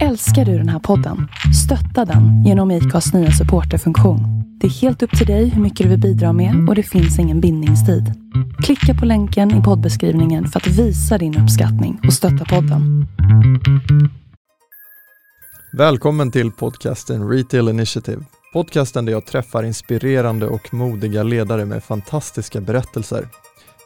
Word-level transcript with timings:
Älskar 0.00 0.44
du 0.44 0.58
den 0.58 0.68
här 0.68 0.78
podden? 0.78 1.28
Stötta 1.64 2.04
den 2.04 2.44
genom 2.44 2.70
IKAs 2.70 3.12
nya 3.12 3.30
supporterfunktion. 3.30 4.20
Det 4.60 4.66
är 4.66 4.70
helt 4.70 5.02
upp 5.02 5.18
till 5.18 5.26
dig 5.26 5.48
hur 5.48 5.62
mycket 5.62 5.84
du 5.84 5.90
vill 5.90 6.00
bidra 6.00 6.32
med 6.32 6.68
och 6.68 6.74
det 6.74 6.82
finns 6.82 7.18
ingen 7.18 7.40
bindningstid. 7.40 8.12
Klicka 8.62 8.94
på 9.00 9.06
länken 9.06 9.60
i 9.60 9.62
poddbeskrivningen 9.62 10.46
för 10.48 10.60
att 10.60 10.66
visa 10.66 11.18
din 11.18 11.38
uppskattning 11.38 12.00
och 12.06 12.12
stötta 12.12 12.44
podden. 12.44 13.06
Välkommen 15.72 16.30
till 16.30 16.52
podcasten 16.52 17.28
Retail 17.28 17.68
Initiative. 17.68 18.22
Podcasten 18.52 19.04
där 19.04 19.12
jag 19.12 19.26
träffar 19.26 19.62
inspirerande 19.62 20.46
och 20.46 20.74
modiga 20.74 21.22
ledare 21.22 21.64
med 21.64 21.84
fantastiska 21.84 22.60
berättelser. 22.60 23.28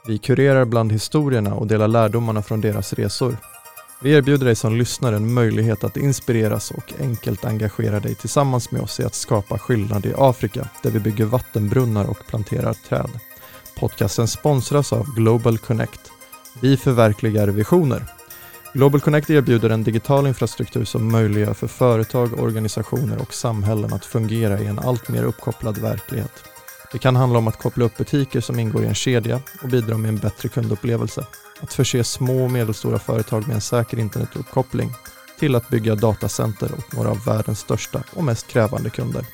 Vi 0.06 0.18
kurerar 0.18 0.64
bland 0.64 0.92
historierna 0.92 1.54
och 1.54 1.66
delar 1.66 1.88
lärdomarna 1.88 2.42
från 2.42 2.60
deras 2.60 2.92
resor. 2.92 3.36
Vi 4.00 4.12
erbjuder 4.12 4.46
dig 4.46 4.56
som 4.56 4.76
lyssnare 4.76 5.16
en 5.16 5.34
möjlighet 5.34 5.84
att 5.84 5.96
inspireras 5.96 6.70
och 6.70 6.92
enkelt 7.00 7.44
engagera 7.44 8.00
dig 8.00 8.14
tillsammans 8.14 8.70
med 8.70 8.82
oss 8.82 9.00
i 9.00 9.04
att 9.04 9.14
skapa 9.14 9.58
skillnad 9.58 10.06
i 10.06 10.14
Afrika 10.16 10.68
där 10.82 10.90
vi 10.90 11.00
bygger 11.00 11.24
vattenbrunnar 11.24 12.10
och 12.10 12.26
planterar 12.26 12.72
träd. 12.72 13.10
Podcasten 13.78 14.28
sponsras 14.28 14.92
av 14.92 15.14
Global 15.14 15.58
Connect. 15.58 16.00
Vi 16.60 16.76
förverkligar 16.76 17.48
visioner. 17.48 18.04
Global 18.72 19.00
Connect 19.00 19.30
erbjuder 19.30 19.70
en 19.70 19.84
digital 19.84 20.26
infrastruktur 20.26 20.84
som 20.84 21.12
möjliggör 21.12 21.54
för 21.54 21.66
företag, 21.66 22.40
organisationer 22.40 23.18
och 23.18 23.34
samhällen 23.34 23.92
att 23.92 24.04
fungera 24.04 24.60
i 24.60 24.66
en 24.66 24.78
allt 24.78 25.08
mer 25.08 25.24
uppkopplad 25.24 25.78
verklighet. 25.78 26.44
Det 26.92 26.98
kan 26.98 27.16
handla 27.16 27.38
om 27.38 27.48
att 27.48 27.58
koppla 27.58 27.84
upp 27.84 27.96
butiker 27.96 28.40
som 28.40 28.58
ingår 28.58 28.84
i 28.84 28.86
en 28.86 28.94
kedja 28.94 29.40
och 29.62 29.68
bidra 29.68 29.96
med 29.96 30.08
en 30.08 30.18
bättre 30.18 30.48
kundupplevelse. 30.48 31.26
Att 31.60 31.72
förse 31.72 32.04
små 32.04 32.44
och 32.44 32.50
medelstora 32.50 32.98
företag 32.98 33.46
med 33.46 33.54
en 33.54 33.60
säker 33.60 33.98
internetuppkoppling 33.98 34.90
till 35.38 35.54
att 35.54 35.68
bygga 35.68 35.94
datacenter 35.94 36.72
åt 36.78 36.92
några 36.92 37.10
av 37.10 37.24
världens 37.24 37.60
största 37.60 38.02
och 38.12 38.24
mest 38.24 38.46
krävande 38.46 38.90
kunder. 38.90 39.26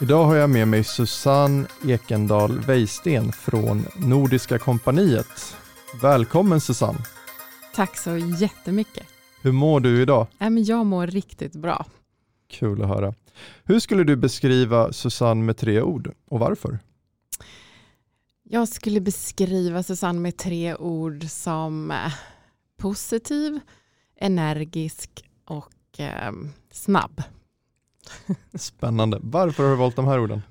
Idag 0.00 0.24
har 0.24 0.36
jag 0.36 0.50
med 0.50 0.68
mig 0.68 0.84
Susanne 0.84 1.66
Ekendal 1.86 2.60
Weisten 2.60 3.32
från 3.32 3.86
Nordiska 3.96 4.58
kompaniet. 4.58 5.56
Välkommen 6.02 6.60
Susanne! 6.60 6.98
Tack 7.74 7.98
så 7.98 8.16
jättemycket. 8.16 9.06
Hur 9.42 9.52
mår 9.52 9.80
du 9.80 10.02
idag? 10.02 10.26
Jag 10.66 10.86
mår 10.86 11.06
riktigt 11.06 11.52
bra. 11.52 11.86
Kul 12.50 12.82
att 12.82 12.88
höra. 12.88 13.14
Hur 13.64 13.80
skulle 13.80 14.04
du 14.04 14.16
beskriva 14.16 14.92
Susanne 14.92 15.44
med 15.44 15.56
tre 15.56 15.82
ord 15.82 16.12
och 16.30 16.38
varför? 16.38 16.78
Jag 18.48 18.68
skulle 18.68 19.00
beskriva 19.00 19.82
Susanne 19.82 20.20
med 20.20 20.36
tre 20.36 20.74
ord 20.76 21.24
som 21.30 21.90
eh, 21.90 22.14
positiv, 22.76 23.60
energisk 24.16 25.24
och 25.44 26.00
eh, 26.00 26.32
snabb. 26.70 27.22
Spännande. 28.54 29.18
Varför 29.22 29.62
har 29.62 29.70
du 29.70 29.76
valt 29.76 29.96
de 29.96 30.06
här 30.06 30.20
orden? 30.20 30.42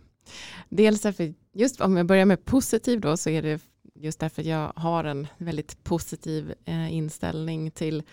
Dels 0.69 1.01
därför, 1.01 1.33
just 1.53 1.81
om 1.81 1.97
jag 1.97 2.05
börjar 2.05 2.25
med 2.25 2.45
positiv 2.45 3.01
då, 3.01 3.17
så 3.17 3.29
är 3.29 3.41
det 3.41 3.61
just 3.95 4.19
därför 4.19 4.43
jag 4.43 4.73
har 4.75 5.03
en 5.03 5.27
väldigt 5.37 5.83
positiv 5.83 6.53
eh, 6.65 6.93
inställning 6.93 7.71
till 7.71 8.03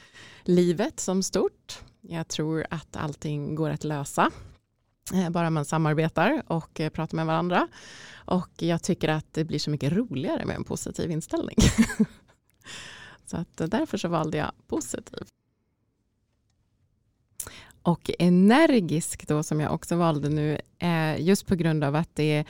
livet 0.42 1.00
som 1.00 1.22
stort. 1.22 1.80
Jag 2.00 2.28
tror 2.28 2.66
att 2.70 2.96
allting 2.96 3.54
går 3.54 3.70
att 3.70 3.84
lösa 3.84 4.30
Eh, 5.14 5.30
bara 5.30 5.50
man 5.50 5.64
samarbetar 5.64 6.42
och 6.46 6.80
eh, 6.80 6.90
pratar 6.90 7.16
med 7.16 7.26
varandra. 7.26 7.68
Och 8.12 8.50
jag 8.58 8.82
tycker 8.82 9.08
att 9.08 9.26
det 9.32 9.44
blir 9.44 9.58
så 9.58 9.70
mycket 9.70 9.92
roligare 9.92 10.46
med 10.46 10.56
en 10.56 10.64
positiv 10.64 11.10
inställning. 11.10 11.56
så 13.26 13.36
att 13.36 13.60
eh, 13.60 13.66
därför 13.66 13.98
så 13.98 14.08
valde 14.08 14.38
jag 14.38 14.52
positiv. 14.66 15.22
Och 17.82 18.10
energisk 18.18 19.28
då 19.28 19.42
som 19.42 19.60
jag 19.60 19.74
också 19.74 19.96
valde 19.96 20.28
nu, 20.28 20.60
just 21.18 21.46
på 21.46 21.54
grund 21.54 21.84
av 21.84 21.96
att 21.96 22.14
det 22.14 22.32
är 22.32 22.44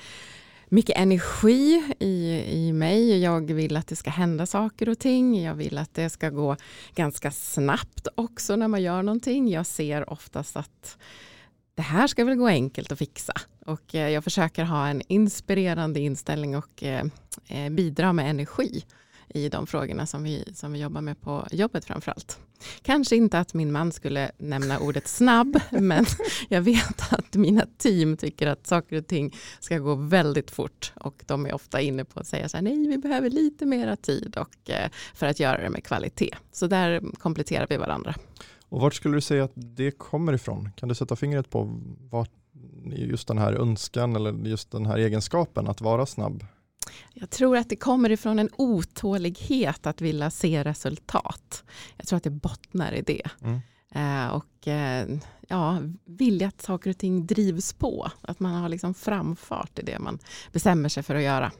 mycket 0.69 0.97
energi 0.97 1.95
i, 1.99 2.45
i 2.47 2.73
mig. 2.73 3.19
Jag 3.19 3.53
vill 3.53 3.77
att 3.77 3.87
det 3.87 3.97
ska 3.97 4.11
hända 4.11 4.47
saker 4.47 4.89
och 4.89 4.99
ting. 4.99 5.43
Jag 5.43 5.55
vill 5.55 5.79
att 5.79 5.95
det 5.95 6.11
ska 6.11 6.31
gå 6.31 6.57
ganska 6.95 7.31
snabbt 7.31 8.09
också 8.15 8.57
när 8.57 8.69
man 8.69 8.83
gör 8.83 9.03
någonting. 9.03 9.51
Jag 9.51 9.67
ser 9.67 10.11
oftast 10.11 10.57
att 10.57 10.99
det 11.75 11.83
här 11.83 12.07
ska 12.07 12.25
väl 12.25 12.37
gå 12.37 12.47
enkelt 12.47 12.93
att 12.93 12.99
fixa. 12.99 13.33
Och 13.67 13.95
eh, 13.95 14.09
jag 14.09 14.25
försöker 14.25 14.65
ha 14.65 14.89
en 14.89 15.03
inspirerande 15.09 16.01
inställning 16.01 16.57
och 16.57 16.83
eh, 16.83 17.05
eh, 17.49 17.71
bidra 17.71 18.13
med 18.13 18.31
energi 18.31 18.85
i 19.35 19.49
de 19.49 19.67
frågorna 19.67 20.07
som 20.07 20.23
vi, 20.23 20.45
som 20.55 20.73
vi 20.73 20.81
jobbar 20.81 21.01
med 21.01 21.21
på 21.21 21.47
jobbet 21.51 21.85
framförallt. 21.85 22.39
Kanske 22.83 23.17
inte 23.17 23.39
att 23.39 23.55
min 23.55 23.73
man 23.73 23.93
skulle 23.93 24.31
nämna 24.39 24.79
ordet 24.79 25.09
snabb, 25.09 25.61
men 25.71 26.05
jag 26.49 26.63
vet 26.63 27.13
att 27.13 27.35
mina 27.35 27.67
team 27.79 28.17
tycker 28.17 28.47
att 28.47 28.67
saker 28.67 28.97
och 28.97 29.07
ting 29.07 29.35
ska 29.61 29.79
gå 29.79 29.95
väldigt 29.95 30.51
fort 30.51 30.93
och 30.95 31.23
de 31.27 31.47
är 31.47 31.53
ofta 31.53 31.81
inne 31.81 32.05
på 32.05 32.21
att 32.21 32.27
säga 32.27 32.49
så 32.49 32.57
här, 32.57 32.63
nej, 32.63 32.87
vi 32.89 32.99
behöver 32.99 33.31
lite 33.31 33.67
mera 33.67 33.97
tid 33.97 34.37
och, 34.37 34.71
för 35.15 35.27
att 35.27 35.41
göra 35.41 35.63
det 35.63 35.71
med 35.71 35.85
kvalitet. 35.85 36.35
Så 36.53 36.67
där 36.67 37.03
kompletterar 37.19 37.67
vi 37.71 37.77
varandra. 37.77 38.15
Och 38.73 38.81
vart 38.81 38.95
skulle 38.95 39.17
du 39.17 39.21
säga 39.21 39.45
att 39.45 39.53
det 39.55 39.91
kommer 39.91 40.33
ifrån? 40.33 40.71
Kan 40.77 40.89
du 40.89 40.95
sätta 40.95 41.17
fingret 41.17 41.51
på 41.51 41.81
vart 42.11 42.31
just 42.85 43.29
den 43.29 43.39
här 43.39 43.53
önskan 43.53 44.17
eller 44.17 44.33
just 44.33 44.71
den 44.71 44.87
här 44.87 44.99
egenskapen 44.99 45.69
att 45.69 45.81
vara 45.81 46.07
snabb? 46.07 46.45
Jag 47.13 47.31
tror 47.31 47.57
att 47.57 47.69
det 47.69 47.77
kommer 47.77 48.11
ifrån 48.11 48.39
en 48.39 48.51
otålighet 48.57 49.87
att 49.87 50.01
vilja 50.01 50.31
se 50.31 50.65
resultat. 50.65 51.65
Jag 51.97 52.07
tror 52.07 52.17
att 52.17 52.23
det 52.23 52.31
bottnar 52.31 52.93
i 52.93 53.03
det. 53.03 53.31
Mm. 53.43 53.61
Eh, 53.95 54.35
och 54.35 54.69
eh, 54.69 55.09
ja, 55.49 55.79
vilja 56.05 56.49
att 56.49 56.63
saker 56.63 56.91
och 56.91 56.99
ting 56.99 57.27
drivs 57.27 57.73
på. 57.73 58.11
Att 58.21 58.41
man 58.41 58.55
har 58.55 58.69
liksom 58.69 58.95
framfart 58.95 59.79
i 59.79 59.83
det 59.83 59.99
man 59.99 60.19
bestämmer 60.53 60.89
sig 60.89 61.03
för 61.03 61.15
att 61.15 61.23
göra. 61.23 61.53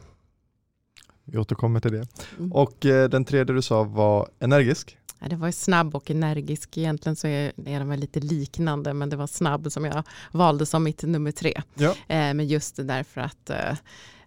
Vi 1.25 1.39
återkommer 1.39 1.81
till 1.81 1.93
det. 1.93 2.07
Mm. 2.39 2.53
Och 2.53 2.87
eh, 2.87 3.09
den 3.09 3.25
tredje 3.25 3.55
du 3.55 3.63
sa 3.63 3.85
var 3.85 4.29
energisk. 4.39 4.99
Ja, 5.23 5.29
det 5.29 5.37
var 5.37 5.51
snabb 5.51 5.95
och 5.95 6.11
energisk. 6.11 6.79
Egentligen 6.79 7.17
så 7.17 7.27
är, 7.27 7.53
är 7.67 7.79
de 7.79 7.93
lite 7.93 8.21
liknande, 8.21 8.95
men 8.95 9.11
det 9.11 9.17
var 9.17 9.27
snabb 9.27 9.73
som 9.73 9.85
jag 9.85 10.03
valde 10.33 10.67
som 10.67 10.85
mitt 10.85 11.03
nummer 11.03 11.33
tre. 11.33 11.63
Ja. 11.75 11.91
Eh, 11.91 12.35
men 12.35 12.47
just 12.47 12.77
därför 12.77 13.21
att 13.21 13.51
eh, 13.51 13.71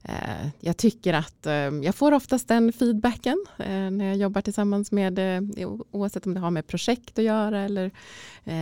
eh, 0.04 0.48
jag 0.60 0.78
tycker 0.78 1.14
att 1.14 1.46
eh, 1.46 1.54
jag 1.54 1.96
får 1.96 2.12
oftast 2.12 2.48
den 2.48 2.74
feedbacken 2.74 3.46
eh, 3.58 3.92
när 3.92 4.06
jag 4.06 4.18
jobbar 4.18 4.42
tillsammans 4.42 4.92
med, 4.92 5.20
oavsett 5.92 6.26
om 6.26 6.34
det 6.34 6.40
har 6.40 6.52
med 6.52 6.68
projekt 6.68 7.20
att 7.20 7.26
göra 7.26 7.62
eller 7.62 7.92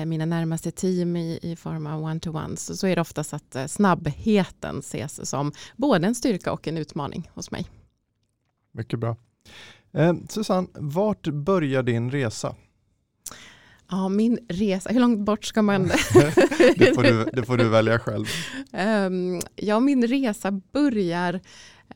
mina 0.05 0.25
närmaste 0.25 0.71
team 0.71 1.15
i, 1.15 1.39
i 1.41 1.55
form 1.55 1.87
av 1.87 2.03
one-to-ones, 2.03 2.65
så, 2.65 2.75
så 2.75 2.87
är 2.87 2.95
det 2.95 3.01
oftast 3.01 3.33
att 3.33 3.71
snabbheten 3.71 4.79
ses 4.79 5.29
som 5.29 5.51
både 5.75 6.07
en 6.07 6.15
styrka 6.15 6.51
och 6.51 6.67
en 6.67 6.77
utmaning 6.77 7.29
hos 7.33 7.51
mig. 7.51 7.65
Mycket 8.71 8.99
bra. 8.99 9.15
Eh, 9.93 10.13
Susanne, 10.29 10.67
vart 10.73 11.27
börjar 11.27 11.83
din 11.83 12.11
resa? 12.11 12.55
Ja, 13.89 14.09
min 14.09 14.39
resa, 14.49 14.89
hur 14.89 14.99
långt 14.99 15.19
bort 15.19 15.45
ska 15.45 15.61
man? 15.61 15.83
det, 16.77 16.95
får 16.95 17.03
du, 17.03 17.29
det 17.33 17.43
får 17.43 17.57
du 17.57 17.69
välja 17.69 17.99
själv. 17.99 18.25
Um, 18.71 19.41
ja, 19.55 19.79
min 19.79 20.07
resa 20.07 20.51
börjar 20.51 21.33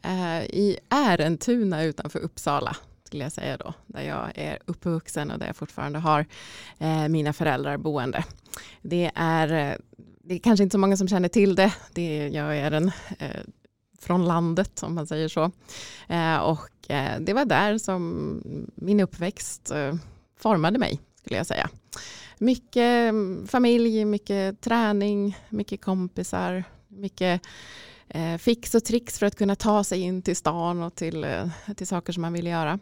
uh, 0.05 0.43
i 0.43 0.77
Ärentuna 0.89 1.83
utanför 1.83 2.19
Uppsala 2.19 2.75
skulle 3.07 3.23
jag 3.23 3.31
säga 3.31 3.57
då, 3.57 3.73
där 3.85 4.01
jag 4.01 4.31
är 4.35 4.59
uppvuxen 4.65 5.31
och 5.31 5.39
där 5.39 5.47
jag 5.47 5.55
fortfarande 5.55 5.99
har 5.99 6.25
eh, 6.77 7.07
mina 7.07 7.33
föräldrar 7.33 7.77
boende. 7.77 8.23
Det 8.81 9.11
är, 9.15 9.71
eh, 9.71 9.77
det 10.23 10.35
är 10.35 10.39
kanske 10.39 10.63
inte 10.63 10.73
så 10.73 10.79
många 10.79 10.97
som 10.97 11.07
känner 11.07 11.29
till 11.29 11.55
det. 11.55 11.73
det 11.93 12.01
är, 12.01 12.29
jag 12.29 12.57
är 12.57 12.71
en 12.71 12.91
från 13.99 14.25
landet 14.25 14.83
om 14.83 14.95
man 14.95 15.07
säger 15.07 15.27
så. 15.27 15.51
Eh, 16.07 16.37
och 16.37 16.91
eh, 16.91 17.19
det 17.19 17.33
var 17.33 17.45
där 17.45 17.77
som 17.77 18.41
min 18.75 18.99
uppväxt 18.99 19.71
eh, 19.71 19.95
formade 20.39 20.79
mig 20.79 20.99
skulle 21.19 21.37
jag 21.37 21.47
säga. 21.47 21.69
Mycket 22.37 23.09
mm, 23.09 23.47
familj, 23.47 24.05
mycket 24.05 24.61
träning, 24.61 25.37
mycket 25.49 25.81
kompisar, 25.81 26.63
mycket 26.87 27.41
fix 28.39 28.75
och 28.75 28.85
tricks 28.85 29.19
för 29.19 29.25
att 29.25 29.35
kunna 29.35 29.55
ta 29.55 29.83
sig 29.83 30.01
in 30.01 30.21
till 30.21 30.35
stan 30.35 30.83
och 30.83 30.95
till, 30.95 31.25
till 31.75 31.87
saker 31.87 32.13
som 32.13 32.21
man 32.21 32.33
ville 32.33 32.49
göra. 32.49 32.79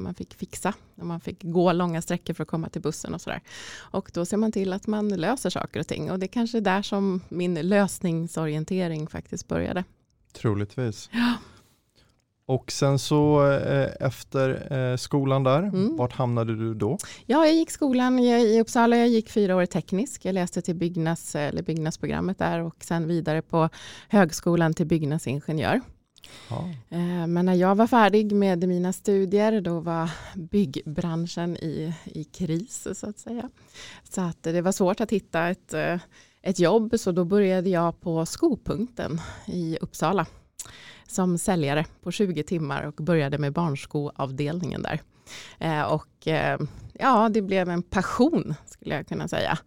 Man 0.00 0.14
fick 0.14 0.34
fixa 0.34 0.74
och 0.96 1.06
man 1.06 1.20
fick 1.20 1.42
gå 1.42 1.72
långa 1.72 2.02
sträckor 2.02 2.34
för 2.34 2.42
att 2.42 2.48
komma 2.48 2.68
till 2.68 2.82
bussen 2.82 3.14
och 3.14 3.20
sådär. 3.20 3.40
Och 3.78 4.10
då 4.14 4.24
ser 4.24 4.36
man 4.36 4.52
till 4.52 4.72
att 4.72 4.86
man 4.86 5.08
löser 5.08 5.50
saker 5.50 5.80
och 5.80 5.86
ting 5.86 6.10
och 6.10 6.18
det 6.18 6.26
är 6.26 6.28
kanske 6.28 6.60
där 6.60 6.82
som 6.82 7.20
min 7.28 7.54
lösningsorientering 7.54 9.06
faktiskt 9.06 9.48
började. 9.48 9.84
Troligtvis. 10.32 11.10
Ja. 11.12 11.34
Och 12.46 12.72
sen 12.72 12.98
så 12.98 13.50
eh, 13.50 13.88
efter 14.00 14.72
eh, 14.72 14.96
skolan 14.96 15.44
där, 15.44 15.62
mm. 15.62 15.96
vart 15.96 16.12
hamnade 16.12 16.56
du 16.56 16.74
då? 16.74 16.98
Ja, 17.26 17.46
jag 17.46 17.54
gick 17.54 17.70
skolan 17.70 18.18
i 18.18 18.60
Uppsala, 18.60 18.96
jag 18.96 19.08
gick 19.08 19.30
fyra 19.30 19.56
år 19.56 19.66
teknisk. 19.66 20.24
Jag 20.24 20.32
läste 20.32 20.62
till 20.62 20.74
byggnads, 20.74 21.34
eller 21.34 21.62
byggnadsprogrammet 21.62 22.38
där 22.38 22.60
och 22.60 22.76
sen 22.80 23.08
vidare 23.08 23.42
på 23.42 23.68
högskolan 24.08 24.74
till 24.74 24.86
byggnadsingenjör. 24.86 25.80
Ja. 26.48 26.68
Eh, 26.88 27.26
Men 27.26 27.46
när 27.46 27.54
jag 27.54 27.74
var 27.74 27.86
färdig 27.86 28.32
med 28.32 28.68
mina 28.68 28.92
studier 28.92 29.60
då 29.60 29.80
var 29.80 30.10
byggbranschen 30.34 31.56
i, 31.56 31.94
i 32.04 32.24
kris 32.24 32.88
så 32.94 33.08
att 33.08 33.18
säga. 33.18 33.50
Så 34.02 34.20
att 34.20 34.42
det 34.42 34.62
var 34.62 34.72
svårt 34.72 35.00
att 35.00 35.10
hitta 35.10 35.48
ett, 35.48 35.74
ett 36.42 36.58
jobb 36.58 36.94
så 36.98 37.12
då 37.12 37.24
började 37.24 37.70
jag 37.70 38.00
på 38.00 38.26
Skopunkten 38.26 39.20
i 39.46 39.78
Uppsala 39.80 40.26
som 41.06 41.38
säljare 41.38 41.86
på 42.02 42.10
20 42.10 42.42
timmar 42.42 42.82
och 42.82 42.94
började 42.94 43.38
med 43.38 43.52
barnskoavdelningen 43.52 44.82
där. 44.82 45.00
Eh, 45.58 45.82
Och 45.82 46.28
eh, 46.28 46.58
ja, 46.92 47.28
det 47.28 47.42
blev 47.42 47.68
en 47.68 47.82
passion 47.82 48.54
skulle 48.66 48.94
jag 48.94 49.08
kunna 49.08 49.28
säga. 49.28 49.58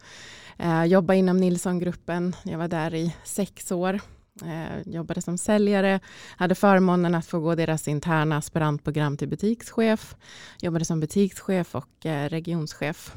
Eh, 0.58 0.84
Jobba 0.86 1.14
inom 1.14 1.38
Nilssongruppen, 1.38 2.36
jag 2.44 2.58
var 2.58 2.68
där 2.68 2.94
i 2.94 3.16
sex 3.24 3.72
år. 3.72 4.00
Eh, 4.42 4.94
jobbade 4.94 5.22
som 5.22 5.38
säljare, 5.38 6.00
hade 6.38 6.56
förmånen 6.56 7.16
att 7.16 7.26
få 7.26 7.40
gå 7.40 7.56
deras 7.56 7.88
interna 7.88 8.38
aspirantprogram 8.38 9.18
till 9.18 9.28
butikschef. 9.28 10.16
Jobbade 10.62 10.86
som 10.86 11.00
butikschef 11.00 11.76
och 11.76 12.06
eh, 12.06 12.30
regionschef 12.30 13.14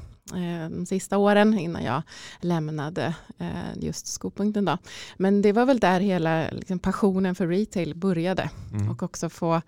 de 0.70 0.86
sista 0.86 1.18
åren 1.18 1.58
innan 1.58 1.84
jag 1.84 2.02
lämnade 2.40 3.14
eh, 3.38 3.76
just 3.76 4.06
Skopunkten. 4.06 4.64
Då. 4.64 4.78
Men 5.16 5.42
det 5.42 5.52
var 5.52 5.66
väl 5.66 5.78
där 5.78 6.00
hela 6.00 6.50
liksom, 6.50 6.78
passionen 6.78 7.34
för 7.34 7.46
retail 7.46 7.94
började 7.94 8.50
Mm. 8.72 8.90
och 8.90 9.02
också 9.02 9.28
få, 9.28 9.62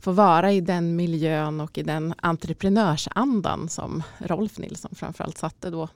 få 0.00 0.12
vara 0.12 0.52
i 0.52 0.60
den 0.60 0.96
miljön 0.96 1.60
och 1.60 1.78
i 1.78 1.82
den 1.82 2.14
entreprenörsandan 2.16 3.68
som 3.68 4.02
Rolf 4.18 4.58
Nilsson 4.58 4.94
framförallt 4.94 5.38
satte 5.38 5.70
då 5.70 5.88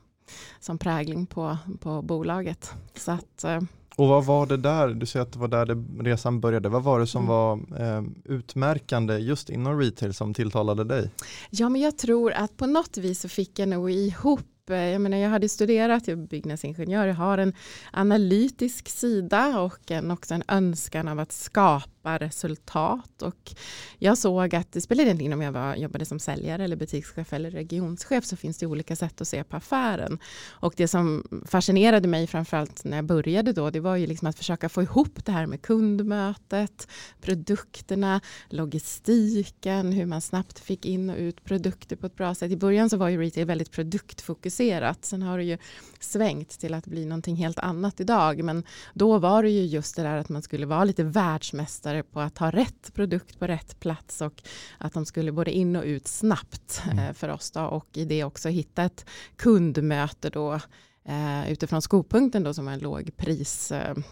som 0.60 0.78
prägling 0.78 1.26
på, 1.26 1.58
på 1.80 2.02
bolaget. 2.02 2.72
Så 2.94 3.12
att, 3.12 3.44
eh, 3.44 3.60
Och 3.96 4.08
vad 4.08 4.24
var 4.24 4.46
det 4.46 4.56
där, 4.56 4.88
du 4.88 5.06
säger 5.06 5.22
att 5.26 5.32
det 5.32 5.38
var 5.38 5.48
där 5.48 5.66
det, 5.66 5.74
resan 6.10 6.40
började, 6.40 6.68
vad 6.68 6.82
var 6.82 7.00
det 7.00 7.06
som 7.06 7.22
Mm. 7.24 7.28
var 7.28 7.52
eh, 7.96 8.02
utmärkande 8.24 9.18
just 9.18 9.50
inom 9.50 9.78
retail 9.80 10.14
som 10.14 10.34
tilltalade 10.34 10.84
dig? 10.84 11.10
Ja, 11.50 11.68
men 11.68 11.80
jag 11.80 11.98
tror 11.98 12.32
att 12.32 12.56
på 12.56 12.66
något 12.66 12.96
vis 12.98 13.20
så 13.20 13.28
fick 13.28 13.58
jag 13.58 13.68
nog 13.68 13.90
ihop 13.90 14.40
eh, 14.70 14.76
jag, 14.76 15.00
menar, 15.00 15.16
jag 15.18 15.30
hade 15.30 15.48
studerat, 15.48 16.08
jag 16.08 16.18
är 16.18 16.26
byggnadsingenjör, 16.26 17.06
jag 17.06 17.14
har 17.14 17.38
en 17.38 17.52
analytisk 17.92 18.88
sida 18.88 19.60
och 19.60 19.90
en, 19.90 20.10
också 20.10 20.34
en 20.34 20.42
önskan 20.48 21.08
av 21.08 21.18
att 21.18 21.32
skapa 21.32 21.99
resultat. 22.02 23.22
Och 23.22 23.54
jag 23.98 24.18
såg 24.18 24.54
att 24.54 24.72
det 24.72 24.80
spelade 24.80 25.08
egentligen 25.08 25.32
om 25.32 25.42
jag 25.42 25.52
var, 25.52 25.76
jobbade 25.76 26.04
som 26.04 26.18
säljare 26.18 26.64
eller 26.64 26.76
butikschef 26.76 27.32
eller 27.32 27.50
regionschef 27.50 28.24
så 28.24 28.36
finns 28.36 28.58
det 28.58 28.66
olika 28.66 28.96
sätt 28.96 29.20
att 29.20 29.28
se 29.28 29.44
på 29.44 29.56
affären. 29.56 30.18
Och 30.48 30.74
det 30.76 30.88
som 30.88 31.24
fascinerade 31.46 32.08
mig 32.08 32.26
framförallt 32.26 32.84
när 32.84 32.96
jag 32.96 33.04
började 33.04 33.52
då 33.52 33.70
det 33.70 33.80
var 33.80 33.96
ju 33.96 34.06
liksom 34.06 34.28
att 34.28 34.38
försöka 34.38 34.68
få 34.68 34.82
ihop 34.82 35.24
det 35.24 35.32
här 35.32 35.46
med 35.46 35.62
kundmötet, 35.62 36.88
produkterna, 37.20 38.20
logistiken, 38.48 39.92
hur 39.92 40.06
man 40.06 40.20
snabbt 40.20 40.58
fick 40.58 40.86
in 40.86 41.10
och 41.10 41.16
ut 41.16 41.44
produkter 41.44 41.96
på 41.96 42.06
ett 42.06 42.16
bra 42.16 42.34
sätt. 42.34 42.50
I 42.50 42.56
början 42.56 42.90
så 42.90 42.96
var 42.96 43.08
ju 43.08 43.20
retail 43.20 43.46
väldigt 43.46 43.70
produktfokuserat. 43.70 45.04
Sen 45.04 45.22
har 45.22 45.38
det 45.38 45.44
ju 45.44 45.58
svängt 46.00 46.50
till 46.50 46.74
att 46.74 46.86
bli 46.86 47.06
någonting 47.06 47.36
helt 47.36 47.58
annat 47.58 48.00
idag. 48.00 48.44
Men 48.44 48.64
då 48.94 49.18
var 49.18 49.42
det 49.42 49.50
ju 49.50 49.64
just 49.64 49.96
det 49.96 50.02
där 50.02 50.16
att 50.16 50.28
man 50.28 50.42
skulle 50.42 50.66
vara 50.66 50.84
lite 50.84 51.04
världsmästare 51.04 51.89
på 52.02 52.20
att 52.20 52.38
ha 52.38 52.50
rätt 52.50 52.94
produkt 52.94 53.38
på 53.38 53.46
rätt 53.46 53.80
plats 53.80 54.20
och 54.20 54.42
att 54.78 54.92
de 54.92 55.06
skulle 55.06 55.32
både 55.32 55.50
in 55.52 55.76
och 55.76 55.84
ut 55.84 56.08
snabbt 56.08 56.82
Mm. 56.84 56.98
eh, 56.98 57.12
för 57.12 57.28
oss 57.28 57.50
då 57.50 57.60
och 57.60 57.88
i 57.96 58.04
det 58.04 58.24
också 58.24 58.48
hitta 58.48 58.82
ett 58.82 59.06
kundmöte 59.36 60.30
då 60.30 60.60
eh, 61.04 61.52
utifrån 61.52 61.82
skopunkten 61.82 62.42
då 62.42 62.54
som 62.54 62.68
en 62.68 62.78
lågpriskedja. 62.78 64.04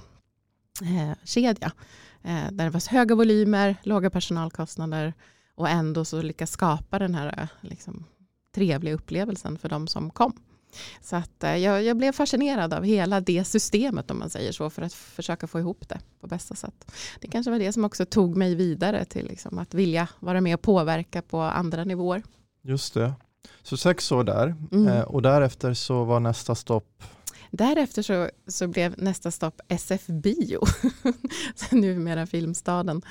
Eh, 2.23 2.47
eh, 2.47 2.53
där 2.53 2.65
det 2.65 2.71
var 2.71 2.91
höga 2.91 3.15
volymer, 3.15 3.77
låga 3.83 4.11
personalkostnader 4.11 5.15
och 5.55 5.69
ändå 5.69 6.05
så 6.05 6.23
lyckas 6.23 6.51
skapa 6.51 6.99
den 6.99 7.15
här 7.15 7.49
liksom, 7.61 8.05
trevliga 8.55 8.95
upplevelsen 8.95 9.59
för 9.59 9.69
de 9.69 9.87
som 9.89 10.11
kom. 10.11 10.33
Så 11.01 11.17
att, 11.17 11.45
eh, 11.45 11.57
jag, 11.57 11.83
jag 11.85 11.97
blev 11.97 12.13
fascinerad 12.13 12.75
av 12.75 12.85
hela 12.85 13.21
det 13.21 13.45
systemet 13.45 14.11
om 14.11 14.19
man 14.19 14.31
säger 14.31 14.53
så 14.53 14.71
för 14.71 14.83
att 14.83 14.93
försöka 14.93 15.47
få 15.47 15.59
ihop 15.59 15.89
det 15.89 16.01
på 16.21 16.27
bästa 16.27 16.55
sätt. 16.55 16.93
Det 17.21 17.29
kanske 17.29 17.51
var 17.51 17.59
det 17.59 17.73
som 17.73 17.85
också 17.85 18.05
tog 18.05 18.37
mig 18.37 18.55
vidare 18.55 19.05
till 19.05 19.27
liksom, 19.27 19.59
att 19.59 19.75
vilja 19.75 20.09
vara 20.21 20.41
med 20.41 20.55
och 20.55 20.63
påverka 20.63 21.23
på 21.23 21.41
andra 21.41 21.85
nivåer. 21.85 22.23
Just 22.63 22.95
det. 22.95 23.13
Så 23.63 23.77
sex 23.77 24.13
år 24.13 24.25
där 24.25 24.55
Mm. 24.73 24.89
eh, 24.89 25.01
och 25.03 25.23
därefter 25.23 25.75
så 25.75 26.05
var 26.05 26.21
nästa 26.21 26.55
stopp 26.55 27.03
Därefter 27.51 28.03
så, 28.03 28.31
så 28.47 28.69
blev 28.69 28.95
nästa 28.99 29.31
stopp 29.31 29.61
SF 29.69 30.07
Bio, 30.07 30.61
numera 31.71 32.27
Filmstaden. 32.27 33.03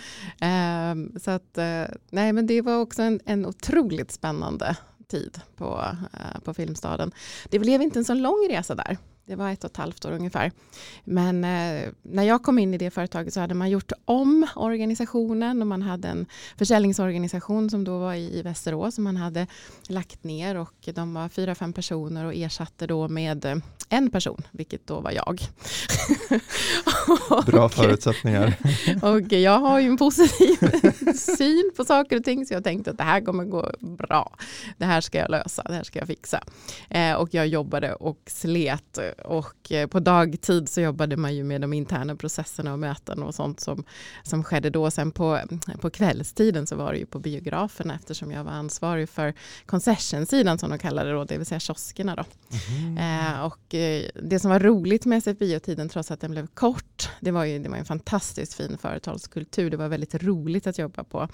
Ehm, 0.41 1.19
så 1.19 1.31
att, 1.31 1.57
eh, 1.57 1.83
nej, 2.09 2.33
men 2.33 2.47
det 2.47 2.61
var 2.61 2.79
också 2.79 3.01
en, 3.01 3.19
en 3.25 3.45
otroligt 3.45 4.11
spännande 4.11 4.75
tid 5.07 5.41
på, 5.55 5.85
eh, 6.13 6.39
på 6.43 6.53
Filmstaden. 6.53 7.11
Det 7.49 7.59
blev 7.59 7.81
inte 7.81 7.99
en 7.99 8.05
så 8.05 8.13
lång 8.13 8.47
resa 8.49 8.75
där. 8.75 8.97
Det 9.27 9.35
var 9.35 9.51
ett 9.51 9.63
och 9.63 9.69
ett 9.71 9.77
halvt 9.77 10.05
år 10.05 10.11
ungefär. 10.11 10.51
Men 11.03 11.43
eh, 11.43 11.89
när 12.01 12.23
jag 12.23 12.43
kom 12.43 12.59
in 12.59 12.73
i 12.73 12.77
det 12.77 12.91
företaget 12.91 13.33
så 13.33 13.39
hade 13.39 13.53
man 13.53 13.69
gjort 13.69 13.91
om 14.05 14.47
organisationen 14.55 15.61
och 15.61 15.67
man 15.67 15.81
hade 15.81 16.07
en 16.07 16.25
försäljningsorganisation 16.57 17.69
som 17.69 17.83
då 17.83 17.99
var 17.99 18.13
i, 18.13 18.41
Västerås 18.41 18.95
som 18.95 19.03
man 19.03 19.17
hade 19.17 19.47
lagt 19.87 20.23
ner 20.23 20.55
och 20.55 20.89
de 20.95 21.13
var 21.13 21.29
fyra, 21.29 21.55
fem 21.55 21.73
personer 21.73 22.25
och 22.25 22.33
ersatte 22.35 22.87
då 22.87 23.07
med 23.07 23.45
eh, 23.45 23.55
en 23.89 24.11
person, 24.11 24.41
vilket 24.51 24.87
då 24.87 24.99
var 24.99 25.11
jag. 25.11 25.41
Bra 27.45 27.69
förutsättningar. 27.79 28.53
och 29.01 29.31
jag 29.31 29.59
har 29.59 29.79
ju 29.79 29.87
en 29.87 29.97
positiv 29.97 30.57
syn 31.37 31.71
på 31.77 31.85
saker 31.85 32.17
och 32.17 32.23
ting 32.23 32.45
så 32.45 32.53
jag 32.53 32.63
tänkte 32.63 32.91
att 32.91 32.97
det 32.97 33.03
här 33.03 33.21
kommer 33.21 33.43
gå 33.43 33.71
bra. 33.79 34.35
Det 34.77 34.85
här 34.85 35.01
ska 35.01 35.17
jag 35.17 35.31
lösa, 35.31 35.63
det 35.63 35.73
här 35.73 35.83
ska 35.83 35.99
jag 35.99 36.07
fixa. 36.07 36.43
Eh, 36.89 37.13
och 37.13 37.33
jag 37.33 37.47
jobbade 37.47 37.93
och 37.93 38.19
slet 38.25 38.99
och 39.23 39.71
eh, 39.71 39.87
på 39.87 39.99
dagtid 39.99 40.69
så 40.69 40.81
jobbade 40.81 41.17
man 41.17 41.35
ju 41.35 41.43
med 41.43 41.61
de 41.61 41.73
interna 41.73 42.15
processerna 42.15 42.73
och 42.73 42.79
möten 42.79 43.23
och 43.23 43.35
sånt 43.35 43.59
som, 43.59 43.83
som 44.23 44.43
skedde 44.43 44.69
då. 44.69 44.91
Sen 44.91 45.11
på, 45.11 45.39
på 45.81 45.89
kvällstiden 45.89 46.67
så 46.67 46.75
var 46.75 46.93
det 46.93 46.99
ju 46.99 47.05
på 47.05 47.19
biograferna 47.19 47.95
eftersom 47.95 48.31
jag 48.31 48.43
var 48.43 48.51
ansvarig 48.51 49.09
för 49.09 49.33
concessionsidan 49.65 50.59
som 50.59 50.69
de 50.69 50.79
kallade 50.79 51.09
det 51.09 51.15
då, 51.15 51.23
det 51.23 51.37
vill 51.37 51.45
säga 51.45 51.59
kioskerna 51.59 52.15
då. 52.15 52.23
Eh, 52.99 53.45
och 53.45 53.75
eh, 53.75 54.03
det 54.23 54.39
som 54.39 54.51
var 54.51 54.59
roligt 54.59 55.05
med 55.05 55.17
SF 55.17 55.37
Biotiden, 55.37 55.89
trots 55.89 56.11
att 56.11 56.21
den 56.21 56.31
blev 56.31 56.47
kort, 56.47 57.09
det 57.19 57.31
var 57.31 57.45
ju 57.45 57.59
det 57.59 57.69
var 57.69 57.77
en 57.77 57.85
fantastiskt 57.85 58.53
fin 58.53 58.77
företagskultur. 58.77 59.69
Det 59.69 59.77
var 59.77 59.87
väldigt 59.87 60.23
roligt 60.23 60.67
att 60.67 60.77
jobba 60.77 61.03
på, 61.03 61.27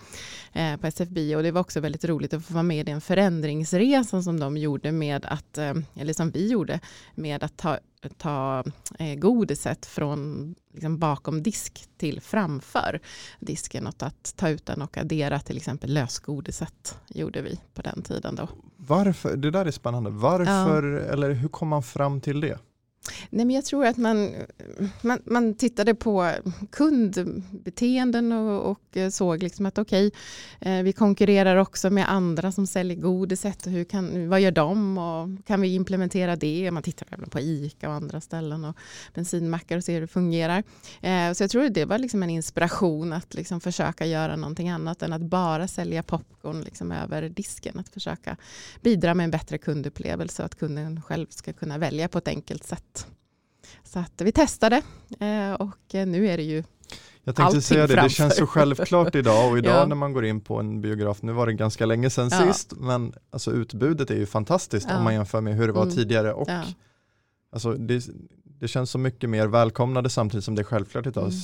eh, 0.53 0.77
på 0.77 0.87
SF 0.87 1.09
Bio 1.09 1.35
och 1.35 1.43
det 1.43 1.51
var 1.51 1.61
också 1.61 1.79
väldigt 1.79 2.05
roligt 2.05 2.33
att 2.33 2.45
få 2.45 2.53
vara 2.53 2.63
med 2.63 2.79
i 2.79 2.83
den 2.83 3.01
förändringsresan 3.01 4.23
som 4.23 4.39
de 4.39 4.57
gjorde 4.57 4.91
med 4.91 5.25
att, 5.25 5.57
eh, 5.57 5.73
eller 5.95 6.13
som 6.13 6.31
vi 6.31 6.47
gjorde, 6.47 6.79
med 7.15 7.43
att 7.43 7.57
ta, 7.57 7.72
ta 8.17 8.63
eh, 8.99 9.15
godiset 9.15 9.85
från 9.85 10.55
liksom 10.73 10.99
bakom 10.99 11.43
disk 11.43 11.87
till 11.97 12.21
framför 12.21 12.99
disken 13.39 13.87
och 13.87 14.03
att 14.03 14.33
ta 14.35 14.49
ut 14.49 14.65
den 14.65 14.81
och 14.81 14.97
addera 14.97 15.39
till 15.39 15.57
exempel 15.57 15.93
lösgodiset 15.93 16.97
gjorde 17.07 17.41
vi 17.41 17.59
på 17.73 17.81
den 17.81 18.01
tiden 18.01 18.35
då. 18.35 18.49
Varför, 18.77 19.35
det 19.35 19.51
där 19.51 19.65
är 19.65 19.71
spännande, 19.71 20.09
varför 20.09 20.83
eller 20.83 21.31
hur 21.31 21.49
kom 21.49 21.67
man 21.67 21.83
fram 21.83 22.21
till 22.21 22.41
det? 22.41 22.59
Nej, 23.29 23.45
men 23.45 23.55
jag 23.55 23.65
tror 23.65 23.85
att 23.85 23.97
man, 23.97 24.35
man, 25.01 25.19
man 25.25 25.53
tittade 25.53 25.95
på 25.95 26.31
kundbeteenden 26.71 28.31
och, 28.31 28.71
och 28.71 28.97
eh, 28.97 29.09
såg 29.09 29.43
liksom 29.43 29.65
att 29.65 29.77
okej, 29.77 30.11
eh, 30.59 30.81
vi 30.83 30.93
konkurrerar 30.93 31.55
också 31.55 31.89
med 31.89 32.11
andra 32.11 32.51
som 32.51 32.67
säljer 32.67 32.97
godiset. 32.97 33.65
Och 33.65 33.71
hur 33.71 33.83
kan, 33.83 34.29
vad 34.29 34.41
gör 34.41 34.51
de 34.51 34.97
och 34.97 35.45
kan 35.45 35.61
vi 35.61 35.75
implementera 35.75 36.35
det? 36.35 36.71
Man 36.71 36.83
tittar 36.83 37.07
även 37.11 37.29
på 37.29 37.39
ICA 37.39 37.89
och 37.89 37.95
andra 37.95 38.21
ställen 38.21 38.65
och 38.65 38.77
bensinmackar 39.13 39.77
och 39.77 39.83
ser 39.83 39.93
hur 39.93 40.01
det 40.01 40.07
fungerar. 40.07 40.63
Eh, 41.01 41.33
så 41.33 41.43
jag 41.43 41.49
tror 41.49 41.65
att 41.65 41.73
det 41.73 41.85
var 41.85 41.97
liksom 41.97 42.23
en 42.23 42.29
inspiration 42.29 43.13
att 43.13 43.33
liksom 43.33 43.61
försöka 43.61 44.05
göra 44.05 44.35
någonting 44.35 44.69
annat 44.69 45.01
än 45.01 45.13
att 45.13 45.21
bara 45.21 45.67
sälja 45.67 46.03
popcorn 46.03 46.61
liksom 46.61 46.91
över 46.91 47.29
disken. 47.29 47.79
Att 47.79 47.89
försöka 47.89 48.37
bidra 48.81 49.13
med 49.13 49.23
en 49.23 49.31
bättre 49.31 49.57
kundupplevelse 49.57 50.41
och 50.41 50.45
att 50.45 50.59
kunden 50.59 51.01
själv 51.01 51.27
ska 51.29 51.53
kunna 51.53 51.77
välja 51.77 52.07
på 52.07 52.17
ett 52.17 52.27
enkelt 52.27 52.63
sätt. 52.63 52.92
Så 53.83 53.99
att 53.99 54.21
vi 54.21 54.31
testade 54.31 54.81
eh, 55.19 55.53
och 55.53 55.95
eh, 55.95 56.07
nu 56.07 56.27
är 56.27 56.37
det 56.37 56.43
ju 56.43 56.63
Jag 57.23 57.35
tänkte 57.35 57.43
Allting 57.43 57.61
säga 57.61 57.81
det, 57.81 57.87
det 57.87 57.93
framför. 57.99 58.09
känns 58.15 58.37
så 58.37 58.47
självklart 58.47 59.15
idag 59.15 59.51
och 59.51 59.57
idag 59.61 59.75
Ja. 59.81 59.85
när 59.85 59.95
man 59.95 60.13
går 60.13 60.25
in 60.25 60.41
på 60.41 60.59
en 60.59 60.81
biograf, 60.81 61.21
nu 61.21 61.31
var 61.31 61.47
det 61.47 61.53
ganska 61.53 61.85
länge 61.85 62.09
sedan 62.09 62.29
Ja. 62.31 62.53
sist, 62.53 62.73
men 62.77 63.13
alltså 63.29 63.51
utbudet 63.51 64.11
är 64.11 64.15
ju 64.15 64.25
fantastiskt 64.25 64.87
Ja. 64.89 64.97
om 64.97 65.03
man 65.03 65.13
jämför 65.13 65.41
med 65.41 65.55
hur 65.55 65.67
det 65.67 65.73
var 65.73 65.83
Mm. 65.83 65.95
tidigare 65.95 66.33
och 66.33 66.47
alltså, 67.51 67.73
det, 67.73 68.03
det 68.59 68.67
känns 68.67 68.89
så 68.91 68.97
mycket 68.97 69.29
mer 69.29 69.47
välkomnade 69.47 70.09
samtidigt 70.09 70.43
som 70.45 70.55
det 70.55 70.61
är 70.61 70.63
självklart 70.63 71.07
idag. 71.07 71.23
Mm. 71.23 71.35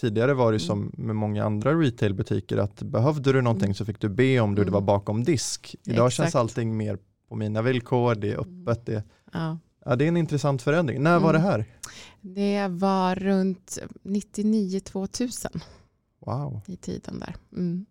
Tidigare 0.00 0.34
var 0.34 0.52
det 0.52 0.58
som 0.58 0.92
med 0.96 1.16
många 1.16 1.44
andra 1.44 1.72
retailbutiker 1.74 2.56
att 2.56 2.82
behövde 2.82 3.32
du 3.32 3.42
någonting 3.42 3.64
Mm. 3.66 3.74
så 3.74 3.84
fick 3.84 4.00
du 4.00 4.08
be 4.08 4.40
om 4.40 4.54
du, 4.54 4.64
det 4.64 4.70
var 4.70 4.78
Mm. 4.78 4.86
bakom 4.86 5.24
disk. 5.24 5.76
Idag 5.84 6.06
Exakt. 6.06 6.14
känns 6.16 6.34
allting 6.34 6.76
mer 6.76 6.98
på 7.28 7.36
mina 7.36 7.62
villkor, 7.62 8.14
det 8.14 8.32
är 8.32 8.36
öppet, 8.40 8.86
det, 8.86 9.02
ja. 9.32 9.58
det 9.96 10.04
är 10.04 10.08
en 10.08 10.16
intressant 10.16 10.62
förändring. 10.62 11.02
När 11.02 11.18
var 11.18 11.32
det 11.32 11.38
Mm. 11.38 11.50
här? 11.50 11.64
Det 12.20 12.66
var 12.70 13.14
runt 13.14 13.78
99-2000. 14.02 15.60
Wow. 16.26 16.60
i 16.66 16.76
tiden 16.76 17.18
där. 17.18 17.34
Mm. 17.56 17.86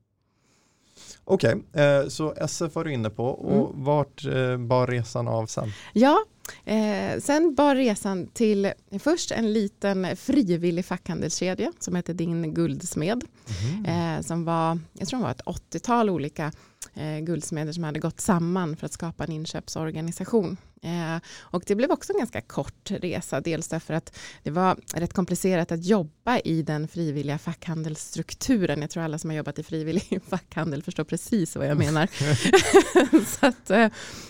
Okej, 1.24 1.64
eh, 1.74 2.08
så 2.08 2.34
SF 2.38 2.76
var 2.76 2.84
du 2.84 2.94
inne 2.94 3.10
på 3.10 3.26
och 3.26 3.70
Mm. 3.70 3.84
vart 3.84 4.26
eh, 4.26 4.58
bar 4.58 4.88
resan 4.88 5.28
av 5.28 5.46
sen? 5.46 5.72
Ja, 5.94 6.18
eh, 6.66 7.20
sen 7.20 7.56
bar 7.56 7.76
resan 7.76 8.28
till 8.28 8.72
först 9.00 9.32
en 9.32 9.54
liten 9.54 10.18
frivillig 10.18 10.86
fackhandelskedja 10.86 11.72
som 11.80 11.96
hette 11.96 12.14
Din 12.14 12.54
Guldsmed. 12.54 13.24
Mhm. 13.64 13.86
Eh, 13.86 14.22
som 14.22 14.46
var, 14.46 14.80
jag 14.94 15.08
tror 15.08 15.20
det 15.20 15.24
var 15.24 15.32
ett 15.32 15.42
80-tal 15.46 16.10
olika 16.10 16.52
eh, 16.94 17.20
guldsmeder 17.20 17.74
som 17.74 17.84
hade 17.84 18.00
gått 18.00 18.22
samman 18.22 18.76
för 18.78 18.86
att 18.86 18.94
skapa 18.94 19.24
en 19.24 19.32
inköpsorganisation. 19.32 20.58
Eh, 20.82 21.22
och 21.40 21.64
det 21.68 21.76
blev 21.76 21.92
också 21.92 22.14
en 22.14 22.20
ganska 22.20 22.42
kort 22.42 22.92
resa, 22.92 23.42
dels 23.42 23.68
därför 23.68 23.94
att 23.94 24.18
det 24.44 24.52
var 24.52 24.78
rätt 24.94 25.14
komplicerat 25.14 25.72
att 25.72 25.86
jobba 25.86 26.40
i 26.40 26.62
den 26.62 26.88
frivilliga 26.88 27.38
fackhandelsstrukturen. 27.38 28.82
Jag 28.82 28.90
tror 28.90 29.04
alla 29.04 29.18
som 29.20 29.30
har 29.30 29.38
jobbat 29.38 29.60
i 29.60 29.64
frivillig 29.64 30.20
fackhandel 30.30 30.84
förstår 30.84 31.04
precis 31.04 31.56
vad 31.56 31.68
jag 31.68 31.78
menar. 31.78 32.08
så, 33.40 33.46
att, 33.46 33.70
eh, 33.70 33.90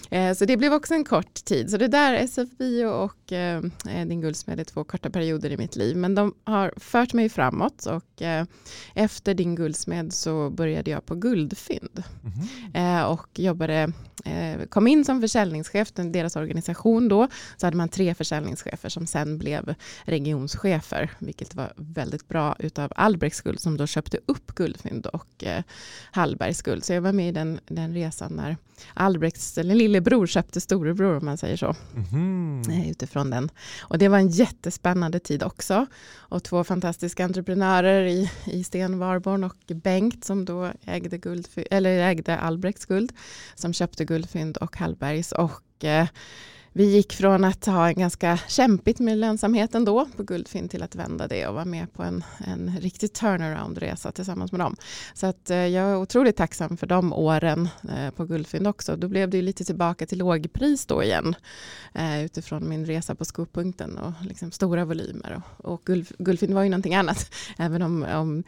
eh, 0.09 0.33
så 0.35 0.45
det 0.45 0.57
blev 0.57 0.73
också 0.73 0.93
en 0.93 1.03
kort 1.03 1.33
tid. 1.33 1.69
Så 1.71 1.77
det 1.77 1.87
där, 1.87 2.27
SFI 2.27 2.83
och 2.85 3.31
eh, 3.31 3.61
Din 4.05 4.21
Guldsmed 4.21 4.59
är 4.59 4.63
två 4.63 4.83
korta 4.83 5.09
perioder 5.09 5.51
i 5.51 5.57
mitt 5.57 5.75
liv. 5.75 5.97
Men 5.97 6.15
de 6.15 6.33
har 6.43 6.73
fört 6.77 7.13
mig 7.13 7.29
framåt 7.29 7.85
och 7.85 8.21
eh, 8.21 8.45
efter 8.93 9.33
Din 9.33 9.55
Guldsmed 9.55 10.13
så 10.13 10.49
började 10.49 10.91
jag 10.91 11.05
på 11.05 11.15
Guldfynd 11.15 12.03
Mhm. 12.21 12.47
Eh, 12.74 13.04
och 13.04 13.39
jobbade, 13.39 13.92
eh, 14.25 14.66
kom 14.70 14.88
in 14.88 15.06
som 15.06 15.22
försäljningschef, 15.22 15.92
deras 15.94 16.36
organisation 16.36 17.08
då, 17.08 17.27
så 17.58 17.68
hade 17.68 17.77
man 17.77 17.89
tre 17.89 18.16
försäljningschefer 18.16 18.89
som 18.89 19.08
sen 19.08 19.38
blev 19.38 19.75
regionschefer, 20.06 21.12
vilket 21.20 21.56
var 21.56 21.74
väldigt 21.75 22.27
bra 22.27 22.56
utav 22.60 22.94
Albrechts 22.96 23.42
guld 23.42 23.60
som 23.60 23.77
då 23.77 23.88
köpte 23.88 24.20
upp 24.25 24.56
Guldfynd 24.56 25.06
och 25.06 25.44
eh, 25.44 25.63
Hallbergs 26.12 26.62
guld. 26.62 26.84
Så 26.84 26.94
jag 26.94 27.01
var 27.01 27.13
med 27.13 27.30
i 27.30 27.32
den, 27.32 27.60
den 27.68 27.94
resan 27.94 28.34
när 28.34 28.58
Albrechts, 28.94 29.58
eller 29.58 29.75
lillebror 29.75 30.27
köpte 30.27 30.62
storebror 30.62 31.18
om 31.18 31.25
man 31.25 31.38
säger 31.38 31.58
så 31.58 31.75
eh, 32.70 32.89
utifrån 32.89 33.30
den. 33.30 33.50
Och 33.80 33.98
det 33.98 34.08
var 34.08 34.18
en 34.18 34.30
jättespännande 34.30 35.20
tid 35.20 35.44
också. 35.44 35.86
Och 36.16 36.44
två 36.44 36.63
fantastiska 36.63 37.25
entreprenörer 37.25 38.06
i, 38.06 38.32
i 38.46 38.63
Sten 38.63 39.00
Warborn 39.00 39.44
och 39.44 39.56
Bengt 39.68 40.25
som 40.25 40.46
då 40.46 40.72
ägde, 40.86 41.18
guld, 41.18 41.48
eller 41.72 42.00
ägde 42.00 42.37
Albrechts 42.39 42.86
guld 42.86 43.13
som 43.56 43.74
köpte 43.74 44.06
Guldfynd 44.06 44.58
och 44.58 44.77
Hallbergs. 44.77 45.32
Och 45.32 45.86
eh, 45.86 46.08
vi 46.77 46.86
gick 46.86 47.13
från 47.13 47.44
att 47.44 47.65
ha 47.65 47.88
en 47.88 47.96
ganska 47.96 48.39
kämpigt 48.48 49.00
med 49.00 49.17
lönsamheten 49.17 49.86
då 49.86 50.06
på 50.17 50.24
Guldfynd 50.24 50.72
till 50.72 50.84
att 50.84 50.96
vända 50.96 51.27
det 51.27 51.48
och 51.48 51.53
vara 51.53 51.65
med 51.65 51.94
på 51.94 52.03
en, 52.03 52.24
en 52.38 52.77
riktig 52.79 53.13
turnaround-resa 53.13 54.12
tillsammans 54.12 54.51
med 54.51 54.62
dem. 54.62 54.75
Så 55.13 55.27
att, 55.27 55.50
eh, 55.50 55.58
jag 55.58 55.89
är 55.91 55.98
otroligt 55.98 56.36
tacksam 56.36 56.77
för 56.77 56.88
de 56.88 57.13
åren 57.13 57.70
eh, 57.89 58.12
på 58.12 58.25
Guldfynd 58.25 58.67
också. 58.67 58.96
Då 58.96 59.08
blev 59.08 59.29
det 59.29 59.38
ju 59.38 59.44
lite 59.44 59.65
tillbaka 59.65 60.06
till 60.06 60.17
lågpris 60.17 60.86
då 60.86 61.03
igen 61.03 61.36
eh, 61.94 62.25
utifrån 62.25 62.70
min 62.70 62.86
resa 62.86 63.15
på 63.15 63.25
skopunkten 63.25 63.98
och 63.98 64.13
liksom 64.22 64.51
stora 64.51 64.86
volymer. 64.86 65.41
Och, 65.58 65.72
och 65.72 65.82
guld, 65.86 66.08
Guldfynd 66.20 66.53
var 66.53 66.63
ju 66.63 66.70
någonting 66.70 66.96
annat, 66.96 67.34
även 67.58 67.82
om, 67.82 68.03
om, 68.03 68.44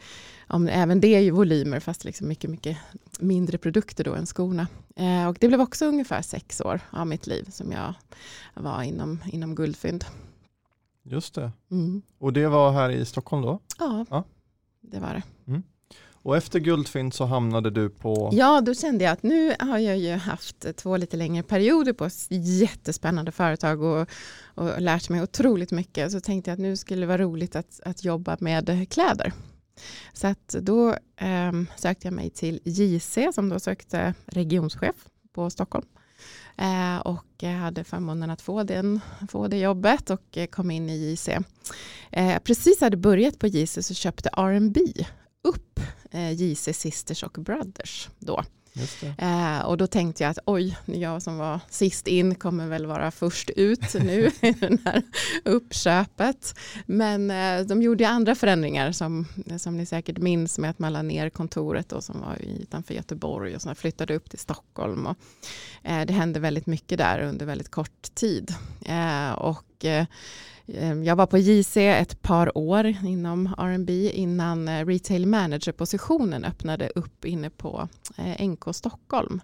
om 0.50 0.68
även 0.68 1.00
det 1.00 1.08
är 1.14 1.20
ju 1.20 1.30
volymer 1.30 1.80
fast 1.80 2.04
liksom 2.04 2.28
mycket, 2.28 2.50
mycket 2.50 2.76
mindre 3.20 3.58
produkter 3.58 4.04
då 4.04 4.14
än 4.14 4.26
skorna. 4.26 4.66
Eh, 4.96 5.28
och 5.28 5.36
det 5.40 5.48
blev 5.48 5.60
också 5.60 5.86
ungefär 5.86 6.22
sex 6.22 6.60
år 6.60 6.80
av 6.90 7.06
mitt 7.06 7.26
liv 7.26 7.44
som 7.50 7.72
jag 7.72 7.94
var 8.54 8.82
inom, 8.82 9.18
inom 9.26 9.54
Guldfynd. 9.54 10.04
Just 11.02 11.34
det. 11.34 11.52
Mm. 11.70 12.02
Och 12.18 12.32
det 12.32 12.46
var 12.48 12.72
här 12.72 12.90
i 12.90 13.04
Stockholm 13.04 13.42
då? 13.42 13.60
Ja, 13.78 14.06
Ja. 14.10 14.24
det 14.80 14.98
var 15.00 15.14
det. 15.14 15.22
Och 16.22 16.36
efter 16.36 16.58
Guldfynd 16.60 17.14
så 17.14 17.24
hamnade 17.24 17.70
du 17.70 17.88
på 17.90 18.30
Ja, 18.32 18.60
då 18.60 18.74
kände 18.74 19.04
jag 19.04 19.12
att 19.12 19.22
nu 19.22 19.54
har 19.58 19.78
jag 19.78 19.98
ju 19.98 20.12
haft 20.14 20.76
två 20.76 20.96
lite 20.96 21.16
längre 21.16 21.42
perioder 21.42 21.92
på 21.92 22.08
jättespännande 22.30 23.32
företag 23.32 23.82
och, 23.82 24.08
och 24.54 24.80
lärt 24.80 25.08
mig 25.08 25.22
otroligt 25.22 25.70
mycket. 25.70 26.12
Så 26.12 26.20
tänkte 26.20 26.50
jag 26.50 26.54
att 26.54 26.60
nu 26.60 26.76
skulle 26.76 27.00
det 27.00 27.06
vara 27.06 27.18
roligt 27.18 27.56
att, 27.56 27.80
att 27.84 28.04
jobba 28.04 28.36
med 28.40 28.90
kläder. 28.90 29.32
Så 30.12 30.26
att 30.26 30.48
då 30.48 30.90
eh, 31.16 31.52
sökte 31.76 32.06
jag 32.06 32.14
mig 32.14 32.30
till 32.30 32.60
JC 32.64 33.18
som 33.34 33.48
då 33.48 33.60
sökte 33.60 34.14
regionschef 34.26 35.08
på 35.32 35.50
Stockholm. 35.50 35.86
Eh, 36.56 36.98
och 36.98 37.42
hade 37.42 37.84
förmånen 37.84 38.30
att 38.30 38.42
få, 38.42 38.62
den, 38.62 39.00
få 39.28 39.48
det 39.48 39.58
jobbet 39.58 40.10
och 40.10 40.38
eh, 40.38 40.46
kom 40.46 40.70
in 40.70 40.90
i 40.90 41.10
JC. 41.12 41.28
Eh, 42.10 42.38
precis 42.38 42.80
hade 42.80 42.96
börjat 42.96 43.38
på 43.38 43.46
JC 43.46 43.86
så 43.86 43.94
köpte 43.94 44.28
R&B 44.32 44.80
upp 45.42 45.80
eh, 46.10 46.32
JC 46.32 46.68
Sisters 46.72 47.22
och 47.22 47.32
Brothers 47.32 48.08
då. 48.18 48.42
Eh, 49.18 49.60
och 49.60 49.76
då 49.76 49.86
tänkte 49.86 50.22
jag 50.22 50.30
att 50.30 50.38
oj, 50.44 50.76
jag 50.84 51.22
som 51.22 51.38
var 51.38 51.60
sist 51.70 52.06
in 52.06 52.34
kommer 52.34 52.66
väl 52.66 52.86
vara 52.86 53.10
först 53.10 53.50
ut 53.50 53.94
nu 54.02 54.30
i 54.40 54.52
det 54.52 54.78
här 54.84 55.02
uppköpet. 55.44 56.54
Men 56.86 57.30
eh, 57.30 57.66
de 57.66 57.82
gjorde 57.82 58.04
ju 58.04 58.10
andra 58.10 58.34
förändringar 58.34 58.92
som, 58.92 59.26
som 59.58 59.76
ni 59.76 59.86
säkert 59.86 60.18
minns 60.18 60.58
med 60.58 60.70
att 60.70 60.78
man 60.78 60.92
la 60.92 61.02
ner 61.02 61.30
kontoret 61.30 61.88
då, 61.88 62.00
som 62.00 62.20
var 62.20 62.36
utanför 62.60 62.94
Göteborg 62.94 63.54
och 63.54 63.62
så 63.62 63.74
flyttade 63.74 64.14
upp 64.14 64.30
till 64.30 64.38
Stockholm. 64.38 65.06
Och, 65.06 65.16
eh, 65.82 66.06
det 66.06 66.12
hände 66.12 66.40
väldigt 66.40 66.66
mycket 66.66 66.98
där 66.98 67.20
under 67.20 67.46
väldigt 67.46 67.70
kort 67.70 68.14
tid. 68.14 68.54
Eh, 68.86 69.32
och 69.32 69.84
eh, 69.84 70.06
jag 71.04 71.16
var 71.16 71.26
på 71.26 71.38
JC 71.38 71.76
ett 71.76 72.22
par 72.22 72.58
år 72.58 72.86
inom 73.04 73.54
R&B 73.58 74.10
innan 74.10 74.68
eh, 74.68 74.86
retail 74.86 75.26
manager-positionen 75.26 76.44
öppnade 76.44 76.90
upp 76.94 77.24
inne 77.24 77.50
på 77.50 77.88
eh, 78.16 78.48
NK 78.48 78.64
Stockholm. 78.72 79.40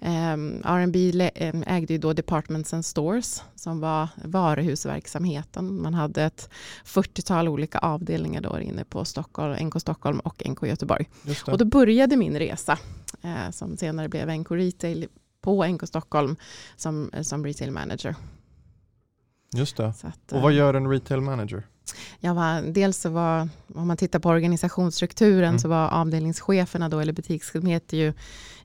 Um, 0.00 0.62
R&B 0.64 1.12
lä- 1.12 1.30
eh, 1.34 1.54
ägde 1.66 1.92
ju 1.92 1.98
då 1.98 2.12
Departments 2.12 2.74
and 2.74 2.84
Stores 2.84 3.42
som 3.54 3.80
var 3.80 4.08
varuhusverksamheten. 4.24 5.82
Man 5.82 5.94
hade 5.94 6.22
ett 6.24 6.50
40-tal 6.84 7.48
olika 7.48 7.78
avdelningar 7.78 8.40
då 8.40 8.60
inne 8.60 8.84
på 8.84 9.04
Stockholm, 9.04 9.66
NK 9.66 9.80
Stockholm 9.80 10.18
och 10.20 10.42
NK 10.48 10.62
Göteborg. 10.62 11.08
Och 11.52 11.58
då 11.58 11.64
började 11.64 12.16
min 12.16 12.38
resa 12.38 12.78
eh, 13.22 13.50
som 13.50 13.76
senare 13.76 14.08
blev 14.08 14.28
NK 14.38 14.50
Retail 14.50 15.06
på 15.40 15.66
NK 15.66 15.88
Stockholm 15.88 16.36
som, 16.76 17.10
som 17.22 17.44
retail 17.44 17.70
manager. 17.70 18.14
Just 19.54 19.76
det. 19.76 19.86
Att, 19.86 20.32
Och 20.32 20.42
vad 20.42 20.52
eh, 20.52 20.58
gör 20.58 20.74
en 20.74 20.90
retail 20.90 21.20
manager? 21.20 21.66
Jag 22.20 22.34
var, 22.34 22.62
dels 22.62 22.98
så 23.00 23.10
var, 23.10 23.48
om 23.74 23.88
man 23.88 23.96
tittar 23.96 24.18
på 24.18 24.28
organisationsstrukturen 24.28 25.48
Mm. 25.48 25.58
så 25.58 25.68
var 25.68 25.88
avdelningscheferna 25.88 26.88
då, 26.88 27.00
eller 27.00 27.12
butikschef 27.12 27.64
heter 27.64 27.96
ju, 27.96 28.12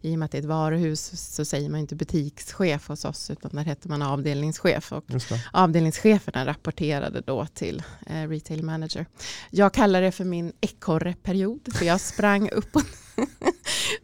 i 0.01 0.15
och 0.15 0.19
med 0.19 0.25
att 0.25 0.31
det 0.31 0.37
är 0.37 0.39
ett 0.39 0.45
varuhus 0.47 1.11
så 1.35 1.45
säger 1.45 1.69
man 1.69 1.79
inte 1.79 1.95
butikschef 1.95 2.87
hos 2.87 3.05
oss 3.05 3.29
utan 3.29 3.51
där 3.53 3.63
heter 3.63 3.89
man 3.89 4.01
avdelningschef 4.01 4.91
och 4.93 5.03
avdelningscheferna 5.51 6.45
rapporterade 6.45 7.21
då 7.21 7.45
till 7.53 7.83
eh, 8.07 8.27
retail 8.27 8.63
manager. 8.63 9.05
Jag 9.49 9.73
kallar 9.73 10.01
det 10.01 10.11
för 10.11 10.25
min 10.25 10.53
ekorreperiod 10.61 11.69
för 11.73 11.85
jag 11.85 12.01
sprang 12.01 12.49
upp 12.49 12.75
och 12.75 12.81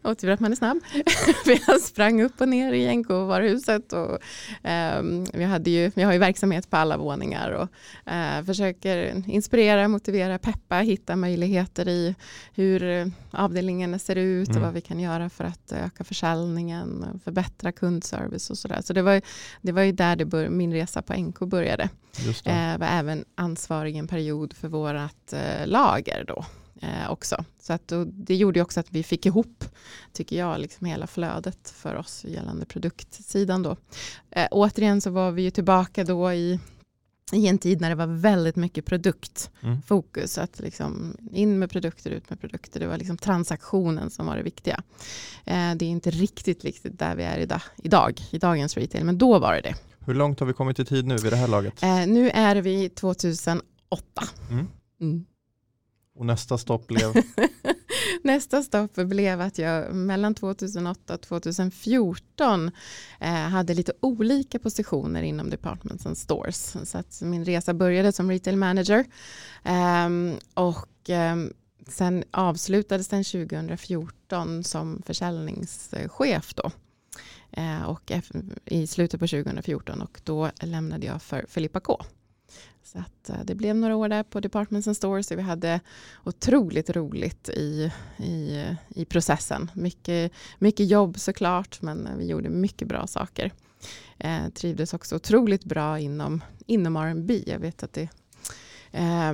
och 0.01 0.18
tur 0.18 0.29
att 0.29 0.39
man 0.39 0.51
är 0.51 0.56
snabb. 0.56 0.79
för 1.44 1.72
jag 1.72 1.82
sprang 1.82 2.22
upp 2.22 2.41
och 2.41 2.50
ner 2.50 2.74
i 2.74 2.96
NK-varuhuset 2.96 3.94
ehm, 4.63 5.25
vi, 5.34 5.44
hade 5.44 5.70
ju, 5.70 5.91
har 5.96 6.13
ju 6.13 6.20
verksamhet 6.20 6.70
på 6.70 6.77
alla 6.77 6.98
våningar 6.98 7.51
och 7.51 8.12
eh, 8.12 8.44
försöker 8.44 9.24
inspirera, 9.29 9.88
motivera, 9.88 10.38
peppa, 10.38 10.75
hitta 10.75 11.15
möjligheter 11.15 11.88
i 11.88 12.15
hur 12.53 12.84
eh, 12.84 13.08
avdelningarna 13.32 14.00
ser 14.00 14.15
ut 14.15 14.50
Mm. 14.50 14.62
och 14.62 14.65
vad 14.65 14.74
vi 14.74 14.82
kan 14.82 15.00
göra 15.00 15.29
för 15.29 15.44
att 15.44 15.72
öka 15.72 16.03
försäljningen, 16.03 17.03
och 17.03 17.22
förbättra 17.22 17.72
kundservice 17.72 18.50
och 18.50 18.58
sådär. 18.58 18.82
Så 18.82 18.94
det 18.94 19.01
var, 19.01 19.22
det 19.62 19.72
var 19.72 19.82
ju 19.82 19.91
där 19.91 20.15
det 20.15 20.25
bör, 20.25 20.50
min 20.50 20.74
resa 20.74 21.01
på 21.01 21.13
NK 21.13 21.39
började. 21.39 21.89
Just 22.25 22.44
det. 22.46 22.51
Eh, 22.51 22.77
var 22.77 22.88
även 22.88 23.25
ansvarig 23.36 23.96
en 23.96 24.08
period 24.08 24.53
för 24.53 24.68
vårt 24.68 25.34
eh, 25.34 25.68
lager 25.68 26.24
då 26.27 26.46
eh, 26.82 27.12
också. 27.12 27.44
Så 27.62 27.74
att, 27.74 27.94
det 28.08 28.36
gjorde 28.36 28.62
också 28.62 28.80
att 28.80 28.92
vi 28.92 29.04
fick 29.04 29.26
ihop, 29.26 29.66
tycker 30.14 30.38
jag, 30.38 30.60
liksom 30.60 30.88
hela 30.88 31.08
flödet 31.08 31.74
för 31.76 31.96
oss 31.96 32.26
gällande 32.28 32.66
produktsidan 32.66 33.64
då. 33.64 33.76
Eh, 34.32 34.48
återigen 34.52 35.02
så 35.02 35.10
var 35.10 35.32
vi 35.32 35.42
ju 35.42 35.52
tillbaka 35.52 36.04
då 36.04 36.34
i 36.34 36.60
i 37.32 37.48
en 37.48 37.58
tid 37.58 37.82
när 37.82 37.90
det 37.90 37.96
var 37.96 38.08
väldigt 38.08 38.56
mycket 38.56 38.86
produktfokus. 38.86 40.38
Mm. 40.38 40.44
Att 40.44 40.60
liksom 40.60 41.18
in 41.32 41.60
med 41.60 41.70
produkter, 41.72 42.12
ut 42.12 42.30
med 42.30 42.42
produkter. 42.42 42.80
Det 42.80 42.88
var 42.88 42.98
liksom 42.98 43.18
transaktionen 43.18 44.10
som 44.10 44.26
var 44.26 44.36
det 44.36 44.44
viktiga. 44.44 44.84
Eh, 45.46 45.76
det 45.76 45.86
är 45.86 45.90
inte 45.90 46.10
riktigt, 46.10 46.64
riktigt 46.64 47.00
där 47.00 47.16
vi 47.16 47.24
är 47.24 47.38
idag, 47.40 47.62
idag, 47.78 48.22
i 48.32 48.38
dagens 48.38 48.78
retail, 48.78 49.04
men 49.04 49.18
då 49.18 49.40
var 49.40 49.54
det 49.54 49.62
det. 49.62 49.76
Hur 50.06 50.14
långt 50.14 50.40
har 50.40 50.48
vi 50.48 50.54
kommit 50.54 50.80
i 50.80 50.86
tid 50.86 51.06
nu 51.06 51.18
vid 51.18 51.32
det 51.32 51.38
här 51.38 51.48
laget? 51.48 51.84
Eh, 51.84 52.08
nu 52.08 52.30
är 52.30 52.56
vi 52.56 52.90
2008. 52.90 53.64
Mm. 54.50 54.68
Mm. 55.02 55.26
Och 56.20 56.26
nästa 56.26 56.58
stopp 56.58 56.88
blev? 56.88 57.14
Nästa 58.24 58.64
stopp 58.64 58.96
blev 58.96 59.42
att 59.42 59.58
jag 59.58 59.96
mellan 59.96 60.36
2008 60.36 61.14
och 61.14 61.22
2014 61.22 62.72
eh, 63.20 63.30
hade 63.30 63.74
lite 63.74 63.94
olika 64.00 64.60
positioner 64.60 65.24
inom 65.24 65.50
Departments 65.50 66.06
and 66.06 66.18
Stores. 66.18 66.78
Så 66.84 66.98
att 66.98 67.22
min 67.22 67.46
resa 67.46 67.74
började 67.74 68.12
som 68.12 68.32
retail 68.32 68.58
manager 68.58 69.06
eh, 69.64 70.10
och 70.54 71.10
eh, 71.10 71.36
sen 71.88 72.24
avslutades 72.32 73.08
den 73.08 73.24
2014 73.24 74.64
som 74.64 75.02
försäljningschef 75.06 76.54
då. 76.54 76.72
Eh, 77.52 77.84
och 77.84 78.12
i 78.66 78.88
slutet 78.88 79.20
på 79.20 79.28
2014 79.28 80.02
och 80.02 80.22
då 80.24 80.52
lämnade 80.62 81.06
jag 81.06 81.22
för 81.22 81.46
Filippa 81.50 81.80
K. 81.80 82.02
Så 82.91 83.00
att, 83.00 83.29
eh, 83.29 83.46
det 83.46 83.55
blev 83.55 83.75
några 83.75 83.96
år 83.96 84.10
där 84.10 84.24
på 84.24 84.39
Departments 84.39 84.88
and 84.88 84.98
Stores 84.98 85.31
vi 85.31 85.41
hade 85.41 85.79
otroligt 86.24 86.89
roligt 86.89 87.50
i, 87.50 87.91
i, 88.17 88.65
i 88.89 89.05
processen. 89.05 89.72
Mycket, 89.74 90.31
mycket 90.60 90.89
jobb 90.89 91.19
såklart 91.19 91.81
men 91.81 92.17
vi 92.17 92.25
gjorde 92.25 92.50
mycket 92.50 92.88
bra 92.88 93.08
saker. 93.08 93.51
Eh, 94.17 94.50
trivdes 94.50 94.93
också 94.93 95.15
otroligt 95.15 95.63
bra 95.63 96.00
inom, 96.00 96.43
inom 96.65 96.96
R&B. 96.96 97.43
Jag 97.48 97.60
vet 97.60 97.84
att 97.84 97.93
det 97.93 98.10
eh, 98.91 99.34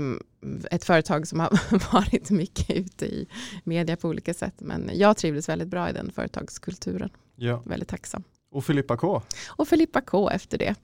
ett 0.72 0.84
företag 0.84 1.28
som 1.28 1.40
har 1.40 1.92
varit 1.94 2.30
mycket 2.30 2.70
ute 2.70 3.06
i 3.06 3.28
media 3.64 3.98
på 3.98 4.08
olika 4.08 4.34
sätt. 4.34 4.56
Men 4.58 4.92
jag 4.94 5.18
trivdes 5.18 5.50
väldigt 5.50 5.68
bra 5.68 5.90
i 5.90 5.94
den 5.94 6.12
företagskulturen. 6.12 7.10
Ja. 7.36 7.62
Väldigt 7.66 7.90
tacksam. 7.90 8.24
Och 8.56 8.66
Filippa 8.66 8.98
K. 8.98 9.22
Och 9.48 9.68
Filippa 9.68 10.02
K 10.02 10.30
efter 10.30 10.58
det. 10.58 10.76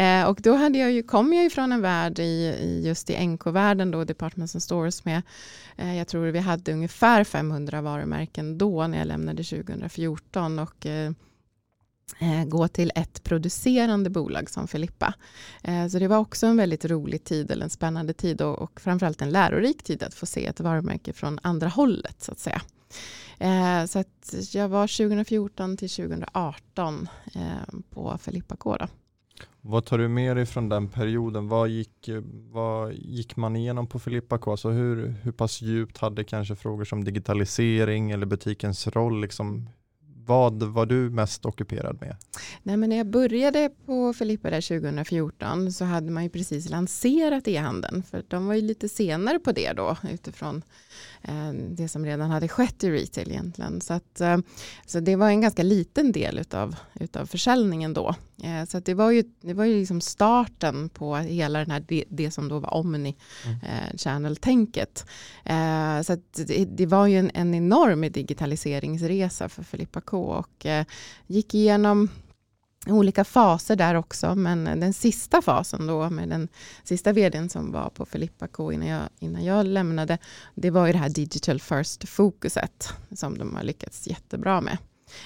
Eh, 0.00 0.28
och 0.28 0.38
då 0.42 0.54
hade 0.54 0.78
jag 0.78 0.92
ju, 0.92 1.02
kom 1.02 1.32
jag 1.32 1.44
ju 1.44 1.50
från 1.50 1.72
en 1.72 1.82
värld 1.82 2.18
i, 2.18 2.22
i 2.60 2.82
just 2.86 3.10
i 3.10 3.26
NK-världen 3.26 3.90
då, 3.90 4.04
Departments 4.04 4.54
and 4.54 4.62
Stores 4.62 5.04
med, 5.04 5.22
eh, 5.76 5.96
jag 5.98 6.08
tror 6.08 6.26
vi 6.26 6.38
hade 6.38 6.72
ungefär 6.72 7.24
500 7.24 7.82
varumärken 7.82 8.58
då 8.58 8.86
när 8.86 8.98
jag 8.98 9.06
lämnade 9.06 9.44
2014 9.44 10.58
och 10.58 10.86
eh, 10.86 11.12
eh, 12.18 12.44
gå 12.44 12.68
till 12.68 12.92
ett 12.94 13.22
producerande 13.22 14.10
bolag 14.10 14.50
som 14.50 14.68
Filippa. 14.68 15.14
Eh, 15.62 15.88
så 15.88 15.98
det 15.98 16.08
var 16.08 16.18
också 16.18 16.46
en 16.46 16.56
väldigt 16.56 16.84
rolig 16.84 17.24
tid, 17.24 17.50
eller 17.50 17.64
en 17.64 17.70
spännande 17.70 18.12
tid 18.12 18.42
och, 18.42 18.58
och 18.58 18.80
framförallt 18.80 19.22
en 19.22 19.30
lärorik 19.30 19.82
tid 19.82 20.02
att 20.02 20.14
få 20.14 20.26
se 20.26 20.46
ett 20.46 20.60
varumärke 20.60 21.12
från 21.12 21.38
andra 21.42 21.68
hållet 21.68 22.22
så 22.22 22.32
att 22.32 22.38
säga. 22.38 22.60
Eh, 23.38 23.84
så 23.84 23.98
att 23.98 24.34
jag 24.52 24.68
var 24.68 24.86
2014 24.86 25.76
till 25.76 25.90
2018 25.90 27.08
eh, 27.34 27.40
på 27.90 28.18
Filippa 28.18 28.56
K. 28.56 28.76
Vad 29.60 29.84
tar 29.84 29.98
du 29.98 30.08
med 30.08 30.36
dig 30.36 30.46
från 30.46 30.68
den 30.68 30.88
perioden? 30.88 31.48
Vad 31.48 31.68
gick, 31.68 32.08
eh, 32.08 32.22
vad 32.50 32.94
gick 32.94 33.36
man 33.36 33.56
igenom 33.56 33.86
på 33.86 33.98
Filippa 33.98 34.38
K? 34.38 34.50
Alltså 34.50 34.70
hur, 34.70 35.14
hur 35.22 35.32
pass 35.32 35.62
djupt 35.62 35.98
hade 35.98 36.24
kanske 36.24 36.56
frågor 36.56 36.84
som 36.84 37.04
digitalisering 37.04 38.10
eller 38.10 38.26
butikens 38.26 38.86
roll 38.86 39.20
liksom, 39.20 39.68
vad 40.26 40.62
var 40.62 40.86
du 40.86 41.10
mest 41.10 41.46
ockuperad 41.46 42.00
med? 42.00 42.16
Nej, 42.62 42.76
men 42.76 42.90
när 42.90 42.96
jag 42.96 43.06
började 43.06 43.70
på 43.86 44.12
Filippa 44.12 44.50
där 44.50 44.80
2014 44.80 45.72
så 45.72 45.84
hade 45.84 46.10
man 46.10 46.22
ju 46.22 46.30
precis 46.30 46.68
lanserat 46.68 47.48
e-handeln. 47.48 48.02
För 48.02 48.24
de 48.28 48.46
var 48.46 48.54
ju 48.54 48.60
lite 48.60 48.88
senare 48.88 49.38
på 49.38 49.52
det 49.52 49.72
då 49.72 49.96
utifrån 50.10 50.62
eh, 51.22 51.52
det 51.52 51.88
som 51.88 52.04
redan 52.04 52.30
hade 52.30 52.48
skett 52.48 52.84
i 52.84 52.90
retail 52.90 53.30
egentligen. 53.30 53.80
Så, 53.80 53.94
att, 53.94 54.20
eh, 54.20 54.38
så 54.86 55.00
det 55.00 55.16
var 55.16 55.28
en 55.28 55.40
ganska 55.40 55.62
liten 55.62 56.12
del 56.12 56.38
utav, 56.38 56.76
utav 56.94 57.26
försäljningen 57.26 57.94
då. 57.94 58.14
Eh, 58.42 58.64
så 58.64 58.80
det 58.80 58.94
var 58.94 59.10
ju, 59.10 59.24
det 59.40 59.54
var 59.54 59.64
ju 59.64 59.78
liksom 59.78 60.00
starten 60.00 60.88
på 60.88 61.16
hela 61.16 61.58
den 61.58 61.70
här, 61.70 61.84
det, 61.88 62.04
det 62.08 62.30
som 62.30 62.48
då 62.48 62.58
var 62.58 62.74
Omni 62.74 63.16
mm. 63.44 63.56
eh, 63.60 63.96
Channel-tänket. 63.96 65.06
Eh, 65.44 66.02
så 66.02 66.16
det, 66.46 66.64
det, 66.64 66.86
var 66.86 67.06
ju 67.06 67.18
en, 67.18 67.30
en 67.34 67.54
enorm 67.54 68.00
digitaliseringsresa 68.00 69.48
för 69.48 69.62
Filippa 69.62 70.00
K 70.00 70.22
och 70.22 70.66
eh, 70.66 70.86
gick 71.26 71.54
igenom 71.54 72.08
olika 72.86 73.24
faser 73.24 73.76
där 73.76 73.94
också, 73.94 74.34
men 74.34 74.64
den 74.64 74.92
sista 74.92 75.42
fasen 75.42 75.86
då 75.86 76.10
med 76.10 76.28
den 76.28 76.48
sista 76.84 77.12
vdn 77.12 77.48
som 77.48 77.72
var 77.72 77.90
på 77.90 78.06
Filippa 78.06 78.48
K 78.48 78.72
innan 78.72 78.88
jag, 78.88 79.02
innan 79.18 79.44
jag 79.44 79.66
lämnade, 79.66 80.18
det 80.54 80.70
var 80.70 80.86
ju 80.86 80.92
det 80.92 80.98
här 80.98 81.08
digital 81.08 81.60
first 81.60 82.08
fokuset 82.08 82.88
som 83.14 83.38
de 83.38 83.54
har 83.54 83.62
lyckats 83.62 84.06
jättebra 84.06 84.60
med. 84.60 84.78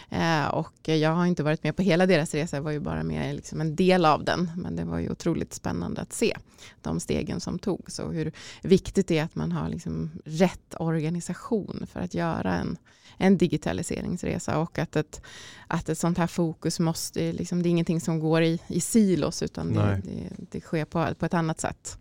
Eh, 0.08 0.46
och 0.46 0.88
jag 0.88 1.10
har 1.10 1.26
inte 1.26 1.42
varit 1.42 1.64
med 1.64 1.76
på 1.76 1.82
hela 1.82 2.06
deras 2.06 2.34
resa, 2.34 2.56
jag 2.56 2.62
var 2.62 2.70
ju 2.70 2.80
bara 2.80 3.02
med 3.02 3.34
liksom 3.34 3.60
en 3.60 3.76
del 3.76 4.04
av 4.04 4.24
den. 4.24 4.50
Men 4.56 4.76
det 4.76 4.84
var 4.84 4.98
ju 4.98 5.10
otroligt 5.10 5.54
spännande 5.54 6.00
att 6.00 6.12
se 6.12 6.36
de 6.82 7.00
stegen 7.00 7.40
som 7.40 7.58
togs 7.58 7.98
och 7.98 8.14
hur 8.14 8.32
viktigt 8.62 9.06
det 9.06 9.18
är 9.18 9.24
att 9.24 9.34
man 9.34 9.52
har 9.52 9.68
liksom 9.68 10.10
rätt 10.24 10.74
organisation 10.78 11.86
för 11.92 12.00
att 12.00 12.14
göra 12.14 12.54
en, 12.54 12.76
en 13.16 13.38
digitaliseringsresa 13.38 14.58
och 14.58 14.78
att 14.78 14.96
ett, 14.96 15.22
att 15.66 15.88
ett 15.88 15.98
sånt 15.98 16.18
här 16.18 16.26
fokus 16.26 16.80
måste, 16.80 17.32
liksom, 17.32 17.62
det 17.62 17.68
är 17.68 17.70
ingenting 17.70 18.00
som 18.00 18.20
går 18.20 18.42
i, 18.42 18.60
i 18.66 18.80
silos 18.80 19.42
utan 19.42 19.72
det, 19.72 20.00
det, 20.04 20.30
det, 20.50 20.60
sker 20.60 20.84
på, 20.84 21.14
på 21.18 21.26
ett 21.26 21.34
annat 21.34 21.60
sätt. 21.60 21.98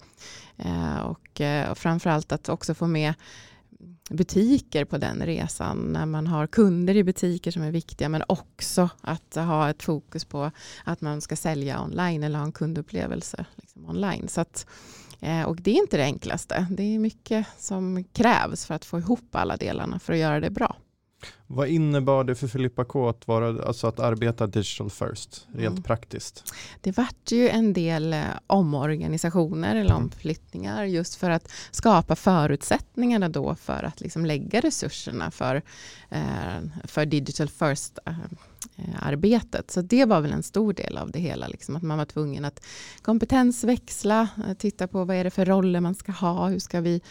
Eh, 0.57 0.99
och, 0.99 1.41
eh, 1.41 1.71
och 1.71 1.77
framförallt 1.77 2.31
att 2.31 2.49
också 2.49 2.73
få 2.73 2.87
med 2.87 3.13
butiker 4.09 4.85
på 4.85 4.97
den 4.97 5.25
resan. 5.25 5.77
När 5.77 6.05
man 6.05 6.27
har 6.27 6.47
kunder 6.47 6.95
i 6.95 7.03
butiker 7.03 7.51
som 7.51 7.61
är 7.61 7.71
viktiga 7.71 8.09
men 8.09 8.23
också 8.27 8.89
att 9.01 9.35
ha 9.35 9.69
ett 9.69 9.83
fokus 9.83 10.25
på 10.25 10.51
att 10.83 11.01
man 11.01 11.21
ska 11.21 11.35
sälja 11.35 11.83
online 11.83 12.23
eller 12.23 12.39
ha 12.39 12.45
en 12.45 12.51
kundupplevelse 12.51 13.45
liksom 13.55 13.89
online. 13.89 14.27
Så 14.27 14.41
att, 14.41 14.65
eh, 15.19 15.43
och 15.43 15.55
det 15.55 15.71
är 15.71 15.75
inte 15.75 15.97
det 15.97 16.03
enklaste. 16.03 16.67
Det 16.71 16.83
är 16.83 16.99
mycket 16.99 17.47
som 17.57 18.03
krävs 18.03 18.65
för 18.65 18.73
att 18.73 18.85
få 18.85 18.99
ihop 18.99 19.35
alla 19.35 19.57
delarna 19.57 19.99
för 19.99 20.13
att 20.13 20.19
göra 20.19 20.39
det 20.39 20.49
bra. 20.49 20.75
Vad 21.47 21.67
innebar 21.67 22.23
det 22.23 22.35
för 22.35 22.47
Filippa 22.47 22.85
K 22.85 23.09
att, 23.09 23.27
vara, 23.27 23.63
alltså 23.63 23.87
att 23.87 23.99
arbeta 23.99 24.47
digital 24.47 24.89
first, 24.89 25.47
rent 25.51 25.71
mm. 25.71 25.83
praktiskt? 25.83 26.53
Det 26.81 26.97
vart 26.97 27.31
ju 27.31 27.49
en 27.49 27.73
del 27.73 28.13
eh, 28.13 28.23
omorganisationer 28.47 29.75
eller 29.75 29.91
mm. 29.91 30.03
omflyttningar 30.03 30.83
just 30.83 31.15
för 31.15 31.29
att 31.29 31.51
skapa 31.71 32.15
förutsättningarna 32.15 33.29
då 33.29 33.55
för 33.55 33.83
att 33.83 34.01
liksom 34.01 34.25
lägga 34.25 34.59
resurserna 34.59 35.31
för, 35.31 35.61
eh, 36.09 36.59
för 36.83 37.05
digital 37.05 37.49
first 37.49 37.99
eh, 38.05 38.13
arbetet. 38.99 39.71
Så 39.71 39.81
det 39.81 40.05
var 40.05 40.21
väl 40.21 40.31
en 40.31 40.43
stor 40.43 40.73
del 40.73 40.97
av 40.97 41.11
det 41.11 41.19
hela, 41.19 41.47
liksom 41.47 41.75
att 41.75 41.83
man 41.83 41.97
var 41.97 42.05
tvungen 42.05 42.45
att 42.45 42.65
kompetensväxla, 43.01 44.27
titta 44.57 44.87
på 44.87 45.05
vad 45.05 45.15
är 45.15 45.23
det 45.23 45.31
för 45.31 45.45
roller 45.45 45.79
man 45.79 45.95
ska 45.95 46.11
ha, 46.11 46.47
hur 46.47 46.59
ska 46.59 46.81
vi, 46.81 47.01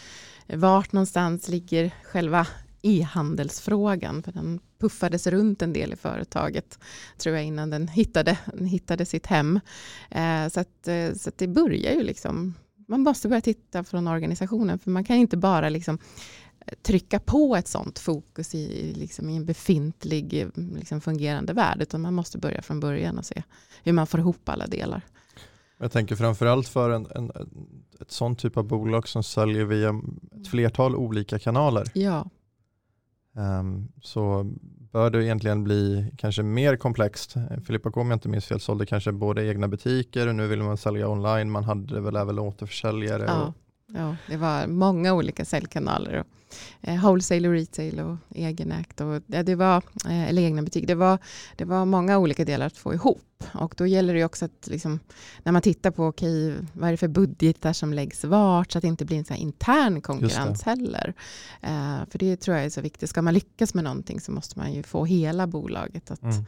vart 0.47 0.91
någonstans 0.91 1.47
ligger 1.47 1.91
själva 2.03 2.47
e-handelsfrågan. 2.81 4.23
För 4.23 4.31
den 4.31 4.59
puffades 4.79 5.27
runt 5.27 5.61
en 5.61 5.73
del 5.73 5.93
i 5.93 5.95
företaget 5.95 6.79
tror 7.17 7.35
jag 7.35 7.45
innan 7.45 7.69
den 7.69 7.87
hittade, 7.87 8.37
hittade 8.59 9.05
sitt 9.05 9.25
hem. 9.25 9.59
Eh, 10.11 10.47
så 10.47 10.59
att, 10.59 10.87
eh, 10.87 11.13
så 11.13 11.29
att 11.29 11.37
det 11.37 11.47
börjar 11.47 11.93
ju 11.93 12.03
liksom, 12.03 12.53
man 12.87 13.01
måste 13.01 13.27
börja 13.27 13.41
titta 13.41 13.83
från 13.83 14.07
organisationen 14.07 14.79
för 14.79 14.91
man 14.91 15.03
kan 15.03 15.15
inte 15.15 15.37
bara 15.37 15.69
liksom 15.69 15.97
eh, 16.65 16.73
trycka 16.81 17.19
på 17.19 17.55
ett 17.55 17.67
sånt 17.67 17.99
fokus 17.99 18.55
i, 18.55 18.93
liksom 18.93 19.29
i 19.29 19.35
en 19.35 19.45
befintlig 19.45 20.47
liksom 20.55 21.01
fungerande 21.01 21.53
värld 21.53 21.81
utan 21.81 22.01
man 22.01 22.13
måste 22.13 22.37
börja 22.37 22.61
från 22.61 22.79
början 22.79 23.17
och 23.17 23.25
se 23.25 23.43
hur 23.83 23.93
man 23.93 24.07
får 24.07 24.19
ihop 24.19 24.49
alla 24.49 24.67
delar. 24.67 25.01
Jag 25.81 25.91
tänker 25.91 26.15
framförallt 26.15 26.67
för 26.67 26.89
en, 26.89 27.07
en, 27.15 27.31
ett 28.01 28.11
sånt 28.11 28.39
typ 28.39 28.57
av 28.57 28.63
bolag 28.63 29.07
som 29.07 29.23
säljer 29.23 29.65
via 29.65 30.01
ett 30.41 30.47
flertal 30.47 30.95
olika 30.95 31.39
kanaler. 31.39 31.85
Ja. 31.93 32.29
Um, 33.33 33.91
så 34.01 34.51
bör 34.91 35.09
det 35.09 35.25
egentligen 35.25 35.63
bli 35.63 36.11
kanske 36.17 36.43
mer 36.43 36.75
komplext. 36.75 37.35
Filippa 37.65 37.91
K 37.91 38.01
om 38.01 38.09
jag 38.09 38.15
inte 38.15 38.29
minns 38.29 38.45
fel 38.45 38.59
sålde 38.59 38.85
kanske 38.85 39.11
både 39.11 39.47
egna 39.47 39.67
butiker 39.67 40.27
och 40.27 40.35
nu 40.35 40.47
vill 40.47 40.63
man 40.63 40.77
sälja 40.77 41.09
online. 41.09 41.51
Man 41.51 41.63
hade 41.63 42.01
väl 42.01 42.15
även 42.15 42.39
återförsäljare. 42.39 43.23
Ja, 43.27 43.43
och... 43.43 43.53
ja, 43.93 44.15
det 44.27 44.37
var 44.37 44.67
många 44.67 45.13
olika 45.13 45.45
säljkanaler. 45.45 46.19
Och, 46.19 46.27
eh, 46.81 47.01
wholesale 47.01 47.47
och 47.47 47.53
retail 47.53 47.99
och 47.99 48.17
egenägt. 48.29 49.01
Och, 49.01 49.21
ja, 49.27 49.43
det 49.43 49.55
var, 49.55 49.77
eh, 50.05 50.29
eller 50.29 50.41
egna 50.41 50.61
butiker. 50.61 50.87
Det 50.87 50.95
var, 50.95 51.17
det 51.55 51.65
var 51.65 51.85
många 51.85 52.17
olika 52.17 52.45
delar 52.45 52.65
att 52.65 52.77
få 52.77 52.93
ihop. 52.93 53.43
Och 53.53 53.73
då 53.77 53.87
gäller 53.87 54.13
det 54.13 54.25
också 54.25 54.45
att 54.45 54.67
liksom, 54.67 54.99
när 55.43 55.51
man 55.51 55.61
tittar 55.61 55.91
på 55.91 56.05
okay, 56.05 56.55
vad 56.73 56.87
är 56.87 56.91
det 56.91 56.97
för 56.97 57.07
budgetar 57.07 57.73
som 57.73 57.93
läggs 57.93 58.23
vart 58.23 58.71
så 58.71 58.77
att 58.77 58.81
det 58.81 58.87
inte 58.87 59.05
blir 59.05 59.17
en 59.17 59.25
så 59.25 59.33
intern 59.33 60.01
konkurrens 60.01 60.63
heller. 60.63 61.13
Uh, 61.63 62.05
för 62.09 62.19
det 62.19 62.37
tror 62.37 62.57
jag 62.57 62.65
är 62.65 62.69
så 62.69 62.81
viktigt. 62.81 63.09
Ska 63.09 63.21
man 63.21 63.33
lyckas 63.33 63.73
med 63.73 63.83
någonting 63.83 64.21
så 64.21 64.31
måste 64.31 64.59
man 64.59 64.73
ju 64.73 64.83
få 64.83 65.05
hela 65.05 65.47
bolaget 65.47 66.11
att, 66.11 66.23
mm. 66.23 66.45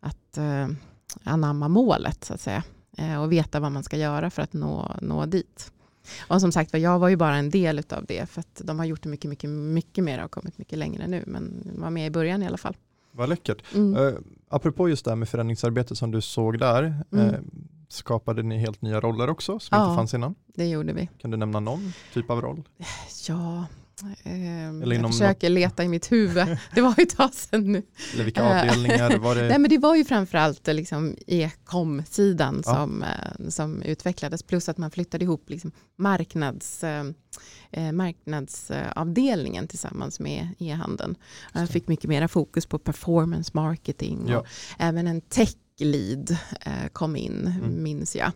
att 0.00 0.38
uh, 0.38 0.76
anamma 1.24 1.68
målet 1.68 2.24
så 2.24 2.34
att 2.34 2.40
säga. 2.40 2.62
Uh, 2.98 3.22
och 3.22 3.32
veta 3.32 3.60
vad 3.60 3.72
man 3.72 3.82
ska 3.82 3.96
göra 3.96 4.30
för 4.30 4.42
att 4.42 4.52
nå, 4.52 4.96
nå 5.00 5.26
dit. 5.26 5.72
Och 6.28 6.40
som 6.40 6.52
sagt 6.52 6.74
jag 6.74 6.98
var 6.98 7.08
ju 7.08 7.16
bara 7.16 7.36
en 7.36 7.50
del 7.50 7.82
av 7.90 8.04
det 8.04 8.30
för 8.30 8.40
att 8.40 8.62
de 8.64 8.78
har 8.78 8.86
gjort 8.86 9.02
det 9.02 9.08
mycket, 9.08 9.28
mycket, 9.28 9.50
mycket 9.50 10.04
mer 10.04 10.24
och 10.24 10.30
kommit 10.30 10.58
mycket 10.58 10.78
längre 10.78 11.06
nu. 11.06 11.24
Men 11.26 11.70
var 11.78 11.90
med 11.90 12.06
i 12.06 12.10
början 12.10 12.42
i 12.42 12.46
alla 12.46 12.58
fall. 12.58 12.76
Vad 13.12 13.28
läckert. 13.28 13.74
Mm. 13.74 13.96
Uh, 13.96 14.18
apropå 14.48 14.88
just 14.88 15.04
det 15.04 15.10
här 15.10 15.16
med 15.16 15.28
förändringsarbete 15.28 15.96
som 15.96 16.10
du 16.10 16.20
såg 16.20 16.58
där, 16.58 17.04
mm. 17.12 17.26
uh, 17.26 17.40
skapade 17.88 18.42
ni 18.42 18.58
helt 18.58 18.82
nya 18.82 19.00
roller 19.00 19.30
också 19.30 19.58
som 19.58 19.78
ja, 19.78 19.84
inte 19.84 19.96
fanns 19.96 20.14
innan? 20.14 20.34
det 20.54 20.66
gjorde 20.66 20.92
vi. 20.92 21.08
Kan 21.18 21.30
du 21.30 21.36
nämna 21.36 21.60
någon 21.60 21.92
typ 22.14 22.30
av 22.30 22.40
roll? 22.40 22.62
Ja, 23.28 23.66
Eller 24.22 24.94
jag 24.94 25.12
försöker 25.12 25.50
något... 25.50 25.54
leta 25.54 25.84
i 25.84 25.88
mitt 25.88 26.12
huvud. 26.12 26.58
Det 26.74 26.80
var 26.80 26.94
ju 26.98 27.02
ett 27.02 27.16
tag 27.16 27.34
sedan 27.34 27.72
nu. 27.72 27.82
Eller 28.14 28.24
vilka 28.24 28.42
avdelningar 28.42 29.18
var 29.18 29.34
det? 29.34 29.48
Nej, 29.48 29.58
men 29.58 29.70
det 29.70 29.78
var 29.78 29.96
ju 29.96 30.04
framförallt 30.04 30.66
liksom 30.66 31.16
e-com-sidan 31.26 32.62
ja. 32.66 32.74
som, 32.74 33.02
eh, 33.02 33.48
som 33.48 33.82
utvecklades. 33.82 34.42
Plus 34.42 34.68
att 34.68 34.78
man 34.78 34.90
flyttade 34.90 35.24
ihop 35.24 35.50
liksom 35.50 35.72
marknads, 35.96 36.84
eh, 36.84 37.04
eh 37.70 37.92
marknadsavdelningen 37.92 39.68
tillsammans 39.68 40.20
med 40.20 40.48
e-handeln. 40.58 41.16
Jag 41.52 41.68
fick 41.68 41.88
mycket 41.88 42.08
mera 42.08 42.28
fokus 42.28 42.66
på 42.66 42.78
performance 42.78 43.50
marketing. 43.54 44.24
Ja. 44.28 44.38
Och 44.38 44.46
även 44.78 45.06
en 45.06 45.20
tech 45.20 45.54
lead 45.78 46.36
eh, 46.60 46.88
kom 46.92 47.16
in, 47.16 47.46
mm. 47.46 47.82
minns 47.82 48.16
jag. 48.16 48.32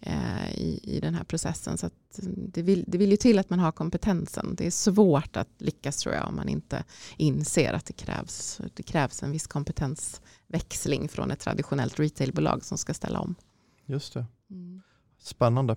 Eh, 0.00 0.54
i, 0.54 0.80
i 0.82 1.00
den 1.00 1.14
här 1.14 1.24
processen. 1.24 1.78
Så 1.78 1.90
det, 2.36 2.62
vill, 2.62 2.84
det 2.86 2.98
vill 2.98 3.10
ju 3.10 3.16
till 3.16 3.38
att 3.38 3.50
man 3.50 3.58
har 3.58 3.72
kompetensen. 3.72 4.54
Det 4.54 4.66
är 4.66 4.70
svårt 4.70 5.36
att 5.36 5.48
lyckas 5.58 5.96
tror 5.96 6.14
jag 6.14 6.28
om 6.28 6.36
man 6.36 6.48
inte 6.48 6.84
inser 7.16 7.72
att 7.72 7.86
det 7.86 7.92
krävs, 7.92 8.60
det 8.74 8.82
krävs 8.82 9.22
en 9.22 9.32
viss 9.32 9.46
kompetensväxling 9.46 11.08
från 11.08 11.30
ett 11.30 11.40
traditionellt 11.40 12.00
retailbolag 12.00 12.64
som 12.64 12.78
ska 12.78 12.94
ställa 12.94 13.20
om. 13.20 13.34
Just 13.86 14.14
det. 14.14 14.26
Mm. 14.50 14.82
Spännande. 15.18 15.76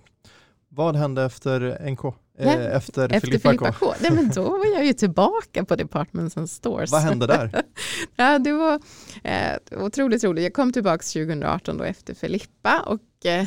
Vad 0.68 0.96
hände 0.96 1.22
efter 1.22 1.90
NK? 1.90 2.04
Eh, 2.04 2.12
ja, 2.38 2.52
efter, 2.52 3.04
efter 3.12 3.20
Filippa 3.20 3.56
K? 3.56 3.66
K. 3.80 3.94
Nej, 4.00 4.10
men 4.10 4.28
då 4.28 4.42
var 4.42 4.74
jag 4.74 4.84
ju 4.84 4.92
tillbaka 4.92 5.64
på 5.64 5.76
Departments 5.76 6.36
and 6.36 6.50
Stores. 6.50 6.92
Vad 6.92 7.00
hände 7.00 7.26
där? 7.26 7.62
ja, 8.16 8.38
det 8.38 8.52
var 8.52 8.80
eh, 9.24 9.56
otroligt 9.70 10.24
roligt. 10.24 10.44
Jag 10.44 10.54
kom 10.54 10.72
tillbaka 10.72 11.02
2018 11.02 11.76
då 11.76 11.84
efter 11.84 12.14
Filippa 12.14 12.80
och 12.80 12.98
eh, 13.24 13.46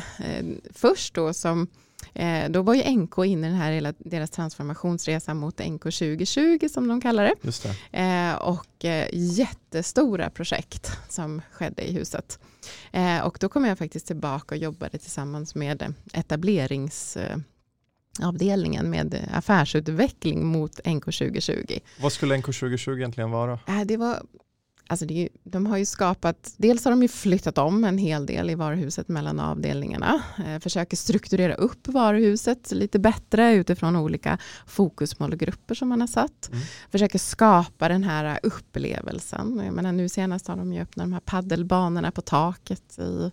först 0.74 1.14
då 1.14 1.32
som 1.32 1.66
eh, 2.14 2.50
då 2.50 2.62
var 2.62 2.74
ju 2.74 2.96
NK 2.96 3.18
inne 3.18 3.46
i 3.46 3.50
den 3.50 3.58
här 3.58 3.72
hela, 3.72 3.94
deras 3.98 4.30
transformationsresa 4.30 5.34
mot 5.34 5.58
NK 5.58 5.82
2020 5.82 6.68
som 6.70 6.88
de 6.88 7.00
kallar 7.00 7.24
det. 7.24 7.34
det. 7.42 7.74
Eh, 7.98 8.34
och 8.34 8.84
jättestora 9.12 10.30
projekt 10.30 10.92
som 11.08 11.42
skedde 11.52 11.82
i 11.82 11.92
huset. 11.92 12.38
Och 13.24 13.36
då 13.40 13.48
kom 13.48 13.64
jag 13.64 13.78
faktiskt 13.78 14.06
tillbaka 14.06 14.54
och 14.54 14.60
jobbade 14.60 14.98
tillsammans 14.98 15.54
med 15.54 15.94
etableringsavdelningen 16.12 18.90
med 18.90 19.28
affärsutveckling 19.32 20.46
mot 20.46 20.86
NK 20.86 21.04
2020. 21.04 21.78
Vad 22.00 22.12
skulle 22.12 22.36
NK 22.36 22.44
2020 22.44 22.90
egentligen 22.90 23.30
vara? 23.30 23.58
Det 23.84 23.96
var 23.96 24.22
Alltså 24.88 25.06
det, 25.06 25.28
de 25.44 25.66
har 25.66 25.76
ju 25.76 25.84
skapat, 25.84 26.54
dels 26.56 26.84
har 26.84 26.90
de 26.90 27.02
ju 27.02 27.08
flyttat 27.08 27.58
om 27.58 27.84
en 27.84 27.98
hel 27.98 28.26
del 28.26 28.50
i 28.50 28.54
varuhuset 28.54 29.08
mellan 29.08 29.40
avdelningarna. 29.40 30.22
Eh, 30.46 30.58
försöker 30.58 30.96
strukturera 30.96 31.54
upp 31.54 31.88
varuhuset 31.88 32.72
lite 32.72 32.98
bättre 32.98 33.54
utifrån 33.54 33.96
olika 33.96 34.38
fokusmålgrupper 34.66 35.74
som 35.74 35.88
man 35.88 36.00
har 36.00 36.08
satt. 36.08 36.48
Mm. 36.52 36.62
Försöker 36.90 37.18
skapa 37.18 37.88
den 37.88 38.04
här 38.04 38.40
upplevelsen. 38.42 39.60
Jag 39.64 39.74
menar, 39.74 39.92
nu 39.92 40.08
senast 40.08 40.48
har 40.48 40.56
de 40.56 40.72
ju 40.72 40.80
öppnat 40.80 41.06
de 41.06 41.12
här 41.12 41.20
paddelbanorna 41.20 42.10
på 42.10 42.20
taket 42.20 42.98
i 42.98 43.30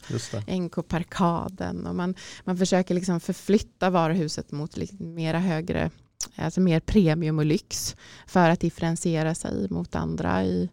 NK-parkaden. 0.60 1.88
Och 1.88 1.96
man, 1.96 2.16
man 2.44 2.58
försöker 2.58 2.96
liksom 2.96 3.20
förflytta 3.20 3.90
varuhuset 3.90 4.52
mot 4.52 4.78
lite 4.78 5.04
mera 5.04 5.40
högre 5.40 5.92
alltså 6.36 6.62
mer 6.62 6.80
premium 6.80 7.40
och 7.40 7.46
lyx 7.46 7.96
för 8.28 8.50
att 8.50 8.60
differentiera 8.60 9.36
sig 9.36 9.68
mot 9.70 9.96
andra 9.96 10.44
i, 10.44 10.70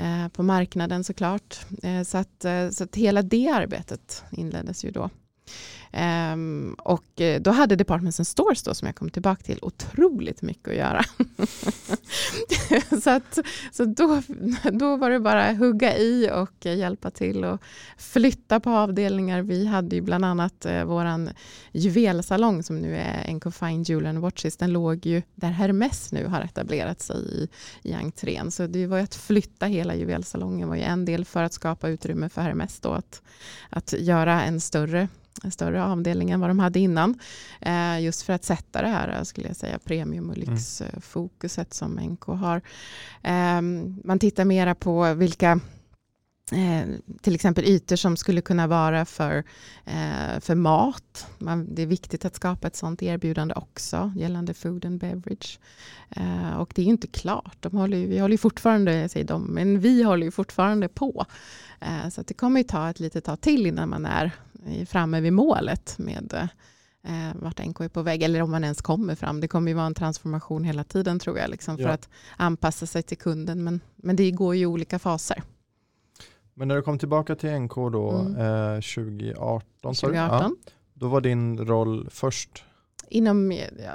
Eh, 0.00 0.28
på 0.28 0.42
marknaden 0.42 1.04
såklart. 1.04 1.58
Eh, 1.82 2.02
så 2.02 2.18
att, 2.18 2.44
eh, 2.44 2.70
så 2.70 2.84
att 2.84 2.96
hela 2.96 3.22
det 3.22 3.48
arbetet 3.48 4.24
inleddes 4.30 4.84
ju 4.84 4.90
då. 4.90 5.10
Um, 6.32 6.74
och 6.74 7.20
eh, 7.20 7.40
då 7.40 7.50
hade 7.50 7.76
Departments 7.76 8.20
and 8.20 8.26
Stores 8.26 8.62
då, 8.62 8.74
som 8.74 8.86
jag 8.86 8.96
kom 8.96 9.10
tillbaka 9.10 9.42
till 9.42 9.58
otroligt 9.62 10.42
mycket 10.42 10.68
att 10.68 10.74
göra. 10.74 11.04
så 13.04 13.10
att, 13.10 13.38
så 13.72 13.84
då, 13.84 14.22
då 14.72 14.96
var 14.96 15.10
det 15.10 15.20
bara 15.20 15.52
hugga 15.52 15.96
i 15.96 16.30
och 16.32 16.66
hjälpa 16.66 17.10
till 17.10 17.44
och 17.44 17.60
flytta 17.96 18.60
på 18.60 18.70
avdelningar. 18.70 19.42
Vi 19.42 19.66
hade 19.66 19.96
ju 19.96 20.02
bland 20.02 20.24
annat 20.24 20.66
eh, 20.66 20.84
vår 20.84 21.28
juvelsalong 21.72 22.62
som 22.62 22.78
nu 22.78 22.96
är 22.96 23.32
NK 23.32 23.54
Fine 23.54 23.82
Jewel 23.82 24.06
and 24.06 24.18
Watches. 24.18 24.56
Den 24.56 24.72
låg 24.72 25.06
ju 25.06 25.22
där 25.34 25.50
Hermes 25.50 26.12
nu 26.12 26.26
har 26.26 26.40
etablerat 26.40 27.00
sig 27.00 27.16
i, 27.16 27.48
i 27.82 27.92
entrén. 27.92 28.50
Så 28.50 28.66
det 28.66 28.86
var 28.86 28.96
ju 28.96 29.04
att 29.04 29.14
flytta 29.14 29.66
hela 29.66 29.94
juvelsalongen 29.94 30.68
var 30.68 30.76
ju 30.76 30.82
en 30.82 31.04
del 31.04 31.24
för 31.24 31.42
att 31.42 31.52
skapa 31.52 31.88
utrymme 31.88 32.28
för 32.28 32.42
Hermes 32.42 32.80
då 32.80 32.92
att, 32.92 33.22
att 33.70 33.92
göra 33.92 34.42
en 34.42 34.60
större 34.60 35.08
en 35.42 35.50
större 35.50 35.84
avdelning 35.84 36.30
än 36.30 36.40
vad 36.40 36.50
de 36.50 36.58
hade 36.58 36.78
innan. 36.80 37.18
Eh, 37.60 38.00
just 38.00 38.22
för 38.22 38.32
att 38.32 38.44
sätta 38.44 38.82
det 38.82 38.88
här 38.88 39.24
skulle 39.24 39.46
jag 39.46 39.56
säga 39.56 39.78
premium 39.78 40.30
och 40.30 40.36
mm. 40.36 40.50
lyxfokuset 40.50 41.74
som 41.74 41.92
NK 41.92 42.24
har. 42.24 42.62
Eh, 43.22 43.60
man 44.04 44.18
tittar 44.18 44.44
mera 44.44 44.74
på 44.74 45.14
vilka 45.14 45.60
Eh, 46.52 46.88
till 47.20 47.34
exempel 47.34 47.64
ytor 47.64 47.96
som 47.96 48.16
skulle 48.16 48.40
kunna 48.40 48.66
vara 48.66 49.04
för, 49.04 49.44
eh, 49.84 50.40
för 50.40 50.54
mat. 50.54 51.26
Man, 51.38 51.74
det 51.74 51.82
är 51.82 51.86
viktigt 51.86 52.24
att 52.24 52.36
skapa 52.36 52.66
ett 52.66 52.76
sådant 52.76 53.02
erbjudande 53.02 53.54
också 53.54 54.12
gällande 54.16 54.54
food 54.54 54.84
and 54.84 55.00
beverage. 55.00 55.58
Eh, 56.10 56.56
och 56.56 56.72
det 56.74 56.82
är 56.82 56.84
ju 56.84 56.90
inte 56.90 57.06
klart. 57.06 57.56
De 57.60 57.76
håller, 57.76 58.06
vi 58.06 58.18
håller 58.18 58.34
ju 58.34 58.38
fortfarande, 58.38 58.94
jag 58.94 59.10
säger 59.10 59.26
de, 59.26 59.42
men 59.42 59.80
vi 59.80 60.02
håller 60.02 60.26
ju 60.26 60.30
fortfarande 60.30 60.88
på. 60.88 61.26
Eh, 61.80 62.08
så 62.08 62.22
det 62.22 62.34
kommer 62.34 62.60
ju 62.60 62.64
ta 62.64 62.90
ett 62.90 63.00
litet 63.00 63.24
tag 63.24 63.40
till 63.40 63.66
innan 63.66 63.88
man 63.88 64.06
är 64.06 64.32
framme 64.86 65.20
vid 65.20 65.32
målet 65.32 65.98
med 65.98 66.48
eh, 67.02 67.34
vart 67.34 67.66
NK 67.66 67.80
är 67.80 67.88
på 67.88 68.02
väg, 68.02 68.22
eller 68.22 68.42
om 68.42 68.50
man 68.50 68.64
ens 68.64 68.82
kommer 68.82 69.14
fram. 69.14 69.40
Det 69.40 69.48
kommer 69.48 69.70
ju 69.70 69.74
vara 69.74 69.86
en 69.86 69.94
transformation 69.94 70.64
hela 70.64 70.84
tiden 70.84 71.18
tror 71.18 71.38
jag, 71.38 71.50
liksom, 71.50 71.76
för 71.76 71.84
ja. 71.84 71.90
att 71.90 72.08
anpassa 72.36 72.86
sig 72.86 73.02
till 73.02 73.18
kunden. 73.18 73.64
Men, 73.64 73.80
men 73.96 74.16
det 74.16 74.30
går 74.30 74.54
ju 74.54 74.62
i 74.62 74.66
olika 74.66 74.98
faser. 74.98 75.42
Men 76.54 76.68
när 76.68 76.76
du 76.76 76.82
kom 76.82 76.98
tillbaka 76.98 77.34
till 77.34 77.50
NK 77.50 77.74
då, 77.74 78.10
mm. 78.10 78.74
eh, 78.74 78.80
2018, 78.80 79.94
2018. 79.94 80.56
Ja, 80.64 80.72
då 80.94 81.08
var 81.08 81.20
din 81.20 81.58
roll 81.58 82.08
först? 82.10 82.64
Inom, 83.08 83.52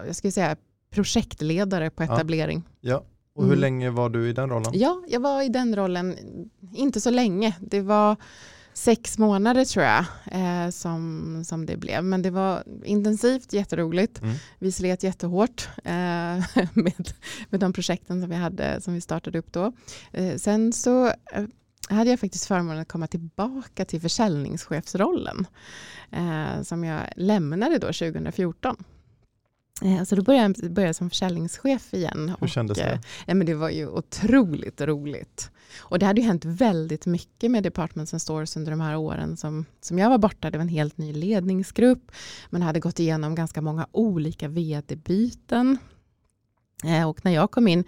jag 0.07 0.15
skulle 0.15 0.31
säga 0.31 0.55
projektledare 0.89 1.89
på 1.89 2.03
etablering. 2.03 2.63
Ja. 2.81 2.91
ja. 2.91 3.03
Och 3.35 3.43
hur 3.43 3.51
mm. 3.51 3.61
länge 3.61 3.89
var 3.89 4.09
du 4.09 4.29
i 4.29 4.33
den 4.33 4.49
rollen? 4.49 4.71
Ja, 4.73 5.03
jag 5.07 5.19
var 5.19 5.41
i 5.41 5.49
den 5.49 5.75
rollen 5.75 6.15
inte 6.73 7.01
så 7.01 7.09
länge. 7.09 7.55
Det 7.59 7.81
var 7.81 8.15
sex 8.73 9.17
månader 9.17 9.65
tror 9.65 9.85
jag 9.85 10.05
eh, 10.31 10.69
som, 10.69 11.43
som 11.45 11.65
det 11.65 11.77
blev. 11.77 12.03
Men 12.03 12.21
det 12.21 12.29
var 12.29 12.63
intensivt, 12.83 13.53
jätteroligt. 13.53 14.21
Mm. 14.21 14.35
Vi 14.59 14.71
slet 14.71 15.03
jättehårt 15.03 15.69
eh, 15.83 15.93
med, 16.73 17.13
med 17.49 17.59
de 17.59 17.73
projekten 17.73 18.21
som 18.21 18.29
vi, 18.29 18.35
hade, 18.35 18.81
som 18.81 18.93
vi 18.93 19.01
startade 19.01 19.39
upp 19.39 19.51
då. 19.51 19.71
Eh, 20.11 20.35
sen 20.35 20.73
så 20.73 21.07
eh, 21.07 21.43
hade 21.89 22.09
jag 22.09 22.19
faktiskt 22.19 22.45
förmånen 22.45 22.81
att 22.81 22.87
komma 22.87 23.07
tillbaka 23.07 23.85
till 23.85 24.01
försäljningschefsrollen 24.01 25.47
eh, 26.11 26.61
som 26.61 26.83
jag 26.83 27.01
lämnade 27.15 27.77
då 27.77 27.87
2014. 27.87 28.83
Eh, 29.81 30.03
så 30.03 30.15
då 30.15 30.21
började 30.21 30.53
jag, 30.61 30.71
började 30.71 30.93
som 30.93 31.09
försäljningschef 31.09 31.93
igen. 31.93 32.35
Hur 32.39 32.47
kändes 32.47 32.77
det? 32.77 33.01
Ja, 33.25 33.33
men 33.33 33.47
det 33.47 33.53
var 33.53 33.69
ju 33.69 33.87
otroligt 33.87 34.81
roligt. 34.81 35.51
Och 35.79 35.99
det 35.99 36.05
hade 36.05 36.21
ju 36.21 36.27
hänt 36.27 36.45
väldigt 36.45 37.05
mycket 37.05 37.51
med 37.51 37.63
Departments 37.63 38.13
and 38.13 38.21
Stores 38.21 38.57
under 38.57 38.71
de 38.71 38.81
här 38.81 38.95
åren 38.95 39.37
som, 39.37 39.65
som 39.81 39.99
jag 39.99 40.09
var 40.09 40.17
borta. 40.17 40.51
Det 40.51 40.57
var 40.57 40.63
en 40.63 40.69
helt 40.69 40.97
ny 40.97 41.13
ledningsgrupp. 41.13 42.11
Man 42.49 42.61
hade 42.61 42.79
gått 42.79 42.99
igenom 42.99 43.35
ganska 43.35 43.61
många 43.61 43.87
olika 43.91 44.47
vd-byten. 44.47 45.77
Eh, 46.85 47.09
och 47.09 47.25
när 47.25 47.31
jag 47.31 47.51
kom 47.51 47.67
in, 47.67 47.79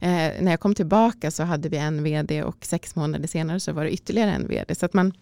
eh, 0.00 0.08
när 0.40 0.50
jag 0.50 0.60
kom 0.60 0.74
tillbaka 0.74 1.30
så 1.30 1.42
hade 1.42 1.68
vi 1.68 1.76
en 1.76 2.02
vd 2.02 2.42
och 2.42 2.64
sex 2.64 2.96
månader 2.96 3.28
senare 3.28 3.60
så 3.60 3.72
var 3.72 3.84
det 3.84 3.90
ytterligare 3.90 4.32
en 4.32 4.48
vd. 4.48 4.74
Så 4.74 4.86
att 4.86 4.94
man, 4.94 5.12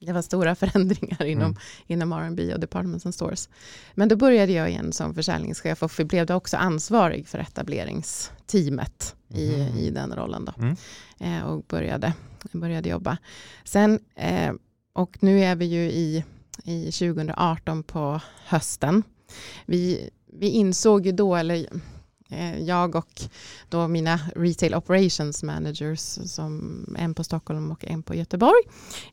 det 0.00 0.12
var 0.12 0.22
stora 0.22 0.54
förändringar 0.54 1.24
inom, 1.24 1.44
mm. 1.44 1.56
inom 1.86 2.12
R&B 2.12 2.54
och 2.54 2.60
Departments 2.60 3.06
and 3.06 3.14
Stores. 3.14 3.48
Men 3.94 4.08
då 4.08 4.16
började 4.16 4.52
jag 4.52 4.70
igen 4.70 4.92
som 4.92 5.14
försäljningschef 5.14 5.82
och 5.82 5.90
blev 5.98 6.26
då 6.26 6.34
också 6.34 6.56
ansvarig 6.56 7.28
för 7.28 7.38
etableringsteamet 7.38 9.16
i, 9.28 9.54
mm. 9.54 9.76
i 9.76 9.90
den 9.90 10.12
rollen. 10.12 10.44
Då. 10.44 10.52
Mm. 10.62 10.76
Eh, 11.18 11.42
och 11.46 11.64
började, 11.68 12.12
började 12.52 12.88
jobba. 12.88 13.18
Sen, 13.64 14.00
eh, 14.14 14.52
och 14.92 15.22
nu 15.22 15.40
är 15.40 15.56
vi 15.56 15.64
ju 15.64 15.90
i, 15.90 16.24
i 16.64 16.84
2018 16.92 17.82
på 17.82 18.20
hösten. 18.46 19.02
Vi, 19.66 20.10
vi 20.32 20.48
insåg 20.48 21.06
ju 21.06 21.12
då, 21.12 21.36
eller 21.36 21.66
jag 22.66 22.94
och 22.96 23.20
då 23.68 23.88
mina 23.88 24.20
retail 24.36 24.74
operations 24.74 25.42
managers, 25.42 26.00
som 26.24 26.96
en 26.98 27.14
på 27.14 27.24
Stockholm 27.24 27.70
och 27.70 27.84
en 27.84 28.02
på 28.02 28.14
Göteborg. 28.14 28.62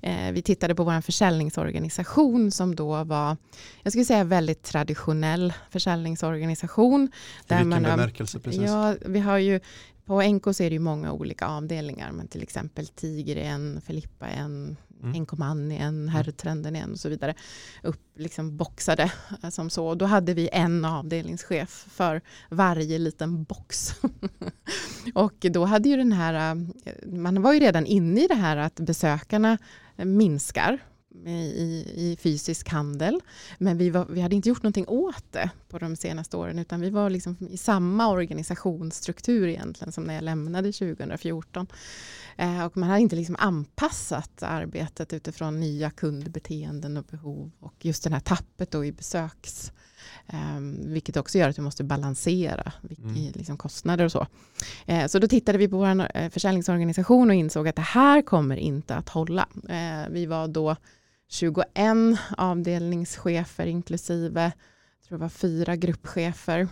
Eh, 0.02 0.32
vi 0.32 0.42
tittade 0.42 0.76
på 0.76 0.84
vår 0.84 1.02
försäljningsorganisation 1.02 2.52
som 2.52 2.76
då 2.76 3.04
var, 3.04 3.38
jag 3.84 3.94
skulle 3.94 4.06
säga 4.06 4.24
väldigt 4.24 4.64
traditionell 4.64 5.54
försäljningsorganisation. 5.70 7.04
I 7.04 7.54
vilken 7.54 7.70
man, 7.70 7.84
bemärkelse 7.84 8.40
precis? 8.40 8.62
Ja, 8.62 8.96
vi 9.06 9.20
har 9.20 9.38
ju 9.38 9.60
på 10.08 10.22
NK 10.22 10.44
så 10.44 10.64
är 10.64 10.70
det 10.70 10.74
ju 10.74 10.80
många 10.80 11.12
olika 11.12 11.48
avdelningar, 11.48 12.12
men 12.12 12.28
till 12.28 12.44
exempel 12.44 12.88
Tiger 12.88 13.36
en, 13.36 13.82
Filippa 13.86 14.28
en, 14.28 14.78
mm. 15.04 15.16
Enkoman 15.16 15.72
igen, 15.72 15.96
mm. 15.96 16.08
Herrtrenden 16.08 16.76
igen 16.76 16.92
och 16.92 17.00
så 17.00 17.10
vidare. 17.10 17.34
Upp, 17.84 18.02
liksom 18.16 18.58
boxade 18.58 19.12
eh, 19.44 19.50
som 19.50 19.70
så. 19.70 19.96
Då 19.96 20.06
hade 20.06 20.34
vi 20.34 20.50
en 20.52 20.86
avdelningschef 20.86 21.86
för 21.90 22.22
varje 22.50 23.00
liten 23.00 23.44
box. 23.44 23.96
och 25.14 25.36
då 25.40 25.66
hade 25.66 25.90
ju 25.90 25.98
den 25.98 26.12
här, 26.12 26.56
eh, 26.86 26.94
man 27.06 27.42
var 27.42 27.54
ju 27.54 27.60
redan 27.60 27.86
inne 27.86 28.24
i 28.24 28.28
det 28.28 28.36
här 28.36 28.58
att 28.58 28.76
besökarna 28.76 29.58
minskar 29.96 30.80
i, 31.26 31.86
i 31.96 32.18
fysisk 32.20 32.70
handel. 32.70 33.22
Men 33.58 33.78
vi, 33.78 33.90
var, 33.90 34.06
vi 34.10 34.22
hade 34.22 34.36
inte 34.36 34.50
gjort 34.50 34.64
någonting 34.64 34.88
åt 34.88 35.24
det 35.32 35.50
på 35.70 35.80
de 35.80 35.96
senaste 35.96 36.38
åren 36.38 36.60
utan 36.60 36.82
vi 36.82 36.90
var 36.90 37.10
liksom 37.10 37.38
i 37.50 37.58
samma 37.58 38.08
organisationsstruktur 38.08 39.48
egentligen 39.48 39.92
som 39.92 40.04
när 40.04 40.14
jag 40.14 40.24
lämnade 40.24 40.72
2014. 40.72 41.68
Eh, 42.38 42.66
och 42.66 42.78
man 42.78 42.90
hade 42.90 43.02
inte 43.02 43.16
liksom 43.16 43.36
anpassat 43.40 44.44
arbetet 44.44 45.14
utifrån 45.14 45.60
nya 45.60 45.90
kundbeteenden 45.90 46.98
och 46.98 47.06
behov 47.06 47.52
och 47.60 47.86
just 47.86 48.04
det 48.04 48.10
här 48.10 48.20
tappet 48.20 48.72
då 48.72 48.86
i 48.86 48.92
besöks 48.92 49.72
Um, 50.34 50.94
vilket 50.94 51.18
också 51.18 51.38
gör 51.38 51.50
att 51.50 51.58
vi 51.58 51.62
måste 51.62 51.84
balansera 51.84 52.72
mm. 53.00 53.16
i 53.16 53.32
liksom 53.36 53.58
kostnader 53.58 54.06
och 54.06 54.12
så. 54.12 54.28
Uh, 54.90 55.08
så 55.08 55.20
då 55.20 55.28
tittade 55.28 55.58
vi 55.58 55.68
på 55.68 55.78
vår 55.78 56.02
uh, 56.02 56.30
försäljningsorganisation 56.30 57.30
och 57.30 57.36
insåg 57.36 57.68
att 57.68 57.76
det 57.76 57.82
här 57.82 58.22
kommer 58.22 58.58
inte 58.58 58.96
att 58.96 59.10
hålla. 59.10 59.48
Uh, 59.54 60.10
vi 60.10 60.26
var 60.26 60.48
då 60.48 60.76
21 61.28 62.18
avdelningschefer 62.38 63.66
inklusive 63.66 64.52
jag 65.00 65.10
tror 65.10 65.18
det 65.18 65.22
var 65.22 65.30
fyra 65.30 65.76
gruppchefer 65.76 66.68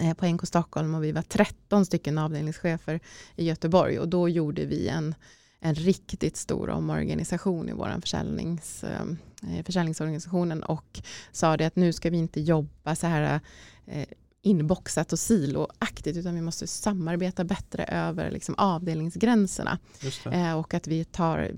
eh, 0.00 0.14
på 0.14 0.26
NK 0.26 0.46
Stockholm 0.46 0.94
och 0.94 1.04
vi 1.04 1.12
var 1.12 1.22
13 1.22 1.86
stycken 1.86 2.18
avdelningschefer 2.18 3.00
i 3.36 3.44
Göteborg. 3.44 3.98
Och 3.98 4.08
då 4.08 4.28
gjorde 4.28 4.64
vi 4.64 4.88
en, 4.88 5.14
en 5.60 5.74
riktigt 5.74 6.36
stor 6.36 6.70
omorganisation 6.70 7.68
i 7.68 7.72
vår 7.72 8.00
försäljnings, 8.00 8.84
eh, 8.84 9.02
eh, 9.56 9.64
försäljningsorganisationen 9.64 10.62
och 10.62 11.00
sa 11.32 11.56
det 11.56 11.66
att 11.66 11.76
nu 11.76 11.92
ska 11.92 12.10
vi 12.10 12.16
inte 12.16 12.40
jobba 12.40 12.96
så 12.96 13.06
här 13.06 13.40
inboxat 14.44 15.12
och 15.12 15.18
siloaktigt 15.18 16.16
utan 16.16 16.34
vi 16.34 16.40
måste 16.40 16.66
samarbeta 16.66 17.44
bättre 17.44 17.84
över 17.84 18.30
liksom 18.30 18.54
avdelningsgränserna. 18.58 19.78
Eh, 20.30 20.58
och 20.58 20.74
att 20.74 20.86
vi 20.86 21.04
tar 21.04 21.50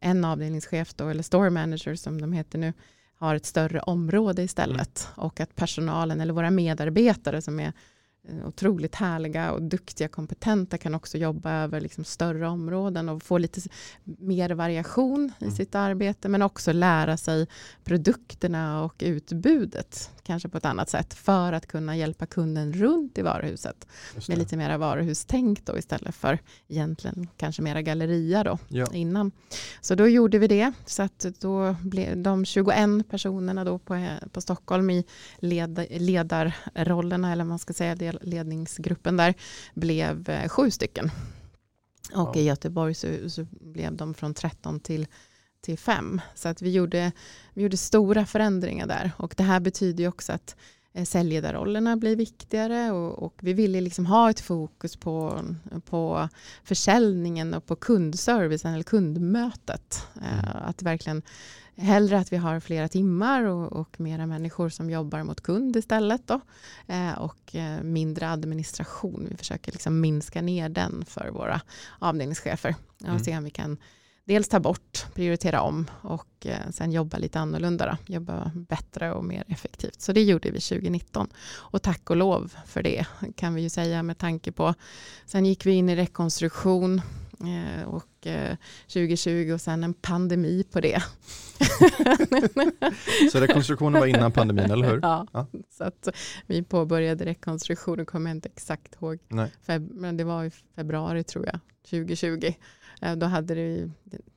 en 0.00 0.24
avdelningschef 0.24 0.94
då, 0.94 1.08
eller 1.08 1.22
store 1.22 1.50
manager 1.50 1.94
som 1.94 2.20
de 2.20 2.32
heter 2.32 2.58
nu 2.58 2.72
har 3.14 3.34
ett 3.34 3.46
större 3.46 3.80
område 3.80 4.42
istället 4.42 5.08
mm. 5.14 5.26
och 5.26 5.40
att 5.40 5.54
personalen 5.54 6.20
eller 6.20 6.32
våra 6.32 6.50
medarbetare 6.50 7.42
som 7.42 7.60
är 7.60 7.72
Eh, 8.28 8.48
otroligt 8.48 8.94
härliga 8.94 9.52
och 9.52 9.62
duktiga, 9.62 10.08
kompetenta 10.08 10.78
kan 10.78 10.94
också 10.94 11.18
jobba 11.18 11.52
över 11.52 11.80
liksom 11.80 12.04
större 12.04 12.48
områden 12.48 13.08
och 13.08 13.22
få 13.22 13.38
lite 13.38 13.60
mer 14.04 14.50
variation 14.50 15.32
i 15.38 15.44
mm. 15.44 15.56
sitt 15.56 15.74
arbete 15.74 16.28
men 16.28 16.42
också 16.42 16.72
lära 16.72 17.16
sig 17.16 17.46
produkterna 17.84 18.84
och 18.84 18.94
utbudet 18.98 20.10
kanske 20.22 20.48
på 20.48 20.58
ett 20.58 20.64
annat 20.64 20.90
sätt 20.90 21.14
för 21.14 21.52
att 21.52 21.66
kunna 21.66 21.96
hjälpa 21.96 22.26
kunden 22.26 22.72
runt 22.72 23.18
i 23.18 23.22
varuhuset 23.22 23.86
med 24.28 24.38
lite 24.38 24.56
mera 24.56 24.78
varuhustänk 24.78 25.66
då 25.66 25.78
istället 25.78 26.14
för 26.14 26.38
egentligen 26.68 27.28
kanske 27.36 27.62
mera 27.62 27.82
galleria 27.82 28.44
då 28.44 28.58
ja. 28.68 28.86
innan. 28.92 29.32
Så 29.80 29.94
då 29.94 30.08
gjorde 30.08 30.38
vi 30.38 30.46
det 30.46 30.72
så 30.86 31.02
att 31.02 31.26
då 31.38 31.76
blev 31.80 32.18
de 32.18 32.44
21 32.44 33.08
personerna 33.10 33.64
då 33.64 33.78
på, 33.78 34.06
på 34.32 34.40
Stockholm 34.40 34.90
i 34.90 35.04
led, 35.38 35.86
ledarrollerna 35.90 37.32
eller 37.32 37.44
man 37.44 37.58
ska 37.58 37.72
säga 37.72 38.12
ledningsgruppen 38.22 39.16
där 39.16 39.34
blev 39.74 40.28
eh, 40.28 40.48
sju 40.48 40.70
stycken. 40.70 41.10
Och 42.14 42.36
ja. 42.36 42.40
i 42.40 42.44
Göteborg 42.44 42.94
så, 42.94 43.30
så, 43.30 43.46
blev 43.50 43.96
de 43.96 44.14
från 44.14 44.34
13 44.34 44.80
till, 44.80 45.06
till 45.62 45.78
5. 45.78 46.20
Så 46.34 46.48
att 46.48 46.62
vi 46.62 46.70
gjorde, 46.70 47.12
vi 47.54 47.62
gjorde 47.62 47.76
stora 47.76 48.26
förändringar 48.26 48.86
där. 48.86 49.10
Och 49.16 49.34
det 49.36 49.42
här 49.42 49.60
betyder 49.60 50.04
ju 50.04 50.08
också 50.08 50.32
att 50.32 50.56
eh, 50.92 51.04
säljledarrollerna 51.04 51.96
blir 51.96 52.16
viktigare 52.16 52.90
och, 52.90 53.22
och, 53.22 53.34
vi 53.40 53.52
ville 53.52 53.80
liksom 53.80 54.06
ha 54.06 54.30
ett 54.30 54.40
fokus 54.40 54.96
på, 54.96 55.44
på 55.84 56.28
försäljningen 56.64 57.54
och 57.54 57.66
på 57.66 57.76
kundservicen 57.76 58.74
eller 58.74 58.84
kundmötet. 58.84 60.06
Mm. 60.16 60.28
Eh, 60.28 60.68
att 60.68 60.82
verkligen 60.82 61.22
hellre 61.76 62.18
att 62.18 62.32
vi 62.32 62.36
har 62.36 62.60
flera 62.60 62.88
timmar 62.88 63.42
och, 63.42 63.72
och 63.72 64.00
mera 64.00 64.26
människor 64.26 64.68
som 64.68 64.90
jobbar 64.90 65.24
mot 65.24 65.40
kund 65.40 65.76
istället. 65.76 66.26
Då. 66.26 66.40
Eh, 66.86 67.18
och 67.18 67.54
mindre 67.82 68.30
administration. 68.30 69.26
Vi 69.30 69.36
försöker 69.36 69.72
liksom 69.72 70.00
minska 70.00 70.42
ner 70.42 70.68
den 70.68 71.04
för 71.04 71.30
våra 71.30 71.60
avdelningschefer. 71.98 72.74
Och 73.00 73.08
mm. 73.08 73.24
se 73.24 73.38
om 73.38 73.44
vi 73.44 73.50
kan 73.50 73.78
dels 74.24 74.48
ta 74.48 74.60
bort, 74.60 75.06
prioritera 75.14 75.62
om 75.62 75.90
och 76.02 76.46
eh, 76.46 76.70
sen 76.70 76.92
jobba 76.92 77.18
lite 77.18 77.40
annorlunda. 77.40 77.86
Då. 77.86 78.14
Jobba 78.14 78.50
bättre 78.54 79.12
och 79.12 79.24
mer 79.24 79.44
effektivt. 79.48 80.00
Så 80.00 80.12
det 80.12 80.22
gjorde 80.22 80.50
vi 80.50 80.60
2019. 80.60 81.28
Och 81.54 81.82
tack 81.82 82.10
och 82.10 82.16
lov 82.16 82.54
för 82.66 82.82
det 82.82 83.06
kan 83.36 83.54
vi 83.54 83.62
ju 83.62 83.68
säga 83.68 84.02
med 84.02 84.18
tanke 84.18 84.52
på. 84.52 84.74
Sen 85.26 85.46
gick 85.46 85.66
vi 85.66 85.72
in 85.72 85.88
i 85.88 85.96
rekonstruktion 85.96 87.00
Eh, 87.46 87.88
och 87.88 88.26
2020 88.86 89.48
eh, 89.48 89.54
och 89.54 89.60
sen 89.60 89.84
en 89.84 89.94
pandemi 89.94 90.64
på 90.72 90.80
det. 90.80 91.02
så 93.32 93.40
rekonstruktionen 93.40 94.00
var 94.00 94.06
innan 94.06 94.32
pandemin, 94.32 94.70
eller 94.70 94.90
hur? 94.90 94.98
Ja, 95.02 95.26
ja. 95.32 95.46
så 95.70 95.84
att 95.84 96.08
vi 96.46 96.62
påbörjade 96.62 97.24
rekonstruktionen, 97.24 98.06
kommer 98.06 98.30
jag 98.30 98.36
inte 98.36 98.48
exakt 98.48 98.94
ihåg. 98.94 99.18
Feb 99.66 99.90
men 99.92 100.16
det 100.16 100.24
var 100.24 100.44
i 100.44 100.50
februari 100.50 101.24
tror 101.24 101.46
jag, 101.46 101.58
2020. 101.90 102.52
Eh, 103.02 103.16
då 103.16 103.26
hade 103.26 103.54
det, 103.54 103.90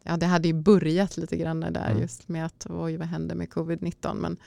ja, 0.04 0.18
det 0.18 0.26
hade 0.26 0.48
ju 0.48 0.54
börjat 0.54 1.18
lite 1.18 1.38
grann 1.38 1.60
där 1.60 1.90
mm. 1.90 2.02
just 2.02 2.28
med 2.28 2.46
att 2.46 2.66
oj, 2.70 2.98
vad 2.98 3.08
hände 3.08 3.36
med 3.36 3.50
covid-19. 3.50 4.14
Men, 4.14 4.38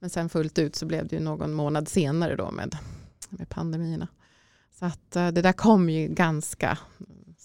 men 0.00 0.10
sen 0.10 0.28
fullt 0.28 0.58
ut 0.58 0.76
så 0.76 0.86
blev 0.86 1.08
det 1.08 1.16
ju 1.16 1.22
någon 1.22 1.52
månad 1.52 1.88
senare 1.88 2.36
då 2.36 2.50
med, 2.50 2.76
med 3.28 3.48
pandemierna. 3.48 4.08
Så 4.78 4.84
att 4.84 5.10
det 5.10 5.30
där 5.30 5.52
kom 5.52 5.90
ju 5.90 6.08
ganska 6.08 6.78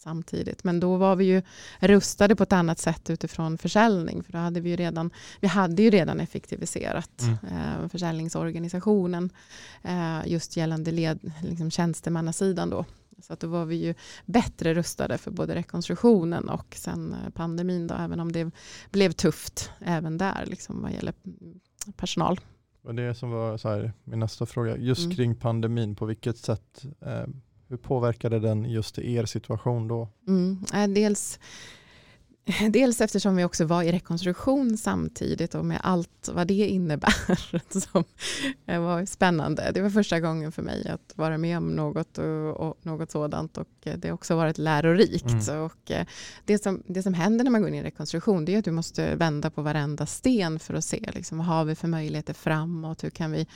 samtidigt. 0.03 0.63
Men 0.63 0.79
då 0.79 0.97
var 0.97 1.15
vi 1.15 1.25
ju 1.25 1.41
rustade 1.79 2.35
på 2.35 2.43
ett 2.43 2.53
annat 2.53 2.79
sätt 2.79 3.09
utifrån 3.09 3.57
försäljning. 3.57 4.23
För 4.23 4.31
då 4.31 4.37
hade 4.37 4.59
vi 4.59 4.69
ju 4.69 4.75
redan, 4.75 5.11
vi 5.39 5.47
hade 5.47 5.81
ju 5.83 5.89
redan 5.89 6.19
effektiviserat 6.19 7.21
mm. 7.21 7.37
eh, 7.43 7.87
försäljningsorganisationen 7.89 9.29
eh, 9.81 10.19
just 10.25 10.57
gällande 10.57 10.91
led, 10.91 11.31
liksom 11.41 11.71
tjänstemannasidan 11.71 12.69
då. 12.69 12.85
Så 13.23 13.33
att 13.33 13.39
då 13.39 13.47
var 13.47 13.65
vi 13.65 13.75
ju 13.75 13.93
bättre 14.25 14.73
rustade 14.73 15.17
för 15.17 15.31
både 15.31 15.55
rekonstruktionen 15.55 16.49
och 16.49 16.75
sen 16.75 17.13
eh, 17.13 17.29
pandemin 17.29 17.87
då, 17.87 17.95
även 17.95 18.19
om 18.19 18.31
det 18.31 18.51
blev 18.91 19.11
tufft 19.11 19.71
även 19.79 20.17
där 20.17 20.45
liksom 20.45 20.81
vad 20.81 20.91
gäller 20.91 21.13
personal. 21.95 22.39
Och 22.83 22.95
det 22.95 23.15
som 23.15 23.31
var 23.31 23.57
så 23.57 23.69
här, 23.69 23.93
min 24.03 24.19
nästa 24.19 24.45
fråga, 24.45 24.77
just 24.77 25.05
mm. 25.05 25.15
kring 25.15 25.35
pandemin, 25.35 25.95
på 25.95 26.05
vilket 26.05 26.37
sätt 26.37 26.85
eh, 27.01 27.25
hur 27.67 27.77
påverkade 27.77 28.39
den 28.39 28.65
just 28.65 28.99
er 28.99 29.25
situation 29.25 29.87
då? 29.87 30.09
Mm, 30.27 30.93
dels 30.93 31.39
Dels 32.69 33.01
eftersom 33.01 33.35
vi 33.35 33.43
också 33.43 33.65
var 33.65 33.83
i 33.83 33.91
rekonstruktion 33.91 34.77
samtidigt 34.77 35.55
och 35.55 35.65
med 35.65 35.79
allt 35.83 36.29
vad 36.33 36.47
det 36.47 36.53
innebär 36.53 37.13
som 37.79 38.03
var 38.65 39.05
spännande. 39.05 39.71
Det 39.73 39.81
var 39.81 39.89
första 39.89 40.19
gången 40.19 40.51
för 40.51 40.61
mig 40.61 40.87
att 40.87 41.13
vara 41.15 41.37
med 41.37 41.57
om 41.57 41.75
något, 41.75 42.17
och, 42.17 42.49
och 42.49 42.77
något 42.81 43.11
sådant 43.11 43.57
och 43.57 43.67
det 43.83 44.05
har 44.05 44.11
också 44.11 44.35
varit 44.35 44.57
lärorikt. 44.57 45.49
Mm. 45.49 45.61
Och 45.61 45.91
eh, 45.91 46.05
det, 46.45 46.63
som, 46.63 46.83
det 46.87 47.03
som 47.03 47.13
händer 47.13 47.43
när 47.43 47.51
man 47.51 47.61
går 47.61 47.69
in 47.69 47.75
i 47.75 47.83
rekonstruktion 47.83 48.45
det 48.45 48.55
är 48.55 48.59
att 48.59 48.65
du 48.65 48.71
måste 48.71 49.15
vända 49.15 49.49
på 49.49 49.61
varenda 49.61 50.05
sten 50.05 50.59
för 50.59 50.73
att 50.73 50.85
se 50.85 51.09
liksom, 51.13 51.37
vad 51.37 51.47
har 51.47 51.65
vi 51.65 51.75
för 51.75 51.87
möjligheter 51.87 52.33
framåt, 52.33 53.03
hur 53.03 53.09
kan 53.09 53.31
vi 53.31 53.47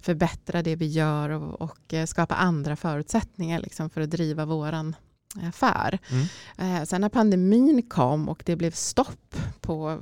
förbättra 0.00 0.62
det 0.62 0.76
vi 0.76 0.86
gör 0.86 1.30
och, 1.30 1.60
och 1.60 1.94
eh, 1.94 2.06
skapa 2.06 2.34
andra 2.34 2.76
förutsättningar 2.76 3.60
liksom, 3.60 3.90
för 3.90 4.00
att 4.00 4.10
driva 4.10 4.44
våran 4.44 4.96
affär. 5.42 5.98
Mm. 6.10 6.26
Eh, 6.58 6.84
sen 6.84 7.00
när 7.00 7.08
pandemin 7.08 7.82
kom 7.82 8.28
och 8.28 8.42
det 8.46 8.56
blev 8.56 8.70
stopp 8.70 9.36
på 9.60 10.00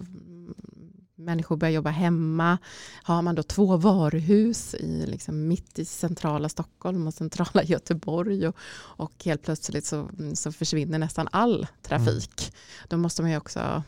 människor 1.22 1.56
börjar 1.56 1.72
jobba 1.72 1.90
hemma. 1.90 2.58
Har 3.02 3.22
man 3.22 3.34
då 3.34 3.42
två 3.42 3.76
varuhus 3.76 4.74
i, 4.74 5.06
liksom, 5.06 5.48
mitt 5.48 5.78
i 5.78 5.84
centrala 5.84 6.48
Stockholm 6.48 7.06
och 7.06 7.14
centrala 7.14 7.62
Göteborg 7.64 8.48
och, 8.48 8.56
och 8.74 9.24
helt 9.24 9.42
plötsligt 9.42 9.86
så, 9.86 10.08
så 10.34 10.52
försvinner 10.52 10.98
nästan 10.98 11.28
all 11.32 11.66
trafik. 11.82 12.40
Mm. 12.40 12.86
Då 12.88 12.96
måste 12.96 13.22
man 13.22 13.30
ju 13.30 13.36
också 13.36 13.82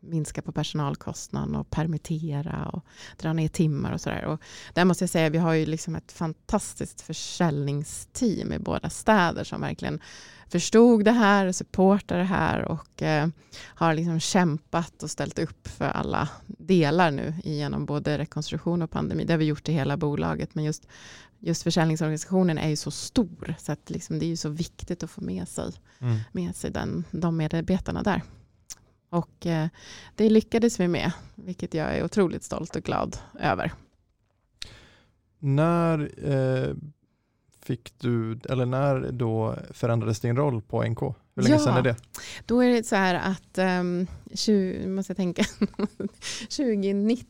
minska 0.00 0.42
på 0.42 0.52
personalkostnaden 0.52 1.54
och 1.54 1.70
permittera 1.70 2.70
och 2.72 2.84
dra 3.16 3.32
ner 3.32 3.48
timmar 3.48 3.92
och 3.92 4.00
sådär. 4.00 4.38
där 4.74 4.84
måste 4.84 5.02
jag 5.02 5.10
säga, 5.10 5.30
vi 5.30 5.38
har 5.38 5.52
ju 5.52 5.66
liksom 5.66 5.96
ett 5.96 6.12
fantastiskt 6.12 7.00
försäljningsteam 7.00 8.52
i 8.52 8.58
båda 8.58 8.90
städer 8.90 9.44
som 9.44 9.60
verkligen 9.60 10.00
förstod 10.48 11.04
det 11.04 11.12
här 11.12 11.46
och 11.46 11.54
supportar 11.54 12.18
det 12.18 12.24
här 12.24 12.64
och 12.64 13.02
eh, 13.02 13.28
har 13.62 13.94
liksom 13.94 14.20
kämpat 14.20 15.02
och 15.02 15.10
ställt 15.10 15.38
upp 15.38 15.68
för 15.68 15.84
alla 15.84 16.28
delar 16.46 17.10
nu 17.10 17.34
genom 17.44 17.86
både 17.86 18.18
rekonstruktion 18.18 18.82
och 18.82 18.90
pandemi. 18.90 19.24
Det 19.24 19.32
har 19.32 19.38
vi 19.38 19.44
gjort 19.44 19.68
i 19.68 19.72
hela 19.72 19.96
bolaget 19.96 20.54
men 20.54 20.64
just, 20.64 20.86
just 21.38 21.62
försäljningsorganisationen 21.62 22.58
är 22.58 22.68
ju 22.68 22.76
så 22.76 22.90
stor 22.90 23.54
så 23.58 23.72
att 23.72 23.90
liksom 23.90 24.18
det 24.18 24.24
är 24.24 24.28
ju 24.28 24.36
så 24.36 24.48
viktigt 24.48 25.02
att 25.02 25.10
få 25.10 25.20
med 25.20 25.48
sig, 25.48 25.72
mm. 25.98 26.18
med 26.32 26.56
sig 26.56 26.70
den, 26.70 27.04
de 27.10 27.36
medarbetarna 27.36 28.02
där. 28.02 28.22
Och 29.10 29.46
eh, 29.46 29.68
det 30.14 30.30
lyckades 30.30 30.80
vi 30.80 30.88
med, 30.88 31.12
vilket 31.34 31.74
jag 31.74 31.96
är 31.96 32.04
otroligt 32.04 32.42
stolt 32.44 32.76
och 32.76 32.82
glad 32.82 33.16
över. 33.40 33.72
När 35.38 36.10
eh, 36.30 36.74
fick 37.62 37.98
du, 37.98 38.38
eller 38.48 38.66
när 38.66 39.12
då 39.12 39.56
förändrades 39.70 40.20
din 40.20 40.36
roll 40.36 40.62
på 40.62 40.82
NK? 40.82 41.00
Hur 41.34 41.42
länge 41.42 41.54
Ja. 41.54 41.58
sedan 41.64 41.76
är 41.76 41.82
det? 41.82 41.96
Då 42.46 42.60
är 42.60 42.68
det 42.70 42.86
så 42.86 42.96
här 42.96 43.14
att, 43.14 43.58
um, 43.80 44.06
20, 44.34 44.86
måste 44.88 45.10
jag 45.10 45.16
tänka, 45.16 45.44
2019 46.56 47.26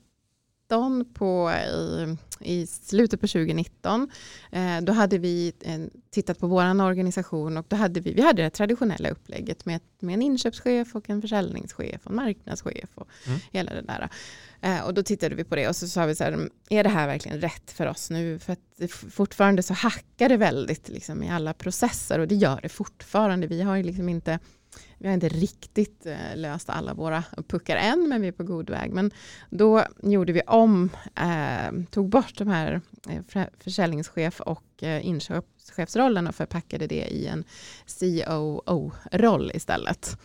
på, 1.15 1.51
i, 1.51 2.17
i 2.41 2.67
slutet 2.67 3.21
på 3.21 3.27
2019, 3.27 4.11
eh, 4.51 4.81
då 4.81 4.93
hade 4.93 5.19
vi 5.19 5.53
eh, 5.61 5.81
tittat 6.11 6.39
på 6.39 6.47
vår 6.47 6.83
organisation 6.83 7.57
och 7.57 7.67
då 7.69 7.77
hade 7.77 8.01
vi, 8.01 8.13
vi 8.13 8.23
hade 8.23 8.43
det 8.43 8.51
traditionella 8.51 9.09
upplägget 9.11 9.65
med, 9.65 9.81
med 10.01 10.15
en 10.15 10.23
inköpschef 10.23 10.95
och 10.95 11.11
en 11.11 11.23
försäljningschef 11.23 12.01
och 12.05 12.11
en 12.11 12.17
marknadschef 12.17 12.91
och 12.95 13.09
Mm. 13.27 13.41
hela 13.53 13.75
det 13.75 13.83
där. 13.83 14.09
Eh, 14.61 14.81
och 14.81 14.95
då 14.95 15.03
tittade 15.03 15.35
vi 15.35 15.45
på 15.45 15.57
det 15.57 15.69
och 15.69 15.77
så 15.77 15.89
sa 15.89 16.07
vi 16.07 16.15
så 16.15 16.25
här, 16.25 16.49
är 16.69 16.85
det 16.85 16.91
här 16.91 17.07
verkligen 17.07 17.41
rätt 17.41 17.71
för 17.71 17.87
oss 17.87 18.11
nu? 18.11 18.39
För 18.39 18.53
att 18.53 18.91
fortfarande 19.13 19.63
så 19.63 19.75
hackar 19.75 20.29
det 20.29 20.37
väldigt 20.37 20.89
liksom, 20.89 21.23
i 21.23 21.31
alla 21.31 21.53
processer 21.55 22.19
och 22.19 22.29
det 22.29 22.35
gör 22.35 22.61
det 22.63 22.69
fortfarande. 22.69 23.47
Vi 23.47 23.63
har 23.63 23.77
ju 23.77 23.83
liksom 23.83 24.09
inte 24.09 24.39
vi 24.99 25.07
har 25.07 25.15
inte 25.15 25.29
riktigt 25.29 26.07
eh, 26.07 26.37
löst 26.37 26.71
alla 26.71 26.95
våra 26.95 27.25
puckar 27.49 27.77
än, 27.77 28.09
men 28.09 28.21
vi 28.23 28.29
är 28.29 28.33
på 28.33 28.45
god 28.45 28.71
väg. 28.71 28.93
Men 28.93 29.11
då 29.51 29.85
gjorde 30.03 30.33
vi 30.33 30.43
om, 30.47 30.91
eh, 31.17 31.85
tog 31.91 32.09
bort 32.09 32.39
de 32.39 32.49
här 32.49 32.81
eh, 33.09 33.45
försäljningschef 33.59 34.41
och 34.41 34.83
eh, 34.83 35.07
inköpschefsrollen 35.07 36.27
och 36.27 36.35
förpackade 36.35 36.87
det 36.87 37.07
i 37.07 37.27
en 37.27 37.45
COO-roll 38.01 39.51
istället. 39.55 40.19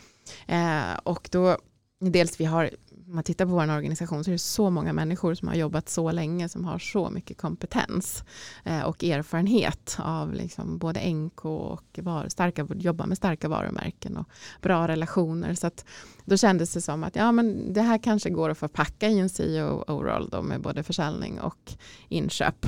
Eh, 0.47 0.93
och 1.03 1.29
då, 1.31 1.57
dels 1.99 2.39
vi 2.39 2.45
har, 2.45 2.69
man 3.07 3.23
tittar 3.23 3.45
på 3.45 3.51
vår 3.51 3.75
organisation 3.75 4.23
så 4.23 4.29
är 4.29 4.31
det 4.31 4.39
så 4.39 4.69
många 4.69 4.93
människor 4.93 5.33
som 5.33 5.47
har 5.47 5.55
jobbat 5.55 5.89
så 5.89 6.11
länge 6.11 6.49
som 6.49 6.65
har 6.65 6.79
så 6.79 7.09
mycket 7.09 7.37
kompetens 7.37 8.23
eh, 8.63 8.81
och 8.81 9.03
erfarenhet 9.03 9.97
av 9.99 10.33
liksom 10.33 10.77
både 10.77 11.13
NK 11.13 11.45
och 11.45 11.99
var, 12.01 12.29
starka, 12.29 12.67
jobba 12.75 13.05
med 13.05 13.17
starka 13.17 13.47
varumärken 13.47 14.17
och 14.17 14.29
bra 14.61 14.87
relationer. 14.87 15.53
Så 15.53 15.67
att 15.67 15.85
då 16.25 16.37
kändes 16.37 16.73
det 16.73 16.81
som 16.81 17.03
att 17.03 17.15
ja, 17.15 17.31
men 17.31 17.73
det 17.73 17.81
här 17.81 17.97
kanske 17.97 18.29
går 18.29 18.49
att 18.49 18.57
förpacka 18.57 19.09
i 19.09 19.19
en 19.19 19.29
CEO-roll 19.29 20.43
med 20.43 20.61
både 20.61 20.83
försäljning 20.83 21.39
och 21.39 21.73
inköp 22.09 22.67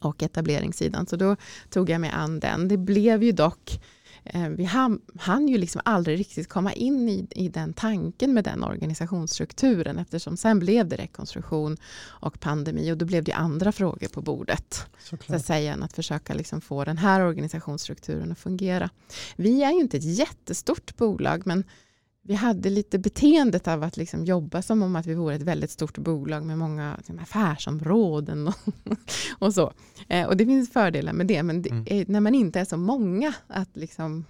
och 0.00 0.22
etableringssidan. 0.22 1.06
Så 1.06 1.16
då 1.16 1.36
tog 1.70 1.90
jag 1.90 2.00
mig 2.00 2.10
an 2.10 2.40
den. 2.40 2.68
Det 2.68 2.76
blev 2.76 3.22
ju 3.22 3.32
dock 3.32 3.80
vi 4.56 4.64
hann, 4.64 5.00
hann 5.18 5.48
ju 5.48 5.58
liksom 5.58 5.80
aldrig 5.84 6.18
riktigt 6.18 6.48
komma 6.48 6.72
in 6.72 7.08
i, 7.08 7.26
i 7.30 7.48
den 7.48 7.72
tanken 7.72 8.34
med 8.34 8.44
den 8.44 8.64
organisationsstrukturen 8.64 9.98
eftersom 9.98 10.36
sen 10.36 10.58
blev 10.58 10.88
det 10.88 10.96
rekonstruktion 10.96 11.76
och 12.02 12.40
pandemi 12.40 12.92
och 12.92 12.98
då 12.98 13.04
blev 13.04 13.24
det 13.24 13.32
andra 13.32 13.72
frågor 13.72 14.08
på 14.08 14.22
bordet 14.22 14.86
så 14.98 15.08
Såklart. 15.08 15.36
att 15.36 15.46
säga, 15.46 15.72
än 15.72 15.82
att 15.82 15.92
försöka 15.92 16.34
liksom 16.34 16.60
få 16.60 16.84
den 16.84 16.98
här 16.98 17.20
organisationsstrukturen 17.20 18.32
att 18.32 18.38
fungera. 18.38 18.90
Vi 19.36 19.62
är 19.62 19.72
ju 19.72 19.80
inte 19.80 19.96
ett 19.96 20.18
jättestort 20.18 20.96
bolag, 20.96 21.46
men 21.46 21.64
vi 22.26 22.34
hade 22.34 22.70
lite 22.70 22.98
beteendet 22.98 23.68
av 23.68 23.82
att 23.82 23.96
liksom 23.96 24.24
jobba 24.24 24.62
som 24.62 24.82
om 24.82 24.96
att 24.96 25.06
vi 25.06 25.14
vore 25.14 25.34
ett 25.34 25.42
väldigt 25.42 25.70
stort 25.70 25.98
bolag 25.98 26.44
med 26.44 26.58
många 26.58 26.94
liksom, 26.96 27.18
affärsområden 27.18 28.48
och, 28.48 28.54
och 29.38 29.54
så. 29.54 29.72
Eh, 30.08 30.26
och 30.26 30.36
det 30.36 30.46
finns 30.46 30.70
fördelar 30.72 31.12
med 31.12 31.26
det, 31.26 31.42
men 31.42 31.62
det, 31.62 31.70
Mm. 31.70 31.84
är, 31.86 32.04
när 32.08 32.20
man 32.20 32.34
inte 32.34 32.60
är 32.60 32.64
så 32.64 32.76
många, 32.76 33.34
att, 33.46 33.76
liksom, 33.76 34.24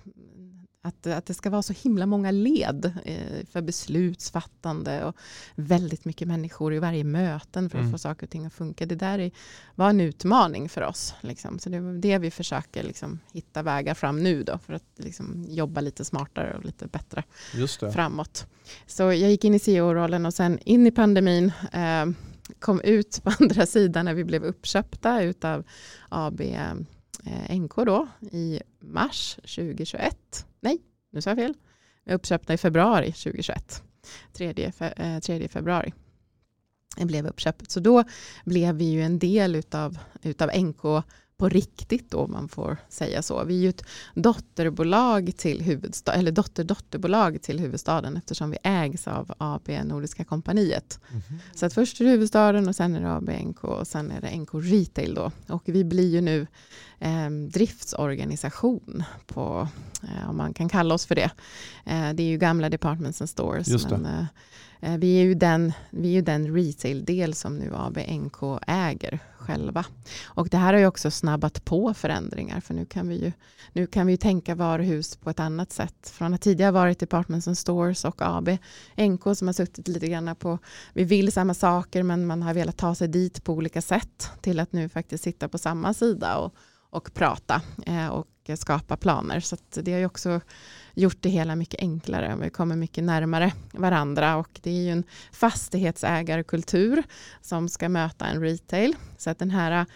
att, 0.86 1.06
att 1.06 1.26
det 1.26 1.34
ska 1.34 1.50
vara 1.50 1.62
så 1.62 1.72
himla 1.72 2.06
många 2.06 2.30
led 2.30 2.92
eh, 3.04 3.46
för 3.50 3.60
beslutsfattande 3.62 5.04
och 5.04 5.16
väldigt 5.54 6.04
mycket 6.04 6.28
människor 6.28 6.74
i 6.74 6.78
varje 6.78 7.04
möten 7.04 7.70
för 7.70 7.78
att 7.78 7.82
Mm. 7.82 7.92
få 7.92 7.98
saker 7.98 8.26
och 8.26 8.30
ting 8.30 8.46
att 8.46 8.52
funka. 8.52 8.86
Det 8.86 8.94
där 8.94 9.18
är, 9.18 9.30
var 9.74 9.90
en 9.90 10.00
utmaning 10.00 10.68
för 10.68 10.82
oss. 10.82 11.14
Liksom. 11.20 11.58
Så 11.58 11.68
det 11.70 11.76
är 11.76 12.00
det 12.00 12.18
vi 12.18 12.30
försöker 12.30 12.82
liksom, 12.82 13.20
hitta 13.32 13.62
vägar 13.62 13.94
fram 13.94 14.22
nu 14.22 14.42
då, 14.42 14.58
för 14.58 14.72
att 14.72 14.84
liksom, 14.96 15.44
jobba 15.48 15.80
lite 15.80 16.04
smartare 16.04 16.56
och 16.56 16.64
lite 16.64 16.86
bättre 16.86 17.22
framåt. 17.92 18.46
Så 18.86 19.02
jag 19.02 19.16
gick 19.30 19.44
in 19.44 19.54
i 19.54 19.58
CEO-rollen 19.58 20.26
och 20.26 20.34
sen 20.34 20.58
in 20.64 20.86
i 20.86 20.90
pandemin. 20.90 21.52
Eh, 21.72 22.06
kom 22.58 22.80
ut 22.80 23.20
på 23.24 23.32
andra 23.40 23.66
sidan 23.66 24.04
när 24.04 24.14
vi 24.14 24.24
blev 24.24 24.44
uppköpta 24.44 25.22
utav 25.22 25.64
AB 26.08 26.40
eh, 26.40 26.74
Eh, 27.26 27.56
NK 27.60 27.74
då 27.76 28.08
i 28.32 28.60
mars 28.80 29.34
2021. 29.34 30.46
Nej, 30.60 30.78
nu 31.10 31.20
sa 31.20 31.30
jag 31.30 31.36
fel. 31.36 31.54
Vi 32.04 32.10
är 32.12 32.14
uppköpta 32.14 32.54
i 32.54 32.56
februari 32.56 33.12
2021. 33.12 33.82
3, 34.32 34.52
fe- 34.52 35.14
eh, 35.14 35.20
3 35.20 35.48
februari. 35.48 35.92
Blev 36.96 37.26
uppköpet. 37.26 37.70
Så 37.70 37.80
då 37.80 38.04
blev 38.44 38.74
vi 38.74 38.84
ju 38.84 39.02
en 39.02 39.18
del 39.18 39.56
utav, 39.56 39.98
utav 40.22 40.50
NK 40.56 40.82
på 41.36 41.48
riktigt 41.48 42.10
då, 42.10 42.18
om 42.18 42.32
man 42.32 42.48
får 42.48 42.76
säga 42.88 43.22
så. 43.22 43.44
Vi 43.44 43.58
är 43.58 43.62
ju 43.62 43.68
ett 43.68 43.84
dotterbolag 44.14 45.36
till 45.36 45.62
huvudstaden, 45.62 46.20
eller 46.20 46.32
dotter-dotterbolag 46.32 47.42
till 47.42 47.60
huvudstaden 47.60 48.16
eftersom 48.16 48.50
vi 48.50 48.58
ägs 48.62 49.08
av 49.08 49.34
AB 49.38 49.68
Nordiska 49.84 50.24
kompaniet. 50.24 51.00
Mhm. 51.10 51.38
Så 51.54 51.66
att 51.66 51.74
först 51.74 52.00
är 52.00 52.04
det 52.04 52.10
huvudstaden 52.10 52.68
och 52.68 52.76
sen 52.76 52.94
är 52.94 53.00
det 53.00 53.12
AB 53.12 53.30
NK 53.44 53.64
och 53.64 53.86
sen 53.86 54.10
är 54.10 54.20
det 54.20 54.36
NK 54.36 54.50
Retail 54.54 55.14
då. 55.14 55.30
Och 55.48 55.62
vi 55.64 55.84
blir 55.84 56.08
ju 56.08 56.20
nu 56.20 56.46
eh, 56.98 57.30
driftsorganisation 57.30 59.02
på, 59.26 59.68
eh, 60.02 60.30
om 60.30 60.36
man 60.36 60.54
kan 60.54 60.68
kalla 60.68 60.94
oss 60.94 61.06
för 61.06 61.14
det. 61.14 61.30
Eh, 61.84 62.12
det 62.14 62.22
är 62.22 62.28
ju 62.28 62.38
gamla 62.38 62.68
departments 62.70 63.20
and 63.20 63.30
stores. 63.30 63.68
Men, 63.90 64.06
eh, 64.06 64.92
eh, 64.92 64.98
vi 64.98 65.20
är 65.20 65.22
ju 65.22 65.34
den, 65.34 65.72
vi 65.90 66.08
är 66.08 66.12
ju 66.12 66.22
den 66.22 66.56
retail-del 66.56 67.34
som 67.34 67.56
nu 67.56 67.70
AB 67.74 67.98
NK 67.98 68.58
äger 68.66 69.20
själva. 69.44 69.84
Och 70.24 70.48
det 70.48 70.56
här 70.56 70.72
har 70.72 70.80
ju 70.80 70.86
också 70.86 71.10
snabbat 71.10 71.64
på 71.64 71.94
förändringar 71.94 72.60
för 72.60 72.74
nu 72.74 72.86
kan 72.86 73.08
vi 73.08 73.24
ju, 73.24 73.32
nu 73.72 73.86
kan 73.86 74.06
vi 74.06 74.12
ju 74.12 74.16
tänka 74.16 74.54
varuhus 74.54 75.16
på 75.16 75.30
ett 75.30 75.40
annat 75.40 75.72
sätt. 75.72 76.12
Från 76.14 76.34
att 76.34 76.40
tidigare 76.40 76.70
varit 76.70 76.98
departments 76.98 77.48
and 77.48 77.58
stores 77.58 78.04
och 78.04 78.22
AB 78.22 78.48
NK 78.96 79.22
som 79.36 79.48
har 79.48 79.52
suttit 79.52 79.88
lite 79.88 80.08
grann 80.08 80.36
på 80.36 80.58
vi 80.92 81.04
vill 81.04 81.32
samma 81.32 81.54
saker 81.54 82.02
men 82.02 82.26
man 82.26 82.42
har 82.42 82.54
velat 82.54 82.76
ta 82.76 82.94
sig 82.94 83.08
dit 83.08 83.44
på 83.44 83.52
olika 83.52 83.82
sätt 83.82 84.30
till 84.40 84.60
att 84.60 84.72
nu 84.72 84.88
faktiskt 84.88 85.24
sitta 85.24 85.48
på 85.48 85.58
samma 85.58 85.94
sida 85.94 86.36
och, 86.38 86.54
och 86.90 87.14
prata 87.14 87.62
eh, 87.86 88.08
och 88.08 88.26
skapa 88.58 88.96
planer. 88.96 89.40
Så 89.40 89.54
att 89.54 89.78
det 89.82 89.92
har 89.92 89.98
ju 89.98 90.06
också 90.06 90.40
gjort 90.94 91.16
det 91.20 91.28
hela 91.28 91.56
mycket 91.56 91.80
enklare. 91.80 92.36
Vi 92.40 92.50
kommer 92.50 92.76
mycket 92.76 93.04
närmare 93.04 93.52
varandra 93.72 94.36
och 94.36 94.60
det 94.62 94.70
är 94.70 94.82
ju 94.82 94.90
en 94.90 95.04
fastighetsägarkultur 95.32 97.02
som 97.40 97.68
ska 97.68 97.88
möta 97.88 98.26
en 98.26 98.40
retail. 98.40 98.96
Så 99.18 99.30
att 99.30 99.38
den 99.38 99.50
här 99.50 99.86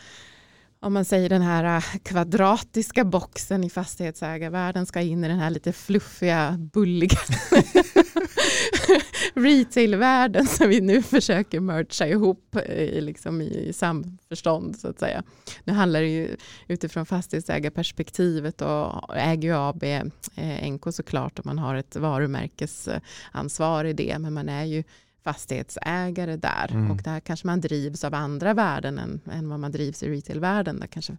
om 0.81 0.93
man 0.93 1.05
säger 1.05 1.29
den 1.29 1.43
här 1.43 1.77
äh, 1.77 1.99
kvadratiska 2.03 3.05
boxen 3.05 3.65
i 3.65 3.71
fastighetsägarvärlden 3.71 4.87
ska 4.87 5.01
in 5.01 5.25
i 5.25 5.29
den 5.29 5.39
här 5.39 5.51
lite 5.51 5.73
fluffiga, 5.73 6.57
bulliga 6.59 7.19
retailvärlden 9.35 10.47
som 10.47 10.69
vi 10.69 10.81
nu 10.81 11.03
försöker 11.03 11.61
mercha 11.61 12.07
ihop 12.07 12.57
eh, 12.57 12.83
i, 12.83 13.01
liksom 13.01 13.41
i, 13.41 13.69
i 13.69 13.73
samförstånd 13.73 14.79
så 14.79 14.89
att 14.89 14.99
säga. 14.99 15.23
Nu 15.65 15.73
handlar 15.73 16.01
det 16.01 16.09
ju 16.09 16.37
utifrån 16.69 17.07
fastighetsägarperspektivet 17.07 18.63
och 18.63 19.17
äger 19.17 19.49
ju 19.49 19.55
AB 19.55 19.83
eh, 19.83 20.71
NK 20.71 20.95
såklart 20.95 21.39
och 21.39 21.47
man 21.47 21.59
har 21.59 21.75
ett 21.75 21.97
varumärkesansvar 21.97 23.85
i 23.85 23.93
det 23.93 24.19
men 24.19 24.35
man 24.35 24.49
är 24.49 24.65
ju 24.65 24.85
fastighetsägare 25.33 26.37
där 26.37 26.71
Mm. 26.71 26.91
och 26.91 26.97
där 27.03 27.21
kanske 27.21 27.47
man 27.47 27.61
drivs 27.61 28.05
av 28.05 28.15
andra 28.15 28.55
värden 28.55 28.99
än, 28.99 29.21
än 29.33 29.49
vad 29.49 29.61
man 29.61 29.73
drivs 29.73 30.03
i 30.03 30.09
retailvärlden 30.11 30.81
där 30.81 30.87
kanske 30.87 31.17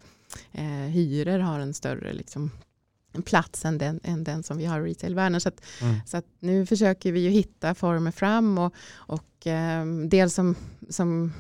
eh, 0.52 0.64
hyror 0.90 1.40
har 1.40 1.60
en 1.60 1.74
större 1.74 2.14
liksom, 2.14 2.52
plats 3.26 3.66
än 3.66 3.78
den, 3.78 4.00
än 4.04 4.24
den 4.24 4.44
som 4.44 4.58
vi 4.58 4.66
har 4.66 4.80
i 4.88 4.90
retailvärlden. 4.92 5.42
Så, 5.42 5.50
att, 5.50 5.62
Mm. 5.82 5.96
så 6.06 6.18
att 6.18 6.26
nu 6.40 6.66
försöker 6.66 7.12
vi 7.12 7.20
ju 7.20 7.30
hitta 7.30 7.76
former 7.76 8.12
fram 8.12 8.58
och, 8.58 8.74
och 8.96 9.48
eh, 9.48 9.86
dels 10.08 10.34
som, 10.34 10.56
som 10.90 11.34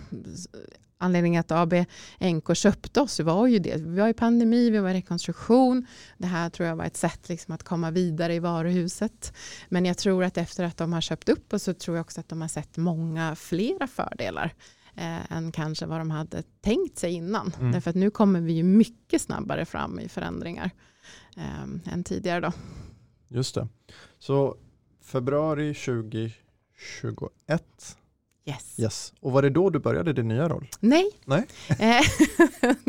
anledningen 0.99 1.39
att 1.39 1.51
AB 1.51 1.73
NK 2.19 2.55
köpte 2.55 3.01
oss 3.01 3.19
var 3.19 3.47
ju 3.47 3.59
det. 3.59 3.75
Vi 3.75 3.99
var 3.99 4.07
i 4.07 4.13
pandemi, 4.13 4.69
vi 4.69 4.79
var 4.79 4.89
i 4.89 4.93
rekonstruktion. 4.93 5.85
Det 6.17 6.27
här 6.27 6.49
tror 6.49 6.67
jag 6.67 6.75
var 6.75 6.85
ett 6.85 6.97
sätt 6.97 7.29
liksom 7.29 7.53
att 7.53 7.63
komma 7.63 7.91
vidare 7.91 8.35
i 8.35 8.39
varuhuset. 8.39 9.33
Men 9.69 9.85
jag 9.85 9.97
tror 9.97 10.23
att 10.23 10.37
efter 10.37 10.63
att 10.63 10.77
de 10.77 10.93
har 10.93 11.01
köpt 11.01 11.29
upp 11.29 11.53
oss 11.53 11.63
så 11.63 11.73
tror 11.73 11.97
jag 11.97 12.03
också 12.03 12.19
att 12.19 12.29
de 12.29 12.41
har 12.41 12.47
sett 12.47 12.77
många 12.77 13.35
flera 13.35 13.87
fördelar 13.87 14.53
eh, 14.95 15.31
än 15.31 15.51
kanske 15.51 15.85
vad 15.85 15.99
de 15.99 16.11
hade 16.11 16.43
tänkt 16.61 16.97
sig 16.97 17.11
innan. 17.11 17.53
Mm. 17.59 17.71
Därför 17.71 17.89
att 17.89 17.95
nu 17.95 18.11
kommer 18.11 18.41
vi 18.41 18.53
ju 18.53 18.63
mycket 18.63 19.21
snabbare 19.21 19.65
fram 19.65 19.99
i 19.99 20.09
förändringar 20.09 20.71
eh, 21.37 21.93
än 21.93 22.03
tidigare. 22.03 22.39
Då. 22.39 22.51
Just 23.27 23.55
det. 23.55 23.67
Så 24.19 24.57
februari 25.01 25.73
2021 25.73 26.35
Yes. 28.45 28.79
Yes. 28.79 29.13
Och 29.19 29.31
var 29.31 29.41
det 29.41 29.49
då 29.49 29.69
du 29.69 29.79
började 29.79 30.13
din 30.13 30.27
nya 30.27 30.49
roll? 30.49 30.67
Nej. 30.79 31.09
Nej. 31.25 31.47
Eh, 31.79 32.01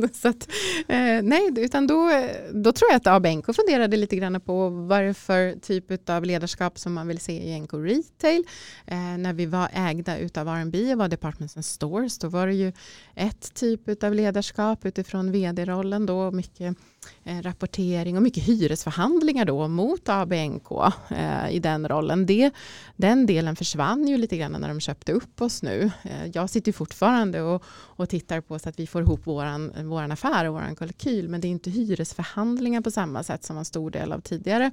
så 0.12 0.28
att, 0.28 0.48
eh, 0.88 1.22
nej, 1.22 1.50
utan 1.56 1.86
då, 1.86 2.10
då 2.52 2.72
tror 2.72 2.90
jag 2.90 2.96
att 2.96 3.06
ABNK 3.06 3.54
funderade 3.56 3.96
lite 3.96 4.16
grann 4.16 4.40
på 4.40 4.68
vad 4.68 5.00
det 5.00 5.06
är 5.08 5.12
för 5.12 5.60
typ 5.60 6.10
av 6.10 6.24
ledarskap 6.24 6.78
som 6.78 6.92
man 6.92 7.08
vill 7.08 7.20
se 7.20 7.32
i 7.32 7.60
NK 7.60 7.72
Retail. 7.72 8.44
Eh, 8.86 8.96
när 8.96 9.32
vi 9.32 9.46
var 9.46 9.68
ägda 9.72 10.18
utav 10.18 10.48
R&B 10.48 10.92
och 10.92 10.98
var 10.98 11.08
Departments 11.08 11.56
and 11.56 11.64
Stores, 11.64 12.18
då 12.18 12.28
var 12.28 12.46
det 12.46 12.54
ju 12.54 12.72
ett 13.14 13.54
typ 13.54 14.04
av 14.04 14.14
ledarskap 14.14 14.84
utifrån 14.84 15.32
vd-rollen 15.32 16.06
då, 16.06 16.30
mycket 16.30 16.76
Eh, 17.24 17.42
rapportering 17.42 18.16
och 18.16 18.22
mycket 18.22 18.42
hyresförhandlingar 18.42 19.44
då 19.44 19.68
mot 19.68 20.08
ABNK 20.08 20.70
eh, 21.10 21.50
i 21.50 21.58
den 21.58 21.88
rollen. 21.88 22.26
Det, 22.26 22.50
den 22.96 23.26
delen 23.26 23.56
försvann 23.56 24.08
ju 24.08 24.16
lite 24.16 24.36
grann 24.36 24.52
när 24.52 24.68
de 24.68 24.80
köpte 24.80 25.12
upp 25.12 25.40
oss 25.42 25.62
nu. 25.62 25.90
Eh, 26.02 26.26
jag 26.34 26.50
sitter 26.50 26.72
fortfarande 26.72 27.42
och, 27.42 27.64
och 27.68 28.08
tittar 28.08 28.40
på 28.40 28.58
så 28.58 28.68
att 28.68 28.78
vi 28.78 28.86
får 28.86 29.02
ihop 29.02 29.26
våran, 29.26 29.88
våran 29.88 30.12
affär 30.12 30.44
och 30.44 30.54
våran 30.54 30.76
kalkyl. 30.76 31.28
Men 31.28 31.40
det 31.40 31.48
är 31.48 31.50
inte 31.50 31.70
hyresförhandlingar 31.70 32.80
på 32.80 32.90
samma 32.90 33.22
sätt 33.22 33.44
som 33.44 33.58
en 33.58 33.64
stor 33.64 33.90
del 33.90 34.12
av 34.12 34.20
tidigare 34.20 34.70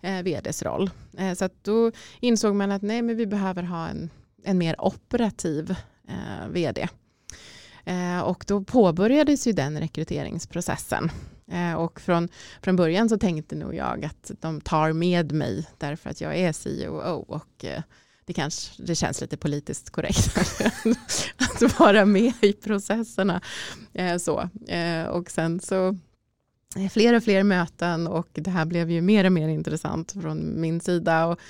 eh, 0.00 0.22
vds 0.22 0.62
roll. 0.62 0.90
Eh, 1.18 1.34
så 1.34 1.44
att 1.44 1.64
då 1.64 1.92
insåg 2.20 2.54
man 2.54 2.70
att 2.70 2.82
nej, 2.82 3.02
men 3.02 3.16
vi 3.16 3.26
behöver 3.26 3.62
ha 3.62 3.88
en, 3.88 4.10
en 4.44 4.58
mer 4.58 4.84
operativ 4.84 5.74
eh, 6.08 6.48
vd. 6.50 6.88
Eh, 7.84 8.20
och 8.20 8.44
då 8.46 8.64
påbörjades 8.64 9.46
ju 9.46 9.52
den 9.52 9.80
rekryteringsprocessen. 9.80 11.10
Eh, 11.50 11.74
och 11.74 12.00
från, 12.00 12.28
från 12.62 12.76
början 12.76 13.08
så 13.08 13.18
tänkte 13.18 13.56
nog 13.56 13.74
jag 13.74 14.04
att 14.04 14.30
de 14.40 14.60
tar 14.60 14.92
med 14.92 15.32
mig 15.32 15.66
därför 15.78 16.10
att 16.10 16.20
jag 16.20 16.36
är 16.36 16.52
CEO 16.52 16.94
och 17.28 17.64
eh, 17.64 17.82
det 18.24 18.32
kanske 18.32 18.82
det 18.82 18.94
känns 18.94 19.20
lite 19.20 19.36
politiskt 19.36 19.90
korrekt 19.90 20.38
att 21.62 21.78
vara 21.78 22.04
med 22.04 22.32
i 22.40 22.52
processerna. 22.52 23.40
Eh, 23.92 24.16
så. 24.16 24.48
Eh, 24.66 25.04
och 25.06 25.30
sen 25.30 25.60
så 25.60 25.96
eh, 26.76 26.88
fler 26.90 27.14
och 27.14 27.24
fler 27.24 27.42
möten 27.42 28.06
och 28.06 28.28
det 28.32 28.50
här 28.50 28.64
blev 28.64 28.90
ju 28.90 29.00
mer 29.00 29.24
och 29.24 29.32
mer 29.32 29.48
intressant 29.48 30.12
från 30.12 30.60
min 30.60 30.80
sida. 30.80 31.26
Och, 31.26 31.40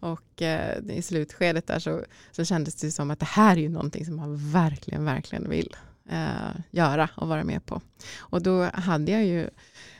och 0.00 0.42
eh, 0.42 0.78
i 0.88 1.02
slutskedet 1.02 1.66
där 1.66 1.78
så, 1.78 2.04
så 2.32 2.44
kändes 2.44 2.74
det 2.74 2.90
som 2.90 3.10
att 3.10 3.20
det 3.20 3.26
här 3.26 3.56
är 3.56 3.60
ju 3.60 3.68
någonting 3.68 4.04
som 4.04 4.16
man 4.16 4.52
verkligen, 4.52 5.04
verkligen 5.04 5.48
vill 5.48 5.76
eh, 6.08 6.60
göra 6.70 7.10
och 7.14 7.28
vara 7.28 7.44
med 7.44 7.66
på. 7.66 7.80
Och 8.18 8.42
då 8.42 8.62
hade 8.74 9.12
jag 9.12 9.24
ju 9.24 9.50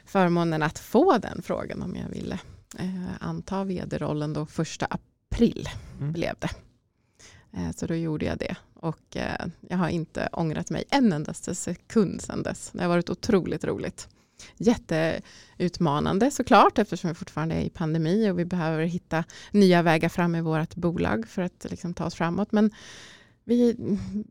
förmånen 0.04 0.62
att 0.62 0.78
få 0.78 1.18
den 1.18 1.42
frågan 1.42 1.82
om 1.82 1.96
jag 1.96 2.09
ville 2.09 2.38
eh, 2.78 3.12
anta 3.20 3.64
vd-rollen 3.64 4.32
då 4.32 4.46
första 4.46 4.86
april 4.90 5.68
mm. 6.00 6.12
blev 6.12 6.34
det. 6.38 6.50
Eh, 7.52 7.70
så 7.76 7.86
då 7.86 7.94
gjorde 7.94 8.26
jag 8.26 8.38
det 8.38 8.56
och 8.74 9.16
eh, 9.16 9.46
jag 9.61 9.78
har 9.78 9.88
inte 9.88 10.28
ångrat 10.32 10.70
mig 10.70 10.84
en 10.90 11.12
endaste 11.12 11.54
sekund 11.54 12.22
sedan 12.22 12.42
dess. 12.42 12.70
Det 12.72 12.82
har 12.82 12.88
varit 12.88 13.11
otroligt 13.11 13.64
roligt. 13.64 14.09
Jätteutmanande 14.56 16.30
såklart 16.30 16.78
eftersom 16.78 17.09
vi 17.09 17.14
fortfarande 17.14 17.54
är 17.54 17.61
i 17.61 17.70
pandemi 17.70 18.30
och 18.30 18.38
vi 18.38 18.44
behöver 18.44 18.84
hitta 18.84 19.24
nya 19.50 19.82
vägar 19.82 20.09
fram 20.09 20.34
i 20.34 20.40
vårt 20.40 20.74
bolag 20.74 21.28
för 21.28 21.42
att 21.42 21.66
liksom, 21.70 21.94
ta 21.94 22.04
oss 22.04 22.14
framåt. 22.14 22.52
Men 22.52 22.70
vi, 23.49 23.74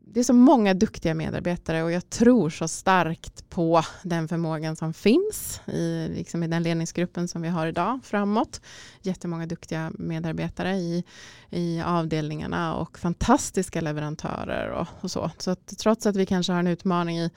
det 0.04 0.20
är 0.20 0.24
så 0.24 0.32
många 0.32 0.74
duktiga 0.74 1.14
medarbetare 1.14 1.82
och 1.82 1.92
jag 1.92 2.10
tror 2.10 2.50
så 2.50 2.68
starkt 2.68 3.50
på 3.50 3.82
den 4.02 4.28
förmågan 4.28 4.76
som 4.76 4.94
finns 4.94 5.60
i, 5.66 6.08
liksom 6.08 6.42
i 6.42 6.48
den 6.48 6.62
ledningsgruppen 6.62 7.28
som 7.28 7.42
vi 7.42 7.48
har 7.48 7.66
idag 7.66 8.00
framåt. 8.04 8.60
Jättemånga 9.02 9.46
duktiga 9.46 9.92
medarbetare 9.94 10.76
i, 10.76 11.04
i 11.50 11.80
avdelningarna 11.80 12.76
och 12.76 12.98
fantastiska 12.98 13.80
leverantörer 13.80 14.70
och, 14.70 14.86
och 15.00 15.10
så. 15.10 15.30
Så 15.38 15.50
att 15.50 15.78
trots 15.78 16.06
att 16.06 16.16
vi 16.16 16.26
kanske 16.26 16.52
har 16.52 16.60
en 16.60 16.66
utmaning 16.66 17.18
i 17.18 17.30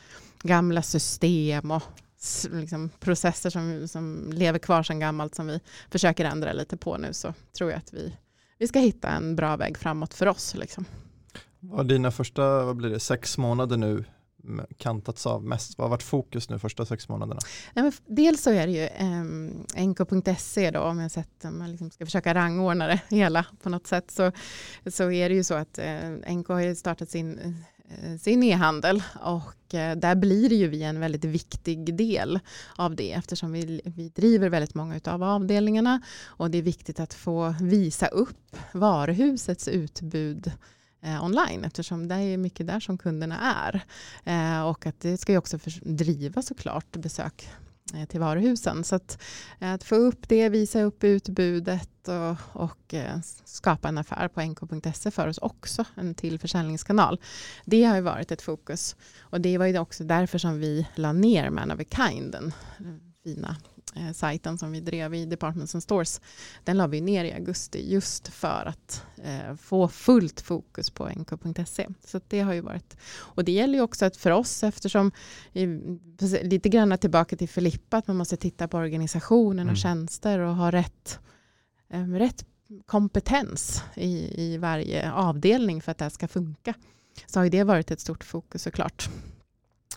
gamla 0.44 0.82
system 0.82 1.72
och 1.72 1.84
liksom 2.52 2.90
processer 3.00 3.50
som, 3.50 3.88
som 3.88 4.30
lever 4.34 4.60
kvar 4.60 4.84
sedan 4.84 5.00
gammalt 5.00 5.36
som 5.36 5.48
vi 5.48 5.60
försöker 5.92 6.26
ändra 6.26 6.54
lite 6.54 6.78
på 6.78 6.98
nu 6.98 7.14
så 7.14 7.34
tror 7.58 7.72
jag 7.72 7.78
att 7.78 7.94
vi, 7.94 8.18
vi 8.58 8.68
ska 8.68 8.80
hitta 8.80 9.10
en 9.10 9.36
bra 9.36 9.58
väg 9.58 9.78
framåt 9.78 10.14
för 10.14 10.28
oss. 10.28 10.56
Liksom. 10.56 10.86
Vad 11.64 11.88
dina 11.88 12.12
första, 12.12 12.66
vad 12.66 12.76
blir 12.76 12.90
det, 12.90 13.00
sex 13.00 13.38
månader 13.38 13.78
nu 13.78 14.06
kantats 14.78 15.26
av 15.26 15.44
mest? 15.44 15.78
Vad 15.78 15.86
har 15.86 15.90
varit 15.90 16.04
fokus 16.04 16.50
nu 16.50 16.60
första 16.60 16.86
sex 16.86 17.10
månaderna? 17.10 17.40
Ja, 17.74 17.92
dels 18.08 18.42
så 18.42 18.50
är 18.50 18.68
det 18.68 18.74
ju 18.74 18.84
eh, 18.86 19.86
nk.se 19.86 20.72
då, 20.72 20.80
om 20.80 21.00
jag 21.00 21.12
sett, 21.12 21.46
om 21.46 21.60
man 21.60 21.72
liksom 21.72 21.92
ska 21.92 22.06
försöka 22.06 22.34
rangordna 22.34 22.88
det 22.88 23.02
hela 23.16 23.46
på 23.64 23.70
något 23.70 23.88
sätt, 23.88 24.12
så, 24.12 24.32
så 24.92 25.12
är 25.12 25.30
det 25.30 25.36
ju 25.36 25.44
så 25.44 25.54
att 25.54 25.78
eh, 25.78 26.36
NK 26.36 26.48
har 26.48 26.76
startat 26.76 27.10
sin 27.10 27.40
eh, 27.40 27.52
sin 28.20 28.44
e-handel 28.44 29.04
och 29.22 29.74
eh, 29.74 29.98
där 29.98 30.16
blir 30.16 30.50
det 30.50 30.56
ju 30.56 30.68
vi 30.68 30.84
en 30.84 31.00
väldigt 31.00 31.26
viktig 31.26 31.96
del 31.96 32.40
av 32.76 32.96
det 32.96 33.12
eftersom 33.12 33.52
vi, 33.52 33.82
vi 33.86 34.10
driver 34.10 34.50
väldigt 34.50 34.76
många 34.76 35.00
av 35.06 35.24
avdelningarna 35.24 36.02
och 36.24 36.52
det 36.52 36.58
är 36.58 36.62
viktigt 36.62 37.00
att 37.00 37.14
få 37.14 37.56
visa 37.62 38.08
upp 38.08 38.58
varuhusets 38.74 39.68
utbud 39.68 40.52
eh, 41.02 41.24
online 41.24 41.64
eftersom 41.64 42.08
det 42.08 42.16
är 42.16 42.38
mycket 42.38 42.68
där 42.68 42.80
som 42.80 42.98
kunderna 42.98 43.56
är. 43.56 43.84
Eh, 44.24 44.68
och 44.68 44.86
att 44.86 45.00
det 45.00 45.18
ska 45.18 45.32
ju 45.32 45.38
också 45.38 45.60
driva 45.82 46.42
såklart 46.42 46.92
besök 46.92 47.50
eh, 47.94 48.06
till 48.06 48.20
varuhusen. 48.20 48.84
Så 48.84 48.96
att, 48.96 49.22
eh, 49.60 49.74
att, 49.74 49.84
få 49.84 49.96
upp 49.96 50.30
det, 50.30 50.50
visa 50.50 50.82
upp 50.82 51.04
utbudet 51.04 52.08
och, 52.08 52.62
och 52.62 52.94
eh, 52.94 53.20
skapa 53.46 53.88
en 53.88 53.98
affär 53.98 54.28
på 54.28 54.42
nk.se 54.42 55.12
för 55.12 55.28
oss 55.28 55.38
också, 55.38 55.86
en 55.96 56.16
till 56.16 56.40
försäljningskanal. 56.40 57.20
Det 57.66 57.84
har 57.84 57.96
ju 57.96 58.02
varit 58.02 58.32
ett 58.32 58.42
fokus 58.42 58.96
och 59.20 59.42
det 59.42 59.58
var 59.58 59.66
ju 59.66 59.80
också 59.80 60.04
därför 60.04 60.38
som 60.38 60.60
vi 60.60 60.88
la 60.96 61.14
ner 61.14 61.50
Man 61.50 61.72
of 61.72 61.80
a 61.80 61.84
Kind, 61.96 62.32
den 62.32 62.54
eh, 62.80 62.86
fina 63.24 63.56
eh, 63.96 64.12
sajten 64.12 64.58
som 64.58 64.72
vi 64.72 64.80
drev 64.80 65.14
i 65.14 65.26
Departments 65.26 65.76
and 65.76 65.84
Stores, 65.84 66.22
den 66.64 66.78
la 66.78 66.88
vi 66.88 67.02
ner 67.02 67.26
i 67.26 67.34
augusti 67.34 67.92
just 67.92 68.28
för 68.28 68.66
att 68.66 69.06
eh, 69.24 69.56
få 69.56 69.88
fullt 69.88 70.42
fokus 70.42 70.90
på 70.90 71.10
nk.se. 71.10 71.88
Så 72.06 72.22
det 72.28 72.40
har 72.40 72.54
ju 72.54 72.62
varit, 72.62 72.98
och 73.14 73.44
det 73.44 73.52
gäller 73.52 73.74
ju 73.74 73.82
också 73.82 74.06
att 74.06 74.18
för 74.18 74.32
oss 74.32 74.64
eftersom, 74.64 75.12
i, 75.54 75.66
lite 76.44 76.70
grann 76.70 76.98
tillbaka 76.98 77.36
till 77.36 77.50
Filippa, 77.50 77.98
att 77.98 78.08
man 78.08 78.18
måste 78.18 78.38
titta 78.38 78.68
på 78.68 78.78
organisationen 78.78 79.68
och 79.68 79.72
mm. 79.72 79.76
tjänster 79.76 80.40
och 80.40 80.56
ha 80.56 80.72
rätt, 80.72 81.20
eh, 81.90 82.08
rätt 82.08 82.46
kompetens 82.86 83.84
i, 83.96 84.44
i 84.44 84.58
varje 84.58 85.12
avdelning 85.12 85.82
för 85.82 85.92
att 85.92 85.98
det 85.98 86.06
här 86.06 86.10
ska 86.10 86.28
funka. 86.28 86.74
Så 87.26 87.40
har 87.40 87.44
ju 87.44 87.50
det 87.50 87.64
varit 87.64 87.92
ett 87.92 88.00
stort 88.00 88.24
fokus 88.24 88.64
såklart 88.64 89.10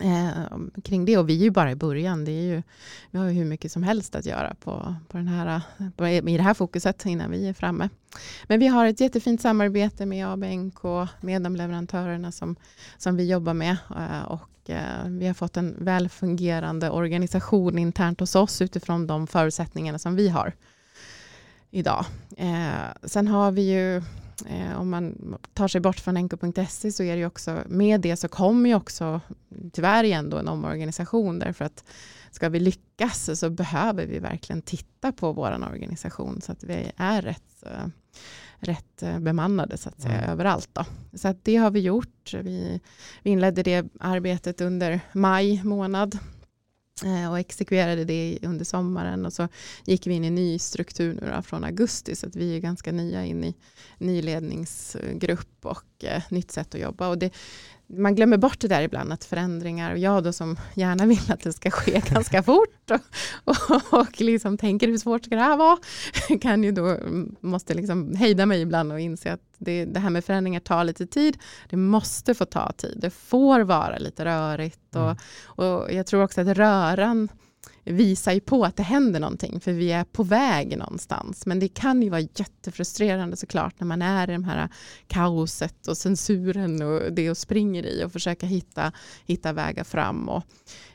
eh, 0.01 0.57
kring 0.83 1.05
det. 1.05 1.17
Och 1.17 1.29
vi 1.29 1.35
är 1.39 1.43
ju 1.43 1.51
bara 1.51 1.71
i 1.71 1.75
början. 1.75 2.25
Det 2.25 2.31
är 2.31 2.43
ju, 2.43 2.63
vi 3.11 3.19
har 3.19 3.25
ju 3.25 3.33
hur 3.33 3.45
mycket 3.45 3.71
som 3.71 3.83
helst 3.83 4.15
att 4.15 4.25
göra 4.25 4.55
på, 4.63 4.95
på 5.07 5.17
den 5.17 5.27
här, 5.27 5.61
på, 5.95 6.07
i 6.07 6.37
det 6.37 6.43
här 6.43 6.53
fokuset 6.53 7.05
innan 7.05 7.31
vi 7.31 7.47
är 7.47 7.53
framme. 7.53 7.89
Men 8.47 8.59
vi 8.59 8.67
har 8.67 8.85
ett 8.85 8.99
jättefint 8.99 9.41
samarbete 9.41 10.05
med 10.05 10.27
ABNK, 10.27 10.83
med 11.21 11.41
de 11.41 11.55
leverantörerna 11.55 12.31
som, 12.31 12.55
som 12.97 13.15
vi 13.15 13.29
jobbar 13.29 13.53
med. 13.53 13.77
Eh, 13.97 14.23
och 14.23 14.69
eh, 14.69 15.07
vi 15.07 15.27
har 15.27 15.33
fått 15.33 15.57
en 15.57 15.75
väl 15.85 16.09
fungerande 16.09 16.89
organisation 16.89 17.77
internt 17.77 18.19
hos 18.19 18.35
oss 18.35 18.61
utifrån 18.61 19.07
de 19.07 19.27
förutsättningarna 19.27 19.99
som 19.99 20.15
vi 20.15 20.29
har 20.29 20.53
idag. 21.71 22.05
Eh, 22.37 22.87
sen 23.03 23.27
har 23.27 23.51
vi 23.51 23.61
ju 23.61 24.01
Eh, 24.45 24.81
om 24.81 24.89
man 24.89 25.37
tar 25.53 25.67
sig 25.67 25.81
bort 25.81 25.99
från 25.99 26.17
enko.se 26.17 26.91
så 26.91 27.03
är 27.03 27.13
det 27.13 27.19
ju 27.19 27.25
också, 27.25 27.63
med 27.67 28.01
det 28.01 28.17
så 28.17 28.27
kommer 28.27 28.69
ju 28.69 28.75
också 28.75 29.21
tyvärr 29.73 30.03
igen 30.03 30.29
då 30.29 30.37
en 30.37 30.47
omorganisation 30.47 31.39
därför 31.39 31.65
att 31.65 31.83
ska 32.31 32.49
vi 32.49 32.59
lyckas 32.59 33.39
så 33.39 33.49
behöver 33.49 34.05
vi 34.05 34.19
verkligen 34.19 34.61
titta 34.61 35.11
på 35.11 35.31
vår 35.31 35.51
organisation 35.71 36.41
så 36.41 36.51
att 36.51 36.63
vi 36.63 36.91
är 36.97 37.21
rätt, 37.21 37.63
uh, 37.65 37.87
rätt 38.59 39.03
uh, 39.03 39.19
bemannade 39.19 39.77
så 39.77 39.89
att 39.89 40.01
säga 40.01 40.17
mm. 40.17 40.29
överallt. 40.29 40.69
Då. 40.73 40.85
Så 41.13 41.27
att 41.27 41.45
det 41.45 41.55
har 41.55 41.71
vi 41.71 41.79
gjort. 41.79 42.33
Vi, 42.33 42.81
vi 43.23 43.29
inledde 43.29 43.63
det 43.63 43.85
arbetet 43.99 44.61
under 44.61 44.99
maj 45.13 45.63
månad 45.63 46.19
Eh, 46.19 46.34
Eh, 47.03 47.31
och 47.31 47.39
exekverade 47.39 48.05
det 48.05 48.39
under 48.41 48.65
sommaren 48.65 49.25
och 49.25 49.33
så 49.33 49.47
gick 49.85 50.07
vi 50.07 50.13
in 50.13 50.23
i 50.23 50.29
ny 50.29 50.59
struktur 50.59 51.13
nu 51.21 51.31
då, 51.35 51.41
från 51.41 51.63
augusti 51.63 52.15
så 52.15 52.27
att 52.27 52.35
vi 52.35 52.55
är 52.55 52.59
ganska 52.59 52.91
nya 52.91 53.25
in 53.25 53.43
i 53.43 53.55
ny 53.97 54.21
ledningsgrupp 54.21 55.65
och 55.65 56.03
eh, 56.03 56.23
nytt 56.29 56.51
sätt 56.51 56.75
att 56.75 56.81
jobba. 56.81 57.07
Och 57.07 57.17
det, 57.17 57.33
man 57.87 58.15
glömmer 58.15 58.37
bort 58.37 58.59
det 58.59 58.67
där 58.67 58.81
ibland 58.81 59.13
att 59.13 59.25
förändringar 59.25 59.91
och 59.91 59.97
jag 59.97 60.23
då 60.23 60.33
som 60.33 60.57
gärna 60.73 61.05
vill 61.05 61.31
att 61.31 61.39
det 61.39 61.53
ska 61.53 61.71
ske 61.71 62.01
ganska 62.09 62.43
fort 62.43 62.91
och, 62.91 62.99
och, 63.43 63.99
och 63.99 64.21
liksom 64.21 64.57
tänker 64.57 64.87
hur 64.87 64.97
svårt 64.97 65.25
ska 65.25 65.35
det 65.35 65.41
här 65.41 65.57
vara 65.57 65.77
kan 66.41 66.63
ju 66.63 66.71
då 66.71 66.97
måste 67.39 67.73
liksom 67.73 68.15
hejda 68.15 68.45
mig 68.45 68.61
ibland 68.61 68.91
och 68.91 68.99
inse 68.99 69.33
att 69.33 69.41
det, 69.57 69.85
det 69.85 69.99
här 69.99 70.09
med 70.09 70.25
förändringar 70.25 70.59
tar 70.59 70.83
lite 70.83 71.07
tid. 71.07 71.37
Det 71.69 71.77
måste 71.77 72.33
få 72.33 72.45
ta 72.45 72.71
tid. 72.71 72.97
Det 73.01 73.09
får 73.09 73.59
vara 73.59 73.97
lite 73.97 74.25
rörigt 74.25 74.95
och, 74.95 75.01
mm. 75.01 75.17
och 75.45 75.93
jag 75.93 76.07
tror 76.07 76.23
också 76.23 76.41
att 76.41 76.47
röran 76.47 77.29
visar 77.85 78.31
ju 78.31 78.39
på 78.39 78.65
att 78.65 78.75
det 78.75 78.83
händer 78.83 79.19
någonting 79.19 79.59
för 79.59 79.71
vi 79.71 79.91
är 79.91 80.03
på 80.03 80.23
väg 80.23 80.77
någonstans. 80.77 81.45
Men 81.45 81.59
det 81.59 81.67
kan 81.67 82.01
ju 82.01 82.09
vara 82.09 82.21
jättefrustrerande 82.21 83.37
såklart 83.37 83.79
när 83.79 83.87
man 83.87 84.01
är 84.01 84.29
i 84.29 84.37
det 84.37 84.45
här 84.45 84.69
kaoset 85.07 85.87
och 85.87 85.97
censuren 85.97 86.81
och 86.81 87.13
det 87.13 87.29
och 87.29 87.37
springer 87.37 87.85
i 87.85 88.03
och 88.03 88.11
försöka 88.11 88.45
hitta, 88.45 88.91
hitta 89.25 89.53
vägar 89.53 89.83
fram 89.83 90.29
och 90.29 90.43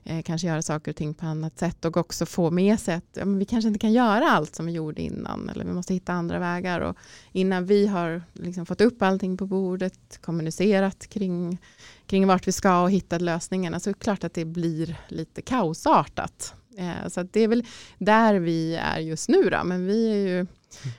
eh, 0.04 0.22
kanske 0.22 0.46
göra 0.46 0.62
saker 0.62 0.90
och 0.92 0.96
ting 0.96 1.14
på 1.14 1.26
annat 1.26 1.58
sätt 1.58 1.84
och 1.84 1.96
också 1.96 2.26
få 2.26 2.50
med 2.50 2.80
sig 2.80 2.94
att 2.94 3.08
ja, 3.12 3.24
men 3.24 3.38
vi 3.38 3.44
kanske 3.44 3.68
inte 3.68 3.80
kan 3.80 3.92
göra 3.92 4.30
allt 4.30 4.54
som 4.54 4.66
vi 4.66 4.72
gjorde 4.72 5.02
innan 5.02 5.48
eller 5.48 5.64
vi 5.64 5.72
måste 5.72 5.94
hitta 5.94 6.12
andra 6.12 6.38
vägar 6.38 6.80
och 6.80 6.96
innan 7.32 7.66
vi 7.66 7.86
har 7.86 8.22
liksom 8.32 8.66
fått 8.66 8.80
upp 8.80 9.02
allting 9.02 9.36
på 9.36 9.46
bordet, 9.46 10.18
kommunicerat 10.22 11.06
kring 11.06 11.58
kring 12.06 12.26
vart 12.26 12.48
vi 12.48 12.52
ska 12.52 12.82
och 12.82 12.90
hittat 12.90 13.22
lösningarna 13.22 13.80
så 13.80 13.90
är 13.90 13.94
det 13.94 14.00
klart 14.00 14.24
att 14.24 14.34
det 14.34 14.44
blir 14.44 14.96
lite 15.08 15.42
kaosartat. 15.42 16.54
Eh, 16.78 17.08
så 17.08 17.22
det 17.22 17.40
är 17.40 17.48
väl 17.48 17.64
där 17.98 18.34
vi 18.34 18.74
är 18.76 18.98
just 18.98 19.28
nu 19.28 19.50
då, 19.50 19.64
men 19.64 19.86
vi 19.86 20.10
är 20.12 20.16
ju 20.16 20.46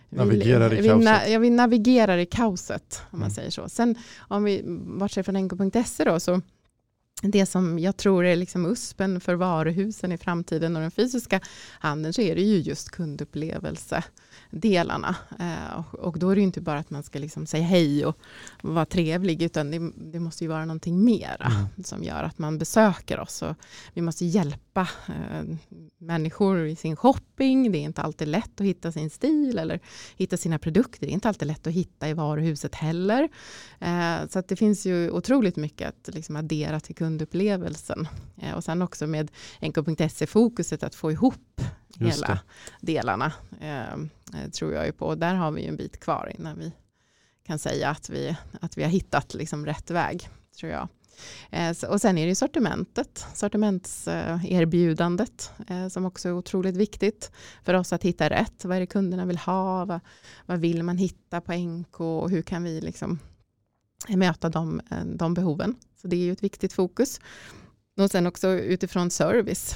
Navigerar 0.09 0.69
vi, 0.69 0.77
i 0.77 0.83
kaoset. 0.87 1.27
Vi, 1.27 1.33
ja, 1.33 1.39
vi 1.39 1.49
navigerar 1.49 2.17
i 2.17 2.25
kaoset 2.25 3.01
om 3.11 3.19
man 3.19 3.27
Mm. 3.27 3.35
säger 3.35 3.49
så. 3.49 3.69
Sen 3.69 3.95
om 4.19 4.43
vi 4.43 4.63
bortser 4.99 5.23
från 5.23 5.35
nk.se 5.45 6.03
då 6.03 6.19
så 6.19 6.41
det 7.23 7.45
som 7.45 7.79
jag 7.79 7.97
tror 7.97 8.25
är 8.25 8.35
liksom 8.35 8.65
USPen 8.65 9.21
för 9.21 9.35
varuhusen 9.35 10.11
i 10.11 10.17
framtiden 10.17 10.75
och 10.75 10.81
den 10.81 10.91
fysiska 10.91 11.39
handeln 11.79 12.13
så 12.13 12.21
är 12.21 12.35
det 12.35 12.41
ju 12.41 12.57
just 12.57 12.89
kundupplevelsedelarna. 12.91 15.15
Eh, 15.39 15.79
och, 15.79 15.95
och 15.99 16.19
då 16.19 16.29
är 16.29 16.35
det 16.35 16.41
ju 16.41 16.47
inte 16.47 16.61
bara 16.61 16.79
att 16.79 16.89
man 16.89 17.03
ska 17.03 17.19
liksom 17.19 17.45
säga 17.45 17.63
hej 17.63 18.05
och 18.05 18.17
vara 18.61 18.85
trevlig 18.85 19.41
utan 19.41 19.71
det, 19.71 19.91
det 20.11 20.19
måste 20.19 20.43
ju 20.43 20.47
vara 20.47 20.65
någonting 20.65 21.03
mera 21.05 21.45
Mm. 21.45 21.65
som 21.83 22.03
gör 22.03 22.23
att 22.23 22.39
man 22.39 22.57
besöker 22.57 23.19
oss. 23.19 23.41
Och 23.41 23.55
vi 23.93 24.01
måste 24.01 24.25
hjälpa 24.25 24.70
eh, 24.79 25.57
människor 25.97 26.65
i 26.65 26.75
sin 26.75 26.95
shopping. 26.95 27.71
Det 27.71 27.77
är 27.77 27.83
inte 27.83 28.01
alltid 28.01 28.27
lätt 28.27 28.61
att 28.61 28.67
hitta 28.67 28.91
sin 28.91 29.09
stil 29.09 29.57
eller 29.59 29.79
hitta 30.15 30.37
sina 30.37 30.59
produkter. 30.59 30.99
Det 31.07 31.11
är 31.11 31.13
inte 31.13 31.27
alltid 31.27 31.47
lätt 31.47 31.67
att 31.67 31.73
hitta 31.73 32.09
i 32.09 32.13
varuhuset 32.13 32.75
heller. 32.75 33.29
Eh, 33.79 34.27
så 34.29 34.43
det 34.47 34.55
finns 34.55 34.85
ju 34.85 35.11
otroligt 35.11 35.55
mycket 35.55 35.89
att 35.89 36.15
liksom 36.15 36.35
addera 36.35 36.79
till 36.79 36.95
kundupplevelsen. 36.95 38.07
Eh, 38.37 38.53
och 38.55 38.63
sen 38.63 38.81
också 38.81 39.07
med 39.07 39.31
nk.se-fokuset 39.61 40.83
att 40.83 40.95
få 40.95 41.11
ihop 41.11 41.61
hela 41.99 42.39
delarna. 42.81 43.33
Eh, 43.61 43.93
eh, 44.33 44.49
tror 44.53 44.73
jag 44.73 44.85
ju 44.85 44.91
på. 44.91 45.05
Och 45.05 45.17
där 45.17 45.35
har 45.35 45.51
vi 45.51 45.61
ju 45.61 45.67
en 45.67 45.77
bit 45.77 45.99
kvar 45.99 46.31
innan 46.37 46.57
vi 46.57 46.71
kan 47.43 47.59
säga 47.59 47.89
att 47.89 48.09
vi, 48.09 48.35
att 48.61 48.77
vi 48.77 48.83
har 48.83 48.89
hittat 48.89 49.33
liksom 49.33 49.65
rätt 49.65 49.91
väg. 49.91 50.29
tror 50.59 50.71
jag. 50.71 50.87
Eh, 51.49 51.75
och 51.89 52.01
sen 52.01 52.17
är 52.17 52.21
det 52.21 52.29
ju 52.29 52.35
sortimentet, 52.35 53.25
sortimentserbjudandet 53.33 55.51
eh, 55.67 55.87
som 55.87 56.05
också 56.05 56.29
är 56.29 56.33
otroligt 56.33 56.75
viktigt 56.75 57.31
för 57.63 57.73
oss 57.73 57.93
att 57.93 58.03
hitta 58.03 58.29
rätt. 58.29 58.65
Vad 58.65 58.77
är 58.77 58.79
det 58.79 58.87
kunderna 58.87 59.25
vill 59.25 59.37
ha? 59.37 59.85
Vad, 59.85 59.99
vad 60.45 60.59
vill 60.59 60.83
man 60.83 60.97
hitta 60.97 61.41
på 61.41 61.53
NK 61.53 61.99
och 61.99 62.29
hur 62.29 62.41
kan 62.41 62.63
vi 62.63 62.81
liksom 62.81 63.19
eh, 64.09 64.17
möta 64.17 64.49
de, 64.49 64.81
de 65.05 65.33
behoven? 65.33 65.75
Så 66.01 66.07
det 66.07 66.15
är 66.15 66.25
ju 66.25 66.31
ett 66.31 66.43
viktigt 66.43 66.73
fokus. 66.73 67.19
Och 67.97 68.11
sen 68.11 68.27
också 68.27 68.49
utifrån 68.49 69.09
service, 69.09 69.75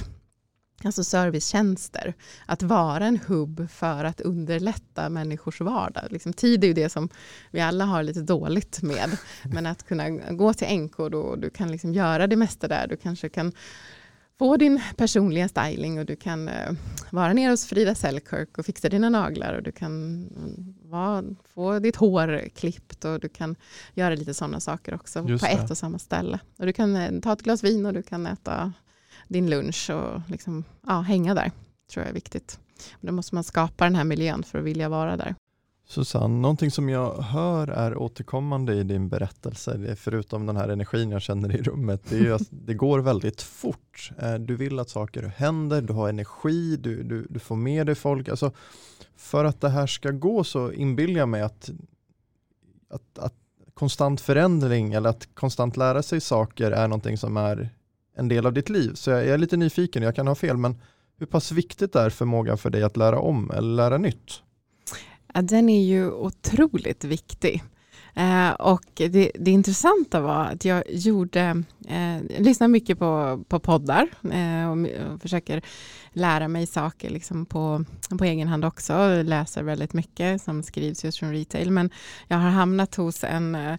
alltså 0.84 1.04
servicetjänster, 1.04 2.14
att 2.46 2.62
vara 2.62 3.06
en 3.06 3.18
hubb 3.26 3.70
för 3.70 4.04
att 4.04 4.20
underlätta 4.20 5.08
människors 5.08 5.60
vardag. 5.60 6.04
Liksom, 6.10 6.32
tid 6.32 6.64
är 6.64 6.68
ju 6.68 6.74
det 6.74 6.88
som 6.88 7.08
vi 7.50 7.60
alla 7.60 7.84
har 7.84 8.02
lite 8.02 8.20
dåligt 8.20 8.82
med, 8.82 9.18
men 9.44 9.66
att 9.66 9.86
kunna 9.86 10.08
gå 10.10 10.54
till 10.54 10.80
NK 10.80 10.96
då 10.96 11.36
du 11.36 11.50
kan 11.50 11.70
liksom 11.70 11.92
göra 11.92 12.26
det 12.26 12.36
mesta 12.36 12.68
där. 12.68 12.86
Du 12.86 12.96
kanske 12.96 13.28
kan 13.28 13.52
få 14.38 14.56
din 14.56 14.82
personliga 14.96 15.48
styling 15.48 15.98
och 15.98 16.06
du 16.06 16.16
kan 16.16 16.48
eh, 16.48 16.72
vara 17.10 17.32
nere 17.32 17.50
hos 17.50 17.66
Frida 17.66 17.94
Selkirk 17.94 18.58
och 18.58 18.66
fixa 18.66 18.88
dina 18.88 19.10
naglar 19.10 19.54
och 19.54 19.62
du 19.62 19.72
kan 19.72 19.92
mm, 20.36 20.74
vara, 20.82 21.24
få 21.54 21.78
ditt 21.78 21.96
hår 21.96 22.48
klippt 22.54 23.04
och 23.04 23.20
du 23.20 23.28
kan 23.28 23.56
göra 23.94 24.14
lite 24.14 24.34
sådana 24.34 24.60
saker 24.60 24.94
också 24.94 25.24
Just 25.28 25.44
på 25.44 25.50
det. 25.50 25.62
ett 25.62 25.70
och 25.70 25.78
samma 25.78 25.98
ställe. 25.98 26.38
Och 26.56 26.66
du 26.66 26.72
kan 26.72 26.96
eh, 26.96 27.20
ta 27.20 27.32
ett 27.32 27.42
glas 27.42 27.64
vin 27.64 27.86
och 27.86 27.92
du 27.92 28.02
kan 28.02 28.26
äta 28.26 28.72
din 29.28 29.50
lunch 29.50 29.90
och 29.90 30.20
liksom, 30.28 30.64
ja, 30.86 31.00
hänga 31.00 31.34
där. 31.34 31.50
tror 31.92 32.02
jag 32.02 32.10
är 32.10 32.14
viktigt. 32.14 32.58
Då 33.00 33.12
måste 33.12 33.34
man 33.34 33.44
skapa 33.44 33.84
den 33.84 33.94
här 33.94 34.04
miljön 34.04 34.42
för 34.42 34.58
att 34.58 34.64
vilja 34.64 34.88
vara 34.88 35.16
där. 35.16 35.34
Susanne, 35.88 36.40
någonting 36.40 36.70
som 36.70 36.88
jag 36.88 37.12
hör 37.12 37.68
är 37.68 37.96
återkommande 37.96 38.74
i 38.74 38.82
din 38.82 39.08
berättelse, 39.08 39.96
förutom 39.96 40.46
den 40.46 40.56
här 40.56 40.68
energin 40.68 41.10
jag 41.10 41.22
känner 41.22 41.56
i 41.56 41.62
rummet, 41.62 42.02
det 42.08 42.16
är 42.16 42.20
ju 42.20 42.34
att 42.34 42.48
det 42.50 42.74
går 42.74 42.98
väldigt 42.98 43.42
fort. 43.42 44.10
Eh, 44.18 44.34
du 44.34 44.56
vill 44.56 44.78
att 44.78 44.90
saker 44.90 45.22
händer, 45.36 45.82
du 45.82 45.92
har 45.92 46.08
energi, 46.08 46.76
du, 46.76 47.02
du, 47.02 47.26
du 47.30 47.38
får 47.38 47.56
med 47.56 47.86
dig 47.86 47.94
folk. 47.94 48.28
Alltså, 48.28 48.52
för 49.16 49.44
att 49.44 49.60
det 49.60 49.68
här 49.68 49.86
ska 49.86 50.10
gå 50.10 50.44
så 50.44 50.72
inbillar 50.72 51.18
jag 51.18 51.28
mig 51.28 51.42
att, 51.42 51.70
att, 52.90 53.18
att 53.18 53.34
konstant 53.74 54.20
förändring 54.20 54.92
eller 54.92 55.10
att 55.10 55.28
konstant 55.34 55.76
lära 55.76 56.02
sig 56.02 56.20
saker 56.20 56.70
är 56.70 56.88
någonting 56.88 57.18
som 57.18 57.36
är 57.36 57.70
en 58.16 58.28
del 58.28 58.46
av 58.46 58.52
ditt 58.52 58.68
liv. 58.68 58.94
Så 58.94 59.10
jag, 59.10 59.20
jag 59.20 59.34
är 59.34 59.38
lite 59.38 59.56
nyfiken, 59.56 60.02
jag 60.02 60.16
kan 60.16 60.26
ha 60.26 60.34
fel, 60.34 60.56
men 60.56 60.80
hur 61.18 61.26
pass 61.26 61.52
viktigt 61.52 61.96
är 61.96 62.10
förmågan 62.10 62.58
för 62.58 62.70
dig 62.70 62.82
att 62.82 62.96
lära 62.96 63.18
om 63.18 63.50
eller 63.50 63.76
lära 63.76 63.98
nytt? 63.98 64.42
Ja, 65.34 65.42
den 65.42 65.68
är 65.68 65.84
ju 65.84 66.10
otroligt 66.10 67.04
viktig. 67.04 67.62
Eh, 68.14 68.50
och 68.50 68.84
det, 68.94 69.32
det 69.34 69.50
intressanta 69.50 70.20
var 70.20 70.44
att 70.44 70.64
jag 70.64 70.84
gjorde, 70.88 71.62
eh, 71.88 72.16
jag 72.16 72.40
lyssnar 72.40 72.68
mycket 72.68 72.98
på, 72.98 73.44
på 73.48 73.60
poddar 73.60 74.08
eh, 74.32 74.70
och, 74.70 75.12
och 75.12 75.22
försöker 75.22 75.62
lära 76.12 76.48
mig 76.48 76.66
saker 76.66 77.10
liksom 77.10 77.46
på, 77.46 77.84
på 78.18 78.24
egen 78.24 78.48
hand 78.48 78.64
också. 78.64 78.92
Jag 78.92 79.26
läser 79.26 79.62
väldigt 79.62 79.92
mycket 79.92 80.42
som 80.42 80.62
skrivs 80.62 81.04
just 81.04 81.18
från 81.18 81.32
retail. 81.32 81.70
Men 81.70 81.90
jag 82.28 82.36
har 82.36 82.50
hamnat 82.50 82.94
hos 82.94 83.24
en, 83.24 83.54
eh, 83.54 83.76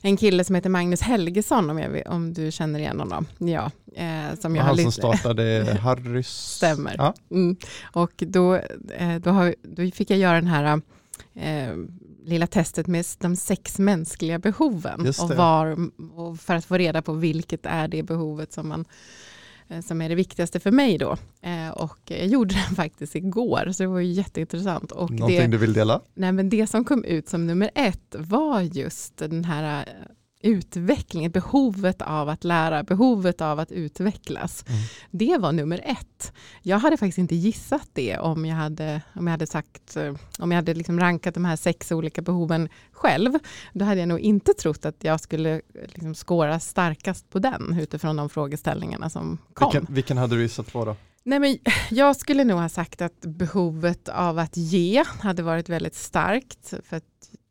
en 0.00 0.16
kille 0.16 0.44
som 0.44 0.54
heter 0.54 0.70
Magnus 0.70 1.00
Helgesson 1.00 1.70
om, 1.70 1.78
jag, 1.78 2.02
om 2.06 2.34
du 2.34 2.50
känner 2.50 2.78
igen 2.78 3.00
honom. 3.00 3.26
Ja, 3.38 3.70
eh, 3.96 4.38
som 4.40 4.56
jag 4.56 4.64
Han 4.64 4.76
som 4.76 4.92
startade 4.92 5.78
Harrys. 5.82 6.28
Stämmer. 6.28 6.94
Ja. 6.98 7.14
Mm. 7.30 7.56
Och 7.92 8.12
då, 8.16 8.54
eh, 8.98 9.16
då, 9.18 9.30
har, 9.30 9.54
då 9.62 9.90
fick 9.90 10.10
jag 10.10 10.18
göra 10.18 10.34
den 10.34 10.46
här 10.46 10.80
eh, 11.34 11.74
lilla 12.24 12.46
testet 12.46 12.86
med 12.86 13.06
de 13.18 13.36
sex 13.36 13.78
mänskliga 13.78 14.38
behoven. 14.38 15.12
Och 15.22 15.30
var, 15.30 15.76
och 16.14 16.40
för 16.40 16.54
att 16.54 16.64
få 16.64 16.76
reda 16.76 17.02
på 17.02 17.12
vilket 17.12 17.66
är 17.66 17.88
det 17.88 18.02
behovet 18.02 18.52
som, 18.52 18.68
man, 18.68 18.84
som 19.82 20.02
är 20.02 20.08
det 20.08 20.14
viktigaste 20.14 20.60
för 20.60 20.70
mig 20.70 20.98
då. 20.98 21.16
Eh, 21.42 21.68
och 21.68 21.98
jag 22.04 22.26
gjorde 22.26 22.54
den 22.66 22.74
faktiskt 22.76 23.16
igår, 23.16 23.72
så 23.72 23.82
det 23.82 23.86
var 23.86 23.98
ju 23.98 24.12
jätteintressant. 24.12 24.92
Och 24.92 25.10
Någonting 25.10 25.40
det, 25.40 25.46
du 25.46 25.56
vill 25.56 25.72
dela? 25.72 26.00
nej, 26.14 26.32
men 26.32 26.48
det 26.48 26.66
som 26.66 26.84
kom 26.84 27.04
ut 27.04 27.28
som 27.28 27.46
nummer 27.46 27.70
ett 27.74 28.14
var 28.18 28.60
just 28.60 29.16
den 29.16 29.44
här 29.44 29.88
utvecklingen, 30.40 31.30
behovet 31.30 32.02
av 32.02 32.28
att 32.28 32.44
lära, 32.44 32.82
behovet 32.82 33.40
av 33.40 33.58
att 33.60 33.72
utvecklas. 33.72 34.64
Mm. 34.68 34.80
Det 35.10 35.38
var 35.38 35.52
nummer 35.52 35.80
ett. 35.84 36.32
Jag 36.62 36.78
hade 36.78 36.96
faktiskt 36.96 37.18
inte 37.18 37.34
gissat 37.34 37.88
det 37.92 38.18
om 38.18 38.46
jag 38.46 38.56
hade, 38.56 39.02
om 39.14 39.26
jag 39.26 39.30
hade 39.30 39.46
sagt, 39.46 39.96
eh, 39.96 40.14
om 40.38 40.50
jag 40.50 40.56
hade 40.56 40.74
liksom 40.74 41.00
rankat 41.00 41.34
de 41.34 41.44
här 41.44 41.56
sex 41.56 41.92
olika 41.92 42.22
behoven 42.22 42.68
själv. 42.92 43.32
Då 43.72 43.84
hade 43.84 44.00
jag 44.00 44.08
nog 44.08 44.20
inte 44.20 44.54
trott 44.54 44.84
att 44.84 45.04
jag 45.04 45.20
skulle 45.20 45.54
eh, 45.54 45.60
liksom 45.84 46.14
skåra 46.14 46.60
starkast 46.60 47.30
på 47.30 47.38
den 47.38 47.78
utifrån 47.80 48.16
de 48.16 48.28
frågeställningarna 48.28 49.10
som 49.10 49.38
kom. 49.54 49.70
Vilken, 49.72 49.94
vilken 49.94 50.18
hade 50.18 50.36
du 50.36 50.42
gissat 50.42 50.72
på 50.72 50.84
då? 50.84 50.96
Nej, 51.24 51.38
men 51.38 51.58
jag 51.90 52.16
skulle 52.16 52.44
nog 52.44 52.58
ha 52.58 52.68
sagt 52.68 53.02
att 53.02 53.20
behovet 53.20 54.08
av 54.08 54.38
att 54.38 54.56
ge 54.56 55.04
hade 55.06 55.42
varit 55.42 55.68
väldigt 55.68 55.94
starkt. 55.94 56.74
För 56.84 56.96
att 56.96 57.04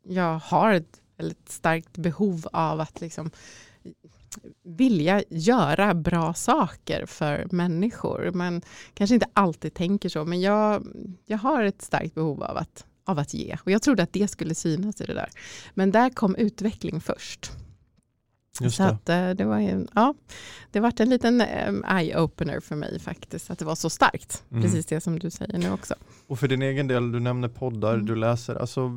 jag 0.08 0.38
har 0.38 0.72
ett 0.72 0.97
väldigt 1.18 1.48
starkt 1.48 1.98
behov 1.98 2.46
av 2.52 2.80
att 2.80 3.00
liksom 3.00 3.30
vilja 4.64 5.22
göra 5.28 5.94
bra 5.94 6.34
saker 6.34 7.06
för 7.06 7.46
människor. 7.50 8.30
Man 8.34 8.62
kanske 8.94 9.14
inte 9.14 9.26
alltid 9.32 9.74
tänker 9.74 10.08
så, 10.08 10.24
men 10.24 10.40
jag, 10.40 10.86
jag 11.26 11.38
har 11.38 11.62
ett 11.64 11.82
starkt 11.82 12.14
behov 12.14 12.42
av 12.42 12.56
att, 12.56 12.84
av 13.04 13.18
att 13.18 13.34
ge. 13.34 13.56
Och 13.64 13.70
jag 13.70 13.82
trodde 13.82 14.02
att 14.02 14.12
det 14.12 14.28
skulle 14.28 14.54
synas 14.54 15.00
i 15.00 15.04
det 15.04 15.14
där. 15.14 15.30
Men 15.74 15.90
där 15.90 16.10
kom 16.10 16.36
utveckling 16.36 17.00
först. 17.00 17.52
Just 18.60 18.76
så 18.76 18.82
det. 18.82 18.88
Att, 18.88 19.08
eh, 19.08 19.30
det 19.30 19.44
var 19.44 19.58
ju, 19.58 19.86
ja, 19.94 20.14
det 20.70 20.80
var 20.80 21.00
en 21.00 21.10
liten 21.10 21.40
eh, 21.40 21.72
eye-opener 21.84 22.60
för 22.60 22.76
mig 22.76 22.98
faktiskt, 23.00 23.50
att 23.50 23.58
det 23.58 23.64
var 23.64 23.74
så 23.74 23.90
starkt. 23.90 24.44
Mm. 24.50 24.62
Precis 24.62 24.86
det 24.86 25.00
som 25.00 25.18
du 25.18 25.30
säger 25.30 25.58
nu 25.58 25.70
också. 25.70 25.94
Och 26.26 26.38
för 26.38 26.48
din 26.48 26.62
egen 26.62 26.86
del, 26.88 27.12
du 27.12 27.20
nämner 27.20 27.48
poddar, 27.48 27.94
Mm. 27.94 28.06
du 28.06 28.16
läser, 28.16 28.54
alltså 28.54 28.90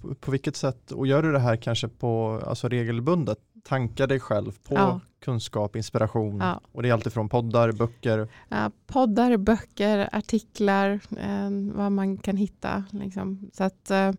på, 0.00 0.14
på 0.14 0.30
vilket 0.30 0.56
sätt, 0.56 0.92
och 0.92 1.06
gör 1.06 1.22
du 1.22 1.32
det 1.32 1.38
här 1.38 1.56
kanske 1.56 1.88
på 1.88 2.42
alltså 2.46 2.68
regelbundet? 2.68 3.38
Tanka 3.64 4.06
dig 4.06 4.20
själv 4.20 4.52
på 4.64 4.74
Ja. 4.74 5.00
kunskap, 5.20 5.76
inspiration 5.76 6.38
Ja. 6.40 6.60
och 6.72 6.82
det 6.82 6.88
är 6.88 6.92
alltifrån 6.92 7.28
poddar, 7.28 7.72
böcker. 7.72 8.28
Ja, 8.48 8.70
poddar, 8.86 9.36
böcker, 9.36 10.08
artiklar, 10.12 10.90
eh, 11.18 11.50
vad 11.74 11.92
man 11.92 12.16
kan 12.16 12.36
hitta. 12.36 12.84
Liksom. 12.90 13.50
Så 13.52 13.64
att, 13.64 13.90
eh, 13.90 14.12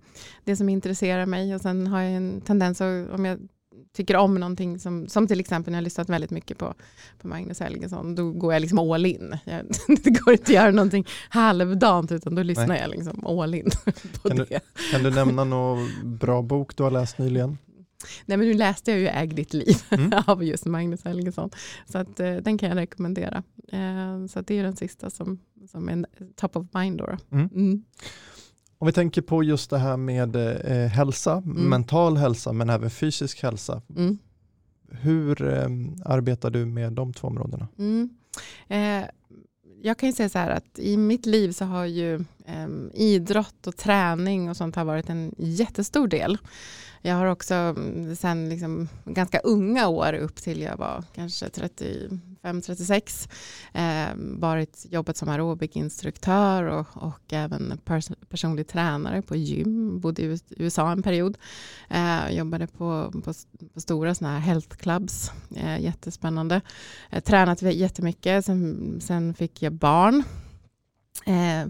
det 0.43 0.55
som 0.55 0.69
intresserar 0.69 1.25
mig 1.25 1.55
och 1.55 1.61
sen 1.61 1.87
har 1.87 2.01
jag 2.01 2.13
en 2.13 2.41
tendens 2.41 2.81
att 2.81 3.09
om 3.09 3.25
jag 3.25 3.39
tycker 3.93 4.15
om 4.15 4.35
någonting 4.35 4.79
som, 4.79 5.07
som 5.07 5.27
till 5.27 5.39
exempel 5.39 5.71
när 5.71 5.77
jag 5.77 5.81
har 5.81 5.83
lyssnat 5.83 6.09
väldigt 6.09 6.31
mycket 6.31 6.57
på, 6.57 6.73
på 7.21 7.27
Magnus 7.27 7.59
Helgesson, 7.59 8.15
då 8.15 8.31
går 8.31 8.53
jag 8.53 8.61
liksom 8.61 8.79
all 8.79 9.05
in. 9.05 9.37
Jag, 9.43 9.65
det 10.03 10.09
går 10.09 10.33
inte 10.33 10.43
att 10.43 10.49
göra 10.49 10.71
någonting 10.71 11.07
halvdant 11.29 12.11
utan 12.11 12.35
då 12.35 12.43
lyssnar 12.43 12.67
Nej. 12.67 12.81
jag 12.81 12.89
liksom 12.89 13.25
all 13.25 13.55
in 13.55 13.69
på 14.21 14.27
kan 14.27 14.37
det. 14.37 14.45
Du, 14.49 14.59
kan 14.91 15.03
du 15.03 15.09
nämna 15.09 15.43
någon 15.43 15.89
bra 16.03 16.41
bok 16.41 16.77
du 16.77 16.83
har 16.83 16.91
läst 16.91 17.17
nyligen? 17.17 17.57
Nej 18.25 18.37
men 18.37 18.47
nu 18.47 18.53
läste 18.53 18.91
jag 18.91 18.99
ju 18.99 19.07
Äg 19.07 19.27
ditt 19.27 19.53
liv 19.53 19.75
mm. 19.89 20.11
av 20.27 20.43
just 20.43 20.65
Magnus 20.65 21.03
Helgesson. 21.03 21.49
Så 21.85 21.97
att, 21.97 22.19
eh, 22.19 22.35
den 22.35 22.57
kan 22.57 22.69
jag 22.69 22.75
rekommendera. 22.75 23.43
Eh, 23.71 24.25
så 24.29 24.41
det 24.41 24.59
är 24.59 24.63
den 24.63 24.75
sista 24.75 25.09
som, 25.09 25.39
som 25.71 25.89
är 25.89 26.05
top 26.35 26.55
of 26.55 26.67
mind. 26.73 26.97
Då. 26.97 27.17
Mm. 27.31 27.49
Mm. 27.53 27.83
Om 28.81 28.85
vi 28.85 28.93
tänker 28.93 29.21
på 29.21 29.43
just 29.43 29.69
det 29.69 29.77
här 29.77 29.97
med 29.97 30.35
eh, 30.35 30.87
hälsa, 30.87 31.31
mm. 31.45 31.69
mental 31.69 32.17
hälsa 32.17 32.53
men 32.53 32.69
även 32.69 32.89
fysisk 32.89 33.43
hälsa. 33.43 33.81
Mm. 33.95 34.17
Hur 34.89 35.53
eh, 35.53 35.69
arbetar 36.05 36.49
du 36.49 36.65
med 36.65 36.93
de 36.93 37.13
två 37.13 37.27
områdena? 37.27 37.67
Mm. 37.77 38.09
Eh, 38.67 39.09
jag 39.81 39.97
kan 39.97 40.09
ju 40.09 40.13
säga 40.13 40.29
så 40.29 40.37
här 40.37 40.49
att 40.49 40.79
i 40.79 40.97
mitt 40.97 41.25
liv 41.25 41.51
så 41.51 41.65
har 41.65 41.85
ju 41.85 42.15
eh, 42.45 42.67
idrott 42.93 43.67
och 43.67 43.77
träning 43.77 44.49
och 44.49 44.57
sånt 44.57 44.75
har 44.75 44.85
varit 44.85 45.09
en 45.09 45.35
jättestor 45.37 46.07
del. 46.07 46.37
Jag 47.01 47.15
har 47.15 47.25
också 47.25 47.53
mm, 47.53 48.15
sen 48.15 48.49
liksom 48.49 48.89
ganska 49.05 49.39
unga 49.39 49.87
år 49.87 50.13
upp 50.13 50.35
till 50.35 50.61
jag 50.61 50.77
var 50.77 51.03
kanske 51.15 51.49
35-36 52.43 53.29
eh, 53.73 54.15
varit 54.15 54.85
jobbat 54.89 55.17
som 55.17 55.29
aerobikinstruktör 55.29 56.63
och, 56.63 56.87
och 56.93 57.33
även 57.33 57.79
pers 57.85 58.09
personlig 58.29 58.67
tränare 58.67 59.21
på 59.21 59.35
gym. 59.35 59.99
Bodde 59.99 60.21
i 60.21 60.39
USA 60.49 60.91
en 60.91 61.03
period. 61.03 61.37
Eh, 61.89 62.29
jobbade 62.31 62.67
på, 62.67 63.11
på, 63.11 63.33
på 63.73 63.81
stora 63.81 64.15
såna 64.15 64.31
här 64.31 64.39
health 64.39 64.77
clubs. 64.77 65.31
Eh, 65.55 65.79
jättespännande. 65.79 66.61
Eh, 67.09 67.23
tränat 67.23 67.61
jättemycket. 67.61 68.45
Sen, 68.45 68.99
sen 69.01 69.33
fick 69.33 69.61
jag 69.61 69.73
barn 69.73 70.23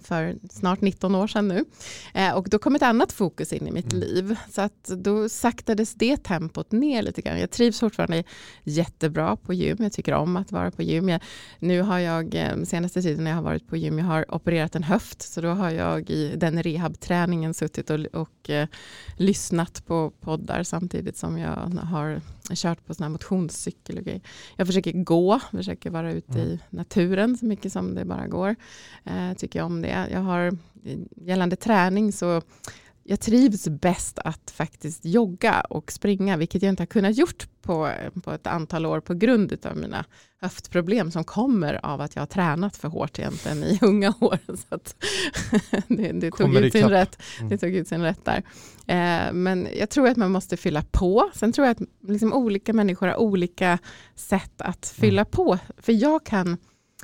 för 0.03 0.35
snart 0.49 0.81
19 0.81 1.15
år 1.15 1.27
sedan 1.27 1.47
nu. 1.47 1.65
Eh, 2.13 2.33
och 2.33 2.49
då 2.49 2.59
kom 2.59 2.75
ett 2.75 2.81
annat 2.81 3.11
fokus 3.11 3.53
in 3.53 3.67
i 3.67 3.71
mitt 3.71 3.93
mm. 3.93 4.07
liv. 4.07 4.35
Så 4.49 4.61
att 4.61 4.83
då 4.83 5.29
saktades 5.29 5.93
det 5.93 6.17
tempot 6.17 6.71
ner 6.71 7.01
lite 7.01 7.21
grann. 7.21 7.39
Jag 7.39 7.51
trivs 7.51 7.79
fortfarande 7.79 8.23
jättebra 8.63 9.35
på 9.35 9.53
gym. 9.53 9.77
Jag 9.79 9.93
tycker 9.93 10.13
om 10.13 10.37
att 10.37 10.51
vara 10.51 10.71
på 10.71 10.83
gym. 10.83 11.09
Jag, 11.09 11.21
nu 11.59 11.81
har 11.81 11.99
jag 11.99 12.35
eh, 12.35 12.63
senaste 12.63 13.01
tiden 13.01 13.23
när 13.23 13.31
jag 13.31 13.37
har 13.37 13.43
varit 13.43 13.67
på 13.67 13.77
gym, 13.77 13.99
jag 13.99 14.05
har 14.05 14.35
opererat 14.35 14.75
en 14.75 14.83
höft. 14.83 15.21
Så 15.21 15.41
då 15.41 15.49
har 15.49 15.69
jag 15.69 16.09
i 16.09 16.35
den 16.35 16.63
rehabträningen 16.63 17.53
suttit 17.53 17.89
och, 17.89 17.99
och 17.99 18.49
eh, 18.49 18.67
lyssnat 19.17 19.85
på 19.85 20.11
poddar 20.21 20.63
samtidigt 20.63 21.17
som 21.17 21.37
jag 21.37 21.55
har 21.91 22.21
kört 22.55 22.85
på 22.85 22.93
sån 22.93 23.03
här 23.03 23.09
motionscykel 23.09 23.97
och 23.97 24.03
grejer. 24.03 24.21
Jag 24.55 24.67
försöker 24.67 24.91
gå, 24.91 25.39
försöker 25.51 25.89
vara 25.89 26.11
ute 26.11 26.39
mm. 26.39 26.47
i 26.47 26.59
naturen 26.69 27.37
så 27.37 27.45
mycket 27.45 27.71
som 27.71 27.95
det 27.95 28.05
bara 28.05 28.27
går. 28.27 28.55
Eh, 29.03 29.33
tycker 29.37 29.59
jag 29.59 29.65
om 29.65 29.81
det. 29.81 30.07
Jag 30.11 30.19
har, 30.19 30.57
gällande 31.15 31.55
träning 31.55 32.11
så 32.11 32.41
jag 33.09 33.19
trivs 33.19 33.67
bäst 33.67 34.19
att 34.19 34.51
faktiskt 34.51 35.05
jogga 35.05 35.61
och 35.61 35.91
springa, 35.91 36.37
vilket 36.37 36.61
jag 36.61 36.69
inte 36.69 36.81
har 36.81 36.87
kunnat 36.87 37.17
gjort 37.17 37.47
på, 37.61 37.91
på 38.23 38.31
ett 38.31 38.47
antal 38.47 38.85
år 38.85 38.99
på 38.99 39.13
grund 39.13 39.65
av 39.65 39.77
mina 39.77 40.05
höftproblem 40.41 41.11
som 41.11 41.23
kommer 41.23 41.85
av 41.85 42.01
att 42.01 42.15
jag 42.15 42.21
har 42.21 42.27
tränat 42.27 42.77
för 42.77 42.87
hårt 42.87 43.19
egentligen 43.19 43.63
i 43.63 43.79
unga 43.81 44.09
år. 44.19 44.37
Så 44.47 44.79
det, 45.87 46.11
det, 46.11 46.31
tog 46.31 46.55
ut 46.55 46.73
sin 46.73 46.89
rätt, 46.89 47.21
mm. 47.37 47.49
det 47.49 47.57
tog 47.57 47.75
ut 47.75 47.87
sin 47.87 48.01
rätt 48.01 48.25
där. 48.25 48.43
Eh, 48.87 49.33
men 49.33 49.67
jag 49.77 49.89
tror 49.89 50.07
att 50.07 50.17
man 50.17 50.31
måste 50.31 50.57
fylla 50.57 50.83
på. 50.91 51.29
Sen 51.33 51.51
tror 51.51 51.67
jag 51.67 51.71
att 51.71 51.89
liksom 52.07 52.33
olika 52.33 52.73
människor 52.73 53.07
har 53.07 53.17
olika 53.17 53.77
sätt 54.15 54.61
att 54.61 54.93
fylla 54.97 55.21
mm. 55.21 55.31
på. 55.31 55.57
För 55.77 55.93
jag 55.93 56.25
kan 56.25 56.57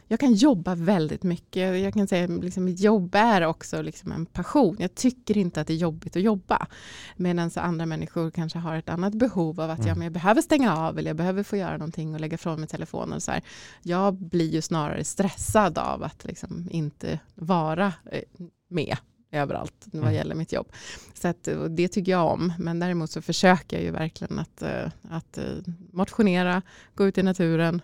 jag 0.07 0.19
kan 0.19 0.33
jobba 0.33 0.75
väldigt 0.75 1.23
mycket. 1.23 1.79
Jag 1.79 1.93
kan 1.93 2.07
säga 2.07 2.23
att 2.23 2.43
liksom, 2.43 2.63
mitt 2.63 2.79
jobb 2.79 3.15
är 3.15 3.45
också 3.45 3.81
liksom 3.81 4.11
en 4.11 4.25
passion. 4.25 4.75
Jag 4.79 4.95
tycker 4.95 5.37
inte 5.37 5.61
att 5.61 5.67
det 5.67 5.73
är 5.73 5.77
jobbigt 5.77 6.15
att 6.15 6.21
jobba. 6.21 6.67
Medan 7.15 7.51
andra 7.55 7.85
människor 7.85 8.31
kanske 8.31 8.59
har 8.59 8.75
ett 8.75 8.89
annat 8.89 9.15
behov 9.15 9.61
av 9.61 9.69
att 9.69 9.79
mm. 9.79 9.97
ja, 9.97 10.03
jag 10.03 10.13
behöver 10.13 10.41
stänga 10.41 10.77
av 10.77 10.99
eller 10.99 11.09
jag 11.09 11.17
behöver 11.17 11.43
få 11.43 11.57
göra 11.57 11.77
någonting 11.77 12.13
och 12.13 12.19
lägga 12.19 12.37
från 12.37 12.59
mig 12.59 12.69
telefonen. 12.69 13.21
Så 13.21 13.31
här. 13.31 13.41
Jag 13.81 14.13
blir 14.13 14.49
ju 14.49 14.61
snarare 14.61 15.03
stressad 15.03 15.77
av 15.77 16.03
att 16.03 16.25
liksom 16.25 16.67
inte 16.71 17.19
vara 17.35 17.93
eh, 18.11 18.21
med 18.69 18.97
överallt 19.31 19.85
vad 19.91 20.01
mm. 20.01 20.13
gäller 20.13 20.35
mitt 20.35 20.53
jobb. 20.53 20.71
Så 21.13 21.27
att, 21.27 21.47
det 21.69 21.87
tycker 21.87 22.11
jag 22.11 22.31
om. 22.31 22.53
Men 22.59 22.79
däremot 22.79 23.11
så 23.11 23.21
försöker 23.21 23.77
jag 23.77 23.83
ju 23.83 23.91
verkligen 23.91 24.39
att, 24.39 24.61
eh, 24.61 24.91
att 25.09 25.37
eh, 25.37 25.43
motionera, 25.91 26.61
gå 26.95 27.07
ut 27.07 27.17
i 27.17 27.23
naturen, 27.23 27.81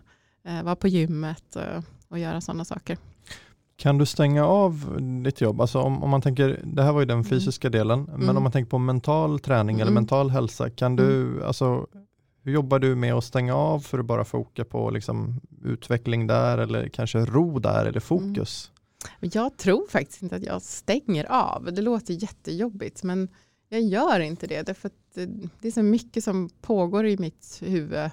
vara 0.64 0.76
på 0.76 0.88
gymmet 0.88 1.58
och 2.12 2.20
göra 2.20 2.42
sådana 2.42 2.66
saker. 2.66 2.98
Kan 3.76 3.98
du 3.98 4.06
stänga 4.06 4.46
av 4.46 4.98
ditt 5.24 5.42
jobb? 5.42 5.62
Alltså 5.62 5.80
om, 5.80 6.04
om 6.04 6.10
man 6.10 6.22
tänker, 6.22 6.62
det 6.64 6.84
här 6.84 6.94
var 6.94 7.00
ju 7.00 7.06
den 7.06 7.18
mm. 7.18 7.30
fysiska 7.30 7.68
mm. 7.68 7.78
delen, 7.78 8.04
men 8.04 8.22
mm. 8.22 8.38
om 8.38 8.44
man 8.44 8.52
tänker 8.52 8.70
på 8.70 8.78
mental 8.78 9.40
träning 9.40 9.76
mm. 9.76 9.82
eller 9.82 9.92
mental 9.92 10.30
hälsa, 10.30 10.70
kan 10.70 10.96
du, 10.96 11.22
mm. 11.22 11.44
alltså, 11.44 11.88
hur 12.44 12.52
jobbar 12.52 12.80
du 12.80 12.96
med 12.96 13.14
att 13.14 13.24
stänga 13.24 13.56
av 13.56 13.80
för 13.80 14.00
att 14.00 14.06
bara 14.06 14.26
foka 14.26 14.66
på 14.66 14.90
liksom, 14.90 15.42
utveckling 15.64 16.28
där 16.28 16.58
eller 16.58 16.90
kanske 16.90 17.20
ro 17.20 17.60
där 17.60 17.86
eller 17.86 18.00
fokus? 18.00 18.72
Jag 19.20 19.58
tror 19.58 19.88
faktiskt 19.88 20.22
inte 20.22 20.36
att 20.36 20.44
jag 20.44 20.62
stänger 20.62 21.32
av. 21.32 21.74
Det 21.74 21.82
låter 21.82 22.14
jättejobbigt 22.14 23.04
men 23.04 23.28
jag 23.70 23.82
gör 23.82 24.20
inte 24.20 24.48
det. 24.48 24.62
Därför 24.62 24.88
att 24.88 25.30
det 25.60 25.68
är 25.68 25.72
så 25.72 25.84
mycket 25.84 26.24
som 26.24 26.50
pågår 26.62 27.06
i 27.06 27.18
mitt 27.18 27.60
huvud 27.62 28.10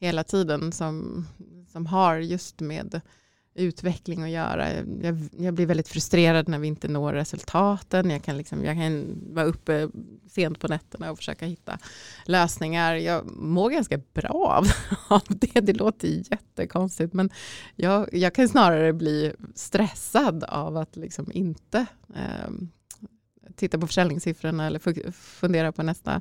hela 0.00 0.24
tiden 0.24 0.72
som, 0.72 1.26
som 1.72 1.86
har 1.86 2.16
just 2.16 2.60
med 2.60 3.00
utveckling 3.54 4.22
att 4.22 4.30
göra. 4.30 4.72
Jag, 5.02 5.28
jag, 5.38 5.54
blir 5.54 5.66
väldigt 5.66 5.88
frustrerad 5.88 6.48
när 6.48 6.58
vi 6.58 6.68
inte 6.68 6.88
når 6.88 7.12
resultaten. 7.12 8.10
Jag 8.10 8.22
kan, 8.22 8.36
liksom, 8.36 8.64
jag 8.64 8.76
kan 8.76 9.18
vara 9.34 9.46
uppe 9.46 9.88
sent 10.30 10.60
på 10.60 10.68
nätterna 10.68 11.10
och 11.10 11.18
försöka 11.18 11.46
hitta 11.46 11.78
lösningar. 12.24 12.94
Jag 12.94 13.26
mår 13.36 13.70
ganska 13.70 13.98
bra 14.12 14.30
av, 14.30 14.66
av 15.08 15.22
det. 15.28 15.60
Det 15.60 15.72
låter 15.72 16.08
jättekonstigt 16.08 17.12
men 17.12 17.30
jag, 17.76 18.08
jag 18.14 18.34
kan 18.34 18.48
snarare 18.48 18.92
bli 18.92 19.32
stressad 19.54 20.44
av 20.44 20.76
att 20.76 20.96
liksom 20.96 21.32
inte 21.32 21.86
eh, 22.14 22.50
titta 23.56 23.78
på 23.78 23.86
försäljningssiffrorna 23.86 24.66
eller 24.66 25.10
fundera 25.12 25.72
på 25.72 25.82
nästa 25.82 26.20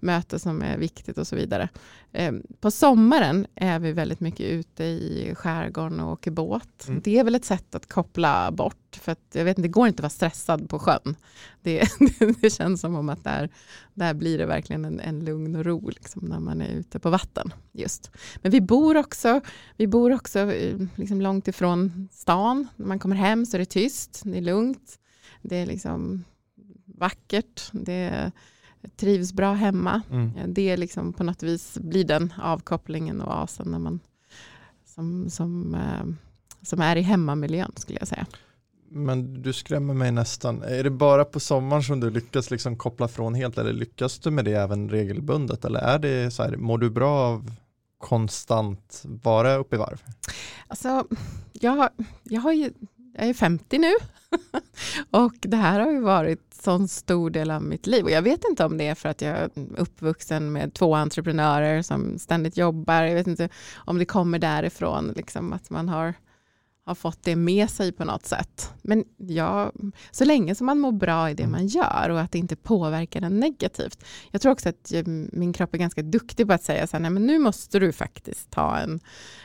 möte 0.00 0.38
som 0.38 0.62
är 0.62 0.78
viktigt 0.78 1.18
och 1.18 1.26
så 1.26 1.36
vidare. 1.36 1.68
Ehm, 2.12 2.42
på 2.60 2.70
sommaren 2.70 3.46
är 3.54 3.78
vi 3.78 3.92
väldigt 3.92 4.20
mycket 4.20 4.46
ute 4.46 4.84
i 4.84 5.34
skärgården 5.36 6.00
och 6.00 6.12
åker 6.12 6.30
båt. 6.30 6.88
Mm. 6.88 7.00
Det 7.04 7.18
är 7.18 7.24
väl 7.24 7.34
ett 7.34 7.44
sätt 7.44 7.74
att 7.74 7.88
koppla 7.88 8.50
bort. 8.50 8.76
För 9.00 9.12
att 9.12 9.20
jag 9.32 9.44
vet 9.44 9.58
inte, 9.58 9.68
det 9.68 9.72
går 9.72 9.88
inte 9.88 10.00
att 10.00 10.02
vara 10.02 10.10
stressad 10.10 10.68
på 10.68 10.78
sjön. 10.78 11.16
Det, 11.62 11.88
det 12.40 12.50
känns 12.50 12.80
som 12.80 12.94
om 12.94 13.08
att 13.08 13.24
där, 13.24 13.50
där 13.94 14.14
blir 14.14 14.38
det 14.38 14.46
verkligen 14.46 14.84
en, 14.84 15.00
en 15.00 15.24
lugn 15.24 15.56
och 15.56 15.64
ro 15.64 15.88
liksom, 15.88 16.24
när 16.24 16.40
man 16.40 16.60
är 16.60 16.68
ute 16.68 16.98
på 16.98 17.10
vatten. 17.10 17.54
just. 17.72 18.10
Men 18.42 18.52
vi 18.52 18.60
bor 18.60 18.96
också, 18.96 19.40
vi 19.76 19.86
bor 19.86 20.12
också 20.12 20.38
eh, 20.38 20.76
liksom 20.94 21.20
långt 21.20 21.48
ifrån 21.48 22.08
stan. 22.12 22.68
När 22.76 22.86
man 22.86 22.98
kommer 22.98 23.16
hem 23.16 23.46
så 23.46 23.56
är 23.56 23.58
det 23.58 23.66
tyst, 23.66 24.22
det 24.24 24.38
är 24.38 24.42
lugnt. 24.42 24.98
Det 25.42 25.56
är 25.56 25.66
liksom 25.66 26.24
vackert, 26.98 27.68
det 27.72 28.32
trivs 28.96 29.32
bra 29.32 29.52
hemma. 29.52 30.02
Mm. 30.10 30.30
Det 30.46 30.70
är 30.70 30.76
liksom 30.76 31.12
på 31.12 31.24
något 31.24 31.42
vis 31.42 31.78
blir 31.78 32.04
den 32.04 32.32
avkopplingen 32.42 33.20
och 33.20 33.42
asen 33.42 33.70
när 33.70 33.78
man, 33.78 34.00
som, 34.84 35.30
som, 35.30 35.74
eh, 35.74 36.06
som 36.62 36.80
är 36.80 36.96
i 36.96 37.02
hemmamiljön 37.02 37.72
skulle 37.76 37.98
jag 37.98 38.08
säga. 38.08 38.26
Men 38.94 39.42
du 39.42 39.52
skrämmer 39.52 39.94
mig 39.94 40.12
nästan. 40.12 40.62
Är 40.62 40.84
det 40.84 40.90
bara 40.90 41.24
på 41.24 41.40
sommaren 41.40 41.82
som 41.82 42.00
du 42.00 42.10
lyckas 42.10 42.50
liksom 42.50 42.76
koppla 42.76 43.08
från 43.08 43.34
helt 43.34 43.58
eller 43.58 43.72
lyckas 43.72 44.18
du 44.18 44.30
med 44.30 44.44
det 44.44 44.52
även 44.52 44.88
regelbundet? 44.88 45.64
Eller 45.64 45.80
är 45.80 45.98
det 45.98 46.30
så 46.30 46.42
här, 46.42 46.56
mår 46.56 46.78
du 46.78 46.90
bra 46.90 47.10
av 47.10 47.50
konstant 47.98 49.02
vara 49.04 49.56
uppe 49.56 49.76
i 49.76 49.78
varv? 49.78 50.02
Alltså, 50.66 51.06
jag, 51.52 51.88
jag, 52.22 52.40
har 52.40 52.52
ju, 52.52 52.72
jag 53.14 53.28
är 53.28 53.34
50 53.34 53.78
nu 53.78 53.92
och 55.10 55.34
det 55.40 55.56
här 55.56 55.80
har 55.80 55.90
ju 55.90 56.00
varit 56.00 56.51
sån 56.62 56.88
stor 56.88 57.30
del 57.30 57.50
av 57.50 57.62
mitt 57.62 57.86
liv. 57.86 58.04
Och 58.04 58.10
jag 58.10 58.22
vet 58.22 58.44
inte 58.50 58.64
om 58.64 58.78
det 58.78 58.88
är 58.88 58.94
för 58.94 59.08
att 59.08 59.22
jag 59.22 59.36
är 59.36 59.50
uppvuxen 59.76 60.52
med 60.52 60.74
två 60.74 60.94
entreprenörer 60.94 61.82
som 61.82 62.18
ständigt 62.18 62.56
jobbar. 62.56 63.02
Jag 63.02 63.14
vet 63.14 63.26
inte 63.26 63.48
om 63.74 63.98
det 63.98 64.04
kommer 64.04 64.38
därifrån, 64.38 65.12
liksom, 65.16 65.52
att 65.52 65.70
man 65.70 65.88
har, 65.88 66.14
har 66.84 66.94
fått 66.94 67.22
det 67.22 67.36
med 67.36 67.70
sig 67.70 67.92
på 67.92 68.04
något 68.04 68.26
sätt. 68.26 68.72
Men 68.82 69.04
ja, 69.16 69.72
så 70.10 70.24
länge 70.24 70.54
som 70.54 70.66
man 70.66 70.80
mår 70.80 70.92
bra 70.92 71.30
i 71.30 71.34
det 71.34 71.42
mm. 71.42 71.52
man 71.52 71.66
gör 71.66 72.10
och 72.10 72.20
att 72.20 72.32
det 72.32 72.38
inte 72.38 72.56
påverkar 72.56 73.22
en 73.22 73.40
negativt. 73.40 74.04
Jag 74.30 74.40
tror 74.40 74.52
också 74.52 74.68
att 74.68 74.92
min 75.32 75.52
kropp 75.52 75.74
är 75.74 75.78
ganska 75.78 76.02
duktig 76.02 76.46
på 76.46 76.52
att 76.52 76.62
säga 76.62 76.86
så 76.86 76.96
här, 76.96 77.02
nej 77.02 77.10
men 77.10 77.26
nu 77.26 77.38
måste 77.38 77.78
du 77.78 77.92
faktiskt 77.92 78.50
ta 78.50 78.78
en, 78.78 79.00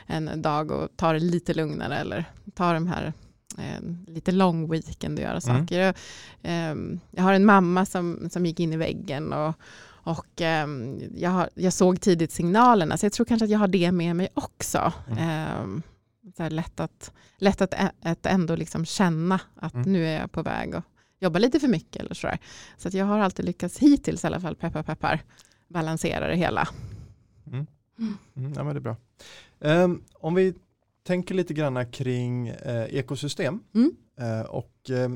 en 0.06 0.42
dag 0.42 0.70
och 0.70 0.88
ta 0.96 1.12
det 1.12 1.18
lite 1.18 1.54
lugnare 1.54 1.98
eller 1.98 2.24
ta 2.54 2.72
de 2.72 2.86
här 2.86 3.12
eh, 3.58 4.12
lite 4.14 4.32
lång 4.32 4.70
weekend 4.70 5.18
och 5.18 5.24
göra 5.24 5.38
mm. 5.38 5.40
saker. 5.40 5.80
Jag, 5.80 5.94
eh, 6.42 6.76
jag, 7.10 7.22
har 7.22 7.32
en 7.32 7.44
mamma 7.44 7.86
som, 7.86 8.28
som 8.30 8.46
gick 8.46 8.60
in 8.60 8.72
i 8.72 8.76
väggen 8.76 9.32
och 9.32 9.54
Och 10.08 10.40
um, 10.64 11.00
jag, 11.16 11.30
har, 11.30 11.50
jag, 11.54 11.72
såg 11.72 12.00
tidigt 12.00 12.32
signalerna, 12.32 12.96
så 12.96 13.06
jag 13.06 13.12
tror 13.12 13.26
kanske 13.26 13.44
att 13.44 13.50
jag 13.50 13.58
har 13.58 13.68
det 13.68 13.92
med 13.92 14.16
mig 14.16 14.28
också. 14.34 14.92
Mm. 15.10 15.62
Um, 15.62 15.82
så 16.36 16.48
lätt 16.48 16.80
att, 16.80 17.12
lätt 17.38 17.60
att, 17.60 17.74
att 18.02 18.26
ändå 18.26 18.56
liksom 18.56 18.84
känna 18.84 19.40
att 19.54 19.74
mm. 19.74 19.92
nu 19.92 20.06
är 20.06 20.20
jag 20.20 20.32
på 20.32 20.42
väg 20.42 20.74
att 20.74 20.84
jobba 21.20 21.38
lite 21.38 21.60
för 21.60 21.68
mycket. 21.68 22.02
Eller 22.02 22.14
så 22.14 22.30
så 22.76 22.88
att 22.88 22.94
jag 22.94 23.04
har 23.04 23.18
alltid 23.18 23.44
lyckats 23.44 23.78
hittills 23.78 24.24
i 24.24 24.26
alla 24.26 24.40
fall, 24.40 24.56
peppar 24.56 24.82
peppar, 24.82 25.22
balansera 25.68 26.28
det 26.28 26.36
hela. 26.36 26.68
Mm. 27.46 27.66
Mm. 27.98 28.52
ja, 28.56 28.64
men 28.64 28.74
det 28.74 28.78
är 28.78 28.80
bra. 28.80 28.96
Um, 29.58 30.02
om 30.14 30.34
vi 30.34 30.54
tänker 31.08 31.34
lite 31.34 31.54
grann 31.54 31.90
kring 31.90 32.48
eh, 32.48 32.94
ekosystem 32.94 33.60
mm. 33.74 33.96
eh, 34.20 34.40
och 34.40 34.90
eh, 34.90 35.08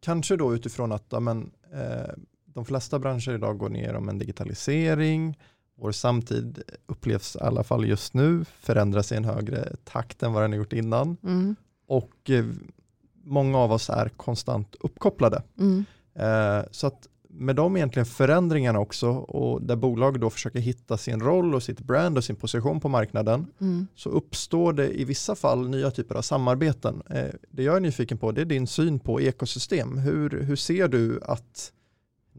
kanske 0.00 0.36
då 0.36 0.54
utifrån 0.54 0.92
att 0.92 1.06
ja, 1.08 1.20
men, 1.20 1.50
eh, 1.72 2.14
de 2.44 2.64
flesta 2.64 2.98
branscher 2.98 3.34
idag 3.34 3.58
går 3.58 3.68
ner 3.68 3.94
om 3.94 4.08
en 4.08 4.18
digitalisering, 4.18 5.38
vår 5.74 5.92
samtid 5.92 6.62
upplevs 6.86 7.36
i 7.36 7.38
alla 7.38 7.64
fall 7.64 7.86
just 7.86 8.14
nu 8.14 8.44
förändras 8.44 9.12
i 9.12 9.16
en 9.16 9.24
högre 9.24 9.76
takt 9.84 10.22
än 10.22 10.32
vad 10.32 10.42
den 10.42 10.52
har 10.52 10.58
gjort 10.58 10.72
innan. 10.72 11.16
Mm. 11.22 11.56
Och 11.86 12.30
eh, 12.30 12.44
många 13.24 13.58
av 13.58 13.72
oss 13.72 13.90
är 13.90 14.08
konstant 14.08 14.76
uppkopplade. 14.80 15.42
Mm. 15.58 15.84
Eh, 16.14 16.64
så 16.70 16.86
att 16.86 17.08
med 17.38 17.56
de 17.56 17.76
egentligen 17.76 18.06
förändringarna 18.06 18.78
också 18.78 19.08
och 19.08 19.62
där 19.62 19.76
bolag 19.76 20.20
då 20.20 20.30
försöker 20.30 20.60
hitta 20.60 20.96
sin 20.96 21.20
roll 21.20 21.54
och 21.54 21.62
sitt 21.62 21.80
brand 21.80 22.18
och 22.18 22.24
sin 22.24 22.36
position 22.36 22.80
på 22.80 22.88
marknaden 22.88 23.46
mm. 23.60 23.86
så 23.94 24.10
uppstår 24.10 24.72
det 24.72 25.00
i 25.00 25.04
vissa 25.04 25.34
fall 25.34 25.68
nya 25.68 25.90
typer 25.90 26.14
av 26.14 26.22
samarbeten. 26.22 27.02
Eh, 27.10 27.24
det 27.50 27.62
jag 27.62 27.76
är 27.76 27.80
nyfiken 27.80 28.18
på 28.18 28.32
det 28.32 28.40
är 28.40 28.44
din 28.44 28.66
syn 28.66 28.98
på 28.98 29.20
ekosystem. 29.20 29.98
Hur, 29.98 30.42
hur 30.42 30.56
ser 30.56 30.88
du 30.88 31.20
att 31.22 31.72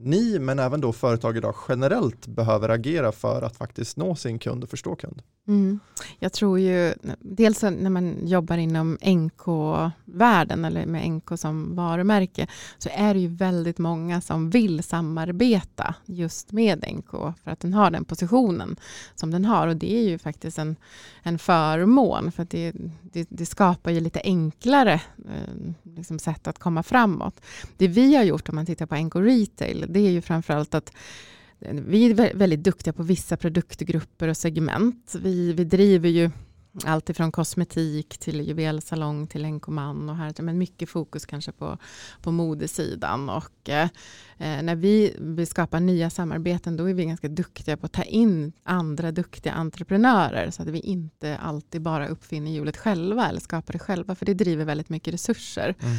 ni 0.01 0.39
men 0.39 0.59
även 0.59 0.81
då 0.81 0.93
företag 0.93 1.37
idag 1.37 1.55
generellt 1.69 2.27
behöver 2.27 2.69
agera 2.69 3.11
för 3.11 3.41
att 3.41 3.57
faktiskt 3.57 3.97
nå 3.97 4.15
sin 4.15 4.39
kund 4.39 4.63
och 4.63 4.69
förstå 4.69 4.95
kund? 4.95 5.21
Mm. 5.47 5.79
Jag 6.19 6.33
tror 6.33 6.59
ju, 6.59 6.93
dels 7.19 7.61
när 7.61 7.89
man 7.89 8.27
jobbar 8.27 8.57
inom 8.57 8.97
NK-världen 9.01 10.65
eller 10.65 10.85
med 10.85 11.11
NK 11.11 11.39
som 11.39 11.75
varumärke 11.75 12.47
så 12.77 12.89
är 12.93 13.13
det 13.13 13.19
ju 13.19 13.27
väldigt 13.27 13.77
många 13.77 14.21
som 14.21 14.49
vill 14.49 14.83
samarbeta 14.83 15.95
just 16.05 16.51
med 16.51 16.85
NK 16.93 17.11
för 17.43 17.51
att 17.51 17.59
den 17.59 17.73
har 17.73 17.91
den 17.91 18.05
positionen 18.05 18.75
som 19.15 19.31
den 19.31 19.45
har 19.45 19.67
och 19.67 19.75
det 19.75 19.95
är 19.95 20.03
ju 20.03 20.17
faktiskt 20.17 20.59
en, 20.59 20.75
en 21.23 21.39
förmån 21.39 22.31
för 22.31 22.43
att 22.43 22.49
det, 22.49 22.73
det, 23.01 23.27
det 23.29 23.45
skapar 23.45 23.91
ju 23.91 23.99
lite 23.99 24.21
enklare 24.23 25.01
eh, 25.17 25.73
liksom 25.83 26.19
sätt 26.19 26.47
att 26.47 26.59
komma 26.59 26.83
framåt. 26.83 27.41
Det 27.77 27.87
vi 27.87 28.15
har 28.15 28.23
gjort 28.23 28.49
om 28.49 28.55
man 28.55 28.65
tittar 28.65 28.85
på 28.85 28.95
NK 28.95 29.15
Retail 29.15 29.85
det 29.89 29.99
är 29.99 30.11
ju 30.11 30.21
framförallt 30.21 30.75
att 30.75 30.93
eh, 31.59 31.73
vi 31.73 32.11
är 32.11 32.33
väldigt 32.33 32.63
duktiga 32.63 32.93
på 32.93 33.03
vissa 33.03 33.38
produktgrupper 33.38 34.27
och 34.27 34.38
segment. 34.38 35.15
Vi, 35.19 35.53
vi 35.53 35.63
driver 35.63 36.09
ju 36.09 36.31
allt 36.85 37.09
ifrån 37.09 37.31
kosmetik 37.31 38.17
till 38.17 38.41
juvelsalong 38.41 39.27
till 39.27 39.45
enkoman 39.45 40.09
och 40.09 40.15
här, 40.15 40.41
men 40.41 40.57
mycket 40.57 40.89
fokus 40.89 41.25
kanske 41.25 41.51
på, 41.51 41.77
på 42.21 42.31
modesidan. 42.31 43.29
Och, 43.29 43.69
eh, 43.69 43.89
eh, 44.38 44.61
när 44.63 44.75
vi 44.75 45.15
vill 45.19 45.47
skapa 45.47 45.79
nya 45.79 46.09
samarbeten 46.09 46.77
då 46.77 46.89
är 46.89 46.93
vi 46.93 47.05
ganska 47.05 47.27
duktiga 47.27 47.77
på 47.77 47.85
att 47.85 47.91
ta 47.91 48.03
in 48.03 48.51
andra 48.63 49.11
duktiga 49.11 49.53
entreprenörer 49.53 50.51
så 50.51 50.61
att 50.61 50.67
vi 50.67 50.79
inte 50.79 51.38
alltid 51.38 51.81
bara 51.81 52.07
uppfinner 52.07 52.51
hjulet 52.51 52.77
själva 52.77 53.29
eller 53.29 53.39
skapar 53.39 53.73
det 53.73 53.79
själva 53.79 54.15
för 54.15 54.25
det 54.25 54.33
driver 54.33 54.65
väldigt 54.65 54.89
mycket 54.89 55.13
resurser. 55.13 55.75
Mm. 55.79 55.97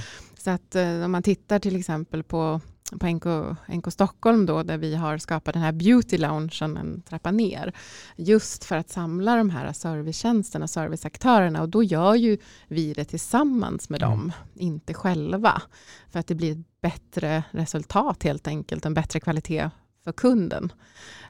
Så 0.49 0.53
att 0.53 0.75
eh, 0.75 1.05
om 1.05 1.13
man 1.13 1.23
tittar 1.23 1.59
till 1.59 1.77
exempel 1.77 2.23
på 2.23 2.61
på 3.01 3.07
NK, 3.07 3.25
NK 3.69 3.93
Stockholm 3.93 4.47
då, 4.47 4.63
där 4.63 4.79
vi 4.79 4.95
har 4.95 5.19
skapat 5.19 5.55
den 5.55 5.63
här 5.63 5.73
beauty 5.73 6.19
loungen 6.19 6.77
en 6.77 7.03
trappa 7.03 7.31
ner. 7.31 7.73
Just 8.17 8.65
för 8.65 8.77
att 8.77 8.91
samla 8.91 9.37
de 9.37 9.51
här 9.51 9.73
servicetjänsterna, 9.73 10.69
serviceaktörerna 10.69 11.63
och 11.63 11.69
då 11.69 11.83
gör 11.83 12.15
ju 12.15 12.39
vi 12.69 12.93
det 12.93 13.05
tillsammans 13.05 13.89
med 13.89 14.01
dem, 14.01 14.33
inte 14.55 14.95
själva. 14.95 15.63
För 16.09 16.19
att 16.19 16.27
det 16.27 16.35
blir 16.35 16.53
ett 16.53 16.81
bättre 16.81 17.45
resultat 17.51 18.23
helt 18.23 18.47
enkelt, 18.47 18.87
en 18.87 18.95
bättre 18.95 19.21
kvalitet 19.21 19.71
för 20.09 20.13
kunden. 20.13 20.73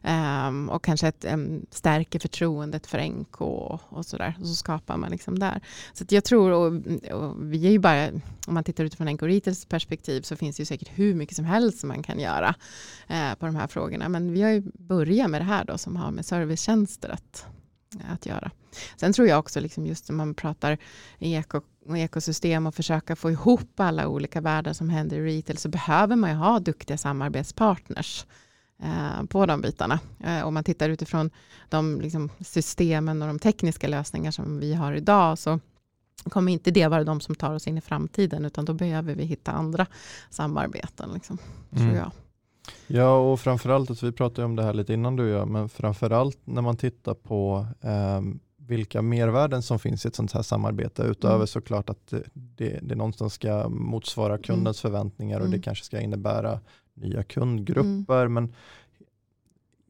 Um, 0.03 0.69
och 0.69 0.85
kanske 0.85 1.09
ett, 1.09 1.25
um, 1.25 1.67
stärker 1.71 2.19
förtroendet 2.19 2.87
för 2.87 3.09
NK 3.09 3.41
och, 3.41 3.81
och 3.89 4.07
sådär. 4.07 4.37
Och 4.41 4.47
så 4.47 4.55
skapar 4.55 4.97
man 4.97 5.11
liksom 5.11 5.39
där. 5.39 5.61
Så 5.93 6.05
jag 6.09 6.25
tror, 6.25 6.51
och, 6.51 6.67
och, 7.13 7.53
vi 7.53 7.67
är 7.67 7.71
ju 7.71 7.79
bara, 7.79 8.09
om 8.47 8.55
man 8.55 8.65
tittar 8.65 8.85
utifrån 8.85 9.09
NK 9.09 9.23
Retails 9.23 9.65
perspektiv 9.65 10.23
så 10.23 10.37
finns 10.37 10.57
det 10.57 10.61
ju 10.61 10.67
säkert 10.67 10.91
hur 10.95 11.15
mycket 11.15 11.37
som 11.37 11.45
helst 11.45 11.81
som 11.81 11.89
man 11.89 12.03
kan 12.03 12.21
göra 12.21 12.55
uh, 13.11 13.35
på 13.35 13.47
de 13.47 13.57
här 13.57 13.67
frågorna. 13.67 14.09
Men 14.09 14.33
vi 14.33 14.43
har 14.43 14.51
ju 14.51 14.63
börjat 14.75 15.31
med 15.31 15.41
det 15.41 15.45
här 15.45 15.65
då 15.65 15.79
som 15.79 15.97
har 15.97 16.11
med 16.11 16.27
servicetjänster 16.27 17.09
att, 17.09 17.47
att 18.09 18.27
göra. 18.27 18.51
Sen 18.97 19.13
tror 19.13 19.29
jag 19.29 19.39
också, 19.39 19.61
liksom 19.61 19.87
just 19.87 20.09
när 20.09 20.17
man 20.17 20.35
pratar 20.35 20.79
eko 21.19 21.61
och 21.87 21.99
ekosystem 21.99 22.67
och 22.67 22.75
försöka 22.75 23.17
få 23.17 23.31
ihop 23.31 23.81
alla 23.81 24.09
olika 24.09 24.41
världar 24.41 24.73
som 24.73 24.91
händer 24.91 25.17
i 25.17 25.39
retail 25.39 25.59
så 25.59 25.69
behöver 25.69 26.17
man 26.17 26.31
ju 26.31 26.37
ha 26.37 26.61
duktiga 26.61 26.99
samarbetspartners 26.99 28.27
på 29.29 29.47
de 29.47 29.61
bitarna. 29.61 30.01
Eh, 30.25 30.47
om 30.47 30.55
man 30.55 30.65
tittar 30.65 30.91
utifrån 30.91 31.31
de 31.69 32.01
liksom, 32.01 32.31
systemen 32.41 33.23
och 33.23 33.29
de 33.29 33.39
tekniska 33.39 33.89
lösningar 33.89 34.31
som 34.31 34.59
vi 34.59 34.75
har 34.75 34.93
idag 34.93 35.39
så 35.39 35.61
kommer 36.25 36.53
inte 36.53 36.71
det 36.71 36.89
vara 36.89 37.05
de 37.05 37.21
som 37.21 37.35
tar 37.35 37.55
oss 37.55 37.67
in 37.67 37.79
i 37.79 37.81
framtiden 37.81 38.45
utan 38.45 38.65
då 38.65 38.75
behöver 38.75 39.15
vi 39.15 39.25
hitta 39.25 39.53
andra 39.53 39.87
samarbeten. 40.31 41.11
Liksom, 41.15 41.39
tror 41.71 41.83
mm. 41.83 41.97
jag. 41.97 42.11
Ja 42.87 43.17
och 43.17 43.41
framförallt, 43.41 43.91
alltså 43.91 44.07
vi 44.07 44.13
pratade 44.13 44.45
om 44.45 44.57
det 44.57 44.63
här 44.63 44.75
lite 44.75 44.93
innan 44.93 45.17
du 45.17 45.23
och 45.35 45.41
jag, 45.41 45.49
men 45.49 45.69
framförallt 45.69 46.39
när 46.45 46.63
man 46.63 46.77
tittar 46.77 47.15
på 47.15 47.67
eh, 47.81 48.21
vilka 48.57 49.03
mervärden 49.03 49.63
som 49.63 49.79
finns 49.79 50.05
i 50.05 50.09
ett 50.09 50.15
sånt 50.15 50.33
här 50.33 50.43
samarbete 50.43 51.03
utöver 51.03 51.35
mm. 51.35 51.47
såklart 51.47 51.91
att 51.91 52.13
det, 52.33 52.79
det 52.83 52.95
någonstans 52.95 53.33
ska 53.35 53.69
motsvara 53.69 54.39
kundens 54.39 54.85
mm. 54.85 54.93
förväntningar 54.93 55.37
och 55.41 55.47
det 55.47 55.57
mm. 55.57 55.63
kanske 55.63 55.85
ska 55.85 56.01
innebära 56.01 56.61
nya 57.01 57.23
kundgrupper. 57.23 58.21
Mm. 58.21 58.33
Men 58.33 58.53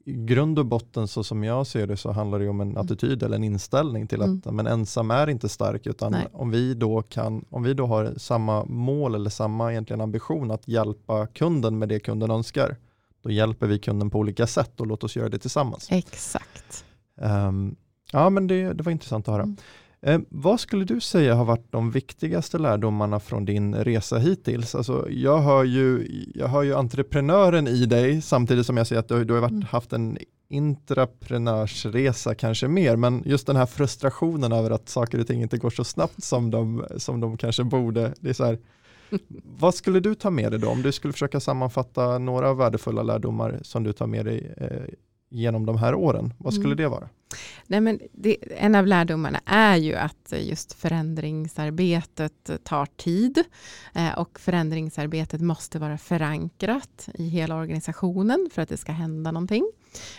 i 0.04 0.12
grund 0.12 0.58
och 0.58 0.66
botten 0.66 1.08
så 1.08 1.24
som 1.24 1.44
jag 1.44 1.66
ser 1.66 1.86
det 1.86 1.96
så 1.96 2.12
handlar 2.12 2.38
det 2.38 2.48
om 2.48 2.60
en 2.60 2.70
mm. 2.70 2.82
attityd 2.82 3.22
eller 3.22 3.36
en 3.36 3.44
inställning 3.44 4.06
till 4.06 4.22
att 4.22 4.46
mm. 4.46 4.56
men 4.56 4.66
ensam 4.66 5.10
är 5.10 5.28
inte 5.28 5.48
stark 5.48 5.86
utan 5.86 6.16
om 6.32 6.50
vi, 6.50 6.74
då 6.74 7.02
kan, 7.02 7.44
om 7.50 7.62
vi 7.62 7.74
då 7.74 7.86
har 7.86 8.14
samma 8.16 8.64
mål 8.64 9.14
eller 9.14 9.30
samma 9.30 9.70
egentligen 9.70 10.00
ambition 10.00 10.50
att 10.50 10.68
hjälpa 10.68 11.26
kunden 11.26 11.78
med 11.78 11.88
det 11.88 12.00
kunden 12.00 12.30
önskar 12.30 12.76
då 13.22 13.30
hjälper 13.30 13.66
vi 13.66 13.78
kunden 13.78 14.10
på 14.10 14.18
olika 14.18 14.46
sätt 14.46 14.80
och 14.80 14.86
låt 14.86 15.04
oss 15.04 15.16
göra 15.16 15.28
det 15.28 15.38
tillsammans. 15.38 15.88
Exakt. 15.90 16.84
Um, 17.16 17.76
ja 18.12 18.30
men 18.30 18.46
det, 18.46 18.72
det 18.72 18.82
var 18.82 18.92
intressant 18.92 19.28
att 19.28 19.32
höra. 19.32 19.42
Mm. 19.42 19.56
Eh, 20.00 20.20
vad 20.28 20.60
skulle 20.60 20.84
du 20.84 21.00
säga 21.00 21.34
har 21.34 21.44
varit 21.44 21.72
de 21.72 21.90
viktigaste 21.90 22.58
lärdomarna 22.58 23.20
från 23.20 23.44
din 23.44 23.74
resa 23.74 24.18
hittills? 24.18 24.74
Alltså, 24.74 25.06
jag, 25.10 25.38
hör 25.38 25.64
ju, 25.64 26.06
jag 26.34 26.48
hör 26.48 26.62
ju 26.62 26.74
entreprenören 26.74 27.68
i 27.68 27.86
dig 27.86 28.22
samtidigt 28.22 28.66
som 28.66 28.76
jag 28.76 28.86
ser 28.86 28.98
att 28.98 29.08
du, 29.08 29.24
du 29.24 29.34
har 29.34 29.40
varit, 29.40 29.50
mm. 29.50 29.62
haft 29.62 29.92
en 29.92 30.18
intraprenörsresa 30.48 32.34
kanske 32.34 32.68
mer, 32.68 32.96
men 32.96 33.22
just 33.26 33.46
den 33.46 33.56
här 33.56 33.66
frustrationen 33.66 34.52
över 34.52 34.70
att 34.70 34.88
saker 34.88 35.20
och 35.20 35.26
ting 35.26 35.42
inte 35.42 35.58
går 35.58 35.70
så 35.70 35.84
snabbt 35.84 36.24
som 36.24 36.50
de, 36.50 36.84
som 36.96 37.20
de 37.20 37.36
kanske 37.36 37.64
borde. 37.64 38.14
Det 38.20 38.28
är 38.28 38.34
så 38.34 38.44
här, 38.44 38.58
vad 39.58 39.74
skulle 39.74 40.00
du 40.00 40.14
ta 40.14 40.30
med 40.30 40.52
dig 40.52 40.60
då 40.60 40.68
om 40.68 40.82
du 40.82 40.92
skulle 40.92 41.12
försöka 41.12 41.40
sammanfatta 41.40 42.18
några 42.18 42.54
värdefulla 42.54 43.02
lärdomar 43.02 43.58
som 43.62 43.84
du 43.84 43.92
tar 43.92 44.06
med 44.06 44.24
dig 44.24 44.54
eh, 44.56 44.94
genom 45.30 45.66
de 45.66 45.76
här 45.76 45.94
åren? 45.94 46.34
Vad 46.38 46.54
skulle 46.54 46.72
mm. 46.72 46.76
det 46.76 46.88
vara? 46.88 47.08
Nej, 47.66 47.80
men 47.80 48.00
det, 48.12 48.36
en 48.56 48.74
av 48.74 48.86
lärdomarna 48.86 49.40
är 49.46 49.76
ju 49.76 49.94
att 49.94 50.32
just 50.38 50.72
förändringsarbetet 50.72 52.50
tar 52.64 52.86
tid 52.86 53.44
eh, 53.94 54.18
och 54.18 54.40
förändringsarbetet 54.40 55.40
måste 55.40 55.78
vara 55.78 55.98
förankrat 55.98 57.08
i 57.14 57.28
hela 57.28 57.56
organisationen 57.56 58.48
för 58.52 58.62
att 58.62 58.68
det 58.68 58.76
ska 58.76 58.92
hända 58.92 59.32
någonting. 59.32 59.70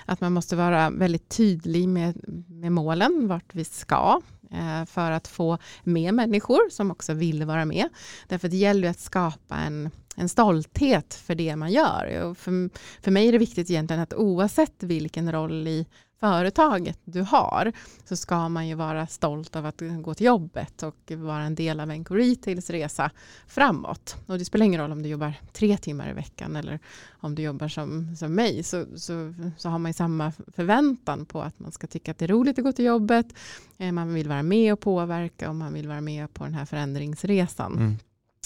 Att 0.05 0.21
man 0.21 0.33
måste 0.33 0.55
vara 0.55 0.89
väldigt 0.89 1.29
tydlig 1.29 1.89
med, 1.89 2.21
med 2.47 2.71
målen, 2.71 3.27
vart 3.27 3.55
vi 3.55 3.65
ska 3.65 4.21
eh, 4.51 4.85
för 4.85 5.11
att 5.11 5.27
få 5.27 5.57
med 5.83 6.13
människor 6.13 6.69
som 6.69 6.91
också 6.91 7.13
vill 7.13 7.45
vara 7.45 7.65
med. 7.65 7.89
Därför 8.27 8.47
det 8.47 8.57
gäller 8.57 8.89
att 8.89 8.99
skapa 8.99 9.55
en 9.55 9.89
en 10.19 10.29
stolthet 10.29 11.13
för 11.13 11.35
det 11.35 11.55
man 11.55 11.71
gör. 11.71 12.23
Och 12.23 12.37
för, 12.37 12.69
för 13.03 13.11
mig 13.11 13.27
är 13.27 13.31
det 13.31 13.37
viktigt 13.37 13.69
egentligen 13.69 14.01
att 14.01 14.13
oavsett 14.13 14.83
vilken 14.83 15.31
roll 15.31 15.67
i 15.67 15.85
företaget 16.19 16.99
du 17.03 17.21
har 17.21 17.71
så 18.05 18.15
ska 18.15 18.49
man 18.49 18.67
ju 18.67 18.75
vara 18.75 19.07
stolt 19.07 19.55
av 19.55 19.65
att 19.65 19.81
gå 20.01 20.13
till 20.13 20.25
jobbet 20.25 20.83
och 20.83 21.11
vara 21.11 21.43
en 21.43 21.55
del 21.55 21.79
av 21.79 21.91
en 21.91 22.05
Retails 22.05 22.69
resa 22.69 23.11
framåt. 23.47 24.15
Och 24.25 24.37
det 24.37 24.45
spelar 24.45 24.65
ingen 24.65 24.81
roll 24.81 24.91
om 24.91 25.03
du 25.03 25.09
jobbar 25.09 25.33
tre 25.53 25.77
timmar 25.77 26.09
i 26.09 26.13
veckan 26.13 26.55
eller 26.55 26.79
om 27.09 27.35
du 27.35 27.41
jobbar 27.41 27.67
som, 27.67 28.15
som 28.15 28.35
mig 28.35 28.63
så, 28.63 28.85
så, 28.95 29.33
så 29.57 29.69
har 29.69 29.79
man 29.79 29.89
ju 29.89 29.93
samma 29.93 30.31
förväntan 30.31 31.25
på 31.25 31.41
att 31.41 31.59
man 31.59 31.71
ska 31.71 31.87
tycka 31.87 32.11
att 32.11 32.17
det 32.17 32.25
är 32.25 32.29
roligt 32.29 32.59
att 32.59 32.65
gå 32.65 32.71
till 32.71 32.85
jobbet. 32.85 33.27
Eh, 33.77 33.91
man 33.91 34.13
vill 34.13 34.29
vara 34.29 34.43
med 34.43 34.73
och 34.73 34.79
påverka 34.79 35.49
och 35.49 35.55
man 35.55 35.73
vill 35.73 35.87
vara 35.87 36.01
med 36.01 36.33
på 36.33 36.43
den 36.43 36.53
här 36.53 36.65
förändringsresan. 36.65 37.73
Mm. 37.73 37.97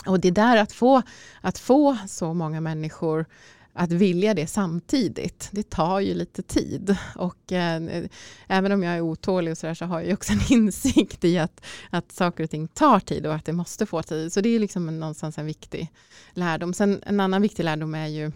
Och 0.05 0.19
det 0.19 0.31
där 0.31 0.57
att 0.57 0.71
få, 0.71 1.01
att 1.41 1.57
få 1.57 1.97
så 2.07 2.33
många 2.33 2.61
människor 2.61 3.25
att 3.73 3.91
vilja 3.91 4.33
det 4.33 4.47
samtidigt, 4.47 5.49
det 5.51 5.69
tar 5.69 5.99
ju 5.99 6.13
lite 6.13 6.41
tid. 6.43 6.95
Och 7.15 7.51
eh, 7.51 8.05
även 8.47 8.71
om 8.71 8.83
jag 8.83 8.95
är 8.95 9.01
otålig 9.01 9.51
och 9.51 9.57
så, 9.57 9.67
där, 9.67 9.73
så 9.73 9.85
har 9.85 10.01
jag 10.01 10.13
också 10.13 10.33
en 10.33 10.41
insikt 10.49 11.23
i 11.23 11.37
att, 11.37 11.65
att 11.89 12.11
saker 12.11 12.43
och 12.43 12.49
ting 12.49 12.67
tar 12.67 12.99
tid 12.99 13.25
och 13.25 13.35
att 13.35 13.45
det 13.45 13.53
måste 13.53 13.85
få 13.85 14.03
tid. 14.03 14.33
Så 14.33 14.41
det 14.41 14.49
är 14.49 14.59
liksom 14.59 14.99
någonstans 14.99 15.37
en 15.37 15.45
viktig 15.45 15.91
lärdom. 16.33 16.73
Sen 16.73 17.03
en 17.05 17.19
annan 17.19 17.41
viktig 17.41 17.63
lärdom 17.63 17.95
är 17.95 18.07
ju 18.07 18.31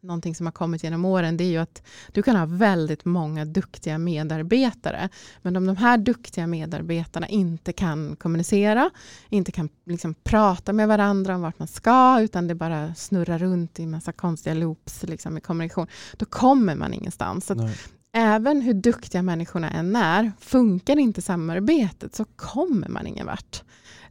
någonting 0.00 0.34
som 0.34 0.46
har 0.46 0.52
kommit 0.52 0.84
genom 0.84 1.04
åren, 1.04 1.36
det 1.36 1.44
är 1.44 1.50
ju 1.50 1.58
att 1.58 1.82
du 2.12 2.22
kan 2.22 2.36
ha 2.36 2.46
väldigt 2.46 3.04
många 3.04 3.44
duktiga 3.44 3.98
medarbetare. 3.98 5.08
Men 5.42 5.56
om 5.56 5.66
de 5.66 5.76
här 5.76 5.98
duktiga 5.98 6.46
medarbetarna 6.46 7.28
inte 7.28 7.72
kan 7.72 8.16
kommunicera, 8.16 8.90
inte 9.28 9.52
kan 9.52 9.68
liksom 9.86 10.14
prata 10.14 10.72
med 10.72 10.88
varandra 10.88 11.34
om 11.34 11.40
vart 11.40 11.58
man 11.58 11.68
ska, 11.68 12.20
utan 12.20 12.46
det 12.46 12.54
bara 12.54 12.94
snurrar 12.94 13.38
runt 13.38 13.80
i 13.80 13.86
massa 13.86 14.12
konstiga 14.12 14.54
loops 14.54 15.02
liksom, 15.02 15.38
i 15.38 15.40
kommunikation, 15.40 15.86
då 16.16 16.26
kommer 16.26 16.74
man 16.74 16.94
ingenstans. 16.94 17.46
Så 17.46 17.68
även 18.12 18.60
hur 18.60 18.74
duktiga 18.74 19.22
människorna 19.22 19.70
än 19.70 19.96
är, 19.96 20.32
funkar 20.40 20.98
inte 20.98 21.22
samarbetet 21.22 22.14
så 22.14 22.24
kommer 22.24 22.88
man 22.88 23.06
ingen 23.06 23.26
vart. 23.26 23.62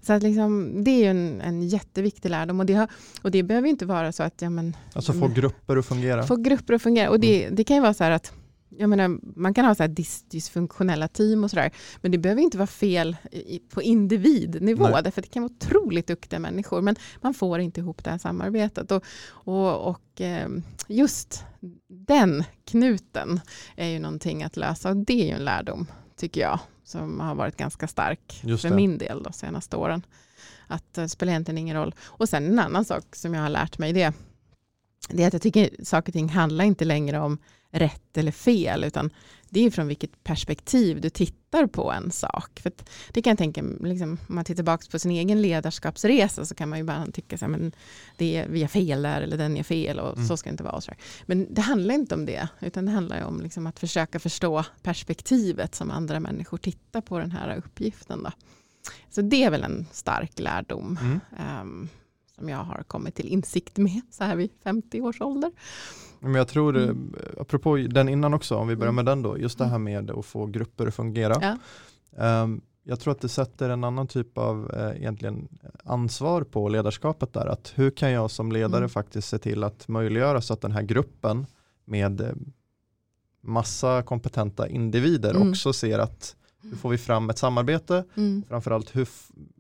Så 0.02 0.14
att 0.14 0.24
liksom, 0.24 0.84
det 0.84 1.06
är 1.06 1.10
en, 1.10 1.42
en 1.42 1.62
jätteviktig 1.62 2.30
lärdom 2.30 2.60
och 2.60 2.66
det, 2.66 2.74
har, 2.74 2.88
och 3.22 3.32
det 3.32 3.44
behöver 3.44 3.68
inte 3.68 3.86
vara 3.86 4.12
så 4.12 4.24
att... 4.24 4.42
Ja, 4.42 4.50
men, 4.50 4.76
alltså 4.94 5.14
få 5.14 5.28
grupper 5.28 5.78
att 5.78 5.86
fungera. 5.86 6.24
Få 6.24 6.36
grupper 6.36 6.74
att 6.74 6.82
fungera 6.82 7.10
och 7.10 7.20
det, 7.20 7.44
mm. 7.44 7.56
det 7.56 7.64
kan 7.64 7.76
ju 7.76 7.82
vara 7.82 7.94
så 7.94 8.04
här 8.04 8.12
att 8.12 8.34
jag 8.78 8.90
menar, 8.90 9.20
man 9.40 9.54
kan 9.54 9.66
ha 9.66 9.76
så 9.76 9.84
här 9.84 9.88
dis 9.88 10.24
dysfunktionella 10.24 11.08
team 11.08 11.44
och 11.44 11.50
sådär, 11.50 11.72
men 12.02 12.12
det 12.12 12.18
behöver 12.18 12.42
inte 12.42 12.58
vara 12.58 12.68
fel 12.68 13.16
i, 13.32 13.60
på 13.60 13.82
individnivå, 13.82 14.84
Nej. 14.84 15.04
därför 15.04 15.22
att 15.22 15.26
det 15.26 15.34
kan 15.34 15.44
vara 15.44 15.52
otroligt 15.52 16.08
duktiga 16.08 16.40
människor, 16.40 16.82
men 16.82 16.96
man 17.22 17.34
får 17.34 17.60
inte 17.60 17.80
ihop 17.80 18.04
det 18.04 18.10
här 18.10 18.18
samarbetet. 18.18 18.92
Och, 18.92 19.04
och, 19.30 19.90
och 19.90 20.22
eh, 20.22 20.50
just 20.88 21.44
den 21.88 22.44
knuten 22.66 23.40
är 23.76 23.88
ju 23.88 24.00
någonting 24.00 24.44
att 24.44 24.58
lösa, 24.58 24.90
och 24.90 24.98
det 24.98 25.22
är 25.22 25.26
ju 25.26 25.32
en 25.32 25.46
lärdom, 25.46 25.88
tycker 26.16 26.42
jag, 26.42 26.60
som 26.92 27.20
har 27.20 27.36
varit 27.36 27.58
ganska 27.58 27.88
stark 27.88 28.42
för 28.62 28.70
min 28.70 28.98
del 28.98 29.24
de 29.24 29.34
senaste 29.34 29.78
åren. 29.78 30.06
Att 30.68 30.94
det 30.94 31.02
uh, 31.02 31.08
spelar 31.08 31.32
egentligen 31.32 31.58
ingen 31.58 31.78
roll. 31.78 31.96
Och 32.02 32.30
sen 32.30 32.46
en 32.46 32.60
annan 32.60 32.86
sak 32.86 33.16
som 33.16 33.34
jag 33.34 33.42
har 33.42 33.50
lärt 33.50 33.78
mig 33.78 33.94
det, 33.94 34.14
det 35.10 35.24
är 35.24 35.28
att 35.28 35.34
jag 35.34 35.42
tycker 35.42 35.70
saker 35.84 36.10
och 36.10 36.14
ting 36.14 36.30
handlar 36.30 36.66
inte 36.66 36.86
längre 36.86 37.20
om 37.20 37.38
rätt 37.72 38.18
eller 38.18 38.32
fel, 38.32 38.84
utan 38.84 39.10
det 39.54 39.66
är 39.66 39.72
från 39.72 39.88
vilket 39.88 40.24
perspektiv 40.24 41.02
du 41.02 41.10
tittar 41.10 41.68
på 41.68 41.92
en 41.92 42.12
sak. 42.12 42.60
För 42.60 42.72
det 43.14 43.22
kan 43.22 43.32
jag 43.32 43.38
tänka, 43.38 43.62
liksom, 43.80 44.12
om 44.12 44.36
man 44.36 44.46
tittar 44.46 44.56
tillbaka 44.56 44.86
på 44.92 45.00
sin 45.00 45.12
egen 45.12 45.42
ledarskapsresa 45.42 46.46
så 46.46 46.56
kan 46.56 46.70
man 46.70 46.80
ju 46.80 46.86
bara 46.86 47.08
tycka 47.08 47.36
att 47.36 47.74
vi 48.18 48.62
har 48.62 48.68
fel 48.68 49.02
där 49.02 49.22
eller 49.22 49.38
den 49.38 49.58
är 49.58 49.64
fel 49.64 50.00
och 50.00 50.16
mm. 50.16 50.28
så 50.28 50.38
ska 50.38 50.50
det 50.50 50.52
inte 50.52 50.64
vara. 50.64 50.82
Så 50.82 50.92
Men 51.26 51.54
det 51.54 51.62
handlar 51.62 51.96
inte 51.96 52.16
om 52.16 52.26
det, 52.26 52.48
utan 52.60 52.86
det 52.86 52.92
handlar 52.92 53.24
om 53.24 53.42
liksom 53.42 53.68
att 53.68 53.80
försöka 53.80 54.20
förstå 54.20 54.66
perspektivet 54.82 55.76
som 55.76 55.92
andra 55.92 56.20
människor 56.20 56.58
tittar 56.58 57.02
på 57.02 57.20
den 57.20 57.32
här 57.32 57.56
uppgiften. 57.58 58.24
Då. 58.24 58.32
Så 59.10 59.22
det 59.22 59.44
är 59.44 59.52
väl 59.52 59.64
en 59.64 59.88
stark 59.92 60.40
lärdom. 60.40 61.00
Mm. 61.02 61.62
Um, 61.62 61.90
som 62.36 62.50
jag 62.50 62.58
har 62.58 62.84
kommit 62.84 63.16
till 63.16 63.28
insikt 63.28 63.78
med 63.78 64.02
så 64.12 64.24
här 64.24 64.36
vid 64.36 64.50
50 64.64 65.02
års 65.02 65.22
ålder. 65.22 65.52
Men 66.22 66.36
jag 66.36 66.48
tror, 66.48 66.78
mm. 66.78 67.16
Eh, 67.20 67.42
apropå 67.42 67.76
den 67.76 68.10
innan 68.10 68.34
också, 68.34 68.56
om 68.56 68.68
vi 68.68 68.76
börjar 68.76 68.92
med 68.92 69.06
den 69.06 69.22
då, 69.22 69.38
just 69.38 69.58
det 69.58 69.66
här 69.66 69.76
mm. 69.76 69.84
med 69.84 70.12
att 70.12 70.26
få 70.26 70.46
grupper 70.46 70.88
att 70.88 70.96
fungera. 70.96 71.58
Ja. 72.16 72.44
Um, 72.44 72.62
jag 72.84 73.00
tror 73.00 73.12
att 73.12 73.22
det 73.22 73.30
sätter 73.30 73.70
en 73.70 73.84
annan 73.84 74.08
typ 74.08 74.38
av 74.38 74.72
eh, 74.74 74.98
egentligen 75.02 75.48
ansvar 75.84 76.44
på 76.44 76.70
ledarskapet 76.70 77.34
där. 77.34 77.46
Att 77.46 77.74
hur 77.76 77.92
kan 77.92 78.12
jag 78.12 78.32
som 78.32 78.52
ledare 78.52 78.78
mm. 78.78 78.90
faktiskt 78.90 79.30
se 79.30 79.38
till 79.38 79.64
att 79.64 79.88
möjliggöra 79.88 80.42
så 80.42 80.54
att 80.54 80.62
den 80.62 80.72
här 80.72 80.82
gruppen 80.82 81.46
med 81.86 82.22
eh, 82.22 82.34
massa 83.42 84.04
kompetenta 84.04 84.68
individer 84.68 85.36
mm. 85.36 85.50
också 85.50 85.74
ser 85.74 86.00
att 86.00 86.36
hur 86.64 86.76
får 86.76 86.90
vi 86.90 86.98
fram 86.98 87.30
ett 87.30 87.38
samarbete? 87.38 88.06
Mm. 88.16 88.44
Framförallt 88.48 88.96
hur, 88.96 89.08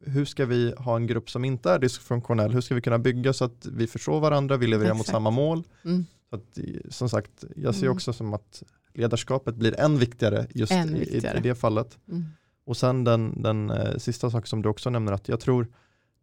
hur 0.05 0.25
ska 0.25 0.45
vi 0.45 0.73
ha 0.77 0.95
en 0.95 1.07
grupp 1.07 1.29
som 1.29 1.45
inte 1.45 1.71
är 1.71 1.79
dysfunktionell? 1.79 2.51
Hur 2.51 2.61
ska 2.61 2.75
vi 2.75 2.81
kunna 2.81 2.99
bygga 2.99 3.33
så 3.33 3.45
att 3.45 3.65
vi 3.65 3.87
förstår 3.87 4.19
varandra, 4.19 4.57
vi 4.57 4.67
levererar 4.67 4.93
Exakt. 4.93 5.07
mot 5.07 5.13
samma 5.13 5.29
mål? 5.29 5.63
Mm. 5.85 6.05
Så 6.31 6.35
att, 6.35 6.57
som 6.89 7.09
sagt, 7.09 7.43
jag 7.55 7.75
ser 7.75 7.83
mm. 7.83 7.95
också 7.95 8.13
som 8.13 8.33
att 8.33 8.63
ledarskapet 8.93 9.55
blir 9.55 9.79
än 9.79 9.97
viktigare 9.97 10.47
just 10.49 10.71
än 10.71 10.93
viktigare. 10.93 11.37
I, 11.37 11.39
i, 11.39 11.43
det 11.43 11.55
fallet. 11.55 11.97
Mm. 12.07 12.25
Och 12.65 12.77
sen 12.77 13.03
den, 13.03 13.41
den 13.41 13.69
eh, 13.69 13.97
sista 13.97 14.29
saken 14.29 14.47
som 14.47 14.61
du 14.61 14.69
också 14.69 14.89
nämner, 14.89 15.11
att 15.11 15.27
jag 15.27 15.39
tror 15.39 15.67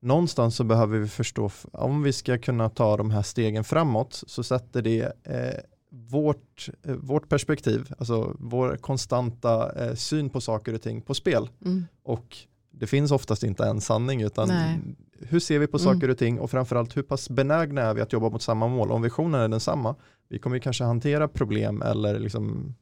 någonstans 0.01 0.57
så 0.57 0.65
behöver 0.65 0.99
vi 0.99 1.09
förstå, 1.09 1.51
om 1.73 2.03
vi 2.03 2.13
ska 2.13 2.39
kunna 2.39 2.69
ta 2.69 2.97
de 2.97 3.11
här 3.11 3.23
stegen 3.23 3.65
framåt, 3.65 4.23
så 4.27 4.43
sätter 4.43 4.83
det 4.83 5.13
eh, 5.25 5.61
vårt, 5.91 6.69
eh, 6.83 6.95
vårt 6.95 7.29
perspektiv, 7.29 7.93
alltså 7.99 8.37
vår 8.39 8.77
konstanta 8.77 9.73
eh, 9.73 9.95
syn 9.95 10.31
på 10.31 10.41
saker 10.41 10.75
och 10.75 10.83
ting 10.83 11.03
på 11.03 11.15
spel. 11.15 11.49
Mm. 11.65 11.87
Och 12.03 12.37
det 12.79 12.87
finns 12.87 13.11
oftast 13.11 13.43
inte 13.43 13.65
en 13.65 13.81
sanning 13.81 14.23
utan 14.23 14.49
Nej. 14.49 14.81
hur 15.19 15.41
ser 15.41 15.59
vi 15.59 15.67
på 15.67 15.79
mm. 15.79 15.95
saker 15.95 16.09
och 16.11 16.19
ting 16.19 16.39
och 16.39 16.51
framförallt 16.51 16.97
hur 16.97 17.03
pass 17.03 17.31
benägna 17.31 17.83
är 17.83 17.95
vi 17.95 18.01
att 18.01 18.13
jobba 18.13 18.31
mot 18.31 18.43
samma 18.43 18.69
mål. 18.69 18.91
Om 18.91 19.03
visionen 19.03 19.41
är 19.41 19.49
densamma, 19.49 19.95
vi 20.29 20.39
kommer 20.39 20.59
kanske 20.59 20.85
hantera 20.85 21.29
problem 21.29 21.83
eller 21.83 22.19
liksom 22.19 22.75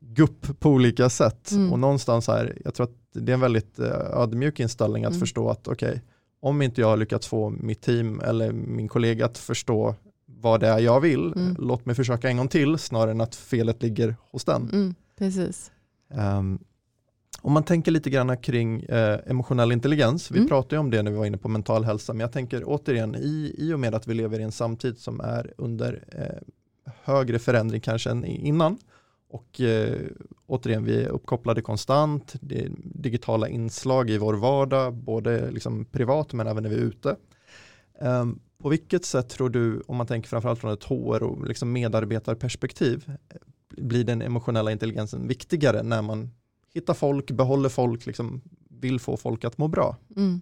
gupp 0.00 0.60
på 0.60 0.70
olika 0.70 1.10
sätt. 1.10 1.50
Mm. 1.50 1.72
Och 1.72 1.78
någonstans 1.78 2.28
här, 2.28 2.58
jag 2.64 2.74
tror 2.74 2.84
att 2.84 2.96
det 3.12 3.32
är 3.32 3.34
en 3.34 3.40
väldigt 3.40 3.78
uh, 3.78 3.86
ödmjuk 4.12 4.60
inställning 4.60 5.04
att 5.04 5.10
mm. 5.10 5.20
förstå 5.20 5.50
att 5.50 5.68
okej, 5.68 5.88
okay, 5.88 6.00
om 6.40 6.62
inte 6.62 6.80
jag 6.80 6.88
har 6.88 6.96
lyckats 6.96 7.26
få 7.26 7.50
mitt 7.50 7.80
team 7.80 8.20
eller 8.20 8.52
min 8.52 8.88
kollega 8.88 9.26
att 9.26 9.38
förstå 9.38 9.94
vad 10.26 10.60
det 10.60 10.68
är 10.68 10.78
jag 10.78 11.00
vill, 11.00 11.32
mm. 11.32 11.56
låt 11.58 11.86
mig 11.86 11.94
försöka 11.94 12.28
en 12.28 12.36
gång 12.36 12.48
till 12.48 12.78
snarare 12.78 13.10
än 13.10 13.20
att 13.20 13.34
felet 13.34 13.82
ligger 13.82 14.16
hos 14.30 14.44
den. 14.44 14.70
Mm, 14.72 14.94
precis. 15.18 15.70
Um, 16.14 16.58
om 17.42 17.52
man 17.52 17.62
tänker 17.62 17.90
lite 17.90 18.10
grann 18.10 18.36
kring 18.36 18.82
eh, 18.82 19.18
emotionell 19.26 19.72
intelligens, 19.72 20.30
vi 20.30 20.38
mm. 20.38 20.48
pratade 20.48 20.78
om 20.78 20.90
det 20.90 21.02
när 21.02 21.10
vi 21.10 21.16
var 21.16 21.26
inne 21.26 21.38
på 21.38 21.48
mental 21.48 21.84
hälsa, 21.84 22.12
men 22.12 22.20
jag 22.20 22.32
tänker 22.32 22.62
återigen 22.66 23.14
i, 23.14 23.54
i 23.58 23.72
och 23.72 23.80
med 23.80 23.94
att 23.94 24.08
vi 24.08 24.14
lever 24.14 24.40
i 24.40 24.42
en 24.42 24.52
samtid 24.52 24.98
som 24.98 25.20
är 25.20 25.52
under 25.56 26.04
eh, 26.12 26.42
högre 27.04 27.38
förändring 27.38 27.80
kanske 27.80 28.10
än 28.10 28.24
innan 28.24 28.78
och 29.30 29.60
eh, 29.60 30.00
återigen 30.46 30.84
vi 30.84 31.02
är 31.02 31.08
uppkopplade 31.08 31.62
konstant, 31.62 32.34
det 32.40 32.64
är 32.64 32.70
digitala 32.84 33.48
inslag 33.48 34.10
i 34.10 34.18
vår 34.18 34.34
vardag, 34.34 34.94
både 34.94 35.50
liksom 35.50 35.84
privat 35.84 36.32
men 36.32 36.46
även 36.46 36.62
när 36.62 36.70
vi 36.70 36.76
är 36.76 36.80
ute. 36.80 37.16
Um, 38.00 38.40
på 38.58 38.68
vilket 38.68 39.04
sätt 39.04 39.28
tror 39.28 39.50
du, 39.50 39.82
om 39.86 39.96
man 39.96 40.06
tänker 40.06 40.28
framförallt 40.28 40.60
från 40.60 40.72
ett 40.72 40.84
HR 40.84 41.22
och 41.22 41.46
liksom 41.46 41.72
medarbetarperspektiv, 41.72 43.12
blir 43.68 44.04
den 44.04 44.22
emotionella 44.22 44.72
intelligensen 44.72 45.28
viktigare 45.28 45.82
när 45.82 46.02
man 46.02 46.30
hittar 46.74 46.94
folk, 46.94 47.30
behåller 47.30 47.68
folk, 47.68 48.06
liksom 48.06 48.40
vill 48.68 49.00
få 49.00 49.16
folk 49.16 49.44
att 49.44 49.58
må 49.58 49.68
bra? 49.68 49.96
Mm. 50.16 50.40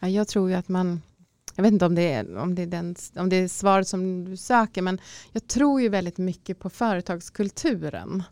Ja, 0.00 0.08
jag 0.08 0.28
tror 0.28 0.50
ju 0.50 0.56
att 0.56 0.68
man, 0.68 1.00
jag 1.54 1.62
vet 1.62 1.72
inte 1.72 1.86
om 1.86 1.94
det, 1.94 2.12
är, 2.12 2.36
om, 2.36 2.54
det 2.54 2.62
är 2.62 2.66
den, 2.66 2.96
om 3.16 3.28
det 3.28 3.36
är 3.36 3.48
svaret 3.48 3.88
som 3.88 4.24
du 4.24 4.36
söker, 4.36 4.82
men 4.82 5.00
jag 5.32 5.46
tror 5.46 5.80
ju 5.80 5.88
väldigt 5.88 6.18
mycket 6.18 6.58
på 6.58 6.70
företagskulturen. 6.70 8.22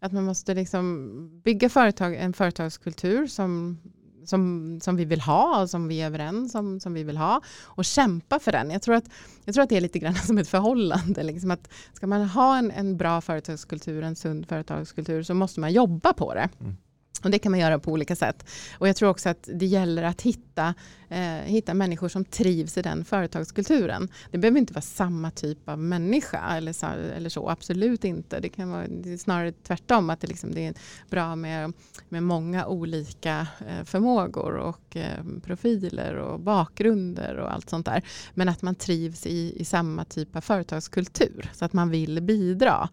Att 0.00 0.12
man 0.12 0.24
måste 0.24 0.54
liksom 0.54 1.40
bygga 1.44 1.68
företag, 1.68 2.14
en 2.16 2.32
företagskultur 2.32 3.26
som 3.26 3.78
som, 4.24 4.78
som 4.82 4.96
vi 4.96 5.04
vill 5.04 5.20
ha 5.20 5.62
och 5.62 5.70
som 5.70 5.88
vi 5.88 6.00
är 6.00 6.06
överens 6.06 6.54
om 6.54 6.80
som 6.80 6.94
vi 6.94 7.02
vill 7.04 7.16
ha 7.16 7.40
och 7.64 7.84
kämpa 7.84 8.38
för 8.38 8.52
den. 8.52 8.70
Jag 8.70 8.82
tror 8.82 8.94
att, 8.94 9.04
jag 9.44 9.54
tror 9.54 9.62
att 9.62 9.68
det 9.68 9.76
är 9.76 9.80
lite 9.80 9.98
grann 9.98 10.14
som 10.26 10.38
ett 10.38 10.48
förhållande. 10.48 11.22
Liksom 11.22 11.50
att 11.50 11.68
ska 11.92 12.06
man 12.06 12.28
ha 12.28 12.58
en, 12.58 12.70
en 12.70 12.96
bra 12.96 13.20
företagskultur, 13.20 14.02
en 14.02 14.16
sund 14.16 14.48
företagskultur 14.48 15.22
så 15.22 15.34
måste 15.34 15.60
man 15.60 15.72
jobba 15.72 16.12
på 16.12 16.34
det. 16.34 16.48
Mm. 16.60 16.76
Och 17.24 17.30
det 17.30 17.38
kan 17.38 17.52
man 17.52 17.60
göra 17.60 17.78
på 17.78 17.92
olika 17.92 18.16
sätt. 18.16 18.46
Och 18.78 18.88
jag 18.88 18.96
tror 18.96 19.08
också 19.08 19.28
att 19.28 19.48
det 19.54 19.66
gäller 19.66 20.02
att 20.02 20.22
hitta, 20.22 20.74
eh, 21.08 21.22
hitta 21.44 21.74
människor 21.74 22.08
som 22.08 22.24
trivs 22.24 22.78
i 22.78 22.82
den 22.82 23.04
företagskulturen. 23.04 24.08
Det 24.30 24.38
behöver 24.38 24.58
inte 24.58 24.72
vara 24.72 24.82
samma 24.82 25.30
typ 25.30 25.68
av 25.68 25.78
människa 25.78 26.56
eller 26.56 26.72
så, 26.72 26.86
eller 26.86 27.30
så 27.30 27.50
absolut 27.50 28.04
inte. 28.04 28.40
Det 28.40 28.48
kan 28.48 28.70
vara 28.70 28.86
det 28.86 29.18
snarare 29.18 29.52
tvärtom, 29.52 30.10
att 30.10 30.20
det, 30.20 30.26
liksom, 30.26 30.54
det 30.54 30.66
är 30.66 30.74
bra 31.10 31.36
med, 31.36 31.72
med 32.08 32.22
många 32.22 32.66
olika 32.66 33.46
eh, 33.68 33.84
förmågor 33.84 34.56
och 34.56 34.96
eh, 34.96 35.24
profiler 35.44 36.14
och 36.14 36.40
bakgrunder 36.40 37.36
och 37.36 37.52
allt 37.52 37.70
sånt 37.70 37.86
där. 37.86 38.02
Men 38.34 38.48
att 38.48 38.62
man 38.62 38.74
trivs 38.74 39.26
i, 39.26 39.54
i 39.56 39.64
samma 39.64 40.04
typ 40.04 40.36
av 40.36 40.40
företagskultur 40.40 41.50
så 41.52 41.64
att 41.64 41.72
man 41.72 41.90
vill 41.90 42.22
bidra. 42.22 42.88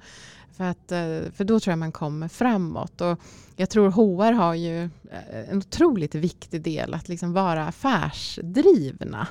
För, 0.59 0.65
att, 0.65 0.91
eh, 0.91 1.31
för 1.31 1.43
då 1.43 1.59
tror 1.59 1.71
jag 1.71 1.79
man 1.79 1.91
kommer 1.91 2.27
framåt. 2.27 3.01
Och 3.01 3.19
jag 3.55 3.69
tror 3.69 3.89
HR 3.91 4.31
har 4.31 4.53
ju 4.53 4.83
eh, 4.83 5.49
en 5.49 5.57
otroligt 5.57 6.15
viktig 6.15 6.61
del 6.61 6.93
att 6.93 7.09
liksom 7.09 7.33
vara 7.33 7.67
affärsdrivna 7.67 9.27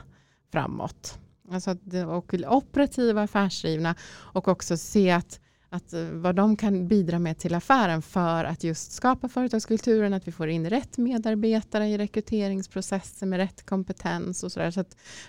framåt. 0.52 1.18
Alltså 1.50 1.70
att, 1.70 1.78
och 2.08 2.34
operativa 2.48 3.22
affärsdrivna 3.22 3.94
och 4.10 4.48
också 4.48 4.76
se 4.76 5.10
att, 5.10 5.40
att 5.70 5.92
eh, 5.92 6.04
vad 6.04 6.34
de 6.34 6.56
kan 6.56 6.88
bidra 6.88 7.18
med 7.18 7.38
till 7.38 7.54
affären 7.54 8.02
för 8.02 8.44
att 8.44 8.64
just 8.64 8.92
skapa 8.92 9.28
företagskulturen, 9.28 10.14
att 10.14 10.28
vi 10.28 10.32
får 10.32 10.48
in 10.48 10.70
rätt 10.70 10.98
medarbetare 10.98 11.88
i 11.88 11.98
rekryteringsprocessen 11.98 13.28
med 13.28 13.36
rätt 13.36 13.66
kompetens 13.66 14.42
och 14.44 14.52
sådär. 14.52 14.70
Så 14.70 14.84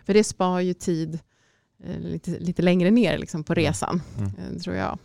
för 0.05 0.13
det 0.13 0.23
spar 0.23 0.59
ju 0.59 0.73
tid 0.73 1.19
lite, 1.99 2.31
lite 2.39 2.61
längre 2.61 2.91
ner 2.91 3.17
liksom 3.17 3.43
på 3.43 3.53
resan, 3.53 4.01
Mm. 4.17 4.59
tror 4.59 4.75
jag. 4.75 4.99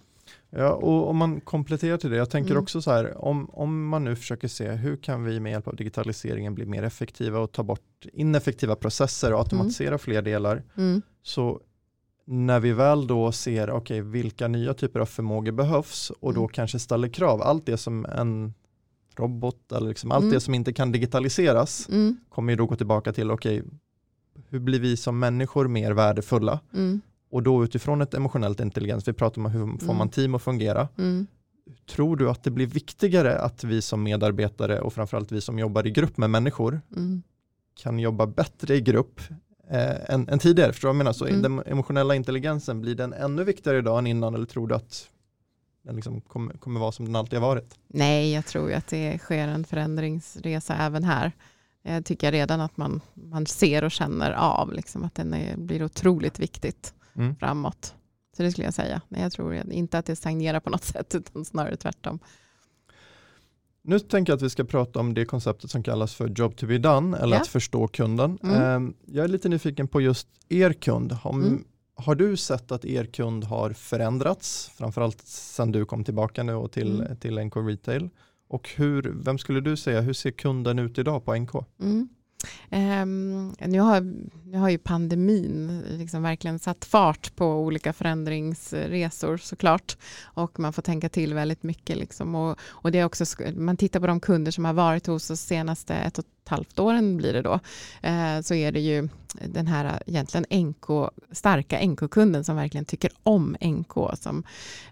Ja, 0.57 0.71
och 0.73 1.09
om 1.11 1.17
man 1.17 1.41
kompletterar 1.41 1.97
till 1.97 2.11
det, 2.11 2.17
jag 2.17 2.31
tänker 2.31 2.51
Mm. 2.51 2.63
också 2.63 2.83
så 2.83 2.91
här, 2.91 3.25
om, 3.25 3.51
om 3.51 3.89
man 3.89 4.05
nu 4.05 4.17
försöker 4.17 4.49
se 4.49 4.71
hur 4.71 4.97
kan 4.97 5.25
vi 5.25 5.41
med 5.41 5.53
hjälp 5.53 5.69
av 5.69 5.77
digitaliseringen 5.77 6.55
bli 6.55 6.67
mer 6.67 6.83
effektiva 6.83 7.39
och 7.39 7.53
ta 7.53 7.63
bort 7.63 8.07
ineffektiva 8.13 8.77
processer 8.77 9.33
och 9.33 9.39
automatisera 9.39 9.99
fler 9.99 10.23
delar, 10.23 10.63
Mm. 10.77 11.03
så 11.23 11.61
när 12.27 12.61
vi 12.61 12.73
väl 12.73 13.07
då 13.07 13.33
ser, 13.33 13.71
okej, 13.71 14.01
vilka 14.01 14.49
nya 14.49 14.75
typer 14.75 15.01
av 15.01 15.07
förmågor 15.07 15.53
behövs 15.53 16.11
och 16.21 16.35
då 16.35 16.41
Mm. 16.41 16.49
kanske 16.49 16.79
ställer 16.79 17.09
krav, 17.09 17.43
allt 17.43 17.67
det 17.67 17.77
som 17.77 18.05
en 18.07 18.55
robot 19.17 19.73
eller 19.73 19.89
liksom 19.89 20.11
allt 20.13 20.23
Mm. 20.23 20.35
det 20.35 20.41
som 20.41 20.55
inte 20.55 20.73
kan 20.73 20.93
digitaliseras 20.93 21.89
Mm. 21.89 22.17
kommer 22.29 22.53
ju 22.53 22.57
då 22.57 22.67
gå 22.67 22.77
tillbaka 22.77 23.13
till, 23.13 23.31
okej, 23.31 23.63
hur 24.49 24.59
blir 24.59 24.81
vi 24.81 24.97
som 24.97 25.19
människor 25.19 25.69
mer 25.69 25.93
värdefulla? 25.93 26.61
Mm. 26.75 27.01
Och 27.35 27.43
då 27.43 27.65
utifrån 27.65 28.01
ett 28.03 28.15
emotionellt 28.15 28.61
intelligens, 28.61 29.09
vi 29.09 29.13
pratar 29.13 29.41
om 29.43 29.51
hur 29.51 29.67
får 29.79 29.85
Mm. 29.85 29.97
man 29.97 30.09
team 30.09 30.35
att 30.35 30.43
fungera, 30.43 30.89
Mm. 30.99 31.27
Tror 31.91 32.17
du 32.17 32.31
att 32.31 32.43
det 32.45 32.51
blir 32.51 32.67
viktigare 32.67 33.39
att 33.39 33.65
vi 33.65 33.83
som 33.83 34.03
medarbetare 34.03 34.81
och 34.81 34.93
framförallt 34.93 35.33
vi 35.33 35.41
som 35.41 35.59
jobbar 35.59 35.87
i 35.87 35.91
grupp 35.91 36.17
med 36.17 36.31
människor 36.31 36.81
Mm. 36.97 37.23
kan 37.83 37.99
jobba 37.99 38.27
bättre 38.27 38.75
i 38.77 38.81
grupp 38.81 39.21
eh, 39.71 40.11
än, 40.15 40.29
än 40.29 40.39
tidigare? 40.39 40.73
Förstår 40.73 40.89
du 40.89 40.91
vad 40.91 40.95
jag 40.95 40.99
menar? 40.99 41.13
Så 41.13 41.27
Mm. 41.27 41.43
den 41.43 41.63
emotionella 41.67 42.15
intelligensen, 42.15 42.81
blir 42.81 42.95
den 42.95 43.13
ännu 43.13 43.45
viktigare 43.45 43.79
idag 43.79 43.99
än 43.99 44.07
innan 44.07 44.35
eller 44.35 44.47
tror 44.47 44.69
du 44.69 44.75
att 44.75 45.09
den 45.85 45.95
liksom 45.97 46.21
kommer, 46.21 46.53
kommer 46.55 46.81
vara 46.81 46.93
som 46.93 47.05
den 47.05 47.17
alltid 47.17 47.39
har 47.39 47.47
varit? 47.49 47.75
Nej, 47.89 48.33
jag 48.33 48.47
tror 48.47 48.73
att 48.73 48.87
det 48.89 49.19
sker 49.19 49.49
en 49.49 49.65
förändringsresa 49.65 50.75
även 50.77 51.05
här. 51.05 51.33
Jag 51.83 52.05
tycker 52.05 52.33
redan 52.33 52.61
att 52.61 52.77
man, 52.77 53.01
man 53.15 53.47
ser 53.47 53.85
och 53.85 53.91
känner 53.91 54.33
av 54.33 54.73
liksom, 54.73 55.05
att 55.05 55.15
den 55.15 55.35
är, 55.35 55.57
blir 55.57 55.83
otroligt 55.85 56.39
viktigt 56.39 56.95
Mm. 57.17 57.37
framåt. 57.37 57.95
Så 58.37 58.43
det 58.43 58.51
skulle 58.53 58.65
jag 58.65 58.75
säga. 58.75 59.01
Nej, 59.09 59.23
jag 59.23 59.33
tror 59.33 59.55
inte 59.73 59.99
att 59.99 60.07
det 60.07 60.17
stagnerar 60.17 60.61
på 60.61 60.71
något 60.71 60.85
sätt, 60.95 61.15
utan 61.15 61.45
snarare 61.45 61.77
tvärtom. 61.77 62.19
Nu 63.83 63.99
tänker 63.99 64.33
jag 64.33 64.37
att 64.37 64.43
vi 64.43 64.51
ska 64.51 64.65
prata 64.65 65.01
om 65.01 65.15
det 65.15 65.25
konceptet 65.25 65.71
som 65.71 65.83
kallas 65.83 66.15
för 66.15 66.29
job 66.29 66.57
to 66.57 66.67
be 66.67 66.79
done 66.79 67.19
eller 67.19 67.37
Ja. 67.37 67.43
att 67.43 67.49
förstå 67.49 67.89
kunden. 67.89 68.39
Mm. 68.43 68.87
Eh, 68.89 68.95
Jag 69.15 69.25
är 69.25 69.29
lite 69.29 69.49
nyfiken 69.49 69.89
på 69.89 70.01
just 70.01 70.29
er 70.49 70.73
kund. 70.73 71.17
Om, 71.23 71.43
Mm. 71.45 71.65
Har 71.97 72.15
du 72.15 72.37
sett 72.37 72.73
att 72.73 72.85
er 72.85 73.05
kund 73.05 73.45
har 73.45 73.71
förändrats, 73.71 74.71
framförallt 74.75 75.21
sedan 75.27 75.73
du 75.73 75.85
kom 75.85 76.05
tillbaka 76.05 76.43
nu 76.43 76.55
och 76.55 76.73
till, 76.73 77.01
Mm. 77.01 77.17
till 77.17 77.39
NK 77.39 77.57
Retail? 77.57 78.09
Och 78.49 78.69
hur, 78.77 79.03
vem 79.25 79.39
skulle 79.39 79.61
du 79.61 79.77
säga, 79.77 80.01
hur 80.01 80.13
ser 80.13 80.31
kunden 80.31 80.79
ut 80.79 80.99
idag 80.99 81.25
på 81.25 81.35
NK? 81.35 81.51
Um, 82.71 83.55
nu, 83.59 83.81
har, 83.81 84.01
nu 84.51 84.59
har 84.59 84.69
ju 84.69 84.79
pandemin 84.79 85.83
liksom 85.89 86.23
verkligen 86.23 86.59
satt 86.59 86.85
fart 86.85 87.37
på 87.37 87.47
olika 87.47 87.93
förändringsresor 87.93 89.37
såklart. 89.37 89.97
Och 90.23 90.59
man 90.59 90.73
får 90.73 90.83
tänka 90.83 91.09
till 91.09 91.35
väldigt 91.35 91.63
mycket. 91.63 91.97
Liksom. 91.97 92.35
Och, 92.35 92.59
och 92.69 92.93
det 92.93 92.99
är 92.99 93.05
också, 93.05 93.25
man 93.57 93.77
tittar 93.77 94.01
på 94.01 94.07
de 94.07 94.21
kunder 94.21 94.53
som 94.53 94.65
har 94.65 94.73
varit 94.73 95.07
hos 95.07 95.31
oss 95.31 95.41
senaste 95.41 95.95
ett 95.95 96.19
och 96.19 96.25
ett 96.45 96.49
halvt 96.49 96.79
åren 96.79 97.17
blir 97.17 97.33
det 97.33 97.43
då. 97.43 97.61
Eh, 98.03 98.41
så 98.41 98.55
är 98.55 98.73
det 98.73 98.81
ju 98.81 99.09
den 99.41 99.67
här 99.67 99.85
eh, 99.85 99.99
egentligen 100.07 100.67
NK, 100.67 101.11
starka 101.33 101.87
NK-kunden 101.87 102.45
som 102.45 102.57
verkligen 102.57 102.85
tycker 102.85 103.11
om 103.23 103.57
NK. 103.61 103.93
Som, 104.15 104.45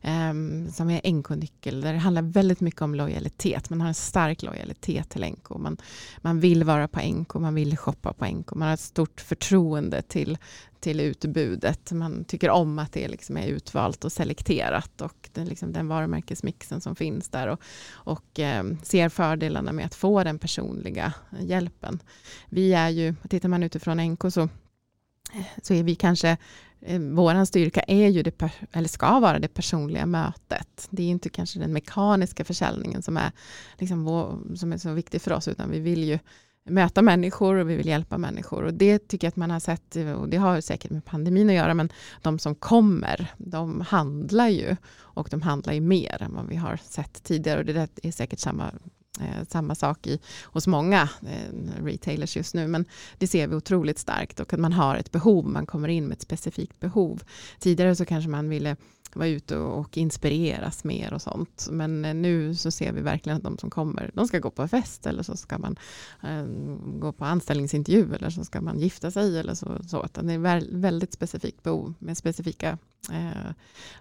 ehm, 0.02 0.70
som 0.70 0.90
är 0.90 1.00
NK-nyckel. 1.12 1.80
Där 1.80 1.92
det 1.92 1.98
handlar 1.98 2.22
väldigt 2.22 2.60
mycket 2.60 2.82
om 2.82 2.94
lojalitet. 2.94 3.70
Man 3.70 3.80
har 3.80 3.88
en 3.88 3.94
stark 3.94 4.42
lojalitet 4.42 5.08
till 5.08 5.24
NK. 5.24 5.50
Man, 5.58 5.76
man 6.18 6.40
vill 6.40 6.64
vara 6.64 6.88
på 6.88 7.00
NK, 7.00 7.34
man 7.34 7.54
vill 7.54 7.76
shoppa 7.76 8.12
på 8.12 8.26
NK. 8.26 8.54
Man 8.54 8.68
har 8.68 8.74
ett 8.74 8.80
stort 8.80 9.20
förtroende 9.20 10.02
till, 10.02 10.38
till 10.82 11.00
utbudet. 11.00 11.92
Man 11.92 12.24
tycker 12.24 12.50
om 12.50 12.78
att 12.78 12.92
det 12.92 13.08
liksom 13.08 13.36
är 13.36 13.46
utvalt 13.46 14.04
och 14.04 14.12
selekterat 14.12 15.00
och 15.00 15.30
den, 15.32 15.46
liksom, 15.46 15.72
den 15.72 15.88
varumärkesmixen 15.88 16.80
som 16.80 16.96
finns 16.96 17.28
där 17.28 17.46
och, 17.46 17.60
och 17.92 18.40
eh, 18.40 18.64
ser 18.82 19.08
fördelarna 19.08 19.72
med 19.72 19.86
att 19.86 19.94
få 19.94 20.24
den 20.24 20.38
personliga 20.38 21.12
hjälpen. 21.40 22.02
Vi 22.46 22.72
är 22.72 22.88
ju, 22.88 23.14
tittar 23.28 23.48
man 23.48 23.62
utifrån 23.62 24.12
NK 24.12 24.20
så, 24.20 24.48
så 25.62 25.74
är 25.74 25.82
vi 25.82 25.94
kanske 25.94 26.36
eh, 26.80 27.00
Vår 27.00 27.44
styrka 27.44 27.80
är 27.80 28.08
ju 28.08 28.22
det, 28.22 28.42
eller 28.72 28.88
ska 28.88 29.20
vara 29.20 29.38
det 29.38 29.48
personliga 29.48 30.06
mötet. 30.06 30.88
Det 30.90 31.02
är 31.02 31.08
inte 31.08 31.28
kanske 31.28 31.58
den 31.58 31.72
mekaniska 31.72 32.44
försäljningen 32.44 33.02
som 33.02 33.16
är, 33.16 33.32
liksom 33.78 34.04
vår, 34.04 34.56
som 34.56 34.72
är 34.72 34.78
så 34.78 34.92
viktig 34.92 35.22
för 35.22 35.32
oss, 35.32 35.48
utan 35.48 35.70
vi 35.70 35.80
vill 35.80 36.04
ju 36.04 36.18
möta 36.64 37.02
människor 37.02 37.56
och 37.56 37.70
vi 37.70 37.76
vill 37.76 37.86
hjälpa 37.86 38.18
människor. 38.18 38.62
Och 38.62 38.74
det 38.74 39.08
tycker 39.08 39.26
jag 39.26 39.30
att 39.30 39.36
man 39.36 39.50
har 39.50 39.60
sett, 39.60 39.96
och 39.96 40.28
det 40.28 40.36
har 40.36 40.60
säkert 40.60 40.90
med 40.90 41.04
pandemin 41.04 41.48
att 41.48 41.54
göra, 41.54 41.74
men 41.74 41.88
de 42.22 42.38
som 42.38 42.54
kommer, 42.54 43.32
de 43.36 43.80
handlar 43.80 44.48
ju 44.48 44.76
och 44.94 45.28
de 45.30 45.42
handlar 45.42 45.72
ju 45.72 45.80
mer 45.80 46.22
än 46.22 46.34
vad 46.34 46.48
vi 46.48 46.56
har 46.56 46.76
sett 46.84 47.22
tidigare. 47.22 47.58
Och 47.58 47.64
det 47.64 47.88
är 48.02 48.12
säkert 48.12 48.38
samma, 48.38 48.72
eh, 49.20 49.46
samma 49.48 49.74
sak 49.74 50.06
i, 50.06 50.20
hos 50.44 50.66
många 50.66 51.08
eh, 51.22 51.84
retailers 51.84 52.36
just 52.36 52.54
nu, 52.54 52.66
men 52.66 52.84
det 53.18 53.26
ser 53.26 53.46
vi 53.46 53.54
otroligt 53.54 53.98
starkt 53.98 54.40
och 54.40 54.52
att 54.52 54.60
man 54.60 54.72
har 54.72 54.96
ett 54.96 55.12
behov, 55.12 55.48
man 55.48 55.66
kommer 55.66 55.88
in 55.88 56.04
med 56.04 56.16
ett 56.16 56.22
specifikt 56.22 56.80
behov. 56.80 57.22
Tidigare 57.58 57.96
så 57.96 58.04
kanske 58.04 58.30
man 58.30 58.48
ville 58.48 58.76
vara 59.16 59.28
ute 59.28 59.56
och, 59.56 59.98
inspireras 59.98 60.84
mer 60.84 61.12
och 61.12 61.22
sånt. 61.22 61.68
Men 61.70 62.04
eh, 62.04 62.14
nu 62.14 62.54
så 62.54 62.70
ser 62.70 62.92
vi 62.92 63.00
verkligen 63.00 63.36
att 63.36 63.44
de 63.44 63.58
som 63.58 63.70
kommer, 63.70 64.10
de 64.14 64.28
ska 64.28 64.38
gå 64.38 64.50
på 64.50 64.68
fest 64.68 65.06
eller 65.06 65.22
så 65.22 65.36
ska 65.36 65.58
man 65.58 65.76
eh, 66.22 66.44
gå 67.00 67.12
på 67.12 67.24
anställningsintervju 67.24 68.14
eller 68.14 68.30
så 68.30 68.44
ska 68.44 68.60
man 68.60 68.78
gifta 68.78 69.10
sig 69.10 69.38
eller 69.38 69.54
så. 69.54 69.78
så. 69.88 70.08
Det 70.14 70.32
är 70.32 70.38
väl, 70.38 70.68
väldigt 70.70 71.12
specifikt 71.12 71.62
behov 71.62 71.94
med 71.98 72.16
specifika 72.16 72.78
eh, 73.10 73.52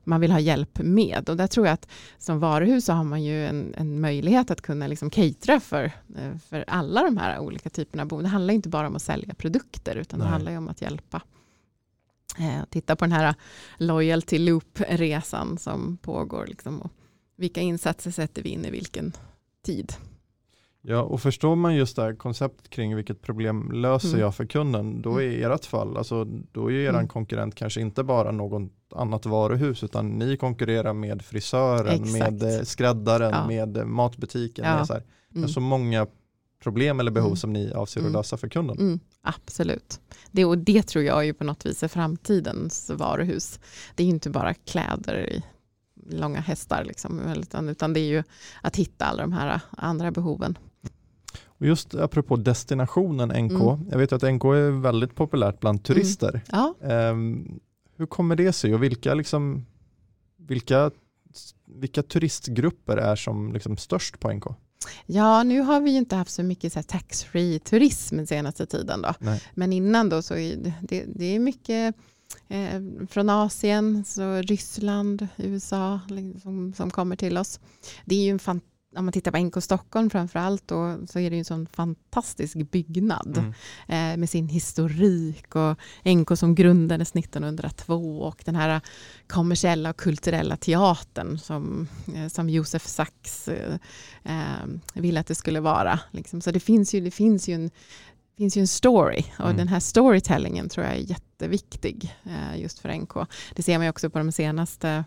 man 0.03 0.22
vill 0.22 0.32
ha 0.32 0.39
hjälp 0.39 0.80
med. 0.80 1.30
Och 1.30 1.38
där 1.38 1.47
tror 1.47 1.66
jag 1.66 1.74
att 1.74 1.88
som 2.18 2.39
varuhus 2.39 2.86
så 2.86 2.93
har 2.93 3.03
man 3.03 3.24
ju 3.24 3.45
en, 3.45 3.74
en 3.78 4.01
möjlighet 4.01 4.51
att 4.51 4.62
kunna 4.62 4.88
liksom 4.88 5.09
catera 5.09 5.59
för, 5.59 5.91
för 6.49 6.66
alla 6.68 7.03
de 7.03 7.18
här 7.18 7.39
olika 7.39 7.70
typerna 7.70 8.03
av 8.03 8.09
behov. 8.09 8.24
Det 8.24 8.30
handlar 8.30 8.53
inte 8.53 8.70
bara 8.70 8.88
om 8.88 8.95
att 8.95 9.01
sälja 9.01 9.34
produkter 9.34 9.95
utan 9.95 10.20
Nej. 10.20 10.28
det 10.28 10.32
handlar 10.32 10.51
ju 10.51 10.57
om 10.57 10.68
att 10.68 10.82
hjälpa. 10.82 11.22
Eh, 12.39 12.63
titta 12.69 12.95
på 12.95 13.05
den 13.05 13.11
här 13.11 13.36
loyalty 13.77 14.38
loop-resan 14.39 15.57
som 15.57 15.97
pågår. 15.97 16.45
Liksom, 16.47 16.82
och 16.82 16.91
vilka 17.36 17.61
insatser 17.61 18.11
sätter 18.11 18.43
vi 18.43 18.49
in 18.49 18.65
i 18.65 18.71
vilken 18.71 19.11
tid? 19.65 19.93
Ja, 20.84 21.01
och 21.01 21.21
förstår 21.21 21.55
man 21.55 21.75
just 21.75 21.95
det 21.95 22.01
här 22.01 22.15
konceptet 22.15 22.69
kring 22.69 22.95
vilket 22.95 23.21
problem 23.21 23.71
löser 23.71 24.07
Mm. 24.09 24.19
jag 24.21 24.36
för 24.36 24.45
kunden, 24.45 25.01
då 25.01 25.17
är 25.21 25.27
i 25.27 25.43
ert 25.43 25.65
fall, 25.65 25.97
alltså, 25.97 26.23
då 26.51 26.71
är 26.71 26.75
er 26.75 26.89
Mm. 26.89 27.07
konkurrent 27.07 27.55
kanske 27.55 27.82
inte 27.82 28.03
bara 28.03 28.32
något 28.32 28.71
annat 28.95 29.25
varuhus, 29.25 29.84
utan 29.84 30.09
ni 30.09 30.38
konkurrerar 30.38 30.93
med 30.93 31.21
frisören, 31.21 32.03
Exakt. 32.03 32.32
med 32.32 32.43
eh, 32.57 32.63
skräddaren, 32.63 33.32
Ja. 33.32 33.47
med 33.47 33.77
eh, 33.77 33.86
matbutiken, 33.86 34.65
Ja. 34.65 34.75
med 34.75 34.88
så, 34.88 34.93
här, 34.93 35.03
Mm. 35.36 35.49
så 35.49 35.59
många 35.59 36.07
problem 36.62 36.99
eller 36.99 37.12
behov 37.12 37.28
Mm. 37.28 37.36
som 37.38 37.53
ni 37.53 37.72
avser 37.72 37.99
att 37.99 38.03
Mm. 38.03 38.14
lösa 38.14 38.38
för 38.38 38.47
kunden. 38.49 38.78
Mm, 38.80 38.99
absolut. 39.22 39.99
Det, 40.32 40.45
och 40.45 40.57
det 40.57 40.84
tror 40.84 41.03
jag 41.05 41.26
ju 41.26 41.34
på 41.34 41.43
något 41.43 41.66
vis 41.66 41.84
är 41.84 41.88
framtidens 41.88 42.89
varuhus. 42.93 43.59
Det 43.95 44.03
är 44.03 44.07
inte 44.07 44.30
bara 44.30 44.53
kläder 44.53 45.30
i 45.30 45.43
långa 46.16 46.39
hästar, 46.39 46.84
liksom, 46.84 47.20
utan, 47.20 47.70
utan 47.70 47.93
det 47.93 47.99
är 47.99 48.07
ju 48.09 48.24
att 48.62 48.76
hitta 48.76 49.05
alla 49.05 49.22
de 49.22 49.34
här 49.34 49.62
andra 49.78 50.12
behoven. 50.12 50.57
Och 51.45 51.66
just 51.68 51.95
apropå 51.95 52.36
destinationen 52.36 53.30
NK, 53.45 53.51
Mm. 53.62 53.89
jag 53.91 53.97
vet 53.97 54.14
att 54.14 54.22
NK 54.24 54.43
är 54.43 54.82
väldigt 54.82 55.16
populärt 55.16 55.59
bland 55.59 55.84
turister. 55.84 56.41
Ja, 56.51 56.76
Ehm, 56.82 57.59
hur 57.97 58.05
kommer 58.05 58.36
det 58.36 58.53
sig 58.53 58.74
och 58.74 58.84
vilka, 58.84 59.14
liksom, 59.14 59.66
vilka, 60.38 60.91
vilka 61.66 62.03
turistgrupper 62.03 62.97
är 62.97 63.16
som 63.16 63.53
liksom 63.53 63.78
störst 63.78 64.20
på 64.20 64.32
NK? 64.34 64.43
Ja 65.05 65.43
nu 65.43 65.59
har 65.59 65.82
vi 65.82 65.91
ju 65.91 65.97
inte 65.97 66.15
haft 66.15 66.32
så 66.32 66.43
mycket 66.43 66.88
tax-free 66.88 67.59
turism 67.59 68.17
den 68.17 68.27
senaste 68.27 68.65
tiden. 68.65 69.01
Då. 69.01 69.13
Nej. 69.19 69.43
Men 69.53 69.73
innan 69.73 70.09
då 70.09 70.21
så 70.21 70.36
är 70.36 70.73
det, 70.82 71.05
det, 71.07 71.25
är 71.36 71.39
mycket 71.39 71.95
eh, 72.47 72.82
från 73.09 73.29
Asien, 73.29 74.05
så 74.05 74.41
Ryssland, 74.41 75.27
USA 75.38 75.99
liksom, 76.07 76.73
som, 76.73 76.91
kommer 76.91 77.15
till 77.15 77.38
oss. 77.38 77.59
Det 78.05 78.15
är 78.15 78.23
ju 78.23 78.32
en 78.32 78.39
fan, 78.39 78.61
om 78.96 79.06
man 79.06 79.12
tittar 79.12 79.32
på 79.32 79.38
NK 79.38 79.64
Stockholm 79.64 80.10
framför 80.10 80.39
allt 80.39 80.68
då, 80.68 80.98
så 81.08 81.20
är 81.20 81.30
det 81.30 81.36
ju 81.36 81.39
en 81.39 81.46
sån 81.46 81.68
fantastisk 81.68 82.56
byggnad 82.72 83.38
Mm. 83.38 84.14
eh, 84.14 84.18
med 84.20 84.30
sin 84.30 84.48
historik 84.48 85.56
och 85.56 85.78
NK 86.06 86.38
som 86.38 86.56
grundades 86.56 87.16
1902 87.16 88.22
och 88.22 88.42
den 88.46 88.56
här 88.56 88.82
kommersiella 89.28 89.89
och 89.89 89.98
kulturella 89.98 90.58
teatern 90.58 91.38
som, 91.39 91.88
eh, 92.16 92.28
som 92.28 92.50
Josef 92.50 92.88
Sachs 92.88 93.48
eh, 93.48 93.76
eh, 94.24 94.68
ville 94.94 95.20
att 95.20 95.28
det 95.28 95.36
skulle 95.36 95.60
vara. 95.60 96.00
Liksom. 96.12 96.42
Så 96.42 96.52
det 96.52 96.60
finns 96.60 96.94
ju, 96.96 97.02
det 97.02 97.12
finns 97.12 97.48
ju 97.50 97.54
en 97.56 97.72
finns 98.38 98.58
ju 98.58 98.62
en 98.62 98.68
story 98.68 99.24
och 99.39 99.46
Mm. 99.46 99.58
den 99.58 99.68
här 99.68 99.80
storytellingen 99.80 100.70
tror 100.70 100.86
jag 100.86 100.96
är 100.96 101.00
jätteviktig 101.00 102.16
eh, 102.24 102.62
just 102.62 102.80
för 102.80 102.89
NK. 102.94 103.14
Det 103.56 103.64
ser 103.64 103.78
man 103.78 103.86
ju 103.86 103.89
också 103.89 104.10
på 104.10 104.18
de 104.18 104.32
senaste 104.32 105.04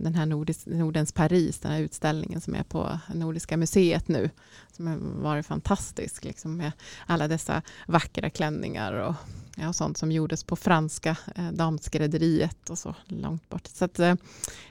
den 0.00 0.14
här 0.14 0.26
Nordis, 0.26 0.66
Nordens 0.66 1.12
Paris, 1.12 1.58
den 1.58 1.72
här 1.72 1.80
utställningen 1.80 2.40
som 2.40 2.54
är 2.54 2.62
på 2.62 2.98
Nordiska 3.14 3.56
museet 3.56 4.08
nu, 4.08 4.30
som 4.72 4.86
har 4.86 4.96
varit 4.96 5.46
fantastisk, 5.46 6.24
liksom 6.24 6.56
med 6.56 6.72
alla 7.06 7.28
dessa 7.28 7.62
vackra 7.86 8.30
klänningar 8.30 8.92
och, 8.92 9.14
ja, 9.56 9.68
och 9.68 9.76
sånt 9.76 9.98
som 9.98 10.12
gjordes 10.12 10.44
på 10.44 10.56
franska 10.56 11.16
eh, 11.36 11.50
damskrädderiet 11.52 12.70
och 12.70 12.78
så 12.78 12.94
långt 13.04 13.48
bort. 13.48 13.66
Så 13.66 13.84
att, 13.84 13.98
eh, 13.98 14.14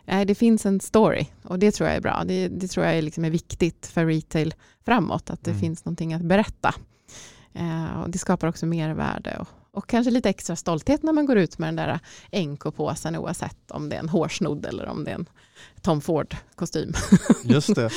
det 0.06 0.36
finns 0.36 0.66
en 0.66 0.80
story 0.80 1.26
och 1.44 1.60
det 1.60 1.72
tror 1.72 1.90
jag 1.90 1.98
är 1.98 2.02
bra. 2.02 2.24
Det, 2.26 2.48
det 2.48 2.68
tror 2.68 2.86
jag 2.86 2.98
är, 2.98 3.02
liksom 3.02 3.26
är 3.26 3.30
viktigt 3.30 3.88
för 3.88 4.06
retail 4.06 4.54
framåt, 4.86 5.30
att 5.30 5.44
det 5.44 5.52
mm. 5.52 5.62
finns 5.62 5.86
någonting 5.86 6.14
att 6.14 6.22
berätta. 6.22 6.76
Eh, 7.54 8.02
och 8.02 8.10
det 8.10 8.18
skapar 8.18 8.48
också 8.48 8.66
mervärde 8.66 9.38
och, 9.40 9.48
och 9.80 9.88
kanske 9.88 10.12
lite 10.12 10.30
extra 10.30 10.56
stolthet 10.56 11.04
när 11.04 11.14
man 11.14 11.26
går 11.26 11.38
ut 11.38 11.58
med 11.58 11.68
den 11.68 11.76
där 11.76 12.00
NK-påsen 12.46 13.16
oavsett 13.16 13.72
om 13.72 13.90
det 13.90 13.96
är 13.96 14.00
en 14.00 14.10
hårsnodd 14.10 14.66
eller 14.66 14.88
om 14.88 15.04
det 15.04 15.12
är 15.12 15.16
en 15.16 15.30
Tom 15.82 16.02
Ford-kostym. 16.02 16.94
Just 17.44 17.76
det. 17.76 17.90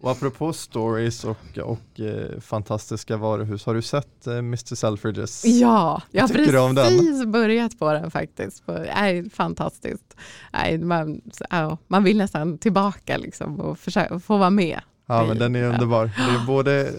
Och 0.00 0.10
apropå 0.10 0.52
stories 0.52 1.24
och, 1.24 1.58
och 1.58 2.00
eh, 2.00 2.40
fantastiska 2.40 3.16
varuhus, 3.16 3.66
har 3.66 3.74
du 3.74 3.82
sett 3.82 4.26
eh, 4.26 4.36
Mr. 4.36 4.74
Selfridges? 4.74 5.44
Ja, 5.44 6.02
jag 6.10 6.22
har 6.22 6.28
precis 6.28 7.26
börjat 7.26 7.78
på 7.78 7.92
den 7.92 8.10
faktiskt. 8.10 8.68
Äh, 8.68 9.24
fantastiskt. 9.32 10.16
Äh, 10.52 10.78
man, 10.78 11.20
äh, 11.50 11.76
man 11.86 12.04
vill 12.04 12.16
nästan 12.16 12.58
tillbaka 12.58 13.16
liksom 13.16 13.60
och 13.60 13.78
försöka, 13.78 14.20
få 14.20 14.36
vara 14.36 14.50
med 14.50 14.80
Ja 15.06 15.26
men 15.26 15.38
den 15.38 15.56
är 15.56 15.68
underbar. 15.68 16.10
Det 16.16 16.34
är 16.34 16.46
både 16.46 16.92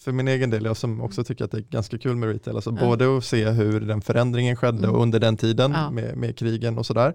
för 0.00 0.12
min 0.12 0.28
egen 0.28 0.50
del, 0.50 0.64
jag 0.64 0.76
som 0.76 1.00
också 1.00 1.24
tycker 1.24 1.44
att 1.44 1.50
det 1.50 1.58
är 1.58 1.66
ganska 1.70 1.98
kul 1.98 2.16
med 2.16 2.28
retail, 2.28 2.56
alltså 2.56 2.70
mm. 2.70 2.84
både 2.84 3.16
att 3.16 3.24
se 3.24 3.50
hur 3.50 3.80
den 3.80 4.00
förändringen 4.00 4.56
skedde 4.56 4.88
mm. 4.88 5.00
under 5.00 5.20
den 5.20 5.36
tiden 5.36 5.72
ja. 5.72 5.90
med, 5.90 6.16
med 6.16 6.38
krigen 6.38 6.78
och 6.78 6.86
sådär. 6.86 7.14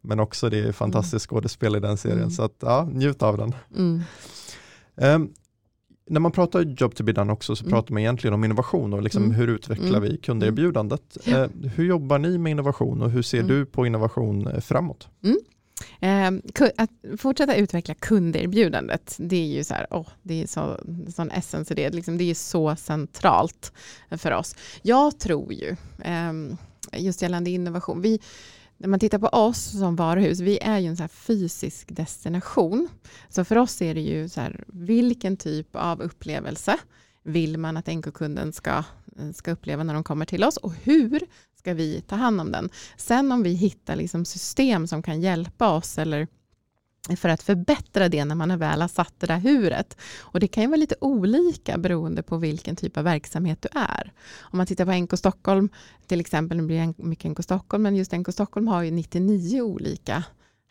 Men 0.00 0.20
också 0.20 0.50
det 0.50 0.58
är 0.58 0.72
fantastiskt 0.72 1.30
mm. 1.30 1.40
skådespel 1.40 1.76
i 1.76 1.80
den 1.80 1.96
serien, 1.96 2.18
mm. 2.18 2.30
så 2.30 2.42
att 2.42 2.56
ja, 2.60 2.88
njut 2.92 3.22
av 3.22 3.38
den. 3.38 3.54
Um, 4.96 5.32
när 6.06 6.20
man 6.20 6.32
pratar 6.32 6.60
job 6.60 6.94
to 6.94 7.04
be 7.04 7.12
done 7.12 7.32
också 7.32 7.56
så 7.56 7.64
pratar 7.64 7.92
man 7.92 8.00
egentligen 8.00 8.34
om 8.34 8.44
innovation 8.44 8.92
och 8.92 9.02
liksom 9.02 9.30
hur 9.30 9.48
utvecklar 9.48 10.00
vi 10.00 10.16
kunderbjudandet. 10.16 11.16
Ja. 11.24 11.44
Uh, 11.44 11.50
hur 11.74 11.84
jobbar 11.84 12.18
ni 12.18 12.38
med 12.38 12.50
innovation 12.50 13.02
och 13.02 13.10
hur 13.10 13.22
ser 13.22 13.42
du 13.42 13.66
på 13.66 13.86
innovation 13.86 14.46
eh, 14.46 14.60
framåt? 14.60 15.08
Eh, 16.04 16.30
att 16.76 16.90
fortsätta 17.18 17.56
utveckla 17.56 17.94
kunderbjudandet, 17.94 19.16
det 19.18 19.36
är 19.36 19.46
ju 19.46 19.64
så 19.64 19.74
här, 19.74 19.86
oh, 19.90 20.08
det 20.22 20.42
är 20.42 20.46
så, 20.46 20.80
sån 21.14 21.30
essens 21.30 21.70
i 21.70 21.74
det, 21.74 21.90
liksom, 21.90 22.18
det 22.18 22.30
är 22.30 22.34
så 22.34 22.76
centralt 22.76 23.72
för 24.10 24.30
oss. 24.32 24.56
Jag 24.82 25.18
tror 25.18 25.52
ju, 25.52 25.76
eh, 25.98 26.32
just 26.92 27.22
gällande 27.22 27.50
innovation, 27.50 28.00
vi, 28.00 28.20
när 28.76 28.88
man 28.88 29.00
tittar 29.00 29.18
på 29.18 29.26
oss 29.26 29.78
som 29.78 29.96
varuhus, 29.96 30.40
vi 30.40 30.58
är 30.58 30.78
ju 30.78 30.88
en 30.88 30.96
så 30.96 31.08
fysisk 31.08 31.96
destination. 31.96 32.88
Så 33.28 33.44
för 33.44 33.58
oss 33.58 33.82
är 33.82 33.94
det 33.94 34.00
ju 34.00 34.28
så 34.28 34.40
här, 34.40 34.64
vilken 34.66 35.36
typ 35.36 35.76
av 35.76 36.02
upplevelse 36.02 36.78
vill 37.22 37.58
man 37.58 37.76
att 37.76 37.86
NK-kunden 37.86 38.52
ska, 38.52 38.84
ska 39.34 39.50
uppleva 39.50 39.84
när 39.84 39.94
de 39.94 40.04
kommer 40.04 40.26
till 40.26 40.44
oss 40.44 40.56
och 40.56 40.72
hur 40.82 41.20
ska 41.64 41.74
vi 41.74 42.00
ta 42.00 42.16
hand 42.16 42.40
om 42.40 42.52
den. 42.52 42.68
Sen 42.96 43.32
om 43.32 43.42
vi 43.42 43.50
hittar 43.50 43.96
liksom 43.96 44.24
system 44.24 44.86
som 44.86 45.02
kan 45.02 45.20
hjälpa 45.20 45.70
oss 45.70 45.98
eller 45.98 46.28
för 47.16 47.28
att 47.28 47.42
förbättra 47.42 48.08
det 48.08 48.24
när 48.24 48.34
man 48.34 48.58
väl 48.58 48.80
har 48.80 48.88
satt 48.88 49.14
det 49.18 49.26
där 49.26 49.38
huret. 49.38 49.96
Och 50.20 50.40
det 50.40 50.48
kan 50.48 50.62
ju 50.62 50.68
vara 50.68 50.76
lite 50.76 50.94
olika 51.00 51.78
beroende 51.78 52.22
på 52.22 52.36
vilken 52.36 52.76
typ 52.76 52.96
av 52.96 53.04
verksamhet 53.04 53.62
du 53.62 53.68
är. 53.72 54.12
Om 54.40 54.56
man 54.56 54.66
tittar 54.66 54.84
på 54.84 54.92
NK 54.92 55.18
Stockholm, 55.18 55.68
till 56.06 56.20
exempel, 56.20 56.56
nu 56.56 56.62
blir 56.62 56.80
det 56.80 57.04
mycket 57.04 57.30
NK 57.30 57.44
Stockholm, 57.44 57.82
men 57.82 57.96
just 57.96 58.12
NK 58.12 58.32
Stockholm 58.32 58.68
har 58.68 58.82
ju 58.82 58.90
99 58.90 59.62
olika 59.62 60.24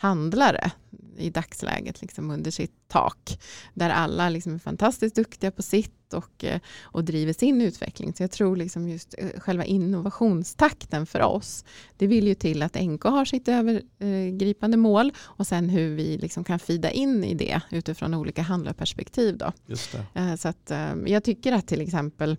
handlare 0.03 0.71
i 1.17 1.29
dagsläget 1.29 2.01
liksom 2.01 2.31
under 2.31 2.51
sitt 2.51 2.87
tak. 2.87 3.39
Där 3.73 3.89
alla 3.89 4.29
liksom 4.29 4.55
är 4.55 4.59
fantastiskt 4.59 5.15
duktiga 5.15 5.51
på 5.51 5.61
sitt 5.61 6.13
och, 6.13 6.43
eh, 6.43 6.59
och 6.81 7.03
driver 7.03 7.33
sin 7.33 7.61
utveckling. 7.61 8.13
Så 8.13 8.23
jag 8.23 8.31
tror 8.31 8.55
liksom 8.55 8.89
just 8.89 9.15
eh, 9.17 9.39
själva 9.39 9.65
innovationstakten 9.65 11.05
för 11.05 11.21
oss, 11.21 11.65
det 11.97 12.07
vill 12.07 12.27
ju 12.27 12.35
till 12.35 12.61
att 12.61 12.75
NK 12.75 13.03
har 13.03 13.25
sitt 13.25 13.47
övergripande 13.47 14.77
mål 14.77 15.11
och 15.19 15.47
sen 15.47 15.69
hur 15.69 15.95
vi 15.95 16.17
liksom 16.17 16.43
kan 16.43 16.59
fida 16.59 16.91
in 16.91 17.23
i 17.23 17.33
det 17.33 17.61
utifrån 17.71 18.13
olika 18.13 18.41
handlarperspektiv. 18.41 19.37
Då. 19.37 19.51
Eh, 20.13 20.35
så 20.35 20.47
att, 20.47 20.71
jag 21.05 21.23
tycker 21.23 21.51
att 21.51 21.67
till 21.67 21.81
exempel 21.81 22.37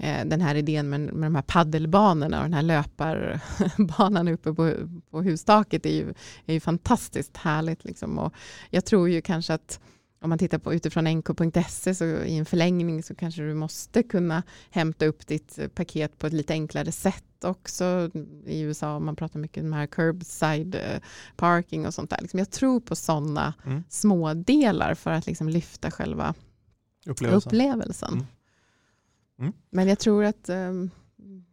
den 0.00 0.40
här 0.40 0.54
idén 0.54 0.88
med, 0.88 1.00
med 1.00 1.26
de 1.26 1.34
här 1.34 1.42
paddelbanorna 1.42 2.38
och 2.38 2.44
den 2.44 2.54
här 2.54 2.62
löparbanan 2.62 4.28
uppe 4.28 4.54
på, 4.54 4.74
på 5.10 5.22
hustaket 5.22 5.86
är 5.86 5.90
ju, 5.90 6.14
är 6.46 6.54
ju 6.54 6.60
fantastiskt 6.60 7.36
härligt. 7.36 7.84
Liksom. 7.84 8.18
Och 8.18 8.34
jag 8.70 8.84
tror 8.84 9.08
ju 9.08 9.20
kanske 9.20 9.54
att 9.54 9.80
om 10.22 10.28
man 10.28 10.38
tittar 10.38 10.58
på 10.58 10.74
utifrån 10.74 11.04
nk.se 11.04 11.94
så 11.94 12.04
i 12.04 12.38
en 12.38 12.44
förlängning 12.44 13.02
så 13.02 13.14
kanske 13.14 13.42
du 13.42 13.54
måste 13.54 14.02
kunna 14.02 14.42
hämta 14.70 15.06
upp 15.06 15.26
ditt 15.26 15.58
paket 15.74 16.18
på 16.18 16.26
ett 16.26 16.32
lite 16.32 16.52
enklare 16.52 16.92
sätt 16.92 17.44
också. 17.44 18.10
I 18.46 18.60
USA 18.60 18.98
man 18.98 19.16
pratar 19.16 19.40
mycket 19.40 19.64
om 19.64 19.72
här 19.72 19.86
curbside 19.86 20.74
eh, 20.74 21.00
parking 21.36 21.86
och 21.86 21.94
sånt 21.94 22.10
där. 22.10 22.18
Liksom 22.20 22.38
jag 22.38 22.50
tror 22.50 22.80
på 22.80 22.96
sådana 22.96 23.54
mm. 23.66 23.84
små 23.88 24.34
delar 24.34 24.94
för 24.94 25.10
att 25.10 25.26
liksom 25.26 25.48
lyfta 25.48 25.90
själva 25.90 26.34
upplevelsen. 27.06 27.48
upplevelsen. 27.48 28.12
Mm. 28.12 28.26
Mm. 29.40 29.52
Men 29.70 29.88
jag 29.88 29.98
tror 29.98 30.24
att 30.24 30.48
um, 30.48 30.90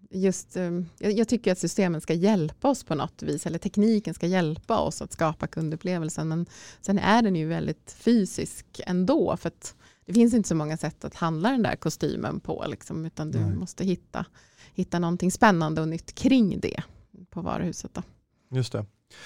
just, 0.10 0.56
jag, 0.98 1.12
jag, 1.12 1.28
tycker 1.28 1.52
att 1.52 1.60
systemen 1.60 2.02
ska 2.02 2.14
hjälpa 2.14 2.70
oss 2.70 2.84
på 2.84 2.96
något 2.96 3.24
vis, 3.24 3.46
eller 3.46 3.60
tekniken 3.60 4.14
ska 4.14 4.28
hjälpa 4.28 4.80
oss 4.80 5.02
att 5.02 5.14
skapa 5.14 5.48
kundupplevelsen. 5.48 6.28
Men 6.28 6.46
sen 6.82 7.00
är 7.00 7.22
den 7.22 7.36
ju 7.36 7.48
väldigt 7.48 7.96
fysisk 8.00 8.82
ändå, 8.86 9.38
för 9.38 9.48
att 9.48 9.76
det 10.06 10.14
finns 10.14 10.34
inte 10.34 10.50
så 10.50 10.56
många 10.56 10.78
sätt 10.78 11.06
att 11.06 11.16
handla 11.16 11.52
den 11.52 11.64
där 11.64 11.76
kostymen 11.76 12.40
på, 12.40 12.66
liksom, 12.68 13.06
utan 13.06 13.32
du 13.32 13.40
Nej. 13.40 13.56
måste 13.56 13.86
hitta, 13.86 14.26
hitta 14.74 15.00
någonting 15.00 15.32
spännande 15.32 15.82
och 15.82 15.88
nytt 15.88 16.16
kring 16.16 16.60
det 16.60 16.84
på 17.30 17.42
varuhuset. 17.42 17.94
Då. 17.94 18.04
Just 18.50 18.72
det. 18.72 18.86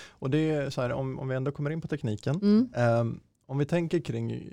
Och 0.10 0.30
det 0.30 0.52
är 0.52 0.70
så 0.70 0.82
här, 0.82 0.92
om, 0.92 1.20
om 1.20 1.28
vi 1.28 1.36
ändå 1.36 1.52
kommer 1.52 1.70
in 1.70 1.82
på 1.82 1.88
tekniken, 1.88 2.36
mm. 2.36 3.00
um, 3.00 3.20
om 3.52 3.58
vi 3.58 3.66
tänker 3.66 4.00
kring 4.00 4.44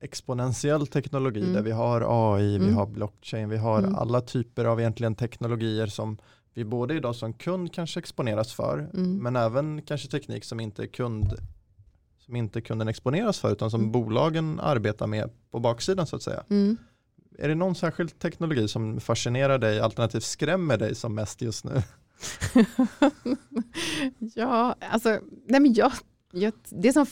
exponentiell 0.00 0.86
teknologi 0.86 1.40
mm. 1.40 1.52
där 1.52 1.62
vi 1.62 1.70
har 1.70 2.34
AI, 2.34 2.56
mm. 2.56 2.68
vi 2.68 2.74
har 2.74 2.86
blockchain, 2.86 3.48
vi 3.48 3.56
har 3.56 3.78
mm. 3.78 3.94
alla 3.94 4.20
typer 4.20 4.64
av 4.64 4.80
egentligen 4.80 5.14
teknologier 5.14 5.86
som 5.86 6.18
vi 6.54 6.64
både 6.64 6.94
idag 6.94 7.16
som 7.16 7.32
kund 7.32 7.72
kanske 7.72 8.00
exponeras 8.00 8.54
för, 8.54 8.78
mm. 8.94 9.18
men 9.18 9.36
även 9.36 9.82
kanske 9.82 10.08
teknik 10.08 10.44
som 10.44 10.60
inte 10.60 10.86
kund 10.86 11.34
som 12.18 12.36
inte 12.36 12.60
kunden 12.60 12.88
exponeras 12.88 13.38
för 13.38 13.52
utan 13.52 13.70
som 13.70 13.80
mm. 13.80 13.92
bolagen 13.92 14.60
arbetar 14.60 15.06
med 15.06 15.30
på 15.50 15.60
baksidan 15.60 16.06
så 16.06 16.16
att 16.16 16.22
säga. 16.22 16.44
Mm. 16.50 16.76
Är 17.38 17.48
det 17.48 17.54
någon 17.54 17.74
särskild 17.74 18.18
teknologi 18.18 18.68
som 18.68 19.00
fascinerar 19.00 19.58
dig 19.58 19.80
alternativt 19.80 20.24
skrämmer 20.24 20.76
dig 20.76 20.94
som 20.94 21.14
mest 21.14 21.42
just 21.42 21.64
nu? 21.64 21.82
ja, 24.34 24.76
alltså, 24.90 25.20
nej 25.46 25.60
men 25.60 25.74
jag 25.74 25.92
jag, 26.36 26.52
det 26.68 26.92
som 26.92 27.06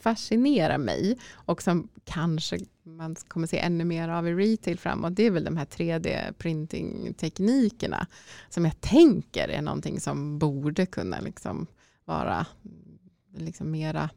fascinerar 0.00 0.78
mig 0.78 1.18
och 1.32 1.62
som 1.62 1.88
kanske 2.04 2.58
man 2.82 3.14
kommer 3.14 3.46
se 3.46 3.58
ännu 3.58 3.84
mer 3.84 4.08
av 4.08 4.28
i 4.28 4.34
retail 4.34 4.78
framåt, 4.78 5.16
det 5.16 5.22
är 5.22 5.30
väl 5.30 5.44
de 5.44 5.56
här 5.56 5.64
3D-printing-teknikerna 5.64 8.06
som 8.48 8.64
jag 8.64 8.80
tänker 8.80 9.48
är 9.48 9.62
någonting 9.62 10.00
som 10.00 10.38
borde 10.38 10.86
kunna 10.86 11.20
liksom 11.20 11.66
vara 12.04 12.46
liksom 13.36 13.70
mera, 13.70 14.10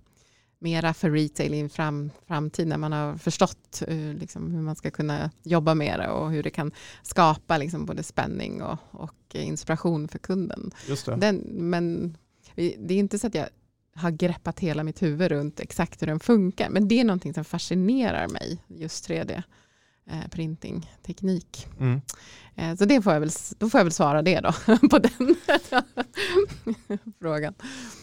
mera 0.59 0.93
för 0.93 1.11
retail 1.11 1.53
i 1.53 1.59
en 1.59 1.69
fram, 1.69 2.09
framtid 2.27 2.67
när 2.67 2.77
man 2.77 2.91
har 2.91 3.17
förstått 3.17 3.83
uh, 3.89 4.13
liksom, 4.13 4.51
hur 4.51 4.61
man 4.61 4.75
ska 4.75 4.91
kunna 4.91 5.31
jobba 5.43 5.73
med 5.73 5.99
det 5.99 6.09
och 6.09 6.31
hur 6.31 6.43
det 6.43 6.49
kan 6.49 6.71
skapa 7.03 7.57
liksom, 7.57 7.85
både 7.85 8.03
spänning 8.03 8.61
och, 8.61 8.77
och 8.91 9.15
inspiration 9.31 10.07
för 10.07 10.19
kunden. 10.19 10.71
Just 10.87 11.05
det. 11.05 11.15
Den, 11.15 11.35
men 11.49 12.17
det 12.55 12.93
är 12.93 12.97
inte 12.97 13.19
så 13.19 13.27
att 13.27 13.35
jag 13.35 13.47
har 13.95 14.11
greppat 14.11 14.59
hela 14.59 14.83
mitt 14.83 15.03
huvud 15.03 15.31
runt 15.31 15.59
exakt 15.59 16.01
hur 16.01 16.07
den 16.07 16.19
funkar. 16.19 16.69
Men 16.69 16.87
det 16.87 16.99
är 16.99 17.03
någonting 17.03 17.33
som 17.33 17.45
fascinerar 17.45 18.27
mig, 18.27 18.57
just 18.67 19.09
3D 19.09 19.43
eh, 20.05 20.29
printingteknik. 20.29 21.67
Mm. 21.79 22.01
Eh, 22.55 22.75
så 22.75 22.85
det 22.85 23.01
får 23.01 23.13
jag 23.13 23.19
väl, 23.19 23.29
då 23.57 23.69
får 23.69 23.79
jag 23.79 23.85
väl 23.85 23.93
svara 23.93 24.21
det 24.21 24.39
då, 24.39 24.51
på 24.89 24.99
den 24.99 25.35
frågan. 27.19 27.53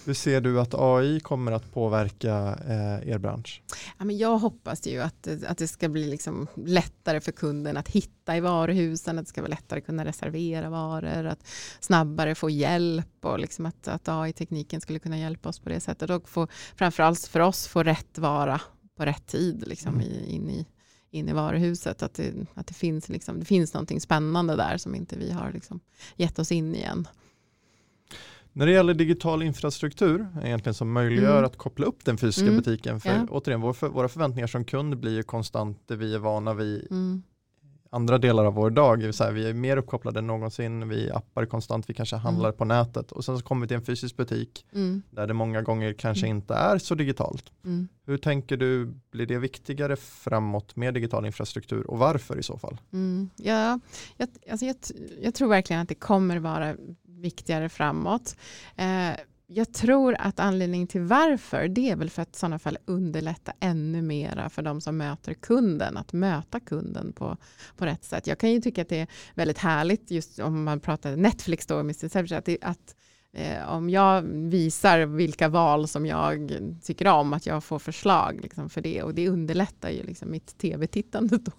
Hur 0.05 0.15
ser 0.15 0.41
du 0.41 0.61
att 0.61 0.75
AI 0.75 1.21
kommer 1.21 1.53
att 1.53 1.73
påverka 1.73 2.59
eh, 2.69 3.11
er 3.11 3.19
bransch? 3.19 3.63
Ja, 3.99 4.05
men 4.05 4.19
jag 4.19 4.39
hoppas 4.39 4.87
ju 4.87 5.01
att, 5.01 5.29
att 5.47 5.59
det 5.59 5.69
ska 5.69 5.89
bli 5.89 6.07
liksom 6.07 6.47
lättare 6.67 7.21
för 7.21 7.33
kunden 7.33 7.77
att 7.77 7.89
hitta 7.89 8.37
i 8.37 8.41
varuhusen, 8.41 9.19
att 9.19 9.25
det 9.25 9.29
ska 9.29 9.41
vara 9.41 9.51
lättare 9.51 9.79
att 9.81 9.87
kunna 9.87 10.05
reservera 10.05 10.71
varor, 10.71 11.27
att 11.27 11.47
snabbare 11.81 12.35
få 12.35 12.51
hjälp 12.51 13.25
och 13.25 13.39
liksom 13.39 13.67
att, 13.67 13.89
att 13.89 14.09
AI-tekniken 14.09 14.81
skulle 14.81 14.99
kunna 14.99 15.19
hjälpa 15.19 15.49
oss 15.49 15.59
på 15.59 15.69
det 15.69 15.81
sättet 15.81 16.11
och 16.11 16.29
få, 16.29 16.47
framförallt 16.77 17.27
för 17.27 17.41
oss 17.41 17.67
få 17.67 17.83
rätt 17.83 18.19
vara 18.19 18.61
på 18.97 19.05
rätt 19.05 19.27
tid 19.27 19.65
liksom, 19.67 19.95
mm. 19.95 20.07
i, 20.07 20.35
in 20.35 20.51
i 20.51 20.67
in 21.11 21.29
i 21.29 21.33
varuhuset. 21.33 22.03
Att 22.03 22.15
det, 22.15 22.33
att 22.55 22.67
det, 22.67 22.75
finns, 22.75 23.09
liksom, 23.09 23.39
det 23.39 23.45
finns 23.45 23.75
någonting 23.75 24.01
spännande 24.01 24.57
där 24.57 24.77
som 24.77 24.95
inte 24.95 25.19
vi 25.19 25.31
har 25.31 25.53
liksom 25.53 25.81
gett 26.17 26.39
oss 26.39 26.53
in 26.53 26.75
i 26.75 26.81
än. 26.83 27.09
När 28.53 28.67
det 28.67 28.73
gäller 28.73 28.95
digital 28.95 29.43
infrastruktur, 29.43 30.27
egentligen 30.45 30.75
som 30.75 30.93
möjliggör 30.93 31.33
Mm. 31.33 31.45
att 31.45 31.57
koppla 31.57 31.87
upp 31.87 32.05
den 32.05 32.19
fysiska 32.19 32.49
Mm. 32.49 32.57
butiken. 32.57 33.01
För 33.01 33.09
Ja. 33.11 33.27
återigen, 33.31 33.61
vår, 33.61 33.73
för, 33.73 33.89
våra 33.89 34.09
förväntningar 34.09 34.47
som 34.47 34.65
kund 34.65 34.99
blir 35.01 35.15
ju 35.17 35.23
konstant 35.23 35.79
det 35.87 35.97
vi 35.97 36.15
är 36.15 36.19
vana 36.19 36.55
vid 36.55 36.87
Mm. 36.91 37.23
Andra 37.93 38.19
delar 38.19 38.45
av 38.45 38.55
vår 38.55 38.71
dag. 38.71 38.97
Vill 39.03 39.13
säga, 39.13 39.31
vi 39.31 39.49
är 39.51 39.55
mer 39.55 39.77
uppkopplade 39.77 40.19
än 40.19 40.27
någonsin, 40.27 40.89
vi 40.89 41.11
appar 41.11 41.47
konstant, 41.47 41.91
vi 41.91 41.95
kanske 41.95 42.17
handlar 42.17 42.53
på 42.53 42.65
nätet 42.65 43.13
och 43.13 43.25
sen 43.25 43.39
så 43.39 43.45
kommer 43.45 43.63
vi 43.63 43.69
till 43.69 43.77
en 43.77 43.85
fysisk 43.85 44.17
butik 44.17 44.67
Mm. 44.73 45.03
där 45.11 45.27
det 45.27 45.35
många 45.35 45.63
gånger 45.63 45.93
kanske 45.93 46.27
Mm. 46.27 46.37
inte 46.37 46.55
är 46.55 46.79
så 46.79 46.95
digitalt. 46.95 47.53
Mm. 47.65 47.89
Hur 48.07 48.19
tänker 48.19 48.57
du, 48.57 48.95
blir 49.11 49.27
det 49.27 49.39
viktigare 49.39 49.97
framåt 49.97 50.77
med 50.77 50.95
digital 50.95 51.27
infrastruktur 51.27 51.91
och 51.91 51.99
varför 51.99 52.39
i 52.39 52.43
så 52.43 52.59
fall? 52.59 52.81
Mm. 52.93 53.31
Ja, 53.37 53.81
jag, 54.17 54.29
alltså 54.51 54.67
jag, 54.67 54.77
jag 55.23 55.35
tror 55.35 55.49
verkligen 55.49 55.83
att 55.83 55.89
det 55.89 55.95
kommer 55.95 56.39
vara 56.39 56.77
viktigare 57.07 57.69
framåt. 57.69 58.37
Eh, 58.77 59.11
jag 59.53 59.73
tror 59.73 60.17
att 60.19 60.41
anledningen 60.41 60.87
till 60.87 61.01
varför 61.01 61.69
det 61.69 61.91
är 61.91 61.97
väl 61.97 62.11
för 62.11 62.23
att 62.23 62.37
i 62.37 62.39
sådana 62.39 62.59
fall 62.59 62.79
underlätta 62.85 63.53
ännu 63.61 64.03
mera 64.03 64.51
för 64.51 64.63
de 64.63 64.81
som 64.81 64.97
möter 64.97 65.35
kunden, 65.35 65.97
att 65.97 66.13
möta 66.13 66.61
kunden 66.61 67.13
på, 67.13 67.37
på 67.77 67.87
rätt 67.87 68.05
sätt. 68.05 68.27
Jag 68.27 68.39
kan 68.39 68.51
ju 68.51 68.61
tycka 68.61 68.83
att 68.83 68.89
det 68.89 68.99
är 68.99 69.09
väldigt 69.35 69.59
härligt 69.59 70.11
just 70.11 70.39
om 70.39 70.65
man 70.65 70.81
pratar 70.81 71.17
Netflix 71.17 71.67
då, 71.67 71.79
Mr. 71.79 72.33
Att, 72.35 72.45
det, 72.45 72.59
att 72.63 72.95
Eh, 73.33 73.69
om 73.69 73.91
jag 73.91 74.23
visar 74.23 75.07
vilka 75.07 75.49
val 75.49 75.89
som 75.89 76.07
jag 76.07 76.53
tycker 76.83 77.07
om, 77.09 77.33
att 77.33 77.47
jag 77.47 77.65
får 77.65 77.79
förslag 77.79 78.41
liksom, 78.43 78.71
för 78.71 78.81
det 78.81 79.03
och 79.03 79.15
det 79.15 79.29
underlättar 79.29 79.91
ju 79.91 80.03
liksom 80.03 80.31
mitt 80.31 80.59
tv-tittande 80.59 81.39
då. 81.39 81.53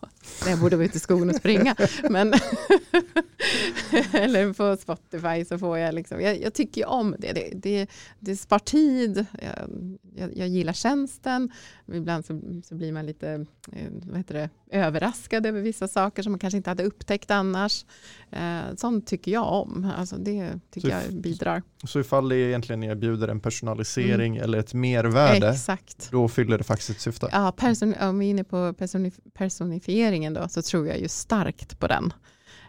När 0.44 0.50
jag 0.50 0.60
borde 0.60 0.76
vara 0.76 0.86
ute 0.86 0.98
i 0.98 1.00
skogen 1.00 1.30
och 1.30 1.36
springa. 1.36 1.76
Men 2.10 2.34
eller 4.14 4.54
på 4.54 4.78
Spotify 4.82 5.46
så 5.46 5.58
får 5.58 5.78
jag 5.78 5.96
liksom, 5.96 6.22
jag, 6.22 6.42
jag 6.42 6.54
tycker 6.54 6.82
ju 6.82 6.88
om 6.88 7.16
det. 7.20 7.34
Det, 7.34 7.52
det, 7.56 7.90
det 8.20 8.36
spar 8.36 8.60
tid, 8.60 9.26
jag, 9.42 9.70
jag, 10.16 10.38
jag 10.38 10.48
gillar 10.48 10.74
tjänsten. 10.74 11.52
Ibland 11.94 12.26
så, 12.26 12.42
så 12.64 12.76
blir 12.76 12.92
man 12.92 13.06
lite 13.06 13.46
eh, 13.72 13.88
vad 14.04 14.18
heter 14.18 14.34
det, 14.34 14.50
överraskad 14.72 15.46
över 15.46 15.62
vissa 15.62 15.88
saker 15.88 16.24
som 16.24 16.32
man 16.32 16.40
kanske 16.40 16.58
inte 16.58 16.70
hade 16.70 16.84
upptäckt 16.84 17.32
annars. 17.32 17.86
Eh, 18.32 18.76
sånt 18.76 19.08
tycker 19.08 19.32
jag 19.32 19.54
om. 19.54 19.92
Alltså 19.98 20.16
det 20.16 20.60
tycker 20.72 20.90
Så 20.90 21.14
jag 21.14 21.22
bidrar. 21.22 21.62
Så 21.84 22.00
ifall 22.00 22.30
det 22.30 22.36
egentligen 22.36 22.84
erbjuder 22.84 23.28
en 23.28 23.40
personalisering 23.40 24.38
eller 24.38 24.58
ett 24.58 24.74
mervärde, 24.74 25.50
Exakt. 25.50 26.12
då 26.12 26.28
fyller 26.28 26.58
det 26.58 26.64
faktiskt 26.64 26.90
ett 26.90 27.02
syfte. 27.02 27.30
Ja, 27.32 27.52
person, 27.52 27.96
om 28.02 28.20
vi 28.20 28.26
är 28.26 28.30
inne 28.30 28.44
på 28.44 28.74
personif 28.74 29.20
personifieringen 29.34 30.34
då, 30.34 30.48
så 30.48 30.62
tror 30.62 30.88
jag 30.88 31.00
ju 31.00 31.08
starkt 31.08 31.80
på 31.80 31.88
den. 31.88 32.14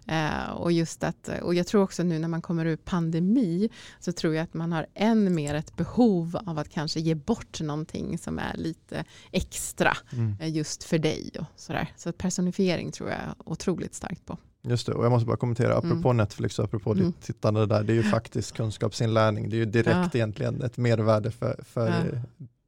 Eh, 0.06 0.50
och, 0.50 0.72
just 0.72 1.04
att, 1.04 1.28
och 1.42 1.54
jag 1.54 1.66
tror 1.66 1.82
också 1.82 2.02
nu 2.02 2.18
när 2.18 2.28
man 2.28 2.42
kommer 2.42 2.66
ur 2.66 2.76
pandemi 2.76 3.68
så 4.00 4.12
tror 4.12 4.34
jag 4.34 4.42
att 4.44 4.54
man 4.54 4.72
har 4.72 4.86
än 4.94 5.34
mer 5.34 5.54
ett 5.54 5.76
behov 5.76 6.36
av 6.46 6.58
att 6.58 6.68
kanske 6.68 7.00
ge 7.00 7.14
bort 7.14 7.60
någonting 7.60 8.18
som 8.18 8.38
är 8.38 8.56
lite 8.56 9.04
extra 9.30 9.96
Mm. 10.12 10.36
eh, 10.40 10.48
just 10.56 10.84
för 10.84 10.98
dig. 10.98 11.30
Och 11.38 11.44
sådär. 11.56 11.88
Så 11.96 12.12
personifiering 12.12 12.92
tror 12.92 13.10
jag 13.10 13.18
otroligt 13.44 13.94
starkt 13.94 14.26
på. 14.26 14.38
Just 14.64 14.86
det, 14.86 14.92
och 14.92 15.04
jag 15.04 15.10
måste 15.10 15.26
bara 15.26 15.36
kommentera, 15.36 15.76
apropå 15.76 16.12
Netflix 16.12 16.58
och 16.58 16.64
apropå 16.64 16.92
Mm. 16.92 17.04
ditt 17.06 17.20
tittande 17.22 17.66
där, 17.66 17.82
det 17.82 17.92
är 17.92 17.94
ju 17.94 18.02
faktiskt 18.02 18.52
kunskapsinlärning, 18.52 19.48
det 19.50 19.56
är 19.56 19.58
ju 19.58 19.64
direkt 19.64 19.88
Ja. 19.96 20.10
egentligen 20.14 20.62
ett 20.62 20.76
mervärde 20.76 21.30
för, 21.30 21.60
för 21.64 21.88
Ja. 21.88 22.18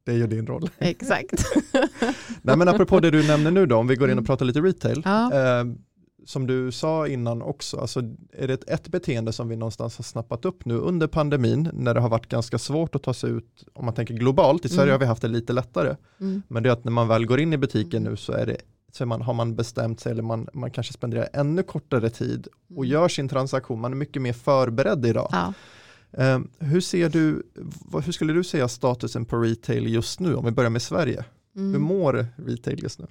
dig 0.05 0.23
och 0.23 0.29
din 0.29 0.47
roll. 0.47 0.69
Exakt. 0.77 1.33
Nej 2.41 2.57
men 2.57 2.67
apropå 2.67 2.99
det 2.99 3.11
du 3.11 3.27
nämner 3.27 3.51
nu 3.51 3.65
då, 3.65 3.77
om 3.77 3.87
vi 3.87 3.95
går 3.95 4.07
in 4.07 4.11
och 4.13 4.21
Mm. 4.21 4.25
pratar 4.25 4.45
lite 4.45 4.61
retail, 4.61 5.01
ja. 5.05 5.33
eh, 5.33 5.65
som 6.25 6.47
du 6.47 6.71
sa 6.71 7.07
innan 7.07 7.41
också, 7.41 7.77
alltså 7.77 7.99
är 8.33 8.47
det 8.47 8.63
ett, 8.67 8.87
beteende 8.87 9.33
som 9.33 9.49
vi 9.49 9.55
någonstans 9.55 9.97
har 9.97 10.03
snappat 10.03 10.45
upp 10.45 10.65
nu 10.65 10.75
under 10.77 11.07
pandemin, 11.07 11.69
när 11.73 11.93
det 11.93 11.99
har 11.99 12.09
varit 12.09 12.27
ganska 12.29 12.57
svart 12.57 12.95
att 12.95 13.03
ta 13.03 13.13
sig 13.13 13.29
ut, 13.31 13.63
om 13.73 13.85
man 13.85 13.93
tänker 13.93 14.13
globalt, 14.13 14.65
i 14.65 14.69
Sverige 14.69 14.83
Mm. 14.83 14.91
har 14.93 14.99
vi 14.99 15.05
haft 15.05 15.21
det 15.21 15.27
lite 15.27 15.53
lättare, 15.53 15.95
Mm. 16.19 16.41
men 16.47 16.63
det 16.63 16.69
är 16.69 16.73
att 16.73 16.83
när 16.83 16.91
man 16.91 17.07
väl 17.07 17.25
går 17.25 17.39
in 17.39 17.53
i 17.53 17.57
butiken 17.57 18.01
Mm. 18.01 18.11
nu 18.11 18.17
så 18.17 18.31
är 18.33 18.45
det 18.45 18.57
så 18.91 19.05
man, 19.05 19.21
har 19.21 19.33
man 19.33 19.55
bestämt 19.55 19.99
sig 19.99 20.11
eller 20.11 20.23
man, 20.23 20.47
man 20.53 20.71
kanske 20.71 20.93
spenderar 20.93 21.27
ännu 21.33 21.63
kortare 21.63 22.09
tid 22.09 22.47
och 22.69 22.83
Mm. 22.83 22.89
gör 22.91 23.07
sin 23.07 23.29
transaktion, 23.29 23.81
man 23.81 23.91
är 23.91 23.95
mycket 23.97 24.21
mer 24.21 24.33
förberedd 24.33 25.05
idag. 25.05 25.29
Ja. 25.31 25.53
Eh, 26.11 26.39
hur, 26.59 26.81
ser 26.81 27.09
du, 27.09 27.43
hur 28.05 28.11
skulle 28.11 28.33
du 28.33 28.43
säga 28.43 28.67
statusen 28.67 29.25
på 29.25 29.37
retail 29.37 29.87
just 29.93 30.19
nu, 30.19 30.35
om 30.35 30.45
vi 30.45 30.51
börjar 30.51 30.69
med 30.69 30.81
Sverige? 30.81 31.25
Mm. 31.55 31.71
Hur 31.71 31.79
mår 31.79 32.27
retail 32.35 32.83
just 32.83 32.99
nu? 32.99 33.07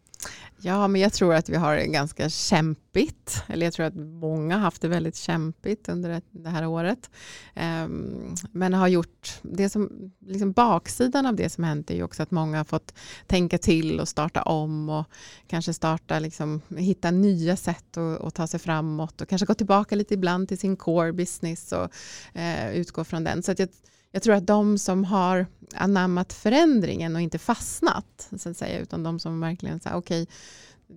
Ja, 0.61 0.89
men 0.89 1.01
jag 1.01 1.13
tror 1.13 1.35
att 1.35 1.49
vi 1.49 1.57
har 1.57 1.77
det 1.77 1.87
ganska 1.87 2.29
kämpigt. 2.29 3.43
Eller 3.47 3.67
jag 3.67 3.73
tror 3.73 3.87
att 3.87 3.95
många 3.97 4.55
har 4.55 4.61
haft 4.63 4.83
det 4.83 4.89
väldigt 4.89 5.17
kämpigt 5.17 5.89
under 5.89 6.21
det- 6.31 6.51
här 6.51 6.67
året. 6.67 7.11
Ehm, 7.55 8.35
men 8.53 8.75
har 8.75 8.89
gjort 8.89 9.39
det 9.43 9.69
som, 9.69 10.13
liksom 10.27 10.53
baksidan 10.53 11.27
av 11.27 11.37
det 11.37 11.49
som 11.51 11.65
hänt 11.65 11.91
är 11.91 11.95
ju 11.95 12.03
också 12.03 12.23
att 12.23 12.31
många 12.31 12.57
har 12.57 12.65
fått 12.65 12.95
tänka 13.27 13.59
till 13.59 14.01
och 14.01 14.09
starta 14.09 14.43
om 14.43 14.89
och 14.89 15.05
kanske 15.47 15.75
starta, 15.75 16.19
liksom, 16.19 16.61
hitta 16.77 17.11
nya 17.11 17.57
sätt 17.57 17.97
att, 17.97 18.21
att 18.21 18.35
ta 18.35 18.47
sig 18.47 18.61
framåt 18.61 19.21
och 19.21 19.29
kanske 19.29 19.47
gå 19.47 19.55
tillbaka 19.55 19.95
lite 19.97 20.15
ibland 20.15 20.49
till 20.49 20.59
sin 20.59 20.77
core 20.77 21.13
business 21.13 21.73
och 21.73 21.91
eh, 22.39 22.73
utgå 22.75 23.05
från 23.05 23.25
den. 23.25 23.43
Så 23.43 23.53
att 23.53 23.59
jag, 23.59 23.69
jag 24.15 24.23
tror 24.23 24.35
att 24.35 24.47
de 24.47 24.79
som 24.79 25.05
har 25.05 25.47
anammat 25.75 26.33
förändringen 26.33 27.17
och 27.17 27.23
inte 27.23 27.39
fastnat, 27.39 28.29
så 28.39 28.51
att 28.51 28.57
säga, 28.57 28.79
utan 28.79 29.03
de 29.03 29.19
som 29.19 29.41
verkligen 29.41 29.81
säger 29.81 29.97
okej, 29.97 30.27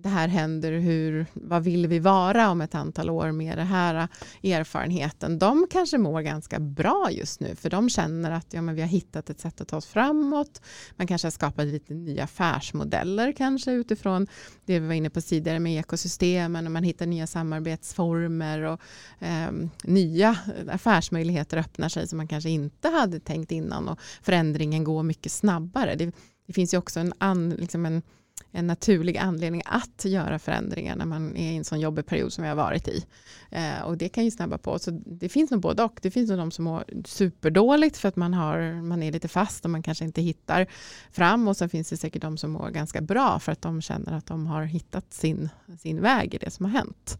det 0.02 0.08
här 0.08 0.28
händer, 0.28 0.72
hur, 0.72 1.26
vad 1.32 1.64
vill 1.64 1.86
vi 1.86 1.98
vara 1.98 2.50
om 2.50 2.60
ett 2.60 2.74
antal 2.74 3.10
år 3.10 3.32
med 3.32 3.58
den 3.58 3.66
här 3.66 4.08
erfarenheten, 4.42 5.38
de 5.38 5.66
kanske 5.70 5.98
mår 5.98 6.20
ganska 6.20 6.58
bra 6.58 7.08
just 7.10 7.40
nu, 7.40 7.56
för 7.56 7.70
de 7.70 7.88
känner 7.90 8.30
att 8.30 8.46
ja, 8.52 8.62
men 8.62 8.74
vi 8.74 8.80
har 8.80 8.88
hittat 8.88 9.30
ett 9.30 9.40
sätt 9.40 9.60
att 9.60 9.68
ta 9.68 9.76
oss 9.76 9.86
framåt, 9.86 10.62
man 10.96 11.06
kanske 11.06 11.26
har 11.26 11.30
skapat 11.30 11.66
lite 11.66 11.94
nya 11.94 12.24
affärsmodeller 12.24 13.32
kanske 13.32 13.72
utifrån 13.72 14.26
det 14.64 14.80
vi 14.80 14.86
var 14.86 14.94
inne 14.94 15.10
på 15.10 15.20
tidigare 15.20 15.58
med 15.58 15.80
ekosystemen 15.80 16.66
och 16.66 16.72
man 16.72 16.82
hittar 16.82 17.06
nya 17.06 17.26
samarbetsformer 17.26 18.62
och 18.62 18.80
eh, 19.18 19.50
nya 19.84 20.36
affärsmöjligheter 20.70 21.56
öppnar 21.56 21.88
sig 21.88 22.08
som 22.08 22.16
man 22.16 22.28
kanske 22.28 22.50
inte 22.50 22.88
hade 22.88 23.20
tänkt 23.20 23.52
innan 23.52 23.88
och 23.88 24.00
förändringen 24.22 24.84
går 24.84 25.02
mycket 25.02 25.32
snabbare. 25.32 25.94
Det, 25.94 26.12
det 26.46 26.52
finns 26.52 26.74
ju 26.74 26.78
också 26.78 27.00
en, 27.00 27.12
an, 27.18 27.50
liksom 27.50 27.86
en, 27.86 28.02
en 28.52 28.66
naturlig 28.66 29.16
anledning 29.16 29.62
att 29.64 30.04
göra 30.04 30.38
förändringar 30.38 30.96
när 30.96 31.06
man 31.06 31.36
är 31.36 31.52
i 31.52 31.56
en 31.56 31.64
sån 31.64 31.80
jobbig 31.80 32.06
period 32.06 32.32
som 32.32 32.42
vi 32.42 32.48
har 32.48 32.56
varit 32.56 32.88
i. 32.88 33.04
Eh, 33.50 33.82
och 33.84 33.98
det 33.98 34.08
kan 34.08 34.24
ju 34.24 34.30
snabba 34.30 34.58
på. 34.58 34.78
Så 34.78 34.90
det 35.06 35.28
finns 35.28 35.50
nog 35.50 35.60
både 35.60 35.82
och. 35.82 35.98
Det 36.02 36.10
finns 36.10 36.30
nog 36.30 36.38
de 36.38 36.50
som 36.50 36.64
mår 36.64 36.84
superdåligt 37.04 37.96
för 37.96 38.08
att 38.08 38.16
man, 38.16 38.34
har, 38.34 38.82
man 38.82 39.02
är 39.02 39.12
lite 39.12 39.28
fast 39.28 39.64
och 39.64 39.70
man 39.70 39.82
kanske 39.82 40.04
inte 40.04 40.22
hittar 40.22 40.66
fram. 41.10 41.48
Och 41.48 41.56
så 41.56 41.68
finns 41.68 41.90
det 41.90 41.96
säkert 41.96 42.22
de 42.22 42.36
som 42.36 42.50
mår 42.50 42.70
ganska 42.70 43.00
bra 43.00 43.38
för 43.38 43.52
att 43.52 43.62
de 43.62 43.82
känner 43.82 44.12
att 44.12 44.26
de 44.26 44.46
har 44.46 44.62
hittat 44.62 45.14
sin, 45.14 45.48
sin 45.78 46.00
väg 46.00 46.34
i 46.34 46.38
det 46.38 46.50
som 46.50 46.64
har 46.64 46.72
hänt. 46.72 47.18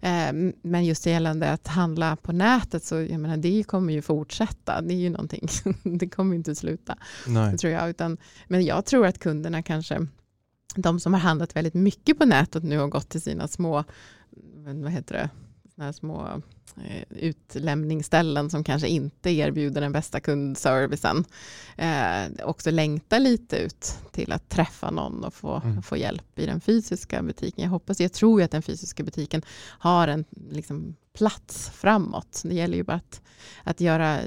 Eh, 0.00 0.52
men 0.62 0.84
just 0.84 1.04
det 1.04 1.10
gällande 1.10 1.50
att 1.50 1.68
handla 1.68 2.16
på 2.16 2.32
nätet 2.32 2.84
så 2.84 2.94
jag 2.94 3.20
menar, 3.20 3.36
det 3.36 3.64
kommer 3.64 3.92
ju 3.92 4.02
fortsätta. 4.02 4.80
Det 4.80 4.94
är 4.94 4.98
ju 4.98 5.10
någonting, 5.10 5.48
det 5.98 6.08
kommer 6.08 6.36
inte 6.36 6.54
sluta. 6.54 6.98
Nej. 7.26 7.58
Tror 7.58 7.72
jag. 7.72 7.90
Utan, 7.90 8.16
men 8.48 8.64
jag 8.64 8.84
tror 8.84 9.06
att 9.06 9.18
kunderna 9.18 9.62
kanske, 9.62 10.06
de 10.74 11.00
som 11.00 11.12
har 11.12 11.20
handlat 11.20 11.56
väldigt 11.56 11.74
mycket 11.74 12.18
på 12.18 12.24
nätet 12.24 12.62
nu 12.64 12.80
och 12.80 12.90
gått 12.90 13.08
till 13.08 13.22
sina 13.22 13.48
små, 13.48 13.84
vad 14.82 14.92
heter 14.92 15.14
det, 15.14 15.30
såna 15.74 15.92
små 15.92 16.42
eh, 16.76 17.02
utlämningsställen 17.10 18.50
som 18.50 18.64
kanske 18.64 18.88
inte 18.88 19.30
erbjuder 19.30 19.80
den 19.80 19.92
bästa 19.92 20.20
kundservicen. 20.20 21.24
Eh, 21.76 22.46
också 22.46 22.70
längtar 22.70 23.18
lite 23.20 23.56
ut 23.56 23.98
till 24.12 24.32
att 24.32 24.48
träffa 24.48 24.90
någon 24.90 25.24
och 25.24 25.34
få, 25.34 25.60
Mm. 25.64 25.82
få 25.82 25.96
hjälp 25.96 26.38
i 26.38 26.46
den 26.46 26.60
fysiska 26.60 27.22
butiken. 27.22 27.62
Jag 27.64 27.70
hoppas, 27.70 28.00
jag 28.00 28.12
tror 28.12 28.40
ju 28.40 28.44
att 28.44 28.50
den 28.50 28.62
fysiska 28.62 29.02
butiken 29.02 29.42
har 29.78 30.08
en 30.08 30.24
liksom, 30.50 30.96
plats 31.18 31.70
framåt. 31.70 32.40
Det 32.44 32.54
gäller 32.54 32.76
ju 32.76 32.82
bara 32.82 32.96
att, 32.96 33.20
att 33.64 33.80
göra 33.80 34.20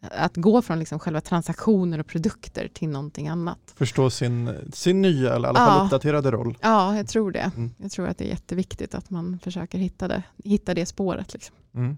att 0.00 0.36
gå 0.36 0.62
från 0.62 0.78
liksom 0.78 0.98
själva 0.98 1.20
transaktioner 1.20 1.98
och 2.00 2.06
produkter 2.06 2.68
till 2.74 2.88
någonting 2.88 3.28
annat. 3.28 3.58
Förstå 3.76 4.10
sin, 4.10 4.50
sin 4.72 5.02
nya, 5.02 5.34
eller 5.34 5.48
i 5.48 5.50
alla 5.50 5.58
fall 5.58 5.78
Ja. 5.78 5.84
uppdaterade 5.84 6.30
roll. 6.30 6.58
Ja, 6.60 6.96
jag 6.96 7.08
tror 7.08 7.32
det. 7.32 7.50
Mm. 7.56 7.70
Jag 7.76 7.90
tror 7.90 8.08
att 8.08 8.18
det 8.18 8.24
är 8.24 8.28
jätteviktigt 8.28 8.94
att 8.94 9.10
man 9.10 9.38
försöker 9.42 9.78
hitta 9.78 10.08
det, 10.08 10.22
hitta 10.44 10.74
det 10.74 10.86
spåret. 10.86 11.32
Liksom. 11.32 11.56
Mm. 11.74 11.96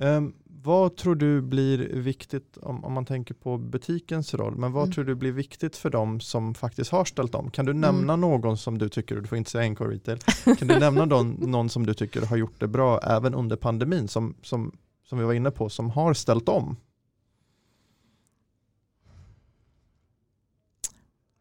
Ehm, 0.00 0.32
vad 0.64 0.96
tror 0.96 1.14
du 1.14 1.42
blir 1.42 1.78
viktigt 1.78 2.56
om, 2.56 2.84
om 2.84 2.92
man 2.92 3.04
tänker 3.04 3.34
på 3.34 3.58
butikens 3.58 4.34
roll, 4.34 4.56
men 4.56 4.72
vad 4.72 4.82
Mm. 4.82 4.92
tror 4.94 5.04
du 5.04 5.14
blir 5.14 5.32
viktigt 5.32 5.76
för 5.76 5.90
dem 5.90 6.20
som 6.20 6.54
faktiskt 6.54 6.90
har 6.90 7.04
ställt 7.04 7.34
om? 7.34 7.50
Kan 7.50 7.64
du 7.64 7.70
Mm. 7.72 7.80
nämna 7.80 8.16
någon 8.16 8.56
som 8.56 8.78
du 8.78 8.88
tycker, 8.88 9.16
du 9.16 9.26
får 9.26 9.38
inte 9.38 9.50
säga 9.50 9.64
NK 9.70 9.80
Retail, 9.80 10.18
kan 10.58 10.68
du 10.68 10.78
nämna 10.78 11.04
någon, 11.04 11.30
någon 11.50 11.68
som 11.68 11.86
du 11.86 11.94
tycker 11.94 12.26
har 12.26 12.36
gjort 12.36 12.60
det 12.60 12.68
bra 12.68 13.00
även 13.00 13.34
under 13.34 13.56
pandemin, 13.56 14.08
som, 14.08 14.34
som, 14.42 14.72
som 15.08 15.18
vi 15.18 15.24
var 15.24 15.32
inne 15.32 15.50
på, 15.50 15.68
som 15.68 15.90
har 15.90 16.14
ställt 16.14 16.48
om? 16.48 16.76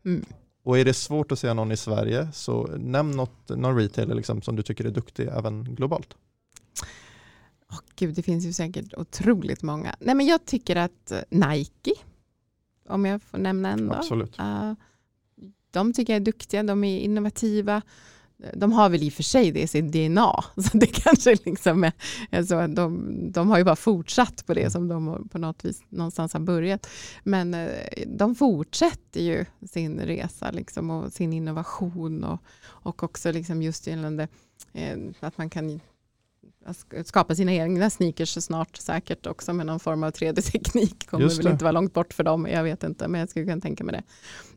Mm. 0.05 0.25
Och 0.63 0.79
är 0.79 0.85
det 0.85 0.93
svårt 0.93 1.31
att 1.31 1.39
säga 1.39 1.53
någon 1.53 1.71
i 1.71 1.77
Sverige, 1.77 2.31
så 2.33 2.63
nämn 2.77 3.11
något, 3.11 3.49
någon 3.49 3.77
retailer 3.77 4.15
liksom, 4.15 4.41
som 4.41 4.55
du 4.55 4.63
tycker 4.63 4.85
är 4.85 4.91
duktig 4.91 5.27
även 5.27 5.75
globalt. 5.75 6.13
Oh, 7.69 7.79
Gud, 7.95 8.15
det 8.15 8.21
finns 8.21 8.45
ju 8.45 8.53
säkert 8.53 8.93
otroligt 8.97 9.61
många. 9.61 9.95
Nej, 9.99 10.15
men 10.15 10.25
jag 10.25 10.45
tycker 10.45 10.75
att 10.75 11.13
Nike, 11.29 11.93
om 12.87 13.05
jag 13.05 13.23
får 13.23 13.37
nämna 13.37 13.71
en 13.71 13.87
då. 13.87 13.93
Absolut. 13.93 14.39
Uh, 14.39 14.73
de 15.71 15.93
tycker 15.93 16.13
jag 16.13 16.21
är 16.21 16.25
duktiga, 16.25 16.63
de 16.63 16.83
är 16.83 16.99
innovativa. 16.99 17.81
De 18.53 18.71
har 18.71 18.89
väl 18.89 19.03
i 19.03 19.09
och 19.09 19.13
för 19.13 19.23
sig 19.23 19.51
det 19.51 19.61
i 19.61 19.67
sin 19.67 19.91
DNA, 19.91 20.43
så 20.55 20.77
det 20.77 20.85
kanske 20.85 21.35
liksom 21.45 21.83
är, 21.83 21.91
alltså, 22.31 22.67
de, 22.67 23.11
de 23.31 23.49
har 23.49 23.57
ju 23.57 23.63
bara 23.63 23.75
fortsatt 23.75 24.45
på 24.45 24.53
det 24.53 24.71
som 24.71 24.87
de 24.87 25.27
på 25.31 25.37
något 25.37 25.65
vis 25.65 25.81
någonstans 25.89 26.33
har 26.33 26.39
börjat. 26.39 26.87
Men 27.23 27.53
eh, 27.53 27.69
de 28.07 28.35
fortsätter 28.35 29.21
ju 29.21 29.45
sin 29.71 29.99
resa 29.99 30.51
liksom, 30.51 30.89
och 30.89 31.13
sin 31.13 31.33
innovation 31.33 32.23
och, 32.23 32.39
och 32.63 33.03
också 33.03 33.31
liksom 33.31 33.61
just 33.61 33.87
gällande 33.87 34.27
eh, 34.73 34.97
att 35.19 35.37
man 35.37 35.49
kan 35.49 35.79
skapa 37.05 37.35
sina 37.35 37.53
egna 37.53 37.89
sneakers 37.89 38.43
snart 38.43 38.77
säkert 38.77 39.27
också 39.27 39.53
med 39.53 39.65
någon 39.65 39.79
form 39.79 40.03
av 40.03 40.11
3D-teknik. 40.11 41.07
Kommer 41.07 41.37
väl 41.37 41.47
inte 41.47 41.63
vara 41.63 41.71
långt 41.71 41.93
bort 41.93 42.13
för 42.13 42.23
dem, 42.23 42.47
jag 42.47 42.63
vet 42.63 42.83
inte, 42.83 43.07
men 43.07 43.19
jag 43.19 43.29
skulle 43.29 43.45
kunna 43.45 43.61
tänka 43.61 43.83
mig 43.83 43.93
det. 43.95 44.03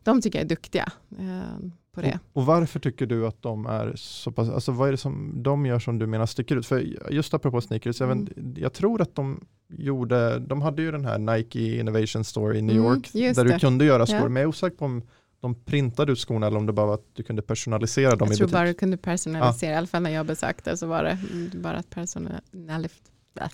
De 0.03 0.21
tycker 0.21 0.39
jag 0.39 0.45
är 0.45 0.49
duktiga 0.49 0.91
eh, 1.19 1.69
på 1.95 2.01
det. 2.01 2.19
Och, 2.33 2.41
och, 2.41 2.45
varför 2.45 2.79
tycker 2.79 3.05
du 3.05 3.27
att 3.27 3.41
de 3.41 3.65
är 3.65 3.93
så 3.95 4.31
pass, 4.31 4.49
alltså 4.49 4.71
vad 4.71 4.87
är 4.87 4.91
det 4.91 4.97
som 4.97 5.43
de 5.43 5.65
gör 5.65 5.79
som 5.79 5.99
du 5.99 6.07
menar 6.07 6.25
sticker 6.25 6.55
ut? 6.55 6.65
För 6.65 7.11
just 7.11 7.33
apropå 7.33 7.61
sneakers, 7.61 8.01
mm. 8.01 8.27
jag, 8.57 8.73
tror 8.73 9.01
att 9.01 9.15
de 9.15 9.45
gjorde, 9.69 10.39
de 10.39 10.61
hade 10.61 10.81
ju 10.81 10.91
den 10.91 11.05
här 11.05 11.17
Nike 11.17 11.79
Innovation 11.79 12.23
Store 12.23 12.57
i 12.57 12.61
New 12.61 12.75
mm, 12.75 12.87
York, 12.87 13.09
där 13.13 13.43
det. 13.43 13.53
du 13.53 13.59
kunde 13.59 13.85
göra 13.85 14.05
skor, 14.05 14.17
ja. 14.17 14.23
men 14.29 14.35
jag 14.35 14.43
är 14.43 14.47
osäker 14.47 14.77
på 14.77 14.85
om 14.85 15.01
de 15.41 15.55
printade 15.55 16.11
ut 16.11 16.19
skorna 16.19 16.47
eller 16.47 16.57
om 16.57 16.65
det 16.65 16.73
bara 16.73 16.85
var 16.85 16.93
att 16.93 17.05
du 17.13 17.23
kunde 17.23 17.41
personalisera 17.41 18.15
dem 18.15 18.17
jag 18.19 18.27
i 18.27 18.29
butik? 18.29 18.41
Jag 18.41 18.49
tror 18.49 18.59
bara 18.59 18.67
du 18.67 18.73
kunde 18.73 18.97
personalisera, 18.97 19.69
ja. 19.69 19.75
i 19.75 19.77
alla 19.77 19.87
fall 19.87 20.03
när 20.03 20.09
jag 20.09 20.25
besökte 20.25 20.77
så 20.77 20.87
var 20.87 21.03
det 21.03 21.17
bara 21.57 21.77
att 21.77 21.89
personalisera. 21.89 22.41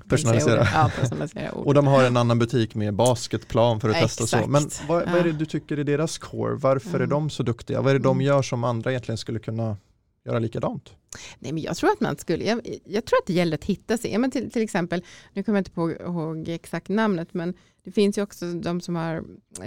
Personalisera. 0.07 0.67
Ja, 0.73 0.91
personalisera 0.99 1.51
och 1.51 1.73
de 1.73 1.87
har 1.87 2.03
en 2.03 2.17
annan 2.17 2.39
butik 2.39 2.75
med 2.75 2.93
basketplan 2.93 3.79
för 3.79 3.89
att 3.89 3.95
ja, 3.95 4.01
testa 4.01 4.23
exakt. 4.23 4.43
så. 4.43 4.49
Men 4.49 4.69
vad, 4.87 5.11
vad, 5.11 5.19
är 5.19 5.23
det 5.23 5.31
du 5.31 5.45
tycker 5.45 5.77
är 5.77 5.83
deras 5.83 6.17
core? 6.17 6.55
Varför 6.55 6.89
mm. 6.89 7.01
är 7.01 7.07
de 7.07 7.29
så 7.29 7.43
duktiga? 7.43 7.81
Vad 7.81 7.89
är 7.89 7.93
det 7.93 8.03
de 8.03 8.17
mm. 8.17 8.25
gör 8.25 8.41
som 8.41 8.63
andra 8.63 8.91
egentligen 8.91 9.17
skulle 9.17 9.39
kunna 9.39 9.77
göra 10.25 10.39
likadant? 10.39 10.93
Nej, 11.39 11.51
men 11.51 11.63
jag 11.63 11.77
tror 11.77 11.91
att 11.91 11.99
man 11.99 12.17
skulle, 12.17 12.45
jag, 12.45 12.61
jag 12.85 13.05
tror 13.05 13.17
att 13.17 13.27
det 13.27 13.33
gäller 13.33 13.57
att 13.57 13.63
hitta 13.63 13.97
sig. 13.97 14.11
Ja, 14.11 14.19
men 14.19 14.31
till, 14.31 14.51
till 14.51 14.61
exempel, 14.61 15.03
nu 15.33 15.43
kommer 15.43 15.57
jag 15.57 15.61
inte 15.61 15.71
på, 15.71 15.91
ihåg 15.91 16.49
exakt 16.49 16.89
namnet, 16.89 17.33
men 17.33 17.53
det 17.83 17.91
finns 17.91 18.17
ju 18.17 18.21
också 18.21 18.45
de 18.45 18.81
som 18.81 18.95
är 18.95 19.23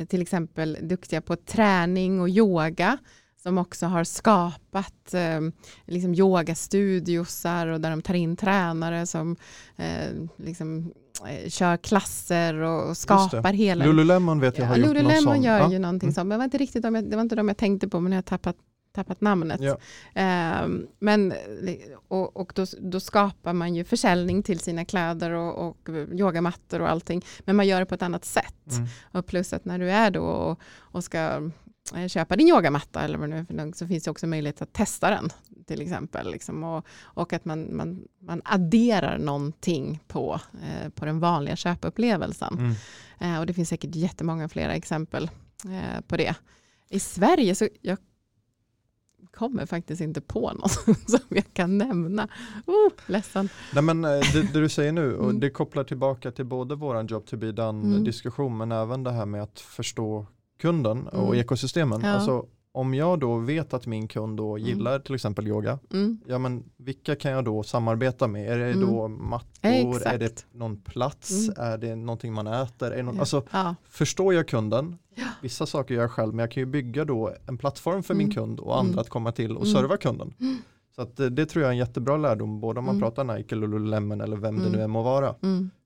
till 0.08 0.22
exempel 0.22 0.78
duktiga 0.82 1.20
på 1.20 1.36
träning 1.36 2.20
och 2.20 2.28
yoga 2.28 2.98
som 3.44 3.58
också 3.58 3.86
har 3.86 4.04
skapat 4.04 5.14
eh, 5.14 5.40
liksom 5.86 6.14
yogastudiosar 6.14 7.66
och 7.66 7.80
där 7.80 7.90
de 7.90 8.02
tar 8.02 8.14
in 8.14 8.36
tränare 8.36 9.06
som 9.06 9.36
eh, 9.76 10.08
liksom, 10.36 10.92
eh, 11.28 11.50
kör 11.50 11.76
klasser 11.76 12.54
och 12.54 12.96
skapar 12.96 13.52
hela... 13.52 13.84
Lululemon 13.84 14.40
vet 14.40 14.58
jag 14.58 14.66
har 14.66 14.76
ja, 14.76 14.78
gjort 14.78 14.88
Lululemon 14.88 15.14
något 15.14 15.22
sånt. 15.24 15.44
gör 15.44 15.58
ja. 15.58 15.72
ju 15.72 15.78
någonting 15.78 16.06
mm. 16.06 16.14
sånt, 16.14 16.28
men 16.28 16.36
det 16.36 16.38
var 16.38 16.44
inte 16.44 16.58
riktigt 16.58 16.82
de, 16.82 17.10
det 17.10 17.16
var 17.16 17.22
inte 17.22 17.36
de 17.36 17.48
jag 17.48 17.56
tänkte 17.56 17.88
på, 17.88 18.00
men 18.00 18.12
jag 18.12 18.16
har 18.16 18.22
tappat 18.22 18.56
tappat 18.94 19.20
namnet. 19.20 19.60
Ja. 19.60 19.76
Eh, 20.14 20.68
men, 20.98 21.34
och 22.08 22.36
och 22.36 22.52
då, 22.54 22.66
då, 22.80 23.00
skapar 23.00 23.52
man 23.52 23.74
ju 23.74 23.84
försäljning 23.84 24.42
till 24.42 24.60
sina 24.60 24.84
kläder 24.84 25.30
och, 25.30 25.68
och 25.68 25.88
yogamattor 26.12 26.80
och 26.80 26.90
allting. 26.90 27.24
Men 27.44 27.56
man 27.56 27.66
gör 27.66 27.80
det 27.80 27.86
på 27.86 27.94
ett 27.94 28.02
annat 28.02 28.24
sätt. 28.24 28.72
Mm. 28.72 28.88
Och 29.12 29.26
plus 29.26 29.52
att 29.52 29.64
när 29.64 29.78
du 29.78 29.90
är 29.90 30.10
då 30.10 30.24
och, 30.24 30.60
och 30.78 31.04
ska 31.04 31.50
köpa 32.09 32.36
din 32.36 32.48
yogamatta 32.48 33.02
eller 33.02 33.19
vad 33.19 33.28
nu 33.28 33.73
så 33.74 33.86
finns 33.86 34.05
det 34.05 34.11
också 34.11 34.27
möjlighet 34.27 34.62
att 34.62 34.73
testa 34.73 35.11
den 35.11 35.31
till 35.66 35.82
exempel. 35.82 36.31
Liksom, 36.31 36.65
och, 36.65 36.86
och 37.02 37.32
att 37.32 37.44
man, 37.44 37.77
man, 37.77 38.09
man 38.19 38.43
adderar 38.44 39.19
någonting 39.19 40.02
på, 40.09 40.40
eh, 40.62 40.89
på 40.89 41.05
den 41.05 41.20
vanliga 41.20 41.56
köpupplevelsen. 41.56 42.59
Mm. 42.59 42.74
Eh, 43.19 43.40
och 43.40 43.47
det 43.47 43.55
finns 43.55 43.69
säkert 43.69 43.94
jättemånga 43.94 44.48
flera 44.48 44.74
exempel 44.74 45.31
eh, 45.65 46.01
på 46.06 46.16
det. 46.16 46.35
I 46.90 47.01
Sverige 47.01 47.55
så 47.55 47.69
jag 47.81 47.98
kommer 49.32 49.66
faktiskt 49.66 50.01
inte 50.01 50.20
på 50.20 50.52
något 50.61 51.11
som 51.11 51.20
jag 51.28 51.55
kan 51.55 51.78
nämna. 51.78 52.28
Oh, 52.66 52.93
ledsen. 53.06 53.48
Nej, 53.74 53.82
men 53.82 54.05
eh, 54.05 54.11
det, 54.11 54.52
det 54.52 54.61
du 54.61 54.69
säger 54.69 54.93
nu, 54.93 55.16
och 55.16 55.24
mm. 55.24 55.40
det 55.40 55.51
kopplar 55.51 55.85
tillbaka 55.85 56.31
till 56.31 56.44
både 56.44 56.74
vår 56.74 57.11
job 57.11 57.27
to 57.27 57.36
be 57.36 57.52
done 57.52 57.86
mm. 57.86 58.05
diskussion 58.05 58.56
men 58.56 58.73
även 58.73 59.02
det 59.02 59.12
här 59.12 59.27
med 59.27 59.43
att 59.43 59.61
förstå 59.61 60.27
kunden 60.59 61.06
och 61.06 61.26
mm. 61.26 61.40
ekosystemen. 61.40 62.01
Ja. 62.01 62.09
Alltså, 62.09 62.47
om 62.74 62.94
jag 62.94 63.20
då 63.20 63.39
vet 63.39 63.74
att 63.74 63.86
min 63.86 64.09
kund 64.09 64.36
då 64.36 64.56
mm. 64.56 64.68
gillar 64.68 64.98
till 64.98 65.14
exempel 65.14 65.47
yoga, 65.47 65.78
mm. 65.93 66.18
ja 66.26 66.39
men 66.39 66.64
vilka 66.76 67.16
kan 67.16 67.31
jag 67.31 67.44
då 67.44 67.62
samarbeta 67.62 68.28
med? 68.28 68.52
Är 68.52 68.59
det 68.59 68.70
mm. 68.70 68.86
då 68.86 69.09
mattor? 69.09 69.48
Exakt. 69.62 70.06
Är 70.06 70.18
det 70.18 70.47
någon 70.52 70.76
plats? 70.76 71.48
Mm. 71.48 71.72
Är 71.72 71.78
det 71.78 71.97
någonting 71.97 72.32
man 72.32 72.47
äter? 72.47 72.90
Är 72.90 73.02
någon. 73.02 73.20
Alltså, 73.20 73.43
ja. 73.51 73.74
Förstår 73.89 74.35
jag 74.35 74.48
kunden? 74.48 74.97
Ja. 75.14 75.24
Vissa 75.43 75.66
saker 75.66 75.94
gör 75.94 76.02
jag 76.02 76.10
själv, 76.10 76.35
men 76.35 76.39
jag 76.39 76.51
kan 76.51 76.60
ju 76.60 76.66
bygga 76.66 77.05
då 77.05 77.35
en 77.47 77.59
plattform 77.59 78.02
för 78.02 78.14
min 78.14 78.26
mm. 78.26 78.35
kund 78.35 78.60
och 78.60 78.78
andra 78.78 78.93
mm. 78.93 78.98
att 78.98 79.09
komma 79.09 79.32
till 79.32 79.56
och 79.56 79.66
serva 79.66 79.97
kunden. 79.97 80.35
Så 80.94 81.02
att 81.02 81.16
det, 81.16 81.31
det, 81.31 81.47
tror 81.47 81.62
jag 81.62 81.68
är 81.68 81.72
en 81.72 81.78
jättebra 81.78 82.16
lärdom, 82.16 82.60
både 82.60 82.78
om 82.78 82.86
man 82.86 83.01
pratar 83.01 83.24
Nike, 83.24 83.55
Lululemon 83.55 84.20
eller 84.20 84.36
vem 84.36 84.59
det 84.59 84.70
nu 84.70 84.82
än 84.82 84.90
må 84.90 85.02
vara. 85.02 85.35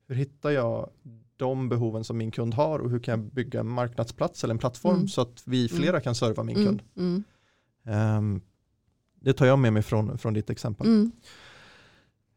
Hur 0.08 0.14
hittar 0.14 0.50
jag 0.50 0.90
de 1.38 1.68
behoven 1.68 2.04
som 2.04 2.18
min 2.18 2.30
kund 2.30 2.54
har 2.54 2.78
och 2.78 2.90
hur 2.90 2.98
kan 2.98 3.20
jag 3.20 3.32
bygga 3.32 3.60
en 3.60 3.68
marknadsplats 3.68 4.44
eller 4.44 4.54
en 4.54 4.58
plattform 4.58 4.96
mm. 4.96 5.08
så 5.08 5.20
att 5.20 5.42
vi 5.44 5.68
flera 5.68 5.90
mm. 5.90 6.02
kan 6.02 6.14
serva 6.14 6.42
min 6.42 6.54
kund. 6.54 6.82
Um, 7.84 8.42
det 9.20 9.32
tar 9.32 9.46
jag 9.46 9.58
med 9.58 9.72
mig 9.72 9.82
från, 9.82 10.18
från 10.18 10.34
ditt 10.34 10.50
exempel. 10.50 10.86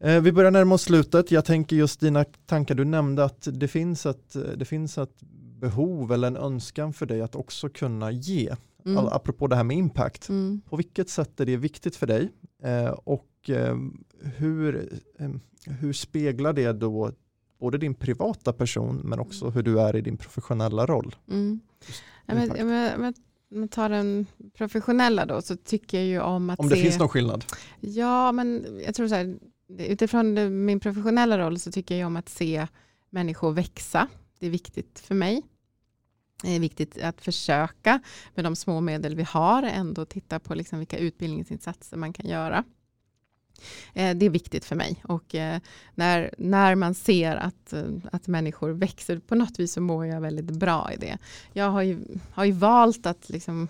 Uh, 0.06 0.20
vi 0.22 0.32
börjar 0.32 0.52
närma 0.52 0.76
oss 0.76 0.82
slutet. 0.82 1.32
Jag 1.32 1.46
tänker 1.46 1.76
just 1.76 2.00
dina 2.00 2.24
tankar. 2.24 2.76
Du 2.76 2.86
nämnde 2.86 3.24
att 3.24 3.48
det 3.52 3.68
finns 3.68 4.06
ett, 4.06 4.36
det 4.56 4.66
finns 4.66 4.98
ett 4.98 5.22
behov 5.60 6.12
eller 6.12 6.28
en 6.28 6.38
önskan 6.38 6.94
för 6.94 7.06
dig 7.06 7.22
att 7.22 7.36
också 7.36 7.70
kunna 7.70 8.12
ge. 8.12 8.56
Mm. 8.86 8.98
Apropå 8.98 9.48
det 9.48 9.56
här 9.56 9.64
med 9.64 9.78
impact. 9.78 10.30
Mm. 10.30 10.62
På 10.70 10.76
vilket 10.76 11.10
sätt 11.10 11.40
är 11.40 11.46
det 11.46 11.58
viktigt 11.58 11.96
för 11.96 12.08
dig? 12.08 12.30
Uh, 12.66 12.90
och 12.90 13.50
uh, 13.50 13.76
hur, 14.20 14.90
hur 15.66 15.94
speglar 15.94 16.54
det 16.54 16.72
då 16.72 17.12
både 17.62 17.78
din 17.78 17.94
privata 17.94 18.54
person 18.54 19.02
men 19.04 19.20
också 19.20 19.50
hur 19.50 19.64
du 19.64 19.80
är 19.80 19.96
i 19.96 20.02
din 20.02 20.18
professionella 20.18 20.86
roll. 20.86 21.16
Mm. 21.30 21.60
Ja, 22.26 22.34
men, 22.34 22.52
ja, 22.58 22.66
men, 22.66 23.14
men 23.50 23.68
tar 23.68 23.90
den 23.90 24.26
professionella 24.54 25.26
då 25.26 25.42
så 25.42 25.56
tycker 25.56 25.98
jag 25.98 26.08
ju 26.08 26.20
om 26.20 26.50
att 26.50 26.60
Om 26.60 26.70
det 26.70 26.76
se... 26.76 26.82
finns 26.82 27.00
någon 27.00 27.10
skillnad? 27.10 27.46
Ja, 27.80 28.32
men 28.32 28.80
jag 28.86 28.96
tror 28.96 29.08
så 29.08 29.16
här, 29.16 29.40
utifrån 29.78 30.66
min 30.66 30.80
professionella 30.80 31.38
roll 31.38 31.60
så 31.60 31.72
tycker 31.72 31.96
jag 31.96 32.08
om 32.08 32.16
att 32.16 32.30
se 32.30 32.68
människor 33.10 33.52
växa. 33.52 34.08
Det 34.40 34.46
är 34.46 34.52
viktigt 34.52 35.00
för 35.00 35.16
mig. 35.16 35.42
Det 36.44 36.56
är 36.56 36.60
viktigt 36.60 37.02
att 37.02 37.22
försöka 37.22 38.00
med 38.36 38.46
de 38.46 38.56
små 38.56 38.82
medel 38.82 39.16
vi 39.16 39.24
har 39.24 39.64
ändå 39.64 40.06
titta 40.06 40.40
på 40.40 40.56
liksom 40.56 40.80
vilka 40.80 40.98
utbildningsinsatser 40.98 41.98
man 41.98 42.14
kan 42.14 42.30
göra. 42.30 42.64
Eh, 43.94 44.16
det 44.16 44.26
är 44.26 44.30
viktigt 44.30 44.66
för 44.66 44.76
mig 44.76 45.04
och 45.04 45.36
eh, 45.36 45.60
när, 45.96 46.34
när 46.38 46.76
man 46.76 46.94
ser 46.94 47.36
att, 47.36 47.74
eh, 47.74 47.84
att 48.12 48.28
människor 48.28 48.70
växer 48.70 49.20
på 49.20 49.36
något 49.36 49.60
vis 49.60 49.74
så 49.74 49.82
mår 49.82 50.06
jag 50.06 50.22
väldigt 50.22 50.52
bra 50.52 50.90
i 50.94 50.98
det. 50.98 51.18
Jag 51.54 51.70
har 51.70 51.82
ju, 51.82 52.00
har 52.34 52.46
ju 52.46 52.52
valt 52.52 53.06
att 53.06 53.30
liksom 53.30 53.68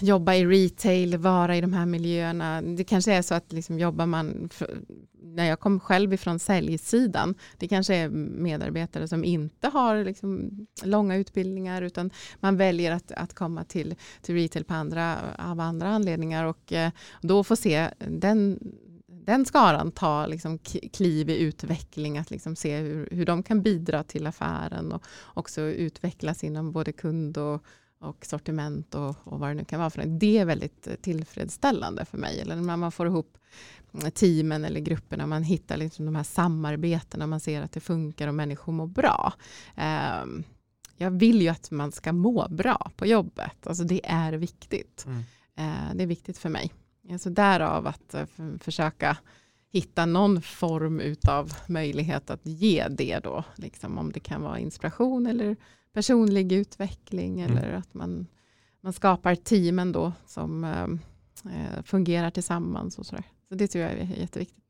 jobba 0.00 0.34
i 0.34 0.46
retail, 0.46 1.16
vara 1.16 1.56
i 1.56 1.60
de 1.60 1.72
här 1.72 1.86
miljöerna. 1.86 2.62
Det 2.62 2.84
kanske 2.84 3.12
är 3.12 3.22
så 3.22 3.34
att 3.34 3.52
liksom 3.52 3.78
jobbar 3.78 4.06
man, 4.06 4.50
när 5.22 5.44
jag 5.48 5.60
kom 5.60 5.80
själv 5.80 6.12
ifrån 6.12 6.38
säljsidan, 6.38 7.34
det 7.58 7.68
kanske 7.68 7.94
är 7.94 8.08
medarbetare 8.08 9.08
som 9.08 9.24
inte 9.24 9.68
har 9.68 10.04
liksom 10.04 10.50
långa 10.82 11.16
utbildningar 11.16 11.82
utan 11.82 12.10
man 12.40 12.56
väljer 12.56 12.92
att, 12.92 13.12
att 13.12 13.34
komma 13.34 13.64
till, 13.64 13.94
till 14.22 14.34
retail 14.34 14.64
på 14.64 14.74
andra, 14.74 15.16
av 15.38 15.60
andra 15.60 15.88
anledningar 15.88 16.44
och 16.44 16.72
eh, 16.72 16.90
då 17.20 17.44
få 17.44 17.56
se 17.56 17.88
den 17.98 18.58
den 19.24 19.44
skaran 19.44 19.92
ta 19.92 20.26
liksom 20.26 20.58
kliv 20.92 21.30
i 21.30 21.38
utveckling, 21.38 22.18
att 22.18 22.30
liksom 22.30 22.56
se 22.56 22.76
hur, 22.78 23.08
hur 23.10 23.26
de 23.26 23.42
kan 23.42 23.62
bidra 23.62 24.02
till 24.02 24.26
affären 24.26 24.92
och 24.92 25.04
också 25.24 25.60
utvecklas 25.60 26.44
inom 26.44 26.72
både 26.72 26.92
kund 26.92 27.38
och, 27.38 27.64
och 28.00 28.26
sortiment 28.26 28.94
och, 28.94 29.16
och 29.24 29.40
vad 29.40 29.50
det 29.50 29.54
nu 29.54 29.64
kan 29.64 29.78
vara. 29.78 29.90
För 29.90 30.06
det 30.06 30.38
är 30.38 30.44
väldigt 30.44 30.86
eh, 30.86 30.94
tillfredsställande 30.94 32.04
för 32.04 32.18
mig. 32.18 32.40
Eller 32.40 32.56
när 32.56 32.76
man 32.76 32.92
får 32.92 33.06
ihop 33.06 33.38
mm, 33.94 34.10
teamen 34.10 34.64
eller 34.64 34.80
grupperna, 34.80 35.26
man 35.26 35.42
hittar 35.42 35.76
liksom 35.76 36.04
de 36.04 36.16
här 36.16 36.22
samarbetena, 36.22 37.26
man 37.26 37.40
ser 37.40 37.62
att 37.62 37.72
det 37.72 37.80
funkar 37.80 38.28
och 38.28 38.34
människor 38.34 38.72
mår 38.72 38.86
bra. 38.86 39.32
Um, 40.22 40.44
jag 40.96 41.10
vill 41.10 41.42
ju 41.42 41.48
att 41.48 41.70
man 41.70 41.92
ska 41.92 42.12
må 42.12 42.48
bra 42.48 42.90
på 42.96 43.06
jobbet. 43.06 43.66
Alltså 43.66 43.84
det 43.84 44.00
är 44.04 44.32
viktigt. 44.32 45.06
Mm. 45.06 45.18
Uh, 45.58 45.94
det 45.94 46.02
är 46.02 46.06
viktigt 46.06 46.38
för 46.38 46.48
mig. 46.48 46.72
Alltså 47.10 47.30
därav 47.30 47.86
att 47.86 48.14
uh, 48.14 48.56
försöka 48.58 49.16
hitta 49.72 50.06
någon 50.06 50.42
form 50.42 51.16
av 51.28 51.52
möjlighet 51.68 52.30
att 52.30 52.46
ge 52.46 52.88
det 52.88 53.18
då. 53.18 53.44
Liksom 53.56 53.98
om 53.98 54.12
det 54.12 54.20
kan 54.20 54.42
vara 54.42 54.58
inspiration 54.58 55.26
eller 55.26 55.56
personlig 55.92 56.52
utveckling 56.52 57.40
mm. 57.40 57.56
eller 57.56 57.72
att 57.72 57.94
man, 57.94 58.26
man 58.80 58.92
skapar 58.92 59.34
teamen 59.34 59.92
då 59.92 60.12
som 60.26 60.64
eh, 60.64 60.86
eh 61.52 61.82
fungerar 61.82 62.30
tillsammans 62.30 62.98
och 62.98 63.06
sådär. 63.06 63.24
Så 63.48 63.54
det 63.54 63.68
tror 63.68 63.84
jag 63.84 63.92
är 63.92 64.04
jätteviktigt. 64.04 64.60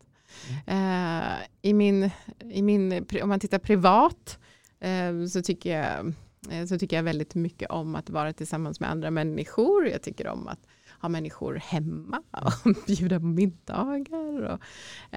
Eh, 0.66 1.38
i 1.62 1.72
min, 1.72 2.10
i 2.50 2.62
min, 2.62 3.06
om 3.22 3.28
man 3.28 3.40
tittar 3.40 3.58
privat 3.58 4.38
eh, 4.80 5.26
så 5.26 5.42
tycker 5.42 5.78
jag 5.78 6.14
eh, 6.50 6.66
så 6.66 6.78
tycker 6.78 6.96
jag 6.96 7.02
väldigt 7.02 7.34
mycket 7.34 7.70
om 7.70 7.94
att 7.94 8.10
vara 8.10 8.32
tillsammans 8.32 8.80
med 8.80 8.90
andra 8.90 9.10
människor. 9.10 9.88
Jag 9.88 10.02
tycker 10.02 10.26
om 10.26 10.48
att 10.48 10.66
ha 11.00 11.08
människor 11.08 11.54
hemma 11.54 12.22
och 12.30 12.74
bjuda 12.86 13.20
på 13.20 13.26
middagar. 13.26 14.42
Och, 14.42 14.60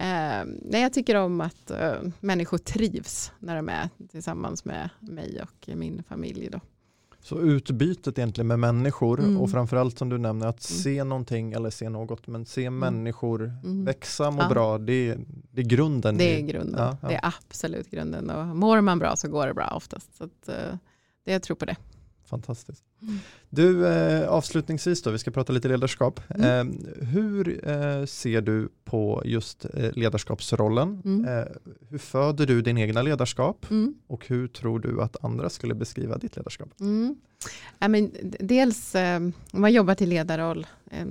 eh, 0.02 0.46
nej, 0.62 0.82
jag 0.82 0.94
tycker 0.94 1.16
om 1.16 1.42
att 1.42 1.72
eh, 1.72 1.94
människor 2.20 2.58
trivs 2.58 3.32
när 3.40 3.56
de 3.56 3.70
är 3.70 3.90
tillsammans 4.12 4.66
med 4.66 4.90
mig 5.00 5.42
och 5.42 5.70
min 5.76 6.04
familj. 6.04 6.50
Då. 6.52 6.60
Så 7.24 7.40
utbytet 7.40 8.18
egentligen 8.18 8.48
med 8.48 8.60
människor 8.60 9.20
mm. 9.20 9.42
och 9.42 9.52
framförallt 9.52 9.98
som 9.98 10.10
du 10.10 10.18
nämner 10.18 10.48
att 10.48 10.70
mm. 10.70 10.82
se 10.82 11.04
någonting 11.04 11.54
eller 11.54 11.70
se 11.70 11.90
något 11.90 12.28
men 12.28 12.46
se 12.46 12.66
mm. 12.66 12.80
människor 12.80 13.54
mm. 13.64 13.86
växa, 13.86 14.32
må 14.32 14.42
ja. 14.42 14.50
bra, 14.50 14.78
det, 14.78 15.18
det 15.52 15.62
är 15.62 15.66
grunden. 15.66 16.18
Det 16.18 16.40
är 16.40 16.42
grunden, 16.42 16.80
ja, 16.80 16.98
ja. 17.02 17.08
det 17.08 17.16
är 17.16 17.20
absolut 17.24 17.90
grunden 17.90 18.30
och 18.30 18.48
mår 18.48 18.82
man 18.82 19.00
bra 19.00 19.16
så 19.16 19.28
går 19.28 19.48
det 19.48 19.54
bra 19.54 19.74
oftast. 19.76 20.16
Så 20.18 20.24
att, 20.24 20.50
uh, 20.50 20.78
det, 21.26 21.32
jag 21.32 21.44
tror 21.44 21.56
på 21.56 21.66
det. 21.66 21.76
Fantastiskt. 22.26 22.84
Mm. 23.08 23.20
Du, 23.56 23.88
eh, 23.88 24.30
avslutningsvis 24.30 25.02
då, 25.02 25.12
vi 25.12 25.18
ska 25.18 25.32
prata 25.32 25.54
lite 25.54 25.68
ledarskap. 25.68 26.20
Mm. 26.30 26.70
Eh, 26.70 27.06
hur 27.08 27.70
eh, 27.70 28.06
ser 28.06 28.42
du 28.42 28.70
på 28.86 29.22
just 29.26 29.66
eh, 29.74 29.92
ledarskapsrollen? 29.94 31.02
Mm. 31.06 31.26
Eh, 31.26 31.46
hur 31.90 31.98
föder 31.98 32.46
du 32.46 32.62
din 32.62 32.78
egna 32.78 33.02
ledarskap? 33.02 33.66
Mm. 33.72 33.94
Och 34.08 34.28
hur 34.28 34.48
tror 34.48 34.80
du 34.80 35.02
att 35.02 35.24
andra 35.24 35.50
skulle 35.50 35.76
beskriva 35.76 36.18
ditt 36.18 36.36
ledarskap? 36.36 36.70
Mm. 36.80 37.16
Ja, 37.80 37.88
men 37.88 38.12
dels 38.40 38.96
eh, 38.96 39.18
om 39.52 39.62
man 39.62 39.74
jobbar 39.74 39.96
till 39.96 40.10
ledarroll, 40.10 40.68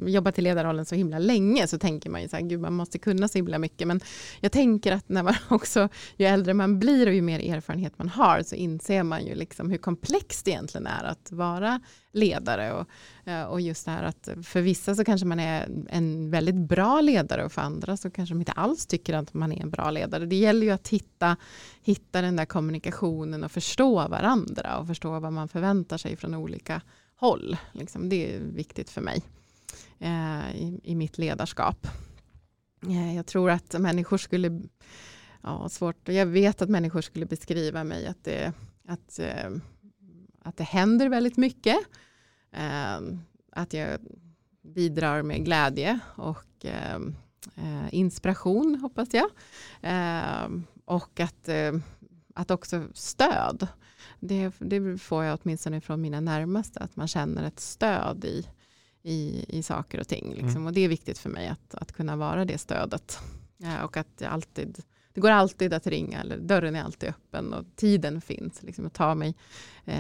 jobbat 0.07 0.39
i 0.39 0.43
ledarrollen 0.43 0.85
så 0.85 0.95
himla 0.95 1.19
länge 1.19 1.67
så 1.67 1.79
tänker 1.79 2.11
man 2.11 2.23
ju 2.23 2.29
så 2.29 2.37
här, 2.37 2.43
gud 2.43 2.61
man 2.61 2.73
måste 2.73 2.99
kunna 2.99 3.29
så 3.29 3.39
himla 3.39 3.59
mycket. 3.59 3.89
Men 3.89 4.01
jag 4.41 4.53
tänker 4.53 4.93
att 4.93 5.09
när 5.09 5.23
man 5.23 5.35
också, 5.49 5.89
ju 6.17 6.27
äldre 6.27 6.55
man 6.55 6.79
blir 6.79 7.07
och 7.07 7.15
ju 7.15 7.23
mer 7.23 7.55
erfarenhet 7.55 7.99
man 7.99 8.09
har 8.09 8.43
så 8.43 8.55
inser 8.55 9.03
man 9.03 9.27
ju 9.27 9.35
liksom 9.35 9.71
hur 9.71 9.79
komplext 9.79 10.45
det 10.45 10.51
egentligen 10.51 10.87
är 10.87 11.05
att 11.05 11.33
vara 11.33 11.81
ledare. 12.13 12.73
Och, 12.73 12.87
eh, 13.31 13.45
och 13.45 13.61
just 13.61 13.85
det 13.85 13.91
här 13.91 14.03
att 14.03 14.29
för 14.43 14.61
vissa 14.61 14.95
så 14.95 15.05
kanske 15.05 15.27
man 15.27 15.41
är 15.41 15.69
en 15.89 16.31
väldigt 16.31 16.55
bra 16.55 17.01
ledare 17.01 17.45
och 17.45 17.53
för 17.53 17.63
andra 17.63 17.97
så 17.97 18.11
kanske 18.11 18.35
de 18.35 18.41
inte 18.41 18.53
alls 18.53 18.87
tycker 18.87 19.15
att 19.15 19.35
man 19.35 19.53
är 19.53 19.63
en 19.63 19.71
bra 19.71 19.91
ledare. 19.91 20.27
Det 20.27 20.37
gäller 20.37 20.67
ju 20.67 20.73
att 20.73 20.89
hitta, 20.89 21.37
hitta 21.83 22.23
den 22.23 22.37
där 22.37 22.45
kommunikationen 22.45 23.45
och 23.45 23.53
förstå 23.53 24.09
varandra 24.09 24.79
och 24.79 24.87
förstå 24.87 25.21
vad 25.21 25.33
man 25.33 25.49
förväntar 25.49 25.97
sig 25.99 26.17
från 26.17 26.35
olika 26.35 26.83
håll. 27.17 27.57
Liksom, 27.73 28.09
det 28.09 28.35
är 28.35 28.41
viktigt 28.41 28.91
för 28.91 29.01
mig 29.01 29.23
eh, 29.99 30.57
i, 30.57 30.81
i 30.85 30.95
mitt 30.95 31.19
ledarskap. 31.19 31.87
Eh, 32.87 33.17
jag 33.17 33.27
tror 33.27 33.51
att 33.51 33.81
människor 33.81 34.19
skulle 34.19 34.63
ja, 35.43 35.69
svårt. 35.69 36.09
Jag 36.09 36.27
vet 36.27 36.63
att 36.63 36.69
människor 36.69 37.01
skulle 37.01 37.27
beskriva 37.27 37.85
mig 37.85 38.07
att 38.07 38.25
det, 38.25 38.53
att 38.89 39.19
eh, 39.19 39.51
att 40.45 40.57
det 40.57 40.65
händer 40.65 41.09
väldigt 41.09 41.37
mycket. 41.37 41.77
Eh, 42.53 43.01
att 43.53 43.73
jag 43.73 43.99
bidrar 44.63 45.23
med 45.23 45.45
glädje 45.45 45.99
och 46.17 46.65
eh, 46.65 46.97
eh 47.57 47.95
inspiration 47.95 48.75
hoppas 48.75 49.09
jag. 49.13 49.31
Eh, 49.81 50.49
och 50.85 51.21
att, 51.21 51.49
eh, 51.49 51.73
att 52.35 52.51
också 52.51 52.89
stöd. 52.95 53.69
Det, 54.21 54.53
det, 54.59 54.99
får 54.99 55.25
jag 55.25 55.39
åtminstone 55.43 55.81
från 55.81 56.01
mina 56.01 56.21
närmaste, 56.21 56.81
att 56.81 56.97
man 56.97 57.09
känner 57.09 57.45
ett 57.45 57.61
stöd 57.61 58.25
i, 58.25 58.47
i, 59.03 59.45
i 59.59 59.63
saker 59.63 60.01
och 60.01 60.09
ting. 60.09 60.31
Liksom. 60.31 60.49
Mm. 60.49 60.67
Och 60.67 60.73
det 60.73 60.81
är 60.81 60.89
viktigt 60.89 61.19
för 61.19 61.31
mig 61.31 61.49
att, 61.49 61.75
att 61.75 61.93
kunna 61.93 62.17
vara 62.17 62.45
det 62.45 62.59
stödet. 62.59 63.19
och 63.85 63.97
att 63.97 64.23
alltid 64.23 64.83
det 65.15 65.21
går 65.21 65.31
alltid 65.31 65.75
att 65.75 65.87
ringa, 65.87 66.21
eller 66.21 66.39
dörren 66.39 66.77
är 66.77 66.83
alltid 66.83 67.09
öppen 67.09 67.53
och 67.53 67.65
tiden 67.77 68.21
finns. 68.21 68.63
Liksom, 68.63 68.87
att 68.87 68.95
ta 68.95 69.15
mig 69.15 69.35
eh, 69.85 69.97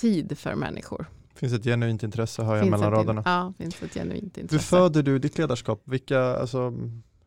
tid 0.00 0.38
för 0.38 0.54
människor. 0.54 1.06
Finns 1.34 1.52
ett 1.52 1.64
genuint 1.64 2.02
intresse 2.02 2.42
hör 2.42 2.54
jag 2.56 2.64
finns 2.64 2.70
mellan 2.70 2.90
raderna. 2.90 3.22
Ja, 3.24 3.52
finns 3.58 3.82
ett 3.82 3.94
genuint 3.94 4.38
intresse. 4.38 4.54
Hur 4.54 4.80
föder 4.80 5.02
du 5.02 5.18
ditt 5.18 5.38
ledarskap? 5.38 5.82
Vilka, 5.84 6.20
alltså, 6.20 6.72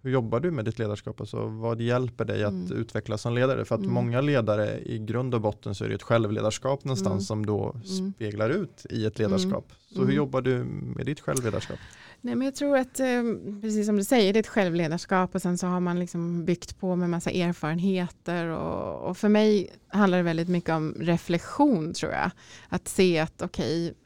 hur 0.04 0.12
jobbar 0.12 0.40
du 0.40 0.52
med 0.52 0.66
ditt 0.66 0.80
ledarskap? 0.80 1.20
Alltså, 1.20 1.46
vad 1.46 1.82
hjälper 1.82 2.26
dig 2.26 2.44
att 2.44 2.52
mm. 2.52 2.78
utvecklas 2.78 3.22
som 3.22 3.34
ledare? 3.34 3.66
För 3.66 3.76
att 3.76 3.82
mm. 3.82 3.94
många 3.94 4.22
ledare 4.22 4.80
i 4.80 5.00
grund 5.00 5.36
och 5.36 5.42
botten 5.42 5.76
så 5.76 5.86
är 5.86 5.90
det 5.90 5.96
ett 5.96 6.04
självledarskap 6.04 6.84
någonstans 6.84 7.12
mm. 7.12 7.22
som 7.22 7.46
då 7.46 7.76
mm. 7.76 8.14
speglar 8.14 8.50
ut 8.50 8.86
i 8.90 9.06
ett 9.06 9.20
ledarskap. 9.20 9.66
Mm. 9.70 9.78
Så 9.90 9.96
hur 9.96 10.04
mm. 10.04 10.16
jobbar 10.16 10.42
du 10.42 10.64
med 10.96 11.06
ditt 11.06 11.20
självledarskap? 11.20 11.80
Nej, 12.22 12.36
men 12.36 12.46
jag 12.46 12.56
tror 12.56 12.78
att, 12.78 13.00
eh, 13.00 13.24
precis 13.62 13.86
som 13.86 13.98
du 13.98 14.04
säger, 14.04 14.34
det 14.34 14.40
är 14.40 14.42
ett 14.42 14.48
självledarskap 14.48 15.36
och 15.36 15.42
sen 15.42 15.58
så 15.58 15.68
har 15.68 15.80
man 15.80 16.00
liksom 16.00 16.46
byggt 16.46 16.80
på 16.80 16.96
med 16.96 17.10
massa 17.10 17.32
erfarenheter 17.32 18.46
och, 18.46 19.10
och 19.10 19.18
för 19.18 19.30
mig 19.30 19.74
handlar 19.88 20.18
det 20.18 20.24
väldigt 20.24 20.50
mycket 20.50 20.70
om 20.70 20.96
reflektion 21.00 21.94
tror 21.94 22.12
jag. 22.12 22.32
Att 22.70 22.88
se 22.88 23.20
att 23.20 23.42
okej, 23.42 23.86
okay, 23.86 23.98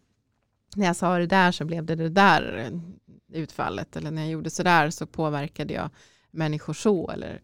när 0.75 0.85
jag 0.85 0.95
sa 0.95 1.17
det 1.17 1.27
där 1.27 1.51
så 1.51 1.65
blev 1.65 1.85
det 1.85 1.95
det 1.95 2.09
där 2.09 2.71
utfallet 3.33 3.95
eller 3.95 4.11
när 4.11 4.21
jag 4.21 4.31
gjorde 4.31 4.49
så 4.49 4.63
där 4.63 4.89
så 4.89 5.05
påverkade 5.05 5.73
jag 5.73 5.89
människor 6.31 6.73
så 6.73 7.09
eller 7.09 7.41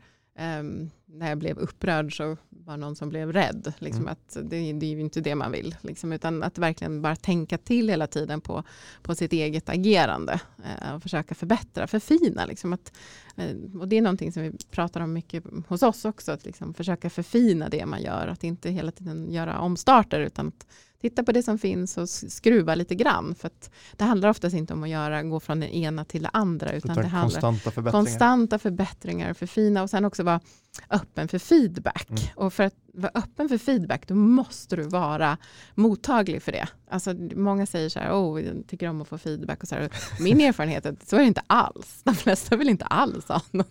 um, 0.59 0.89
när 1.05 1.29
jag 1.29 1.37
blev 1.37 1.57
upprörd 1.57 2.17
så 2.17 2.37
var 2.49 2.77
någon 2.77 2.95
som 2.95 3.09
blev 3.09 3.33
rädd. 3.33 3.73
Liksom 3.77 4.01
mm. 4.01 4.11
att 4.11 4.37
det, 4.49 4.73
det, 4.73 4.85
är 4.85 4.89
ju 4.89 5.01
inte 5.01 5.21
det 5.21 5.35
man 5.35 5.51
vill. 5.51 5.75
Liksom, 5.81 6.13
utan 6.13 6.43
att 6.43 6.57
verkligen 6.57 7.01
bara 7.01 7.15
tänka 7.15 7.57
till 7.57 7.89
hela 7.89 8.07
tiden 8.07 8.41
på, 8.41 8.63
på 9.01 9.15
sitt 9.15 9.33
eget 9.33 9.69
agerande. 9.69 10.39
Eh, 10.63 10.95
och 10.95 11.03
försöka 11.03 11.35
förbättra, 11.35 11.87
förfina. 11.87 12.45
Liksom, 12.45 12.73
att, 12.73 12.93
eh, 13.35 13.79
och 13.79 13.87
det 13.87 13.97
är 13.97 14.01
någonting 14.01 14.31
som 14.31 14.43
vi 14.43 14.51
pratar 14.71 15.01
om 15.01 15.13
mycket 15.13 15.43
hos 15.67 15.83
oss 15.83 16.05
också. 16.05 16.31
Att 16.31 16.45
liksom, 16.45 16.73
försöka 16.73 17.09
förfina 17.09 17.69
det 17.69 17.85
man 17.85 18.01
gör. 18.01 18.27
Att 18.27 18.43
inte 18.43 18.69
hela 18.69 18.91
tiden 18.91 19.31
göra 19.31 19.59
omstarter 19.59 20.19
utan 20.19 20.47
att 20.47 20.67
titta 21.01 21.23
på 21.23 21.31
det 21.31 21.43
som 21.43 21.57
finns 21.57 21.97
och 21.97 22.09
skruva 22.09 22.75
lite 22.75 22.95
grann. 22.95 23.35
För 23.35 23.51
det 23.97 24.03
handlar 24.03 24.29
oftast 24.29 24.55
inte 24.55 24.73
om 24.73 24.83
att 24.83 24.89
göra, 24.89 25.23
gå 25.23 25.39
från 25.39 25.59
det 25.59 25.75
ena 25.75 26.05
till 26.05 26.23
det 26.23 26.29
andra. 26.33 26.73
Utan, 26.73 26.95
det 26.95 27.07
handlar 27.07 27.41
konstanta 27.41 27.71
förbättringar. 27.71 27.91
konstanta 27.91 28.59
förbättringar, 28.59 29.33
förfina 29.33 29.83
och 29.83 29.89
sen 29.89 30.05
också 30.05 30.23
vara 30.23 30.39
öppen 30.89 31.27
för 31.27 31.39
feedback. 31.39 32.09
Mm. 32.09 32.23
Och 32.35 32.53
för 32.53 32.63
att 32.63 32.75
vara 32.93 33.11
öppen 33.15 33.49
för 33.49 33.57
feedback, 33.57 34.07
då 34.07 34.15
måste 34.15 34.75
du 34.75 34.83
vara 34.83 35.37
mottaglig 35.75 36.43
för 36.43 36.51
det. 36.51 36.67
Alltså, 36.89 37.13
många 37.35 37.65
säger 37.65 37.89
så 37.89 37.99
här, 37.99 38.11
oh, 38.11 38.41
jag 38.41 38.67
tycker 38.67 38.89
om 38.89 39.01
att 39.01 39.07
få 39.07 39.17
feedback. 39.17 39.61
Och 39.61 39.67
så 39.67 39.75
här. 39.75 39.89
Min 40.19 40.41
erfarenhet 40.41 40.85
är 40.85 40.91
att 40.91 41.09
så 41.09 41.15
är 41.15 41.19
det 41.19 41.25
inte 41.25 41.43
alls. 41.47 42.01
De 42.03 42.15
flesta 42.15 42.55
vill 42.55 42.69
inte 42.69 42.85
alls 42.85 43.27
ha 43.27 43.41
någon, 43.51 43.65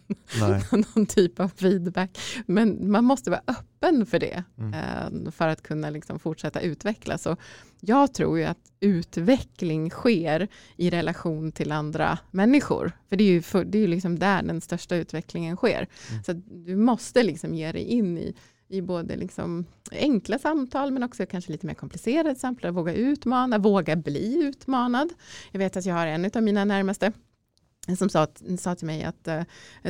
någon 0.94 1.06
typ 1.06 1.40
av 1.40 1.48
feedback. 1.48 2.18
Men 2.46 2.90
man 2.90 3.04
måste 3.04 3.30
vara 3.30 3.42
öppen 3.46 4.06
för 4.06 4.18
det 4.18 4.44
mm. 4.58 4.74
Eh, 4.74 5.30
för 5.32 5.48
att 5.48 5.62
kunna 5.62 5.90
liksom 5.90 6.18
fortsätta 6.18 6.60
utvecklas. 6.60 7.26
Och 7.26 7.38
jag 7.80 8.14
tror 8.14 8.38
ju 8.38 8.44
att 8.44 8.58
utveckling 8.80 9.90
sker 9.90 10.48
i 10.76 10.90
relation 10.90 11.52
till 11.52 11.72
andra 11.72 12.18
människor. 12.30 12.92
För 13.08 13.16
det 13.16 13.24
är 13.24 13.28
ju, 13.28 13.42
för, 13.42 13.64
det 13.64 13.78
är 13.78 13.80
ju 13.80 13.86
liksom 13.86 14.18
där 14.18 14.42
den 14.42 14.60
största 14.60 14.96
utvecklingen 14.96 15.56
sker. 15.56 15.88
Mm. 16.10 16.22
Så 16.22 16.32
du 16.66 16.76
måste 16.90 17.22
liksom 17.22 17.54
ge 17.54 17.72
dig 17.72 17.82
in 17.82 18.18
i 18.18 18.34
i 18.70 18.82
både 18.82 19.16
liksom 19.16 19.66
enkla 19.92 20.38
samtal 20.38 20.90
men 20.90 21.02
också 21.02 21.26
kanske 21.26 21.52
lite 21.52 21.66
mer 21.66 21.74
komplicerade 21.74 22.34
samtal. 22.34 22.70
Våga 22.70 22.94
utmana, 22.94 23.58
våga 23.58 23.96
bli 23.96 24.42
utmanad. 24.42 25.12
Jag 25.52 25.58
vet 25.58 25.76
att 25.76 25.86
jag 25.86 25.94
har 25.94 26.06
en 26.06 26.30
av 26.34 26.42
mina 26.42 26.64
närmaste 26.64 27.12
som 27.98 28.08
sa, 28.08 28.26
sa 28.58 28.74
till 28.74 28.86
mig 28.86 29.04
att 29.04 29.28
eh, 29.28 29.42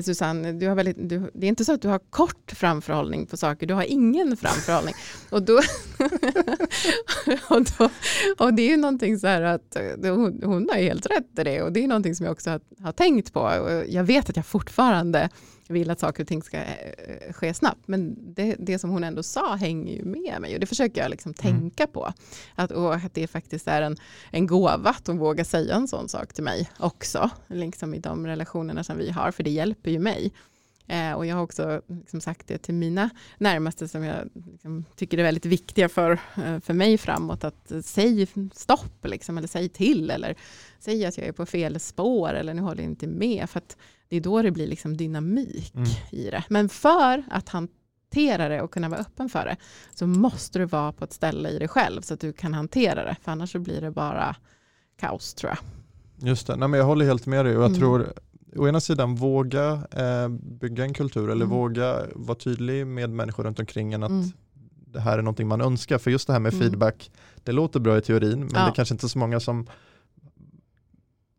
Susanne, 0.04 0.52
du 0.52 0.68
har 0.68 0.74
väldigt, 0.74 1.08
du, 1.08 1.30
det 1.34 1.46
är 1.46 1.48
inte 1.48 1.64
så 1.64 1.72
att 1.72 1.82
du 1.82 1.88
har 1.88 1.98
kort 1.98 2.52
framförhållning 2.56 3.26
på 3.26 3.36
saker, 3.36 3.66
du 3.66 3.74
har 3.74 3.82
ingen 3.82 4.36
framförhållning. 4.36 4.94
och, 5.30 5.42
då, 5.42 5.56
och, 7.48 7.64
då, 7.78 7.90
och 8.38 8.54
det 8.54 8.62
är 8.62 8.70
ju 8.70 8.76
någonting 8.76 9.18
så 9.18 9.26
här 9.26 9.42
att 9.42 9.76
eh, 9.76 10.14
hon, 10.14 10.40
hon 10.44 10.68
har 10.70 10.76
helt 10.76 11.06
rätt 11.06 11.38
i 11.38 11.44
det 11.44 11.62
och 11.62 11.72
det 11.72 11.84
är 11.84 11.88
någonting 11.88 12.14
som 12.14 12.26
jag 12.26 12.32
också 12.32 12.50
har, 12.50 12.60
har 12.82 12.92
tänkt 12.92 13.32
på. 13.32 13.40
Och 13.40 13.84
jag 13.88 14.04
vet 14.04 14.30
att 14.30 14.36
jag 14.36 14.46
fortfarande 14.46 15.28
vill 15.70 15.90
att 15.90 16.00
saker 16.00 16.22
och 16.22 16.28
ting 16.28 16.42
ska 16.42 16.56
eh, 16.56 17.32
ske 17.32 17.54
snabbt. 17.54 17.88
Men 17.88 18.16
det, 18.34 18.56
det 18.58 18.78
som 18.78 18.90
hon 18.90 19.04
ändå 19.04 19.22
sa 19.22 19.54
hänger 19.54 19.92
ju 19.96 20.04
med 20.04 20.40
mig 20.40 20.54
och 20.54 20.60
det 20.60 20.66
försöker 20.66 21.00
jag 21.00 21.10
liksom 21.10 21.34
mm. 21.42 21.60
tänka 21.60 21.86
på. 21.86 22.12
Att, 22.54 22.70
och 22.70 22.94
att 22.94 23.14
det 23.14 23.26
faktiskt 23.26 23.68
är 23.68 23.82
en, 23.82 23.96
en 24.30 24.46
gåva 24.46 24.90
att 24.90 25.06
hon 25.06 25.18
vågar 25.18 25.44
säga 25.44 25.74
en 25.74 25.88
sån 25.88 26.08
sak 26.08 26.32
till 26.32 26.44
mig 26.44 26.70
också. 26.78 27.30
Liksom 27.48 27.94
i 27.94 27.98
de 27.98 28.26
relationerna 28.26 28.84
som 28.84 28.98
vi 28.98 29.10
har, 29.10 29.30
för 29.30 29.42
det 29.42 29.50
hjälper 29.50 29.90
ju 29.90 29.98
mig. 29.98 30.32
Eh, 30.90 31.12
och 31.12 31.26
jag 31.26 31.36
har 31.36 31.42
också 31.42 31.82
liksom 31.88 32.20
sagt 32.20 32.46
det 32.46 32.58
till 32.58 32.74
mina 32.74 33.10
närmaste 33.38 33.88
som 33.88 34.04
jag 34.04 34.28
liksom 34.34 34.84
tycker 34.96 35.18
är 35.18 35.22
väldigt 35.22 35.46
viktiga 35.46 35.88
för, 35.88 36.12
eh, 36.12 36.60
för 36.60 36.74
mig 36.74 36.98
framåt. 36.98 37.44
Att 37.44 37.72
säg 37.82 38.26
stopp 38.52 39.06
liksom, 39.06 39.38
eller 39.38 39.48
säg 39.48 39.68
till 39.68 40.10
eller 40.10 40.36
säg 40.78 41.06
att 41.06 41.18
jag 41.18 41.26
är 41.26 41.32
på 41.32 41.46
fel 41.46 41.80
spår 41.80 42.34
eller 42.34 42.54
nu 42.54 42.62
håller 42.62 42.82
jag 42.82 42.90
inte 42.90 43.06
med. 43.06 43.50
För 43.50 43.58
att 43.58 43.76
det 44.08 44.16
är 44.16 44.20
då 44.20 44.42
det 44.42 44.50
blir 44.50 44.66
liksom 44.66 44.96
dynamik 44.96 45.74
mm. 45.74 45.88
i 46.10 46.30
det. 46.30 46.44
Men 46.48 46.68
för 46.68 47.24
att 47.30 47.48
hantera 47.48 48.48
det 48.48 48.62
och 48.62 48.70
kunna 48.70 48.88
vara 48.88 49.00
öppen 49.00 49.28
för 49.28 49.44
det 49.44 49.56
så 49.94 50.06
måste 50.06 50.58
du 50.58 50.64
vara 50.64 50.92
på 50.92 51.04
ett 51.04 51.12
ställe 51.12 51.48
i 51.48 51.58
dig 51.58 51.68
själv 51.68 52.02
så 52.02 52.14
att 52.14 52.20
du 52.20 52.32
kan 52.32 52.54
hantera 52.54 53.04
det. 53.04 53.16
För 53.22 53.32
annars 53.32 53.52
så 53.52 53.58
blir 53.58 53.80
det 53.80 53.90
bara 53.90 54.36
kaos 55.00 55.34
tror 55.34 55.50
jag. 55.50 55.58
Just 56.28 56.46
det, 56.46 56.56
Nej, 56.56 56.68
men 56.68 56.78
jag 56.78 56.86
håller 56.86 57.06
helt 57.06 57.26
med 57.26 57.44
dig 57.44 57.56
och 57.56 57.62
jag 57.62 57.68
mm. 57.68 57.80
tror 57.80 58.12
å 58.56 58.68
ena 58.68 58.80
sidan 58.80 59.14
våga 59.14 59.82
eh, 59.92 60.28
bygga 60.60 60.84
en 60.84 60.94
kultur 60.94 61.30
eller 61.30 61.44
Mm. 61.44 61.56
våga 61.58 62.06
vara 62.14 62.38
tydlig 62.38 62.86
med 62.86 63.10
människor 63.10 63.44
runt 63.44 63.58
omkring 63.60 63.92
en 63.92 64.02
att 64.02 64.10
Mm. 64.10 64.26
det 64.86 65.00
här 65.00 65.18
är 65.18 65.22
någonting 65.22 65.48
man 65.48 65.60
önskar. 65.60 65.98
För 65.98 66.10
just 66.10 66.26
det 66.26 66.32
här 66.32 66.40
med 66.40 66.52
Mm. 66.54 66.62
feedback, 66.66 67.10
det 67.44 67.52
låter 67.52 67.80
bra 67.80 67.98
i 67.98 68.00
teorin 68.02 68.40
men 68.40 68.48
Ja. 68.54 68.60
det 68.60 68.70
är 68.70 68.74
kanske 68.74 68.94
inte 68.94 69.08
så 69.08 69.18
många 69.18 69.40
som 69.40 69.66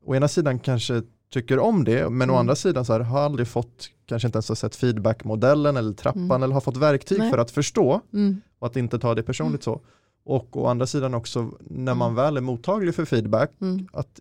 å 0.06 0.16
ena 0.16 0.28
sidan 0.28 0.60
kanske 0.60 1.02
tycker 1.34 1.60
om 1.60 1.84
det 1.84 2.10
men 2.10 2.30
å 2.30 2.34
Mm. 2.34 2.40
andra 2.40 2.56
sidan 2.56 2.86
så 2.86 2.94
här, 2.94 3.00
har 3.00 3.20
aldrig 3.20 3.48
fått, 3.48 3.90
kanske 4.06 4.28
inte 4.28 4.36
ens 4.38 4.50
har 4.50 4.56
sett 4.56 4.76
feedbackmodellen 4.76 5.78
eller 5.78 5.94
trappan 5.94 6.22
Mm. 6.22 6.44
eller 6.44 6.54
har 6.54 6.62
fått 6.62 6.78
verktyg 6.78 7.20
Nej. 7.20 7.32
för 7.32 7.38
att 7.38 7.52
förstå 7.52 8.02
Mm. 8.14 8.42
och 8.60 8.68
att 8.68 8.76
inte 8.76 9.00
ta 9.00 9.16
det 9.16 9.24
personligt 9.24 9.64
så. 9.64 9.82
Och 10.24 10.58
å 10.58 10.66
andra 10.68 10.88
sidan 10.88 11.14
också 11.14 11.52
när 11.60 11.96
man 11.96 12.12
Mm. 12.12 12.16
väl 12.16 12.38
är 12.38 12.42
mottaglig 12.42 12.96
för 12.96 13.06
feedback 13.06 13.52
Mm. 13.62 13.88
att 13.94 14.20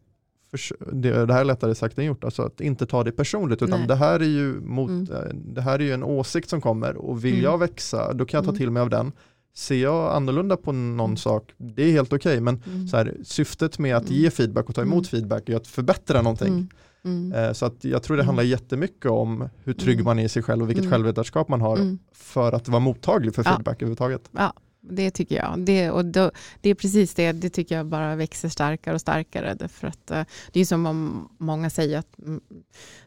det, 0.92 1.26
det 1.26 1.32
här 1.32 1.40
är 1.40 1.44
lättare 1.44 1.74
sagt 1.74 1.98
än 1.98 2.04
gjort, 2.04 2.24
alltså 2.24 2.42
att 2.42 2.60
inte 2.60 2.86
ta 2.86 3.04
det 3.04 3.12
personligt 3.12 3.62
utan 3.62 3.78
Nej. 3.78 3.88
det 3.88 3.94
här 3.94 4.20
är 4.20 4.24
ju 4.24 4.60
mot, 4.60 4.90
Mm. 4.90 5.12
eh, 5.12 5.34
det 5.34 5.60
här 5.60 5.78
är 5.78 5.82
ju 5.84 5.92
en 5.92 6.02
åsikt 6.04 6.48
som 6.48 6.60
kommer 6.60 6.96
och 6.96 7.24
vill 7.24 7.32
Mm. 7.32 7.44
jag 7.44 7.58
växa 7.58 8.12
då 8.12 8.24
kan 8.24 8.38
jag 8.38 8.44
ta 8.44 8.50
Mm. 8.50 8.58
till 8.58 8.70
mig 8.70 8.80
av 8.82 8.90
den. 8.90 9.12
Ser 9.54 9.82
jag 9.82 10.14
annorlunda 10.16 10.56
på 10.56 10.72
någon 10.72 11.00
Mm. 11.10 11.16
sak, 11.16 11.52
det 11.56 11.82
är 11.82 11.92
helt 11.92 12.12
okej 12.12 12.40
men 12.40 12.62
Mm. 12.66 12.88
så 12.88 12.96
här, 12.96 13.16
syftet 13.24 13.78
med 13.78 13.96
att 13.96 14.08
Mm. 14.08 14.14
ge 14.22 14.30
feedback 14.30 14.68
och 14.68 14.74
ta 14.74 14.82
emot 14.82 14.92
Mm. 14.94 15.04
feedback 15.04 15.48
är 15.48 15.56
att 15.56 15.66
förbättra 15.66 16.22
någonting. 16.22 16.48
Mm. 16.48 16.68
Mm. 17.04 17.32
Eh, 17.44 17.52
Så 17.52 17.66
att 17.66 17.84
jag 17.84 18.02
tror 18.02 18.16
det 18.16 18.20
Mm. 18.22 18.26
handlar 18.26 18.44
jättemycket 18.44 19.10
om 19.10 19.48
hur 19.64 19.72
trygg 19.72 19.94
Mm. 19.94 20.04
man 20.04 20.18
är 20.18 20.24
i 20.24 20.28
sig 20.28 20.42
själv 20.42 20.62
och 20.62 20.68
vilket 20.68 20.84
Mm. 20.84 20.92
självledarskap 20.92 21.48
man 21.48 21.60
har 21.60 21.76
Mm. 21.76 21.98
för 22.14 22.52
att 22.52 22.68
vara 22.68 22.80
mottaglig 22.80 23.34
för 23.34 23.42
Ja. 23.44 23.50
feedback 23.50 23.76
överhuvudtaget. 23.76 24.30
Det 24.80 25.10
tycker 25.10 25.36
jag. 25.36 25.58
Det, 25.58 25.90
och 25.90 26.04
då, 26.04 26.30
det 26.60 26.70
är 26.70 26.74
precis 26.74 27.14
det, 27.14 27.32
det 27.32 27.50
tycker 27.50 27.76
jag 27.76 27.86
bara 27.86 28.16
växer 28.16 28.48
starkare 28.48 28.94
och 28.94 29.00
starkare. 29.00 29.54
Därför 29.54 29.86
att, 29.86 30.06
det 30.06 30.60
är 30.60 30.60
eh, 30.60 30.64
som 30.64 30.86
om 30.86 31.28
många 31.38 31.70
säger 31.70 31.98
att 31.98 32.18
mm, 32.18 32.40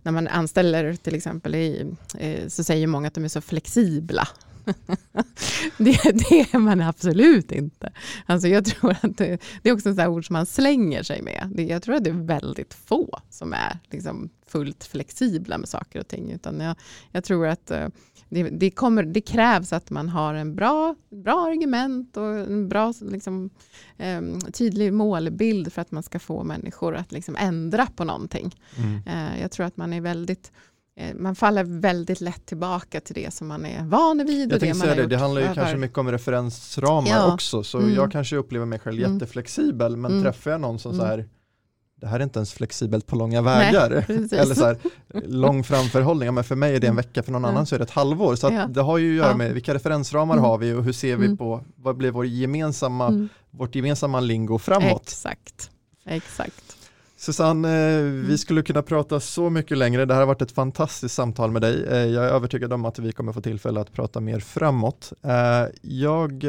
när 0.02 0.12
man 0.12 0.28
anställer 0.28 0.95
till 0.95 1.16
exempel 1.16 1.56
i, 1.56 1.95
eh, 2.18 2.48
så 2.48 2.64
säger 2.64 2.88
många 2.88 3.08
att 3.08 3.14
de 3.14 3.24
är 3.24 3.28
så 3.28 3.41
flexibla. 3.41 4.28
det, 5.78 6.02
det 6.04 6.40
är 6.54 6.58
man 6.58 6.82
absolut 6.82 7.52
inte. 7.52 7.91
Alltså 8.26 8.48
jag 8.48 8.66
tror 8.66 8.91
att 8.91 9.18
det, 9.18 9.41
det 9.62 9.70
är 9.70 9.74
också 9.74 9.90
ett 9.90 10.08
ord 10.08 10.28
som 10.28 10.34
man 10.34 10.45
slänger 10.45 11.04
sig 11.04 11.22
med. 11.22 11.52
Det, 11.56 11.64
jag 11.64 11.84
tror 11.84 11.95
att 11.95 12.04
det 12.04 12.10
är 12.10 12.26
väldigt 12.26 12.74
få 12.74 13.20
som 13.30 13.54
är 13.54 13.80
liksom 13.90 14.30
fullt 14.48 14.84
flexibla 14.84 15.58
med 15.58 15.70
saker 15.70 16.00
och 16.00 16.08
ting. 16.08 16.32
Utan 16.32 16.60
jag, 16.60 16.76
jag 17.12 17.24
tror 17.24 17.48
att 17.48 17.72
eh, 17.72 17.88
det, 18.34 18.44
det, 18.50 18.72
kommer, 18.72 19.04
det 19.04 19.22
krävs 19.22 19.74
att 19.74 19.90
man 19.90 20.10
har 20.10 20.34
en 20.34 20.56
bra, 20.56 20.96
bra 21.24 21.48
argument 21.48 22.18
och 22.18 22.24
en 22.26 22.70
bra 22.70 22.94
liksom, 23.02 23.50
eh, 23.98 24.22
tydlig 24.54 24.94
målbild 24.94 25.74
för 25.74 25.82
att 25.82 25.92
man 25.92 26.04
ska 26.04 26.20
få 26.20 26.44
människor 26.44 26.96
att 26.96 27.12
liksom 27.12 27.36
ändra 27.40 27.86
på 27.96 28.04
någonting. 28.04 28.56
Mm. 28.78 29.02
Eh, 29.08 29.42
jag 29.42 29.52
tror 29.52 29.66
att 29.66 29.78
man 29.78 29.94
är 29.94 30.02
väldigt 30.02 30.52
eh, 30.98 31.16
man 31.16 31.36
faller 31.36 31.64
väldigt 31.64 32.22
lätt 32.22 32.46
tillbaka 32.46 33.00
till 33.02 33.16
det 33.16 33.34
som 33.34 33.48
man 33.48 33.66
är 33.66 33.84
van 33.84 34.18
vid. 34.28 34.42
Jag 34.42 34.50
det 34.50 34.60
tänkte 34.60 34.80
säga 34.80 34.96
det, 34.96 35.06
det 35.08 35.18
handlar 35.18 35.42
ju 35.42 35.46
över- 35.46 35.56
kanske 35.56 35.78
mycket 35.78 35.98
om 35.98 36.12
referensramar 36.12 37.10
Ja. 37.10 37.34
också 37.34 37.64
så 37.64 37.78
Mm. 37.78 37.94
jag 37.94 38.12
kanske 38.12 38.36
upplever 38.36 38.66
mig 38.66 38.80
själv 38.80 39.00
Mm. 39.00 39.14
jätteflexibel 39.14 39.98
men 39.98 40.12
Mm. 40.12 40.24
träffar 40.24 40.52
jag 40.52 40.62
någon 40.62 40.80
som 40.80 40.94
så 40.94 41.04
Mm. 41.04 41.10
här 41.20 41.30
det 42.04 42.10
här 42.10 42.20
är 42.20 42.24
inte 42.24 42.40
ens 42.40 42.54
flexibelt 42.54 43.08
på 43.08 43.16
långa 43.16 43.42
vägar. 43.42 44.04
Precis. 44.08 44.34
Eller 44.40 44.56
så 44.56 44.66
här, 44.66 44.78
lång 45.26 45.64
framförhållning, 45.64 46.34
men 46.34 46.44
för 46.44 46.56
mig 46.56 46.76
är 46.76 46.80
det 46.80 46.88
en 46.88 46.92
Mm. 46.94 46.96
vecka, 47.06 47.24
för 47.24 47.32
någon 47.32 47.46
annan 47.46 47.66
så 47.66 47.76
är 47.76 47.80
det 47.80 47.84
ett 47.84 47.92
halvår. 47.92 48.36
Så 48.36 48.48
Ja. 48.48 48.68
det 48.68 48.82
har 48.82 48.98
ju 48.98 49.12
att 49.20 49.26
göra 49.26 49.38
med 49.38 49.54
vilka 49.54 49.74
referensramar 49.74 50.34
Mm. 50.36 50.46
har 50.46 50.58
vi 50.58 50.74
och 50.74 50.84
hur 50.84 50.94
ser 50.94 51.16
vi 51.18 51.26
Mm. 51.26 51.38
på, 51.38 51.64
vad 51.76 51.98
blir 51.98 52.12
vår 52.12 52.26
gemensamma, 52.26 53.08
Mm. 53.08 53.30
vårt 53.52 53.76
gemensamma 53.76 54.20
lingo 54.20 54.58
framåt. 54.60 55.02
Exakt. 55.02 55.70
Exakt. 56.06 56.78
Susanne, 57.18 57.68
eh, 57.70 58.00
Mm. 58.00 58.26
vi 58.28 58.38
skulle 58.38 58.62
kunna 58.62 58.82
prata 58.82 59.20
så 59.20 59.50
mycket 59.50 59.78
längre. 59.78 60.06
Det 60.06 60.14
här 60.14 60.22
har 60.22 60.28
varit 60.28 60.42
ett 60.42 60.52
fantastiskt 60.52 61.16
samtal 61.16 61.52
med 61.52 61.62
dig. 61.62 61.84
Eh, 61.90 61.98
Jag 61.98 62.26
är 62.26 62.30
övertygad 62.30 62.74
om 62.74 62.86
att 62.86 63.00
vi 63.00 63.12
kommer 63.12 63.34
få 63.34 63.42
tillfälle 63.42 63.80
att 63.82 63.92
prata 63.94 64.20
mer 64.20 64.40
framåt. 64.40 65.14
Eh, 65.24 65.66
Jag 65.82 66.44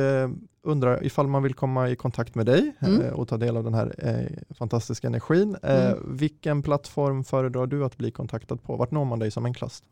undrar 0.64 1.04
ifall 1.06 1.26
man 1.28 1.42
vill 1.42 1.54
komma 1.54 1.90
i 1.90 1.96
kontakt 1.96 2.34
med 2.34 2.46
dig 2.46 2.72
Mm. 2.80 3.00
eh, 3.02 3.12
och 3.12 3.28
ta 3.28 3.36
del 3.36 3.56
av 3.56 3.64
den 3.64 3.74
här 3.74 3.94
eh, 3.98 4.54
fantastiska 4.54 5.06
energin. 5.06 5.56
Eh, 5.62 5.86
Mm. 5.86 6.16
Vilken 6.16 6.62
plattform 6.62 7.24
föredrar 7.24 7.66
du 7.66 7.84
att 7.84 7.96
bli 7.96 8.10
kontaktad 8.10 8.56
på? 8.56 8.76
Vart 8.76 8.90
når 8.90 9.04
man 9.04 9.18
dig 9.18 9.30
som 9.30 9.44
enklast? 9.44 9.84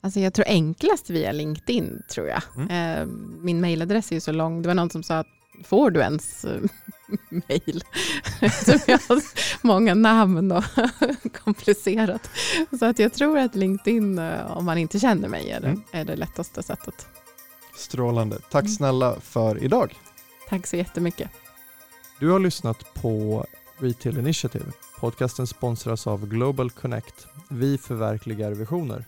Alltså 0.00 0.20
jag 0.20 0.34
tror 0.34 0.46
enklast 0.48 1.10
via 1.10 1.32
LinkedIn 1.32 2.02
tror 2.14 2.26
jag. 2.28 2.42
Mm. 2.56 2.70
Eh, 3.00 3.06
Min 3.40 3.60
mailadress 3.60 4.10
är 4.10 4.14
ju 4.16 4.20
så 4.20 4.32
lång. 4.32 4.62
Det 4.62 4.68
var 4.68 4.74
någon 4.74 4.90
som 4.90 5.02
sa 5.02 5.18
att 5.18 5.26
får 5.64 5.90
du 5.90 6.00
ens 6.00 6.46
mail? 7.30 7.82
Som 8.64 8.78
jag 8.86 8.98
har 9.08 9.22
många 9.66 9.94
namn 9.94 10.52
och 10.52 10.64
komplicerat. 11.44 12.30
Så 12.78 12.84
att 12.84 12.98
jag 12.98 13.12
tror 13.12 13.38
att 13.38 13.54
LinkedIn, 13.54 14.18
eh, 14.18 14.56
om 14.56 14.64
man 14.64 14.78
inte 14.78 14.98
känner 14.98 15.28
mig, 15.28 15.50
är 15.50 15.60
det, 15.60 15.66
Mm. 15.68 15.82
är 15.92 16.04
det 16.04 16.16
lättaste 16.16 16.62
sättet. 16.62 17.06
Strålande. 17.80 18.38
Tack 18.50 18.62
Mm. 18.64 18.72
snälla 18.72 19.20
för 19.20 19.64
idag. 19.64 19.94
Tack 20.48 20.66
så 20.66 20.76
jättemycket. 20.76 21.30
Du 22.20 22.30
har 22.30 22.38
lyssnat 22.38 22.94
på 22.94 23.44
Retail 23.78 24.18
Initiative. 24.18 24.64
Podcasten 25.00 25.46
sponsras 25.46 26.06
av 26.06 26.26
Global 26.28 26.70
Connect. 26.70 27.26
Vi 27.50 27.78
förverkligar 27.78 28.50
visioner. 28.50 29.04